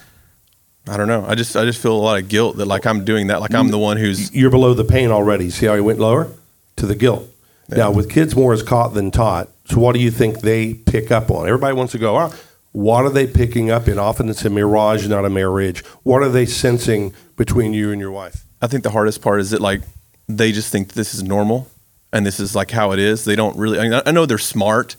I 0.88 0.96
don't 0.96 1.08
know. 1.08 1.26
I 1.26 1.34
just 1.34 1.56
I 1.56 1.64
just 1.64 1.82
feel 1.82 1.96
a 1.96 1.98
lot 1.98 2.22
of 2.22 2.28
guilt 2.28 2.58
that 2.58 2.66
like 2.66 2.86
I'm 2.86 3.04
doing 3.04 3.26
that. 3.26 3.40
Like 3.40 3.52
I'm 3.52 3.72
the 3.72 3.78
one 3.78 3.96
who's 3.96 4.32
you're 4.32 4.52
below 4.52 4.74
the 4.74 4.84
pain 4.84 5.10
already. 5.10 5.50
See 5.50 5.66
how 5.66 5.74
he 5.74 5.80
went 5.80 5.98
lower 5.98 6.28
to 6.76 6.86
the 6.86 6.94
guilt. 6.94 7.28
Now 7.68 7.90
with 7.90 8.08
kids, 8.08 8.36
more 8.36 8.54
is 8.54 8.62
caught 8.62 8.94
than 8.94 9.10
taught. 9.10 9.48
So 9.64 9.80
what 9.80 9.96
do 9.96 10.00
you 10.00 10.12
think 10.12 10.42
they 10.42 10.74
pick 10.74 11.10
up 11.10 11.32
on? 11.32 11.48
Everybody 11.48 11.74
wants 11.74 11.90
to 11.94 11.98
go. 11.98 12.16
Oh, 12.16 12.32
what 12.70 13.04
are 13.04 13.10
they 13.10 13.26
picking 13.26 13.72
up? 13.72 13.88
And 13.88 13.98
often 13.98 14.28
it's 14.28 14.44
a 14.44 14.50
mirage, 14.50 15.08
not 15.08 15.24
a 15.24 15.30
marriage. 15.30 15.84
What 16.04 16.22
are 16.22 16.28
they 16.28 16.46
sensing 16.46 17.12
between 17.34 17.72
you 17.72 17.90
and 17.90 18.00
your 18.00 18.12
wife? 18.12 18.46
I 18.62 18.68
think 18.68 18.84
the 18.84 18.90
hardest 18.90 19.20
part 19.20 19.40
is 19.40 19.50
that 19.50 19.60
like 19.60 19.80
they 20.28 20.52
just 20.52 20.70
think 20.70 20.92
this 20.92 21.12
is 21.12 21.24
normal 21.24 21.68
and 22.12 22.24
this 22.24 22.40
is 22.40 22.54
like 22.54 22.70
how 22.70 22.92
it 22.92 22.98
is. 22.98 23.24
They 23.24 23.36
don't 23.36 23.56
really. 23.56 23.78
I, 23.78 23.88
mean, 23.88 24.00
I 24.06 24.10
know 24.10 24.26
they're 24.26 24.38
smart, 24.38 24.96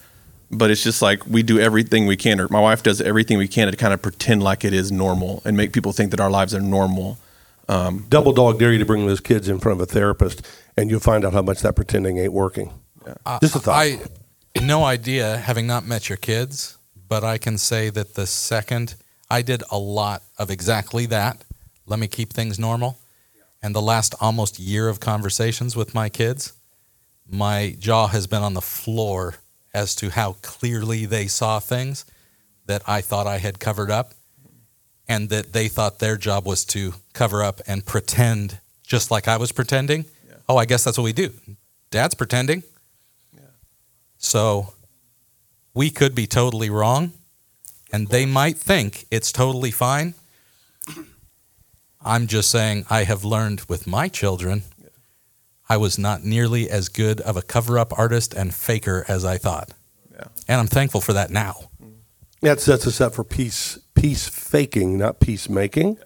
but 0.51 0.71
it's 0.71 0.83
just 0.83 1.01
like 1.01 1.25
we 1.25 1.43
do 1.43 1.59
everything 1.59 2.05
we 2.05 2.17
can, 2.17 2.39
or 2.39 2.47
my 2.49 2.59
wife 2.59 2.83
does 2.83 3.01
everything 3.01 3.37
we 3.37 3.47
can 3.47 3.69
to 3.69 3.77
kind 3.77 3.93
of 3.93 4.01
pretend 4.01 4.43
like 4.43 4.63
it 4.63 4.73
is 4.73 4.91
normal 4.91 5.41
and 5.45 5.57
make 5.57 5.73
people 5.73 5.91
think 5.91 6.11
that 6.11 6.19
our 6.19 6.29
lives 6.29 6.53
are 6.53 6.61
normal. 6.61 7.17
Um, 7.69 8.05
Double 8.09 8.31
dog 8.31 8.59
dare 8.59 8.71
you 8.71 8.79
to 8.79 8.85
bring 8.85 9.05
those 9.07 9.19
kids 9.19 9.49
in 9.49 9.59
front 9.59 9.81
of 9.81 9.89
a 9.89 9.91
therapist, 9.91 10.45
and 10.77 10.89
you'll 10.89 10.99
find 10.99 11.25
out 11.25 11.33
how 11.33 11.41
much 11.41 11.61
that 11.61 11.75
pretending 11.75 12.17
ain't 12.17 12.33
working. 12.33 12.71
Just 13.41 13.55
a 13.55 13.59
thought. 13.59 13.75
I 13.75 13.99
no 14.61 14.83
idea, 14.83 15.37
having 15.37 15.67
not 15.67 15.85
met 15.85 16.09
your 16.09 16.17
kids, 16.17 16.77
but 17.07 17.23
I 17.23 17.37
can 17.37 17.57
say 17.57 17.89
that 17.89 18.15
the 18.15 18.25
second 18.25 18.95
I 19.29 19.41
did 19.41 19.63
a 19.71 19.77
lot 19.77 20.23
of 20.37 20.49
exactly 20.49 21.05
that. 21.07 21.43
Let 21.85 21.99
me 21.99 22.07
keep 22.07 22.31
things 22.31 22.57
normal. 22.57 22.99
And 23.61 23.75
the 23.75 23.81
last 23.81 24.15
almost 24.21 24.59
year 24.59 24.87
of 24.87 24.99
conversations 24.99 25.75
with 25.75 25.93
my 25.93 26.09
kids, 26.09 26.53
my 27.29 27.75
jaw 27.79 28.07
has 28.07 28.27
been 28.27 28.41
on 28.41 28.53
the 28.53 28.61
floor 28.61 29.35
as 29.73 29.95
to 29.95 30.09
how 30.09 30.33
clearly 30.41 31.05
they 31.05 31.27
saw 31.27 31.59
things 31.59 32.05
that 32.65 32.81
I 32.87 33.01
thought 33.01 33.27
I 33.27 33.37
had 33.37 33.59
covered 33.59 33.91
up 33.91 34.13
and 35.07 35.29
that 35.29 35.53
they 35.53 35.67
thought 35.67 35.99
their 35.99 36.17
job 36.17 36.45
was 36.45 36.65
to 36.65 36.93
cover 37.13 37.43
up 37.43 37.61
and 37.67 37.85
pretend 37.85 38.59
just 38.83 39.11
like 39.11 39.27
I 39.27 39.37
was 39.37 39.51
pretending. 39.51 40.05
Oh, 40.49 40.57
I 40.57 40.65
guess 40.65 40.83
that's 40.83 40.97
what 40.97 41.03
we 41.03 41.13
do. 41.13 41.31
Dad's 41.91 42.15
pretending. 42.15 42.63
So 44.17 44.73
we 45.73 45.89
could 45.89 46.15
be 46.15 46.25
totally 46.25 46.69
wrong, 46.69 47.11
and 47.93 48.07
they 48.07 48.25
might 48.25 48.57
think 48.57 49.05
it's 49.11 49.31
totally 49.31 49.71
fine. 49.71 50.15
I'm 52.03 52.27
just 52.27 52.49
saying 52.49 52.85
I 52.89 53.03
have 53.03 53.23
learned 53.23 53.61
with 53.67 53.85
my 53.85 54.07
children, 54.07 54.63
I 55.69 55.77
was 55.77 55.97
not 55.97 56.23
nearly 56.23 56.69
as 56.69 56.89
good 56.89 57.21
of 57.21 57.35
a 57.37 57.41
cover 57.41 57.77
up 57.77 57.97
artist 57.97 58.33
and 58.33 58.53
faker 58.53 59.05
as 59.07 59.25
I 59.25 59.37
thought. 59.37 59.71
And 60.47 60.59
I'm 60.59 60.67
thankful 60.67 61.01
for 61.01 61.13
that 61.13 61.29
now. 61.29 61.69
Mm. 61.83 61.93
That 62.41 62.59
sets 62.59 62.87
us 62.87 63.01
up 63.01 63.13
for 63.13 63.23
peace, 63.23 63.79
peace 63.95 64.27
faking, 64.27 64.97
not 64.97 65.19
peacemaking. 65.19 65.97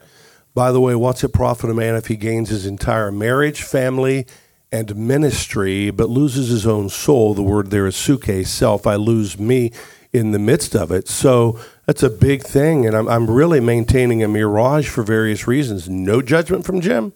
By 0.54 0.72
the 0.72 0.82
way, 0.82 0.96
what's 0.96 1.24
it 1.24 1.34
profit 1.34 1.70
a 1.70 1.74
man 1.74 1.96
if 1.96 2.08
he 2.08 2.18
gains 2.18 2.50
his 2.50 2.66
entire 2.66 3.12
marriage, 3.12 3.62
family, 3.62 4.26
and 4.72 4.96
ministry, 4.96 5.92
but 5.92 6.10
loses 6.10 6.50
his 6.50 6.68
own 6.68 6.90
soul? 6.90 7.34
The 7.34 7.44
word 7.44 7.70
there 7.70 7.88
is 7.88 7.96
psuche, 7.96 8.46
self. 8.48 8.88
I 8.88 8.96
lose 8.96 9.40
me 9.40 9.72
in 10.12 10.32
the 10.32 10.40
midst 10.40 10.76
of 10.76 10.92
it. 10.92 11.08
So 11.08 11.60
that's 11.86 12.04
a 12.04 12.10
big 12.10 12.44
thing. 12.44 12.86
And 12.86 12.96
I'm, 12.96 13.08
I'm 13.08 13.30
really 13.30 13.62
maintaining 13.62 14.24
a 14.24 14.28
mirage 14.28 14.90
for 14.90 15.04
various 15.04 15.48
reasons. 15.48 15.88
No 15.88 16.22
judgment 16.22 16.66
from 16.66 16.82
Jim. 16.82 17.14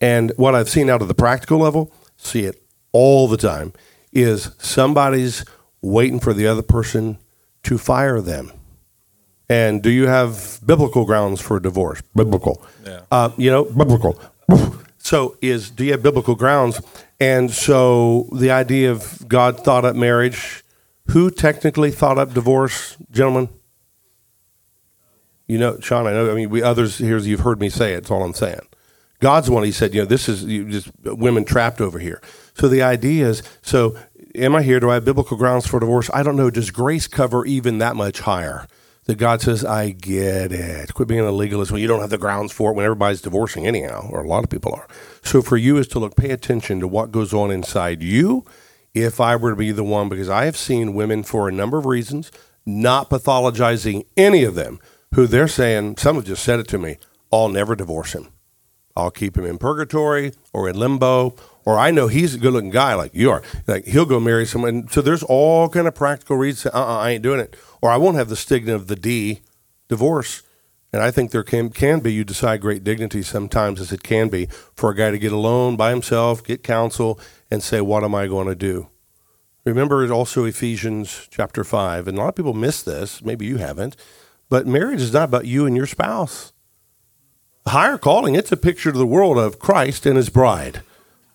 And 0.00 0.32
what 0.36 0.54
I've 0.54 0.68
seen 0.68 0.90
out 0.90 1.02
of 1.02 1.08
the 1.08 1.14
practical 1.14 1.58
level, 1.58 1.92
see 2.16 2.44
it 2.44 2.62
all 2.92 3.28
the 3.28 3.36
time, 3.36 3.72
is 4.12 4.50
somebody's 4.58 5.44
waiting 5.82 6.20
for 6.20 6.34
the 6.34 6.46
other 6.46 6.62
person 6.62 7.18
to 7.62 7.78
fire 7.78 8.20
them. 8.20 8.52
And 9.48 9.82
do 9.82 9.90
you 9.90 10.06
have 10.06 10.60
biblical 10.64 11.04
grounds 11.04 11.40
for 11.40 11.60
divorce? 11.60 12.02
Biblical. 12.14 12.64
Yeah. 12.84 13.02
Uh, 13.10 13.30
you 13.36 13.50
know, 13.50 13.64
biblical. 13.64 14.20
So 14.98 15.36
is 15.40 15.70
do 15.70 15.84
you 15.84 15.92
have 15.92 16.02
biblical 16.02 16.34
grounds? 16.34 16.82
And 17.20 17.52
so 17.52 18.28
the 18.32 18.50
idea 18.50 18.90
of 18.90 19.28
God 19.28 19.60
thought 19.60 19.84
up 19.84 19.94
marriage, 19.94 20.64
who 21.10 21.30
technically 21.30 21.92
thought 21.92 22.18
up 22.18 22.34
divorce, 22.34 22.96
gentlemen? 23.12 23.48
You 25.46 25.58
know, 25.58 25.78
Sean, 25.78 26.08
I 26.08 26.12
know. 26.12 26.30
I 26.30 26.34
mean, 26.34 26.50
we 26.50 26.60
others 26.60 26.98
here, 26.98 27.18
you've 27.18 27.40
heard 27.40 27.60
me 27.60 27.68
say 27.68 27.92
it. 27.92 28.00
That's 28.00 28.10
all 28.10 28.24
I'm 28.24 28.34
saying. 28.34 28.66
God's 29.20 29.48
one. 29.48 29.64
He 29.64 29.72
said, 29.72 29.94
you 29.94 30.02
know, 30.02 30.06
this 30.06 30.28
is 30.28 30.44
just 30.44 30.90
women 31.02 31.44
trapped 31.44 31.80
over 31.80 31.98
here. 31.98 32.20
So 32.54 32.68
the 32.68 32.82
idea 32.82 33.28
is, 33.28 33.42
so 33.62 33.96
am 34.34 34.54
I 34.54 34.62
here? 34.62 34.80
Do 34.80 34.90
I 34.90 34.94
have 34.94 35.04
biblical 35.04 35.36
grounds 35.36 35.66
for 35.66 35.80
divorce? 35.80 36.10
I 36.12 36.22
don't 36.22 36.36
know. 36.36 36.50
Does 36.50 36.70
grace 36.70 37.06
cover 37.06 37.44
even 37.46 37.78
that 37.78 37.96
much 37.96 38.20
higher? 38.20 38.66
That 39.04 39.18
God 39.18 39.40
says, 39.40 39.64
I 39.64 39.90
get 39.90 40.50
it. 40.50 40.92
Quit 40.92 41.06
being 41.06 41.20
a 41.20 41.30
legalist 41.30 41.70
when 41.70 41.80
you 41.80 41.86
don't 41.86 42.00
have 42.00 42.10
the 42.10 42.18
grounds 42.18 42.50
for 42.50 42.72
it 42.72 42.74
when 42.74 42.84
everybody's 42.84 43.20
divorcing 43.20 43.64
anyhow, 43.64 44.08
or 44.10 44.24
a 44.24 44.28
lot 44.28 44.42
of 44.42 44.50
people 44.50 44.74
are. 44.74 44.88
So 45.22 45.42
for 45.42 45.56
you 45.56 45.76
is 45.76 45.86
to 45.88 46.00
look, 46.00 46.16
pay 46.16 46.30
attention 46.30 46.80
to 46.80 46.88
what 46.88 47.12
goes 47.12 47.32
on 47.32 47.52
inside 47.52 48.02
you. 48.02 48.44
If 48.94 49.20
I 49.20 49.36
were 49.36 49.50
to 49.50 49.56
be 49.56 49.70
the 49.70 49.84
one, 49.84 50.08
because 50.08 50.28
I 50.28 50.46
have 50.46 50.56
seen 50.56 50.94
women 50.94 51.22
for 51.22 51.48
a 51.48 51.52
number 51.52 51.78
of 51.78 51.86
reasons, 51.86 52.32
not 52.64 53.08
pathologizing 53.08 54.06
any 54.16 54.42
of 54.42 54.56
them, 54.56 54.80
who 55.14 55.28
they're 55.28 55.46
saying, 55.46 55.98
some 55.98 56.16
have 56.16 56.24
just 56.24 56.42
said 56.42 56.58
it 56.58 56.66
to 56.68 56.78
me, 56.78 56.96
I'll 57.30 57.48
never 57.48 57.76
divorce 57.76 58.12
him. 58.12 58.28
I'll 58.96 59.10
keep 59.10 59.36
him 59.36 59.44
in 59.44 59.58
purgatory 59.58 60.32
or 60.52 60.68
in 60.68 60.78
limbo, 60.78 61.34
or 61.64 61.78
I 61.78 61.90
know 61.90 62.08
he's 62.08 62.34
a 62.34 62.38
good 62.38 62.52
looking 62.52 62.70
guy 62.70 62.94
like 62.94 63.14
you 63.14 63.30
are. 63.30 63.42
Like 63.66 63.84
he'll 63.86 64.06
go 64.06 64.18
marry 64.18 64.46
someone. 64.46 64.88
So 64.88 65.02
there's 65.02 65.22
all 65.22 65.68
kind 65.68 65.86
of 65.86 65.94
practical 65.94 66.36
reasons. 66.36 66.74
Uh, 66.74 66.78
uh 66.78 66.98
I 66.98 67.10
ain't 67.10 67.22
doing 67.22 67.40
it, 67.40 67.56
or 67.82 67.90
I 67.90 67.96
won't 67.96 68.16
have 68.16 68.28
the 68.28 68.36
stigma 68.36 68.74
of 68.74 68.86
the 68.86 68.96
D, 68.96 69.42
divorce. 69.88 70.42
And 70.92 71.02
I 71.02 71.10
think 71.10 71.30
there 71.30 71.42
can 71.42 71.70
can 71.70 72.00
be 72.00 72.12
you 72.12 72.24
decide 72.24 72.60
great 72.60 72.84
dignity 72.84 73.22
sometimes 73.22 73.80
as 73.80 73.92
it 73.92 74.02
can 74.02 74.28
be 74.28 74.46
for 74.74 74.90
a 74.90 74.94
guy 74.94 75.10
to 75.10 75.18
get 75.18 75.32
alone 75.32 75.76
by 75.76 75.90
himself, 75.90 76.42
get 76.42 76.62
counsel, 76.62 77.20
and 77.50 77.62
say, 77.62 77.80
what 77.80 78.02
am 78.02 78.14
I 78.14 78.26
going 78.26 78.46
to 78.46 78.54
do? 78.54 78.88
Remember 79.66 80.10
also 80.12 80.44
Ephesians 80.44 81.26
chapter 81.28 81.64
5. 81.64 82.06
And 82.06 82.16
a 82.16 82.20
lot 82.20 82.28
of 82.28 82.34
people 82.36 82.54
miss 82.54 82.82
this. 82.82 83.22
Maybe 83.22 83.46
you 83.46 83.56
haven't. 83.56 83.96
But 84.48 84.66
marriage 84.66 85.02
is 85.02 85.12
not 85.12 85.24
about 85.24 85.44
you 85.44 85.66
and 85.66 85.76
your 85.76 85.86
spouse. 85.86 86.52
Higher 87.68 87.98
calling, 87.98 88.36
it's 88.36 88.52
a 88.52 88.56
picture 88.56 88.92
to 88.92 88.98
the 88.98 89.04
world 89.04 89.38
of 89.38 89.58
Christ 89.58 90.06
and 90.06 90.16
his 90.16 90.28
bride. 90.28 90.82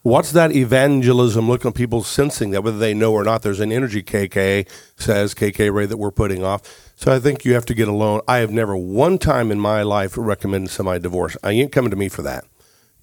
What's 0.02 0.32
that 0.32 0.56
evangelism 0.56 1.50
look 1.50 1.66
on 1.66 1.74
people 1.74 2.04
sensing 2.04 2.52
that 2.52 2.64
whether 2.64 2.78
they 2.78 2.94
know 2.94 3.12
or 3.12 3.26
not? 3.26 3.42
There's 3.42 3.60
an 3.60 3.74
energy 3.74 4.02
KK 4.02 4.66
says, 4.96 5.34
KK 5.34 5.74
Ray, 5.74 5.88
that 5.88 5.98
we're 5.98 6.10
putting 6.10 6.42
off. 6.42 6.94
So 6.96 7.14
I 7.14 7.20
think 7.20 7.44
you 7.44 7.54
have 7.54 7.66
to 7.66 7.74
get 7.74 7.90
alone. 7.90 8.22
I 8.30 8.38
have 8.38 8.50
never 8.50 8.78
one 8.78 9.18
time 9.18 9.52
in 9.52 9.60
my 9.60 9.84
life 9.84 10.14
recommended 10.16 10.72
somebody 10.72 11.02
divorce. 11.02 11.36
I 11.44 11.52
ain't 11.52 11.74
coming 11.74 11.92
to 11.92 11.98
me 11.98 12.08
for 12.08 12.22
that. 12.22 12.46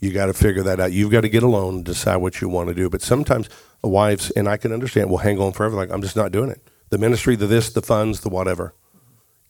You 0.00 0.10
got 0.10 0.26
to 0.26 0.34
figure 0.34 0.62
that 0.62 0.80
out. 0.80 0.92
You've 0.92 1.12
got 1.12 1.20
to 1.20 1.28
get 1.28 1.42
alone 1.42 1.74
and 1.76 1.84
decide 1.84 2.16
what 2.16 2.40
you 2.40 2.48
want 2.48 2.70
to 2.70 2.74
do. 2.74 2.88
But 2.88 3.02
sometimes 3.02 3.50
wives, 3.82 4.30
and 4.30 4.48
I 4.48 4.56
can 4.56 4.72
understand, 4.72 5.10
will 5.10 5.18
hang 5.18 5.38
on 5.38 5.52
forever. 5.52 5.76
Like, 5.76 5.90
I'm 5.90 6.00
just 6.00 6.16
not 6.16 6.32
doing 6.32 6.48
it. 6.48 6.66
The 6.88 6.96
ministry, 6.96 7.36
the 7.36 7.46
this, 7.46 7.70
the 7.70 7.82
funds, 7.82 8.20
the 8.20 8.30
whatever. 8.30 8.72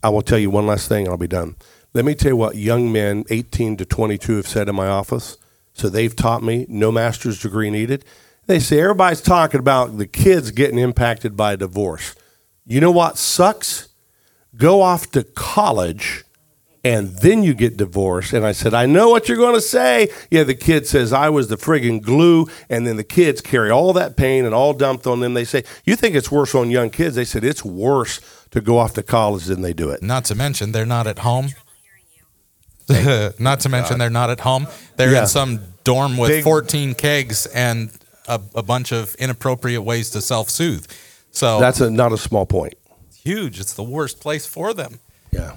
I 0.02 0.10
will 0.10 0.22
tell 0.22 0.38
you 0.38 0.50
one 0.50 0.66
last 0.66 0.88
thing 0.88 1.04
and 1.04 1.12
I'll 1.12 1.18
be 1.18 1.26
done. 1.26 1.56
Let 1.94 2.04
me 2.04 2.14
tell 2.14 2.32
you 2.32 2.36
what 2.36 2.56
young 2.56 2.92
men 2.92 3.24
18 3.30 3.76
to 3.78 3.84
22 3.84 4.36
have 4.36 4.46
said 4.46 4.68
in 4.68 4.74
my 4.74 4.88
office. 4.88 5.38
So 5.72 5.88
they've 5.88 6.14
taught 6.14 6.42
me 6.42 6.66
no 6.68 6.92
master's 6.92 7.40
degree 7.40 7.70
needed. 7.70 8.04
They 8.46 8.58
say 8.60 8.80
everybody's 8.80 9.20
talking 9.20 9.60
about 9.60 9.98
the 9.98 10.06
kids 10.06 10.50
getting 10.50 10.78
impacted 10.78 11.36
by 11.36 11.56
divorce. 11.56 12.14
You 12.66 12.80
know 12.80 12.90
what 12.90 13.18
sucks? 13.18 13.88
Go 14.56 14.82
off 14.82 15.10
to 15.12 15.22
college 15.22 16.24
and 16.84 17.08
then 17.16 17.42
you 17.42 17.54
get 17.54 17.76
divorced. 17.76 18.32
And 18.32 18.46
I 18.46 18.52
said, 18.52 18.72
I 18.72 18.86
know 18.86 19.10
what 19.10 19.28
you're 19.28 19.36
going 19.36 19.54
to 19.54 19.60
say. 19.60 20.08
Yeah, 20.30 20.44
the 20.44 20.54
kid 20.54 20.86
says, 20.86 21.12
I 21.12 21.28
was 21.28 21.48
the 21.48 21.56
friggin' 21.56 22.00
glue. 22.00 22.46
And 22.70 22.86
then 22.86 22.96
the 22.96 23.04
kids 23.04 23.40
carry 23.40 23.70
all 23.70 23.92
that 23.92 24.16
pain 24.16 24.44
and 24.44 24.54
all 24.54 24.72
dumped 24.72 25.06
on 25.06 25.20
them. 25.20 25.34
They 25.34 25.44
say, 25.44 25.64
You 25.84 25.96
think 25.96 26.14
it's 26.14 26.30
worse 26.30 26.54
on 26.54 26.70
young 26.70 26.90
kids? 26.90 27.16
They 27.16 27.24
said, 27.24 27.44
It's 27.44 27.64
worse 27.64 28.20
to 28.50 28.60
go 28.60 28.78
off 28.78 28.94
to 28.94 29.02
college 29.02 29.44
than 29.44 29.62
they 29.62 29.72
do 29.72 29.90
it. 29.90 30.02
Not 30.02 30.24
to 30.26 30.34
mention, 30.34 30.72
they're 30.72 30.86
not 30.86 31.06
at 31.06 31.20
home. 31.20 31.48
not 33.38 33.60
to 33.60 33.68
mention, 33.68 33.98
they're 33.98 34.08
not 34.10 34.30
at 34.30 34.40
home. 34.40 34.66
They're 34.96 35.12
Yeah. 35.12 35.22
in 35.22 35.26
some 35.26 35.60
dorm 35.84 36.16
with 36.16 36.30
Big- 36.30 36.44
14 36.44 36.94
kegs 36.94 37.46
and 37.46 37.90
a, 38.26 38.40
a 38.54 38.62
bunch 38.62 38.92
of 38.92 39.14
inappropriate 39.16 39.82
ways 39.82 40.10
to 40.10 40.20
self 40.20 40.48
soothe. 40.50 40.86
So 41.30 41.60
That's 41.60 41.80
a, 41.80 41.90
not 41.90 42.12
a 42.12 42.18
small 42.18 42.46
point. 42.46 42.74
huge. 43.22 43.60
It's 43.60 43.74
the 43.74 43.82
worst 43.82 44.20
place 44.20 44.46
for 44.46 44.72
them. 44.72 45.00
Yeah. 45.32 45.56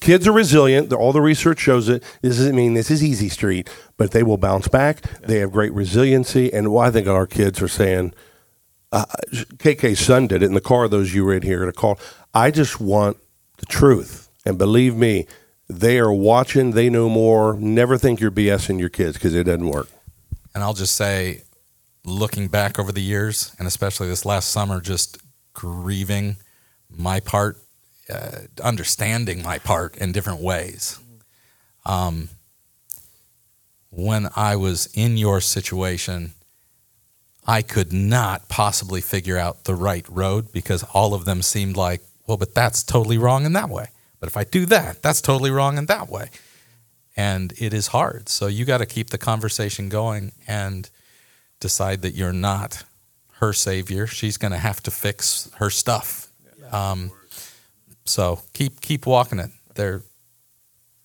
Kids 0.00 0.26
are 0.26 0.32
resilient. 0.32 0.92
All 0.92 1.12
the 1.12 1.20
research 1.20 1.58
shows 1.60 1.88
it. 1.88 2.02
This 2.22 2.36
doesn't 2.36 2.54
mean 2.56 2.74
this 2.74 2.90
is 2.90 3.02
easy 3.04 3.28
street, 3.28 3.68
but 3.96 4.10
they 4.12 4.22
will 4.22 4.36
bounce 4.38 4.66
back. 4.68 5.02
They 5.20 5.38
have 5.38 5.52
great 5.52 5.72
resiliency. 5.74 6.52
And 6.52 6.72
what 6.72 6.88
I 6.88 6.90
think 6.90 7.06
our 7.06 7.26
kids 7.26 7.60
are 7.62 7.68
saying, 7.68 8.12
uh, 8.92 9.04
KK's 9.32 10.00
son 10.00 10.26
did 10.26 10.42
it 10.42 10.46
in 10.46 10.54
the 10.54 10.60
car, 10.60 10.88
those 10.88 11.14
you 11.14 11.24
were 11.24 11.34
in 11.34 11.42
here 11.42 11.64
to 11.64 11.72
call. 11.72 11.98
I 12.34 12.50
just 12.50 12.80
want 12.80 13.18
the 13.58 13.66
truth. 13.66 14.28
And 14.44 14.58
believe 14.58 14.96
me, 14.96 15.26
they 15.68 15.98
are 15.98 16.12
watching. 16.12 16.72
They 16.72 16.90
know 16.90 17.08
more. 17.08 17.54
Never 17.54 17.96
think 17.96 18.20
you're 18.20 18.30
BSing 18.30 18.80
your 18.80 18.88
kids 18.88 19.14
because 19.14 19.34
it 19.34 19.44
doesn't 19.44 19.68
work. 19.68 19.88
And 20.54 20.64
I'll 20.64 20.74
just 20.74 20.96
say, 20.96 21.44
looking 22.04 22.48
back 22.48 22.78
over 22.78 22.90
the 22.90 23.02
years, 23.02 23.54
and 23.58 23.68
especially 23.68 24.08
this 24.08 24.24
last 24.24 24.50
summer, 24.50 24.80
just 24.80 25.18
grieving 25.52 26.36
my 26.88 27.20
part, 27.20 27.58
uh, 28.12 28.38
understanding 28.62 29.42
my 29.42 29.58
part 29.58 29.96
in 29.96 30.10
different 30.10 30.40
ways. 30.40 30.98
Um, 31.86 32.30
when 33.90 34.28
I 34.34 34.56
was 34.56 34.88
in 34.94 35.16
your 35.16 35.40
situation, 35.40 36.32
I 37.46 37.62
could 37.62 37.92
not 37.92 38.48
possibly 38.48 39.00
figure 39.00 39.38
out 39.38 39.64
the 39.64 39.74
right 39.74 40.06
road 40.08 40.52
because 40.52 40.82
all 40.94 41.14
of 41.14 41.24
them 41.24 41.42
seemed 41.42 41.76
like, 41.76 42.02
well, 42.26 42.36
but 42.36 42.54
that's 42.54 42.82
totally 42.82 43.18
wrong 43.18 43.44
in 43.44 43.52
that 43.54 43.68
way. 43.70 43.88
But 44.20 44.28
if 44.28 44.36
I 44.36 44.44
do 44.44 44.66
that, 44.66 45.02
that's 45.02 45.20
totally 45.20 45.50
wrong 45.50 45.78
in 45.78 45.86
that 45.86 46.08
way. 46.08 46.30
And 47.16 47.52
it 47.58 47.72
is 47.74 47.88
hard. 47.88 48.28
So 48.28 48.46
you 48.46 48.64
got 48.64 48.78
to 48.78 48.86
keep 48.86 49.10
the 49.10 49.18
conversation 49.18 49.88
going 49.88 50.32
and 50.46 50.88
decide 51.58 52.02
that 52.02 52.14
you're 52.14 52.32
not 52.32 52.84
her 53.40 53.52
savior. 53.52 54.06
She's 54.06 54.36
going 54.36 54.52
to 54.52 54.58
have 54.58 54.82
to 54.84 54.90
fix 54.90 55.50
her 55.56 55.70
stuff. 55.70 56.28
Um, 56.70 57.10
so 58.04 58.40
keep 58.52 58.80
keep 58.80 59.06
walking 59.06 59.38
it. 59.38 59.50
There, 59.74 60.02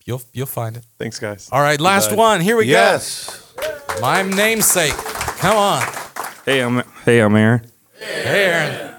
you'll 0.05 0.21
you'll 0.33 0.45
find 0.45 0.77
it. 0.77 0.83
Thanks, 0.99 1.17
guys. 1.19 1.49
All 1.51 1.61
right, 1.61 1.79
last 1.79 2.09
Bye. 2.11 2.15
one. 2.17 2.41
Here 2.41 2.55
we 2.57 2.65
Yes. 2.67 3.29
go. 3.55 3.63
Yes, 3.63 4.01
my 4.01 4.21
namesake. 4.21 4.93
Come 5.39 5.57
on. 5.57 6.04
Hey, 6.45 6.59
I'm 6.59 6.83
hey, 7.05 7.21
I'm 7.21 7.35
Aaron. 7.35 7.71
Hey, 7.99 8.45
Aaron. 8.45 8.95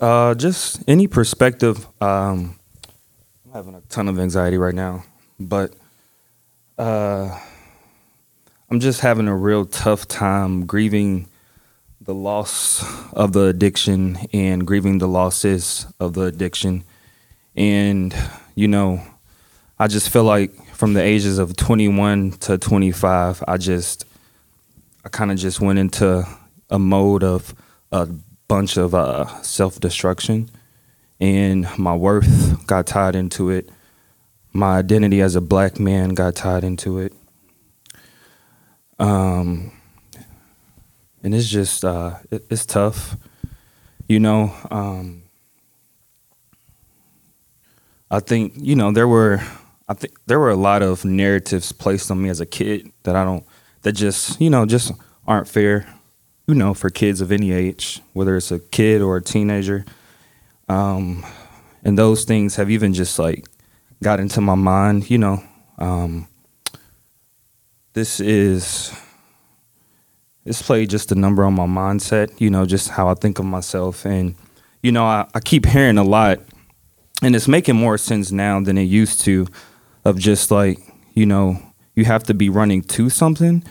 Uh, 0.00 0.34
just 0.34 0.82
any 0.88 1.06
perspective. 1.06 1.86
Um, 2.02 2.58
I'm 3.46 3.52
having 3.52 3.76
a 3.76 3.82
ton 3.82 4.08
of 4.08 4.18
anxiety 4.18 4.58
right 4.58 4.74
now, 4.74 5.04
but 5.38 5.74
uh, 6.76 7.38
I'm 8.68 8.80
just 8.80 9.00
having 9.00 9.28
a 9.28 9.36
real 9.36 9.64
tough 9.64 10.08
time 10.08 10.66
grieving 10.66 11.28
the 12.00 12.14
loss 12.14 12.84
of 13.12 13.32
the 13.32 13.44
addiction 13.44 14.18
and 14.32 14.66
grieving 14.66 14.98
the 14.98 15.06
losses 15.06 15.86
of 16.00 16.14
the 16.14 16.22
addiction. 16.22 16.82
And, 17.54 18.12
you 18.56 18.66
know, 18.66 19.00
I 19.78 19.86
just 19.86 20.10
feel 20.10 20.24
like 20.24 20.52
from 20.74 20.94
the 20.94 21.00
ages 21.00 21.38
of 21.38 21.54
21 21.54 22.32
to 22.40 22.58
25, 22.58 23.44
I 23.46 23.56
just, 23.56 24.04
I 25.08 25.10
kind 25.10 25.32
of 25.32 25.38
just 25.38 25.58
went 25.58 25.78
into 25.78 26.22
a 26.68 26.78
mode 26.78 27.24
of 27.24 27.54
a 27.90 28.06
bunch 28.46 28.76
of 28.76 28.94
uh, 28.94 29.24
self 29.40 29.80
destruction. 29.80 30.50
And 31.18 31.66
my 31.78 31.96
worth 31.96 32.66
got 32.66 32.86
tied 32.86 33.16
into 33.16 33.48
it. 33.48 33.70
My 34.52 34.76
identity 34.76 35.22
as 35.22 35.34
a 35.34 35.40
black 35.40 35.80
man 35.80 36.10
got 36.10 36.34
tied 36.36 36.62
into 36.62 36.98
it. 36.98 37.14
Um, 38.98 39.72
and 41.22 41.34
it's 41.34 41.48
just 41.48 41.86
uh, 41.86 42.16
it, 42.30 42.44
it's 42.50 42.66
tough, 42.66 43.16
you 44.10 44.20
know. 44.20 44.52
Um, 44.70 45.22
I 48.10 48.20
think 48.20 48.52
you 48.56 48.76
know 48.76 48.92
there 48.92 49.08
were 49.08 49.40
I 49.88 49.94
think 49.94 50.12
there 50.26 50.38
were 50.38 50.50
a 50.50 50.56
lot 50.56 50.82
of 50.82 51.06
narratives 51.06 51.72
placed 51.72 52.10
on 52.10 52.22
me 52.22 52.28
as 52.28 52.40
a 52.40 52.46
kid 52.46 52.92
that 53.04 53.16
I 53.16 53.24
don't 53.24 53.46
that 53.88 53.94
just 53.94 54.38
you 54.38 54.50
know 54.50 54.66
just 54.66 54.92
aren't 55.26 55.48
fair, 55.48 55.86
you 56.46 56.54
know, 56.54 56.74
for 56.74 56.90
kids 56.90 57.22
of 57.22 57.32
any 57.32 57.52
age, 57.52 58.02
whether 58.12 58.36
it's 58.36 58.50
a 58.50 58.58
kid 58.58 59.00
or 59.00 59.16
a 59.16 59.22
teenager. 59.22 59.86
Um, 60.68 61.24
and 61.82 61.96
those 61.96 62.24
things 62.24 62.56
have 62.56 62.70
even 62.70 62.92
just 62.92 63.18
like 63.18 63.46
got 64.02 64.20
into 64.20 64.42
my 64.42 64.56
mind, 64.56 65.10
you 65.10 65.16
know. 65.16 65.42
Um, 65.78 66.28
this 67.94 68.20
is 68.20 68.94
this 70.44 70.60
played 70.60 70.90
just 70.90 71.10
a 71.10 71.14
number 71.14 71.42
on 71.42 71.54
my 71.54 71.66
mindset, 71.66 72.38
you 72.38 72.50
know, 72.50 72.66
just 72.66 72.90
how 72.90 73.08
I 73.08 73.14
think 73.14 73.38
of 73.38 73.46
myself. 73.46 74.04
And, 74.04 74.34
you 74.82 74.92
know, 74.92 75.04
I, 75.04 75.26
I 75.34 75.40
keep 75.40 75.64
hearing 75.64 75.96
a 75.96 76.04
lot, 76.04 76.40
and 77.22 77.34
it's 77.34 77.48
making 77.48 77.76
more 77.76 77.96
sense 77.96 78.30
now 78.32 78.60
than 78.60 78.76
it 78.76 78.82
used 78.82 79.22
to, 79.22 79.46
of 80.04 80.18
just 80.18 80.50
like, 80.50 80.78
you 81.14 81.24
know, 81.24 81.62
you 81.94 82.04
have 82.04 82.22
to 82.24 82.34
be 82.34 82.48
running 82.48 82.82
to 82.82 83.08
something. 83.10 83.64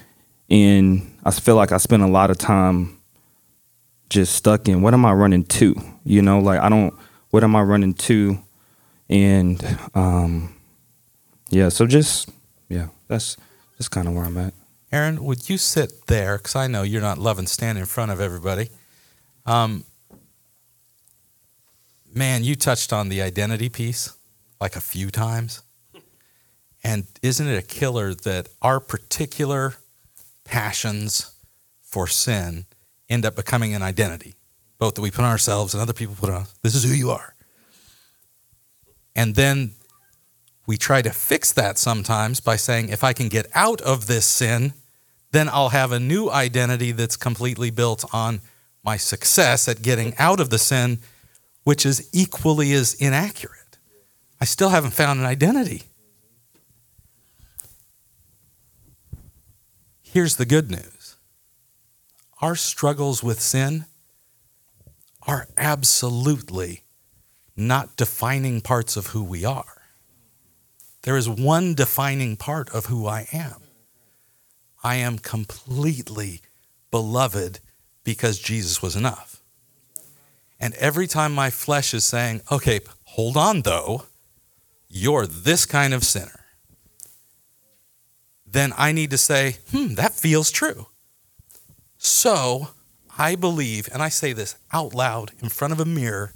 And 0.50 1.18
I 1.24 1.32
feel 1.32 1.56
like 1.56 1.72
I 1.72 1.78
spend 1.78 2.04
a 2.04 2.08
lot 2.08 2.32
of 2.32 2.38
time 2.38 3.00
just 4.10 4.36
stuck 4.36 4.68
in 4.70 4.82
what 4.82 4.94
am 4.94 5.06
I 5.06 5.12
running 5.12 5.44
to? 5.44 5.76
You 6.06 6.22
know, 6.22 6.40
like 6.40 6.60
I 6.60 6.70
don't, 6.70 6.94
what 7.30 7.44
am 7.44 7.56
I 7.56 7.62
running 7.62 7.94
to? 7.94 8.40
And, 9.10 9.78
um, 9.94 10.56
yeah, 11.50 11.70
so 11.70 11.86
just, 11.86 12.30
yeah, 12.70 12.88
that's, 13.08 13.38
that's 13.78 13.90
kind 13.90 14.08
of 14.08 14.14
where 14.14 14.26
I'm 14.26 14.38
at. 14.38 14.54
Aaron, 14.92 15.24
would 15.24 15.50
you 15.50 15.58
sit 15.58 16.08
there? 16.08 16.38
Because 16.38 16.56
I 16.56 16.68
know 16.68 16.84
you're 16.84 17.02
not 17.02 17.18
loving 17.18 17.48
standing 17.48 17.82
in 17.82 17.86
front 17.86 18.12
of 18.12 18.22
everybody. 18.22 18.70
Um, 19.46 19.84
man, 22.14 22.44
you 22.44 22.56
touched 22.56 22.94
on 22.94 23.10
the 23.10 23.22
identity 23.22 23.70
piece 23.70 24.14
like 24.60 24.76
a 24.76 24.82
few 24.82 25.10
times. 25.10 25.62
And 26.84 27.06
isn't 27.22 27.48
it 27.48 27.58
a 27.58 27.68
killer 27.68 28.14
that 28.14 28.48
our 28.62 28.80
particular 28.80 29.76
passions 30.48 31.32
for 31.82 32.08
sin 32.08 32.66
end 33.10 33.26
up 33.26 33.36
becoming 33.36 33.74
an 33.74 33.82
identity, 33.82 34.36
both 34.80 34.96
that 34.96 35.02
we 35.02 35.12
put 35.12 35.24
on 35.26 35.32
ourselves 35.32 35.74
and 35.74 35.82
other 35.82 35.94
people 35.94 36.16
put 36.16 36.30
on? 36.30 36.46
This 36.64 36.76
is 36.76 36.84
who 36.84 36.92
you 36.92 37.12
are. 37.12 37.36
And 39.16 39.36
then 39.36 39.72
we 40.68 40.78
try 40.78 41.02
to 41.02 41.12
fix 41.12 41.52
that 41.54 41.78
sometimes 41.78 42.40
by 42.40 42.56
saying, 42.56 42.90
if 42.90 43.04
I 43.04 43.14
can 43.14 43.30
get 43.30 43.48
out 43.54 43.82
of 43.82 44.08
this 44.08 44.26
sin, 44.26 44.74
then 45.32 45.50
I'll 45.50 45.70
have 45.70 45.92
a 45.92 46.00
new 46.00 46.30
identity 46.30 46.92
that's 46.92 47.18
completely 47.18 47.72
built 47.72 48.06
on 48.14 48.42
my 48.84 48.98
success 48.98 49.68
at 49.68 49.82
getting 49.82 50.16
out 50.18 50.40
of 50.40 50.50
the 50.50 50.58
sin, 50.58 51.00
which 51.64 51.86
is 51.86 52.10
equally 52.14 52.74
as 52.74 52.94
inaccurate. 52.94 53.78
I 54.40 54.46
still 54.46 54.70
haven't 54.70 54.92
found 54.92 55.20
an 55.20 55.26
identity. 55.26 55.84
Here's 60.18 60.38
the 60.38 60.48
good 60.48 60.72
news 60.72 61.16
our 62.42 62.56
struggles 62.56 63.22
with 63.22 63.40
sin 63.40 63.86
are 65.28 65.48
absolutely 65.56 66.86
not 67.56 67.96
defining 67.96 68.62
parts 68.62 68.98
of 68.98 69.08
who 69.14 69.24
we 69.24 69.46
are. 69.46 69.84
There 71.04 71.18
is 71.18 71.30
one 71.30 71.76
defining 71.76 72.36
part 72.36 72.68
of 72.72 72.88
who 72.88 73.06
I 73.06 73.28
am. 73.32 73.62
I 74.84 74.96
am 74.96 75.20
completely 75.20 76.42
beloved 76.90 77.60
because 78.04 78.40
Jesus 78.40 78.82
was 78.82 78.96
enough. 78.96 79.44
And 80.60 80.74
every 80.80 81.06
time 81.06 81.32
my 81.32 81.52
flesh 81.52 81.94
is 81.94 82.06
saying, 82.06 82.42
okay, 82.52 82.80
hold 83.04 83.38
on 83.38 83.62
though, 83.62 84.06
you're 84.90 85.28
this 85.28 85.68
kind 85.68 85.94
of 85.94 86.04
sinner, 86.04 86.37
then 88.58 88.74
I 88.78 88.92
need 88.92 89.12
to 89.12 89.18
say, 89.18 89.58
hmm, 89.72 89.94
that 89.96 90.14
feels 90.14 90.50
true. 90.52 90.88
So 91.98 92.70
I 93.18 93.36
believe, 93.36 93.90
and 93.94 94.02
I 94.02 94.10
say 94.10 94.34
this 94.34 94.56
out 94.74 94.94
loud 94.94 95.32
in 95.42 95.50
front 95.50 95.74
of 95.74 95.80
a 95.80 95.86
mirror, 95.86 96.34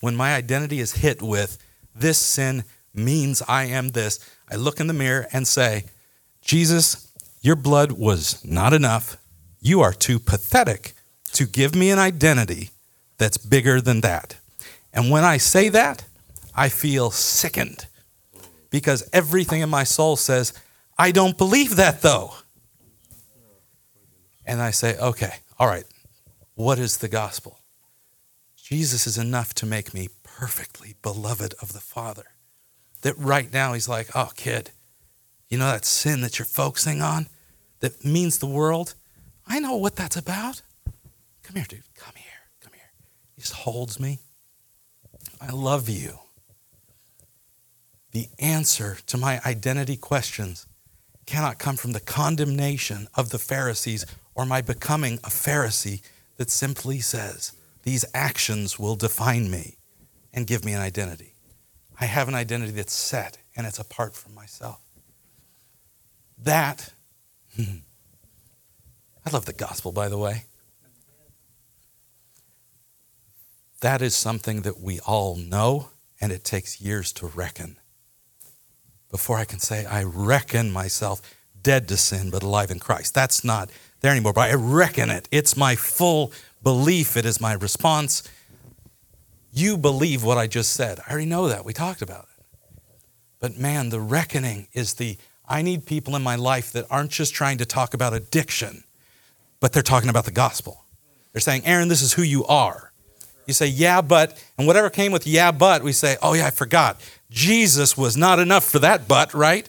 when 0.00 0.16
my 0.16 0.34
identity 0.34 0.80
is 0.80 0.94
hit 0.94 1.22
with 1.22 1.58
this 1.94 2.18
sin 2.18 2.64
means 2.94 3.42
I 3.46 3.64
am 3.64 3.90
this, 3.90 4.18
I 4.50 4.56
look 4.56 4.80
in 4.80 4.86
the 4.86 4.94
mirror 4.94 5.26
and 5.32 5.46
say, 5.46 5.84
Jesus, 6.40 7.08
your 7.40 7.56
blood 7.56 7.92
was 7.92 8.44
not 8.44 8.72
enough. 8.72 9.16
You 9.60 9.80
are 9.80 9.92
too 9.92 10.18
pathetic 10.18 10.94
to 11.32 11.46
give 11.46 11.74
me 11.74 11.90
an 11.90 11.98
identity 11.98 12.70
that's 13.18 13.36
bigger 13.36 13.80
than 13.80 14.00
that. 14.00 14.36
And 14.92 15.10
when 15.10 15.24
I 15.24 15.36
say 15.36 15.68
that, 15.68 16.04
I 16.54 16.68
feel 16.68 17.10
sickened 17.10 17.86
because 18.70 19.08
everything 19.12 19.60
in 19.60 19.68
my 19.68 19.84
soul 19.84 20.16
says, 20.16 20.52
I 21.00 21.12
don't 21.12 21.38
believe 21.38 21.76
that 21.76 22.02
though. 22.02 22.34
And 24.44 24.60
I 24.60 24.70
say, 24.70 24.98
okay, 24.98 25.36
all 25.58 25.66
right, 25.66 25.86
what 26.56 26.78
is 26.78 26.98
the 26.98 27.08
gospel? 27.08 27.58
Jesus 28.54 29.06
is 29.06 29.16
enough 29.16 29.54
to 29.54 29.66
make 29.66 29.94
me 29.94 30.10
perfectly 30.22 30.96
beloved 31.00 31.54
of 31.62 31.72
the 31.72 31.80
Father. 31.80 32.34
That 33.00 33.16
right 33.16 33.50
now 33.50 33.72
he's 33.72 33.88
like, 33.88 34.08
oh, 34.14 34.30
kid, 34.36 34.72
you 35.48 35.56
know 35.56 35.70
that 35.72 35.86
sin 35.86 36.20
that 36.20 36.38
you're 36.38 36.44
focusing 36.44 37.00
on 37.00 37.28
that 37.78 38.04
means 38.04 38.36
the 38.36 38.46
world? 38.46 38.94
I 39.46 39.58
know 39.58 39.76
what 39.76 39.96
that's 39.96 40.18
about. 40.18 40.60
Come 41.42 41.56
here, 41.56 41.64
dude. 41.66 41.94
Come 41.96 42.12
here. 42.14 42.42
Come 42.60 42.74
here. 42.74 42.92
He 43.36 43.40
just 43.40 43.54
holds 43.54 43.98
me. 43.98 44.18
I 45.40 45.50
love 45.50 45.88
you. 45.88 46.18
The 48.12 48.28
answer 48.38 48.98
to 49.06 49.16
my 49.16 49.40
identity 49.46 49.96
questions 49.96 50.66
cannot 51.30 51.60
come 51.60 51.76
from 51.76 51.92
the 51.92 52.00
condemnation 52.00 53.06
of 53.14 53.30
the 53.30 53.38
Pharisees 53.38 54.04
or 54.34 54.44
my 54.44 54.60
becoming 54.60 55.14
a 55.18 55.28
Pharisee 55.28 56.02
that 56.38 56.50
simply 56.50 56.98
says, 56.98 57.52
These 57.84 58.04
actions 58.12 58.80
will 58.80 58.96
define 58.96 59.48
me 59.48 59.76
and 60.34 60.44
give 60.44 60.64
me 60.64 60.72
an 60.72 60.80
identity. 60.80 61.36
I 62.00 62.06
have 62.06 62.26
an 62.26 62.34
identity 62.34 62.72
that's 62.72 62.92
set 62.92 63.38
and 63.56 63.64
it's 63.64 63.78
apart 63.78 64.16
from 64.16 64.34
myself. 64.34 64.80
That, 66.36 66.92
I 67.58 67.82
love 69.32 69.46
the 69.46 69.52
gospel, 69.52 69.92
by 69.92 70.08
the 70.08 70.18
way. 70.18 70.46
That 73.82 74.02
is 74.02 74.16
something 74.16 74.62
that 74.62 74.80
we 74.80 74.98
all 74.98 75.36
know, 75.36 75.90
and 76.20 76.32
it 76.32 76.42
takes 76.42 76.80
years 76.80 77.12
to 77.12 77.28
reckon 77.28 77.79
before 79.10 79.38
I 79.38 79.44
can 79.44 79.58
say, 79.58 79.84
I 79.84 80.02
reckon 80.02 80.70
myself 80.70 81.20
dead 81.62 81.88
to 81.88 81.96
sin 81.96 82.30
but 82.30 82.42
alive 82.42 82.70
in 82.70 82.78
Christ. 82.78 83.14
That's 83.14 83.44
not 83.44 83.70
there 84.00 84.12
anymore, 84.12 84.32
but 84.32 84.50
I 84.50 84.54
reckon 84.54 85.10
it. 85.10 85.28
It's 85.30 85.56
my 85.56 85.76
full 85.76 86.32
belief, 86.62 87.16
it 87.16 87.24
is 87.24 87.40
my 87.40 87.52
response. 87.52 88.22
You 89.52 89.76
believe 89.76 90.22
what 90.22 90.38
I 90.38 90.46
just 90.46 90.72
said. 90.72 91.00
I 91.06 91.10
already 91.10 91.26
know 91.26 91.48
that. 91.48 91.64
We 91.64 91.72
talked 91.72 92.02
about 92.02 92.24
it. 92.24 92.44
But 93.40 93.58
man, 93.58 93.88
the 93.88 94.00
reckoning 94.00 94.68
is 94.72 94.94
the 94.94 95.16
I 95.48 95.62
need 95.62 95.84
people 95.84 96.14
in 96.14 96.22
my 96.22 96.36
life 96.36 96.70
that 96.72 96.86
aren't 96.90 97.10
just 97.10 97.34
trying 97.34 97.58
to 97.58 97.64
talk 97.64 97.92
about 97.92 98.14
addiction, 98.14 98.84
but 99.58 99.72
they're 99.72 99.82
talking 99.82 100.08
about 100.08 100.24
the 100.24 100.30
gospel. 100.30 100.84
They're 101.32 101.40
saying, 101.40 101.62
Aaron, 101.64 101.88
this 101.88 102.02
is 102.02 102.12
who 102.12 102.22
you 102.22 102.44
are. 102.44 102.92
You 103.46 103.54
say, 103.54 103.66
yeah, 103.66 104.00
but, 104.00 104.40
and 104.56 104.66
whatever 104.68 104.88
came 104.90 105.10
with 105.10 105.26
yeah, 105.26 105.50
but, 105.50 105.82
we 105.82 105.92
say, 105.92 106.16
oh, 106.22 106.34
yeah, 106.34 106.46
I 106.46 106.50
forgot. 106.50 107.00
Jesus 107.30 107.96
was 107.96 108.16
not 108.16 108.38
enough 108.38 108.64
for 108.64 108.80
that 108.80 109.08
butt, 109.08 109.32
right? 109.32 109.66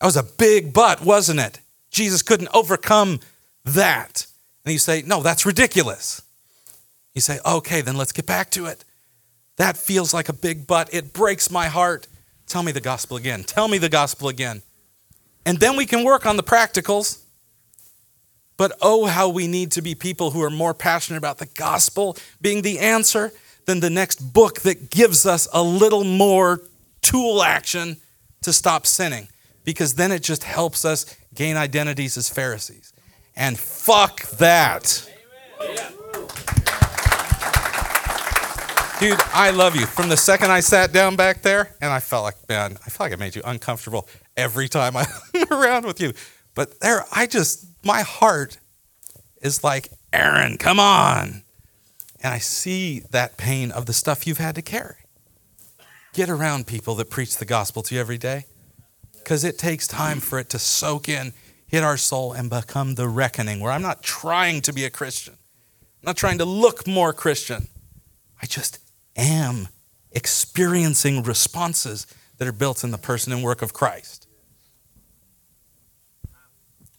That 0.00 0.06
was 0.06 0.16
a 0.16 0.22
big 0.22 0.72
butt, 0.74 1.02
wasn't 1.02 1.40
it? 1.40 1.60
Jesus 1.90 2.22
couldn't 2.22 2.48
overcome 2.52 3.20
that. 3.64 4.26
And 4.64 4.72
you 4.72 4.78
say, 4.78 5.02
no, 5.06 5.22
that's 5.22 5.46
ridiculous. 5.46 6.20
You 7.14 7.20
say, 7.20 7.38
okay, 7.46 7.80
then 7.80 7.96
let's 7.96 8.12
get 8.12 8.26
back 8.26 8.50
to 8.50 8.66
it. 8.66 8.84
That 9.56 9.76
feels 9.76 10.12
like 10.12 10.28
a 10.28 10.32
big 10.32 10.66
butt. 10.66 10.92
It 10.92 11.12
breaks 11.12 11.50
my 11.50 11.68
heart. 11.68 12.08
Tell 12.48 12.64
me 12.64 12.72
the 12.72 12.80
gospel 12.80 13.16
again. 13.16 13.44
Tell 13.44 13.68
me 13.68 13.78
the 13.78 13.88
gospel 13.88 14.28
again. 14.28 14.62
And 15.46 15.60
then 15.60 15.76
we 15.76 15.86
can 15.86 16.02
work 16.02 16.26
on 16.26 16.36
the 16.36 16.42
practicals. 16.42 17.20
But 18.56 18.72
oh, 18.80 19.06
how 19.06 19.28
we 19.28 19.46
need 19.46 19.72
to 19.72 19.82
be 19.82 19.94
people 19.94 20.32
who 20.32 20.42
are 20.42 20.50
more 20.50 20.74
passionate 20.74 21.18
about 21.18 21.38
the 21.38 21.46
gospel 21.46 22.16
being 22.40 22.62
the 22.62 22.80
answer 22.80 23.32
than 23.66 23.80
the 23.80 23.90
next 23.90 24.32
book 24.32 24.60
that 24.60 24.90
gives 24.90 25.26
us 25.26 25.48
a 25.52 25.62
little 25.62 26.04
more 26.04 26.62
tool 27.02 27.42
action 27.42 27.96
to 28.42 28.52
stop 28.52 28.86
sinning. 28.86 29.28
Because 29.64 29.94
then 29.94 30.12
it 30.12 30.22
just 30.22 30.44
helps 30.44 30.84
us 30.84 31.06
gain 31.34 31.56
identities 31.56 32.16
as 32.16 32.28
Pharisees. 32.28 32.92
And 33.34 33.58
fuck 33.58 34.22
that. 34.32 35.10
Dude, 39.00 39.18
I 39.32 39.50
love 39.50 39.74
you. 39.74 39.86
From 39.86 40.08
the 40.08 40.16
second 40.16 40.52
I 40.52 40.60
sat 40.60 40.92
down 40.92 41.16
back 41.16 41.42
there, 41.42 41.74
and 41.80 41.92
I 41.92 41.98
felt 41.98 42.24
like, 42.24 42.36
man, 42.48 42.78
I 42.86 42.90
felt 42.90 43.10
like 43.10 43.12
I 43.12 43.20
made 43.20 43.34
you 43.34 43.42
uncomfortable 43.44 44.08
every 44.36 44.68
time 44.68 44.96
I'm 44.96 45.06
around 45.50 45.84
with 45.84 46.00
you. 46.00 46.12
But 46.54 46.80
there, 46.80 47.04
I 47.12 47.26
just, 47.26 47.66
my 47.84 48.02
heart 48.02 48.58
is 49.42 49.64
like, 49.64 49.90
Aaron, 50.12 50.58
come 50.58 50.78
on. 50.78 51.42
And 52.24 52.32
I 52.32 52.38
see 52.38 53.00
that 53.10 53.36
pain 53.36 53.70
of 53.70 53.84
the 53.84 53.92
stuff 53.92 54.26
you've 54.26 54.38
had 54.38 54.54
to 54.54 54.62
carry. 54.62 54.96
Get 56.14 56.30
around 56.30 56.66
people 56.66 56.94
that 56.94 57.10
preach 57.10 57.36
the 57.36 57.44
gospel 57.44 57.82
to 57.82 57.94
you 57.94 58.00
every 58.00 58.16
day 58.16 58.46
because 59.12 59.44
it 59.44 59.58
takes 59.58 59.86
time 59.86 60.20
for 60.20 60.38
it 60.38 60.48
to 60.48 60.58
soak 60.58 61.06
in, 61.06 61.34
hit 61.66 61.84
our 61.84 61.98
soul, 61.98 62.32
and 62.32 62.48
become 62.48 62.94
the 62.94 63.08
reckoning 63.08 63.60
where 63.60 63.70
I'm 63.70 63.82
not 63.82 64.02
trying 64.02 64.62
to 64.62 64.72
be 64.72 64.86
a 64.86 64.90
Christian. 64.90 65.34
I'm 65.34 66.06
not 66.06 66.16
trying 66.16 66.38
to 66.38 66.46
look 66.46 66.86
more 66.86 67.12
Christian. 67.12 67.68
I 68.40 68.46
just 68.46 68.78
am 69.16 69.68
experiencing 70.10 71.24
responses 71.24 72.06
that 72.38 72.48
are 72.48 72.52
built 72.52 72.84
in 72.84 72.90
the 72.90 72.98
person 72.98 73.34
and 73.34 73.42
work 73.42 73.60
of 73.60 73.74
Christ. 73.74 74.26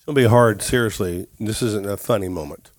To 0.06 0.14
be 0.14 0.26
hard, 0.26 0.62
seriously. 0.62 1.26
This 1.40 1.64
isn't 1.64 1.88
a 1.88 1.98
funny 1.98 2.30
moment. 2.30 2.70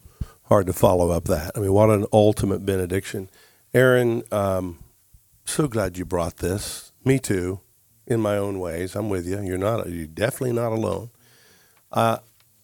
Hard 0.48 0.66
to 0.66 0.72
follow 0.72 1.10
up 1.10 1.24
that. 1.24 1.52
I 1.56 1.60
mean, 1.60 1.72
what 1.72 1.90
an 1.90 2.06
ultimate 2.12 2.64
benediction. 2.64 3.28
Aaron, 3.74 4.22
um, 4.30 4.78
so 5.44 5.66
glad 5.66 5.98
you 5.98 6.04
brought 6.04 6.36
this. 6.36 6.92
Me 7.04 7.18
too, 7.18 7.60
in 8.06 8.20
my 8.20 8.36
own 8.36 8.60
ways. 8.60 8.94
I'm 8.94 9.08
with 9.08 9.26
you. 9.26 9.40
You're 9.42 9.58
not. 9.58 9.88
You're 9.88 10.06
definitely 10.06 10.52
not 10.52 10.70
alone. 10.72 11.10
Uh, 11.90 12.18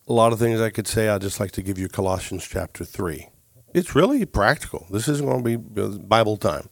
a 0.07 0.13
lot 0.13 0.33
of 0.33 0.39
things 0.39 0.61
I 0.61 0.71
could 0.71 0.87
say. 0.87 1.09
I'd 1.09 1.23
just 1.23 1.41
like 1.41 1.51
to 1.53 1.63
give 1.63 1.79
you 1.79 1.89
Colossians 1.89 2.47
chapter 2.47 2.85
three. 2.85 3.29
It's 3.75 3.97
really 3.97 4.25
practical. 4.27 4.87
This 4.91 5.09
isn't 5.09 5.27
going 5.27 5.43
to 5.43 5.59
be 5.59 5.81
uh, 5.81 5.99
Bible 5.99 6.37
time. 6.37 6.69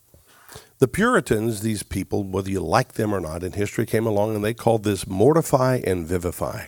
The 0.78 0.89
Puritans, 0.89 1.61
these 1.61 1.82
people, 1.82 2.23
whether 2.23 2.51
you 2.51 2.61
like 2.61 2.93
them 2.93 3.12
or 3.12 3.20
not, 3.20 3.43
in 3.43 3.53
history 3.53 3.85
came 3.85 4.07
along 4.07 4.37
and 4.37 4.45
they 4.45 4.55
called 4.55 4.85
this 4.85 5.07
mortify 5.07 5.81
and 5.85 6.07
vivify. 6.07 6.66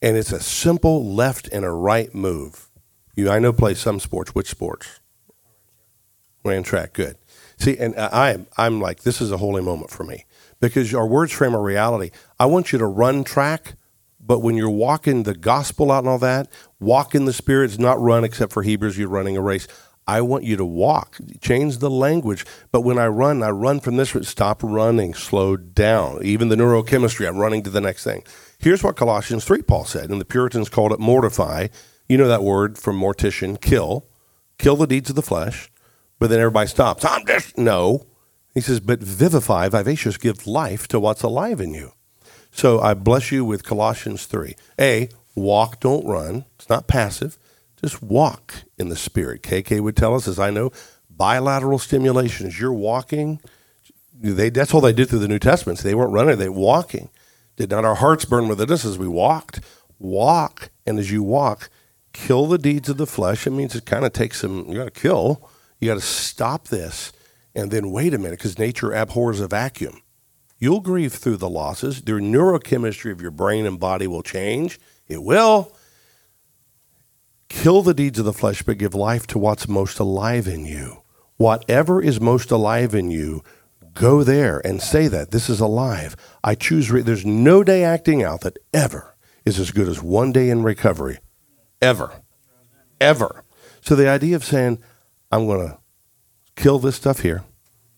And 0.00 0.16
it's 0.16 0.32
a 0.32 0.40
simple 0.40 1.04
left 1.04 1.48
and 1.48 1.64
a 1.64 1.70
right 1.70 2.14
move. 2.14 2.70
You, 3.14 3.30
I 3.30 3.38
know, 3.38 3.52
play 3.52 3.74
some 3.74 4.00
sports. 4.00 4.34
Which 4.34 4.48
sports? 4.48 5.00
Ran 6.44 6.62
track. 6.62 6.92
Good. 6.92 7.16
See, 7.56 7.76
and 7.78 7.94
I, 7.96 8.30
am 8.32 8.46
I'm 8.58 8.80
like, 8.80 9.02
this 9.02 9.20
is 9.20 9.30
a 9.30 9.36
holy 9.36 9.62
moment 9.62 9.90
for 9.90 10.04
me 10.04 10.24
because 10.60 10.92
our 10.94 11.06
words 11.06 11.32
frame 11.32 11.54
a 11.54 11.60
reality. 11.60 12.10
I 12.38 12.46
want 12.46 12.72
you 12.72 12.78
to 12.78 12.86
run 12.86 13.24
track, 13.24 13.74
but 14.20 14.40
when 14.40 14.56
you're 14.56 14.70
walking 14.70 15.22
the 15.22 15.34
gospel 15.34 15.92
out 15.92 16.00
and 16.00 16.08
all 16.08 16.18
that, 16.18 16.50
walk 16.80 17.14
in 17.14 17.24
the 17.24 17.32
spirit. 17.32 17.70
It's 17.70 17.78
not 17.78 18.00
run 18.00 18.24
except 18.24 18.52
for 18.52 18.62
Hebrews. 18.62 18.98
You're 18.98 19.08
running 19.08 19.36
a 19.36 19.42
race. 19.42 19.68
I 20.06 20.20
want 20.20 20.44
you 20.44 20.56
to 20.56 20.64
walk, 20.64 21.16
change 21.40 21.78
the 21.78 21.88
language. 21.88 22.44
But 22.72 22.82
when 22.82 22.98
I 22.98 23.06
run, 23.06 23.42
I 23.42 23.50
run 23.50 23.80
from 23.80 23.96
this. 23.96 24.10
Stop 24.28 24.62
running, 24.62 25.14
slow 25.14 25.56
down. 25.56 26.22
Even 26.22 26.48
the 26.48 26.56
neurochemistry, 26.56 27.26
I'm 27.26 27.38
running 27.38 27.62
to 27.62 27.70
the 27.70 27.80
next 27.80 28.04
thing. 28.04 28.22
Here's 28.58 28.82
what 28.82 28.96
Colossians 28.96 29.44
3, 29.44 29.62
Paul 29.62 29.84
said, 29.84 30.10
and 30.10 30.20
the 30.20 30.26
Puritans 30.26 30.68
called 30.68 30.92
it 30.92 31.00
mortify. 31.00 31.68
You 32.08 32.18
know 32.18 32.28
that 32.28 32.42
word 32.42 32.78
from 32.78 33.00
mortician, 33.00 33.60
kill. 33.60 34.06
Kill 34.58 34.76
the 34.76 34.86
deeds 34.86 35.10
of 35.10 35.16
the 35.16 35.22
flesh. 35.22 35.70
But 36.18 36.30
then 36.30 36.38
everybody 36.38 36.68
stops. 36.68 37.04
I'm 37.04 37.26
just, 37.26 37.58
no. 37.58 38.06
He 38.54 38.60
says, 38.60 38.80
but 38.80 39.00
vivify, 39.00 39.68
vivacious, 39.68 40.16
give 40.16 40.46
life 40.46 40.86
to 40.88 41.00
what's 41.00 41.22
alive 41.22 41.60
in 41.60 41.74
you. 41.74 41.92
So 42.52 42.80
I 42.80 42.94
bless 42.94 43.32
you 43.32 43.44
with 43.44 43.64
Colossians 43.64 44.26
3. 44.26 44.54
A, 44.78 45.08
walk, 45.34 45.80
don't 45.80 46.06
run. 46.06 46.44
It's 46.54 46.68
not 46.68 46.86
passive. 46.86 47.36
Just 47.80 48.00
walk 48.00 48.62
in 48.78 48.90
the 48.90 48.96
Spirit. 48.96 49.42
KK 49.42 49.80
would 49.80 49.96
tell 49.96 50.14
us, 50.14 50.28
as 50.28 50.38
I 50.38 50.50
know, 50.50 50.70
Bilateral 51.10 51.78
stimulation. 51.78 52.46
As 52.46 52.58
you're 52.58 52.72
walking, 52.72 53.40
they, 54.14 54.50
that's 54.50 54.72
all 54.72 54.80
they 54.80 54.92
did 54.92 55.08
through 55.08 55.18
the 55.20 55.28
New 55.28 55.38
Testament. 55.38 55.80
They 55.80 55.94
weren't 55.94 56.12
running, 56.12 56.38
they 56.38 56.48
were 56.48 56.58
walking. 56.58 57.10
Did 57.56 57.70
not 57.70 57.84
our 57.84 57.96
hearts 57.96 58.24
burn 58.24 58.48
within 58.48 58.72
us 58.72 58.84
as 58.84 58.98
we 58.98 59.08
walked? 59.08 59.60
Walk. 59.98 60.70
And 60.86 60.98
as 60.98 61.10
you 61.10 61.22
walk, 61.22 61.70
kill 62.14 62.46
the 62.46 62.56
deeds 62.56 62.88
of 62.88 62.96
the 62.96 63.06
flesh. 63.06 63.46
It 63.46 63.50
means 63.50 63.74
it 63.74 63.84
kind 63.84 64.06
of 64.06 64.14
takes 64.14 64.40
some, 64.40 64.66
you 64.68 64.76
got 64.76 64.94
to 64.94 65.00
kill. 65.00 65.50
You 65.78 65.88
got 65.88 65.96
to 65.96 66.00
stop 66.00 66.68
this. 66.68 67.12
And 67.54 67.70
then 67.70 67.90
wait 67.90 68.14
a 68.14 68.18
minute, 68.18 68.38
because 68.38 68.58
nature 68.58 68.92
abhors 68.92 69.40
a 69.40 69.46
vacuum. 69.46 70.00
You'll 70.58 70.80
grieve 70.80 71.12
through 71.12 71.36
the 71.36 71.50
losses. 71.50 72.00
The 72.00 72.12
neurochemistry 72.12 73.12
of 73.12 73.20
your 73.20 73.30
brain 73.30 73.66
and 73.66 73.78
body 73.78 74.06
will 74.06 74.22
change. 74.22 74.80
It 75.06 75.22
will. 75.22 75.76
Kill 77.48 77.82
the 77.82 77.94
deeds 77.94 78.18
of 78.18 78.24
the 78.24 78.32
flesh, 78.32 78.62
but 78.62 78.78
give 78.78 78.94
life 78.94 79.26
to 79.28 79.38
what's 79.38 79.68
most 79.68 79.98
alive 79.98 80.48
in 80.48 80.64
you. 80.64 81.02
Whatever 81.36 82.00
is 82.00 82.20
most 82.20 82.50
alive 82.50 82.94
in 82.94 83.10
you, 83.10 83.42
go 83.92 84.24
there 84.24 84.60
and 84.66 84.80
say 84.80 85.06
that. 85.08 85.30
This 85.30 85.50
is 85.50 85.60
alive. 85.60 86.16
I 86.42 86.54
choose. 86.54 86.90
Re- 86.90 87.02
There's 87.02 87.26
no 87.26 87.62
day 87.62 87.84
acting 87.84 88.22
out 88.22 88.40
that 88.40 88.56
ever 88.72 89.14
is 89.44 89.60
as 89.60 89.70
good 89.70 89.88
as 89.88 90.02
one 90.02 90.32
day 90.32 90.48
in 90.48 90.62
recovery. 90.62 91.18
Ever. 91.84 92.12
Ever. 92.98 93.44
So 93.82 93.94
the 93.94 94.08
idea 94.08 94.36
of 94.36 94.42
saying, 94.42 94.78
I'm 95.30 95.46
going 95.46 95.68
to 95.68 95.78
kill 96.56 96.78
this 96.78 96.96
stuff 96.96 97.20
here, 97.20 97.44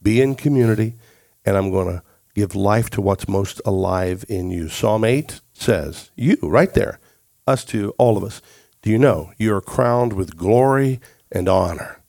be 0.02 0.20
in 0.20 0.34
community, 0.34 0.96
and 1.44 1.56
I'm 1.56 1.70
going 1.70 1.94
to 1.94 2.02
give 2.34 2.56
life 2.56 2.90
to 2.90 3.00
what's 3.00 3.28
most 3.28 3.62
alive 3.64 4.24
in 4.28 4.50
you. 4.50 4.68
Psalm 4.68 5.04
8 5.04 5.40
says, 5.52 6.10
You, 6.16 6.36
right 6.42 6.74
there, 6.74 6.98
us 7.46 7.64
two, 7.64 7.94
all 7.96 8.16
of 8.16 8.24
us, 8.24 8.42
do 8.82 8.90
you 8.90 8.98
know 8.98 9.32
you 9.38 9.54
are 9.54 9.60
crowned 9.60 10.14
with 10.14 10.36
glory 10.36 11.00
and 11.30 11.48
honor? 11.48 12.02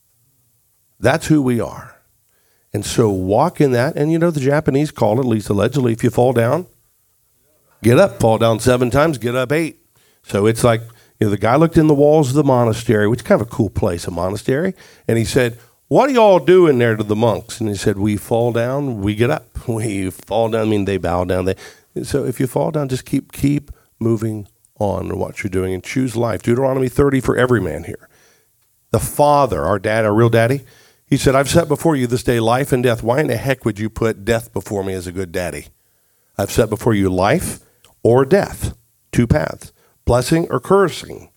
That's 0.99 1.27
who 1.27 1.43
we 1.43 1.59
are. 1.59 2.01
And 2.73 2.83
so 2.83 3.07
walk 3.11 3.61
in 3.61 3.71
that. 3.73 3.95
And 3.95 4.11
you 4.11 4.17
know, 4.17 4.31
the 4.31 4.39
Japanese 4.39 4.89
call 4.89 5.17
it, 5.17 5.19
at 5.19 5.25
least 5.27 5.49
allegedly, 5.49 5.93
if 5.93 6.03
you 6.03 6.09
fall 6.09 6.33
down, 6.33 6.65
get 7.83 7.99
up. 7.99 8.19
Fall 8.19 8.39
down 8.39 8.59
seven 8.59 8.89
times, 8.89 9.19
get 9.19 9.35
up 9.35 9.51
eight. 9.51 9.79
So 10.23 10.47
it's 10.47 10.63
like, 10.63 10.81
you 11.19 11.25
know, 11.25 11.31
the 11.31 11.37
guy 11.37 11.55
looked 11.55 11.77
in 11.77 11.87
the 11.87 11.93
walls 11.93 12.29
of 12.29 12.35
the 12.35 12.43
monastery, 12.43 13.07
which 13.07 13.21
is 13.21 13.27
kind 13.27 13.41
of 13.41 13.47
a 13.47 13.49
cool 13.49 13.69
place, 13.69 14.07
a 14.07 14.11
monastery, 14.11 14.73
and 15.07 15.17
he 15.17 15.25
said, 15.25 15.57
What 15.87 16.07
do 16.07 16.13
y'all 16.13 16.39
do 16.39 16.67
in 16.67 16.77
there 16.77 16.95
to 16.95 17.03
the 17.03 17.15
monks? 17.15 17.59
And 17.59 17.69
he 17.69 17.75
said, 17.75 17.97
We 17.97 18.17
fall 18.17 18.51
down, 18.51 19.01
we 19.01 19.15
get 19.15 19.29
up. 19.29 19.45
We 19.67 20.09
fall 20.09 20.49
down, 20.49 20.61
I 20.61 20.69
mean, 20.69 20.85
they 20.85 20.97
bow 20.97 21.25
down. 21.25 21.43
They, 21.43 21.55
so 22.03 22.23
if 22.23 22.39
you 22.39 22.47
fall 22.47 22.71
down, 22.71 22.87
just 22.87 23.05
keep 23.05 23.33
keep 23.33 23.69
moving 23.99 24.47
on 24.79 25.07
in 25.07 25.17
what 25.17 25.43
you're 25.43 25.49
doing 25.49 25.73
and 25.73 25.83
choose 25.83 26.15
life. 26.15 26.41
Deuteronomy 26.43 26.87
30 26.87 27.19
for 27.19 27.35
every 27.35 27.59
man 27.59 27.83
here. 27.83 28.07
The 28.91 28.99
Father, 28.99 29.65
our 29.65 29.79
dad, 29.79 30.05
our 30.05 30.13
real 30.13 30.29
daddy, 30.29 30.61
he 31.05 31.17
said, 31.17 31.35
I've 31.35 31.49
set 31.49 31.67
before 31.67 31.95
you 31.95 32.07
this 32.07 32.23
day 32.23 32.39
life 32.39 32.71
and 32.71 32.83
death. 32.83 33.03
Why 33.03 33.19
in 33.19 33.27
the 33.27 33.37
heck 33.37 33.65
would 33.65 33.79
you 33.79 33.89
put 33.89 34.25
death 34.25 34.53
before 34.53 34.83
me 34.83 34.93
as 34.93 35.07
a 35.07 35.11
good 35.11 35.31
daddy? 35.31 35.67
I've 36.37 36.51
set 36.51 36.69
before 36.69 36.93
you 36.93 37.09
life 37.09 37.59
or 38.03 38.25
death, 38.25 38.77
two 39.11 39.25
paths, 39.25 39.71
blessing 40.07 40.47
or 40.49 40.59
cursing. 40.59 41.29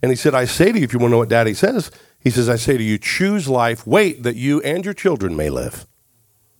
And 0.00 0.10
he 0.10 0.16
said, 0.16 0.34
I 0.34 0.44
say 0.44 0.72
to 0.72 0.78
you, 0.78 0.84
if 0.84 0.92
you 0.92 0.98
want 0.98 1.10
to 1.10 1.12
know 1.12 1.18
what 1.18 1.28
daddy 1.28 1.54
says, 1.54 1.90
he 2.20 2.30
says, 2.30 2.48
I 2.48 2.56
say 2.56 2.78
to 2.78 2.82
you, 2.82 2.98
choose 2.98 3.48
life, 3.48 3.86
wait 3.86 4.22
that 4.22 4.36
you 4.36 4.60
and 4.62 4.84
your 4.84 4.94
children 4.94 5.36
may 5.36 5.50
live. 5.50 5.86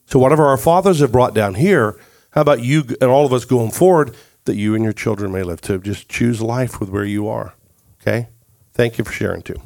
So, 0.07 0.19
whatever 0.19 0.47
our 0.47 0.57
fathers 0.57 1.01
have 1.01 1.13
brought 1.13 1.35
down 1.35 1.55
here, 1.55 1.99
how 2.31 2.41
about 2.41 2.63
you 2.63 2.85
and 3.01 3.11
all 3.11 3.27
of 3.27 3.33
us 3.33 3.45
going 3.45 3.71
forward 3.71 4.15
that 4.45 4.57
you 4.57 4.75
and 4.75 4.83
your 4.83 4.93
children 4.93 5.33
may 5.33 5.43
live? 5.43 5.61
To 5.63 5.79
just 5.79 6.09
choose 6.09 6.41
life 6.41 6.81
with 6.81 6.89
where 6.89 7.05
you 7.05 7.29
are. 7.29 7.55
Okay? 8.01 8.29
Thank 8.73 8.99
you 8.99 9.05
for 9.05 9.13
sharing 9.13 9.43
too. 9.43 9.57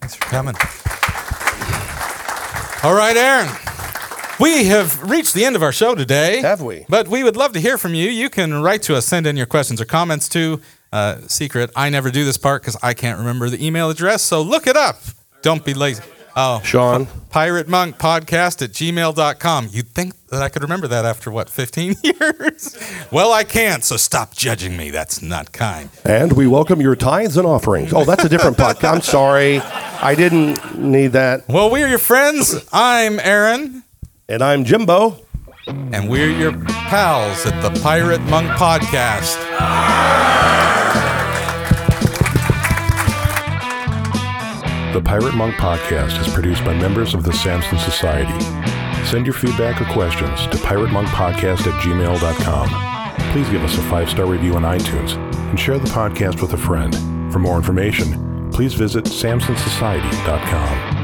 Thanks 0.00 0.14
for 0.14 0.24
coming. 0.24 0.54
All 2.84 2.94
right, 2.94 3.16
Aaron. 3.16 3.48
We 4.42 4.64
have 4.64 5.08
reached 5.08 5.34
the 5.34 5.44
end 5.44 5.54
of 5.54 5.62
our 5.62 5.70
show 5.70 5.94
today. 5.94 6.40
Have 6.40 6.62
we? 6.62 6.84
But 6.88 7.06
we 7.06 7.22
would 7.22 7.36
love 7.36 7.52
to 7.52 7.60
hear 7.60 7.78
from 7.78 7.94
you. 7.94 8.10
You 8.10 8.28
can 8.28 8.60
write 8.60 8.82
to 8.82 8.96
us, 8.96 9.06
send 9.06 9.24
in 9.24 9.36
your 9.36 9.46
questions 9.46 9.80
or 9.80 9.84
comments 9.84 10.28
to 10.30 10.60
uh, 10.92 11.18
secret. 11.28 11.70
I 11.76 11.90
never 11.90 12.10
do 12.10 12.24
this 12.24 12.38
part 12.38 12.62
because 12.62 12.76
I 12.82 12.92
can't 12.92 13.20
remember 13.20 13.48
the 13.48 13.64
email 13.64 13.88
address. 13.88 14.20
So 14.20 14.42
look 14.42 14.66
it 14.66 14.76
up. 14.76 14.96
Don't 15.42 15.64
be 15.64 15.74
lazy. 15.74 16.02
Oh, 16.34 16.60
Sean. 16.64 17.06
Pirate 17.30 17.68
Monk 17.68 17.98
Podcast 17.98 18.62
at 18.62 18.70
gmail.com. 18.70 19.68
You'd 19.70 19.90
think 19.90 20.14
that 20.30 20.42
I 20.42 20.48
could 20.48 20.62
remember 20.62 20.88
that 20.88 21.04
after 21.04 21.30
what, 21.30 21.48
15 21.48 21.94
years? 22.02 22.76
well, 23.12 23.32
I 23.32 23.44
can't, 23.44 23.84
so 23.84 23.96
stop 23.96 24.34
judging 24.34 24.76
me. 24.76 24.90
That's 24.90 25.22
not 25.22 25.52
kind. 25.52 25.88
And 26.04 26.32
we 26.32 26.48
welcome 26.48 26.80
your 26.80 26.96
tithes 26.96 27.36
and 27.36 27.46
offerings. 27.46 27.92
Oh, 27.92 28.04
that's 28.04 28.24
a 28.24 28.28
different 28.28 28.56
podcast. 28.56 28.92
I'm 28.92 29.00
sorry. 29.02 29.60
I 29.60 30.16
didn't 30.16 30.76
need 30.80 31.12
that. 31.12 31.48
Well, 31.48 31.70
we're 31.70 31.86
your 31.86 31.98
friends. 31.98 32.66
I'm 32.72 33.20
Aaron. 33.20 33.84
And 34.28 34.42
I'm 34.42 34.64
Jimbo. 34.64 35.16
And 35.66 36.08
we're 36.08 36.30
your 36.30 36.52
pals 36.64 37.46
at 37.46 37.60
the 37.62 37.70
Pirate 37.80 38.20
Monk 38.22 38.48
Podcast. 38.50 39.38
The 44.92 45.00
Pirate 45.00 45.34
Monk 45.34 45.54
Podcast 45.54 46.20
is 46.20 46.28
produced 46.34 46.64
by 46.64 46.74
members 46.74 47.14
of 47.14 47.22
the 47.24 47.32
Samson 47.32 47.78
Society. 47.78 48.38
Send 49.06 49.24
your 49.24 49.32
feedback 49.34 49.80
or 49.80 49.86
questions 49.86 50.46
to 50.48 50.58
piratemonkpodcast 50.58 51.66
at 51.66 51.82
gmail.com. 51.82 53.32
Please 53.32 53.48
give 53.48 53.64
us 53.64 53.78
a 53.78 53.82
five 53.84 54.10
star 54.10 54.26
review 54.26 54.54
on 54.54 54.62
iTunes 54.62 55.16
and 55.48 55.58
share 55.58 55.78
the 55.78 55.88
podcast 55.88 56.42
with 56.42 56.52
a 56.52 56.58
friend. 56.58 56.94
For 57.32 57.38
more 57.38 57.56
information, 57.56 58.50
please 58.52 58.74
visit 58.74 59.04
samsonsociety.com. 59.06 61.01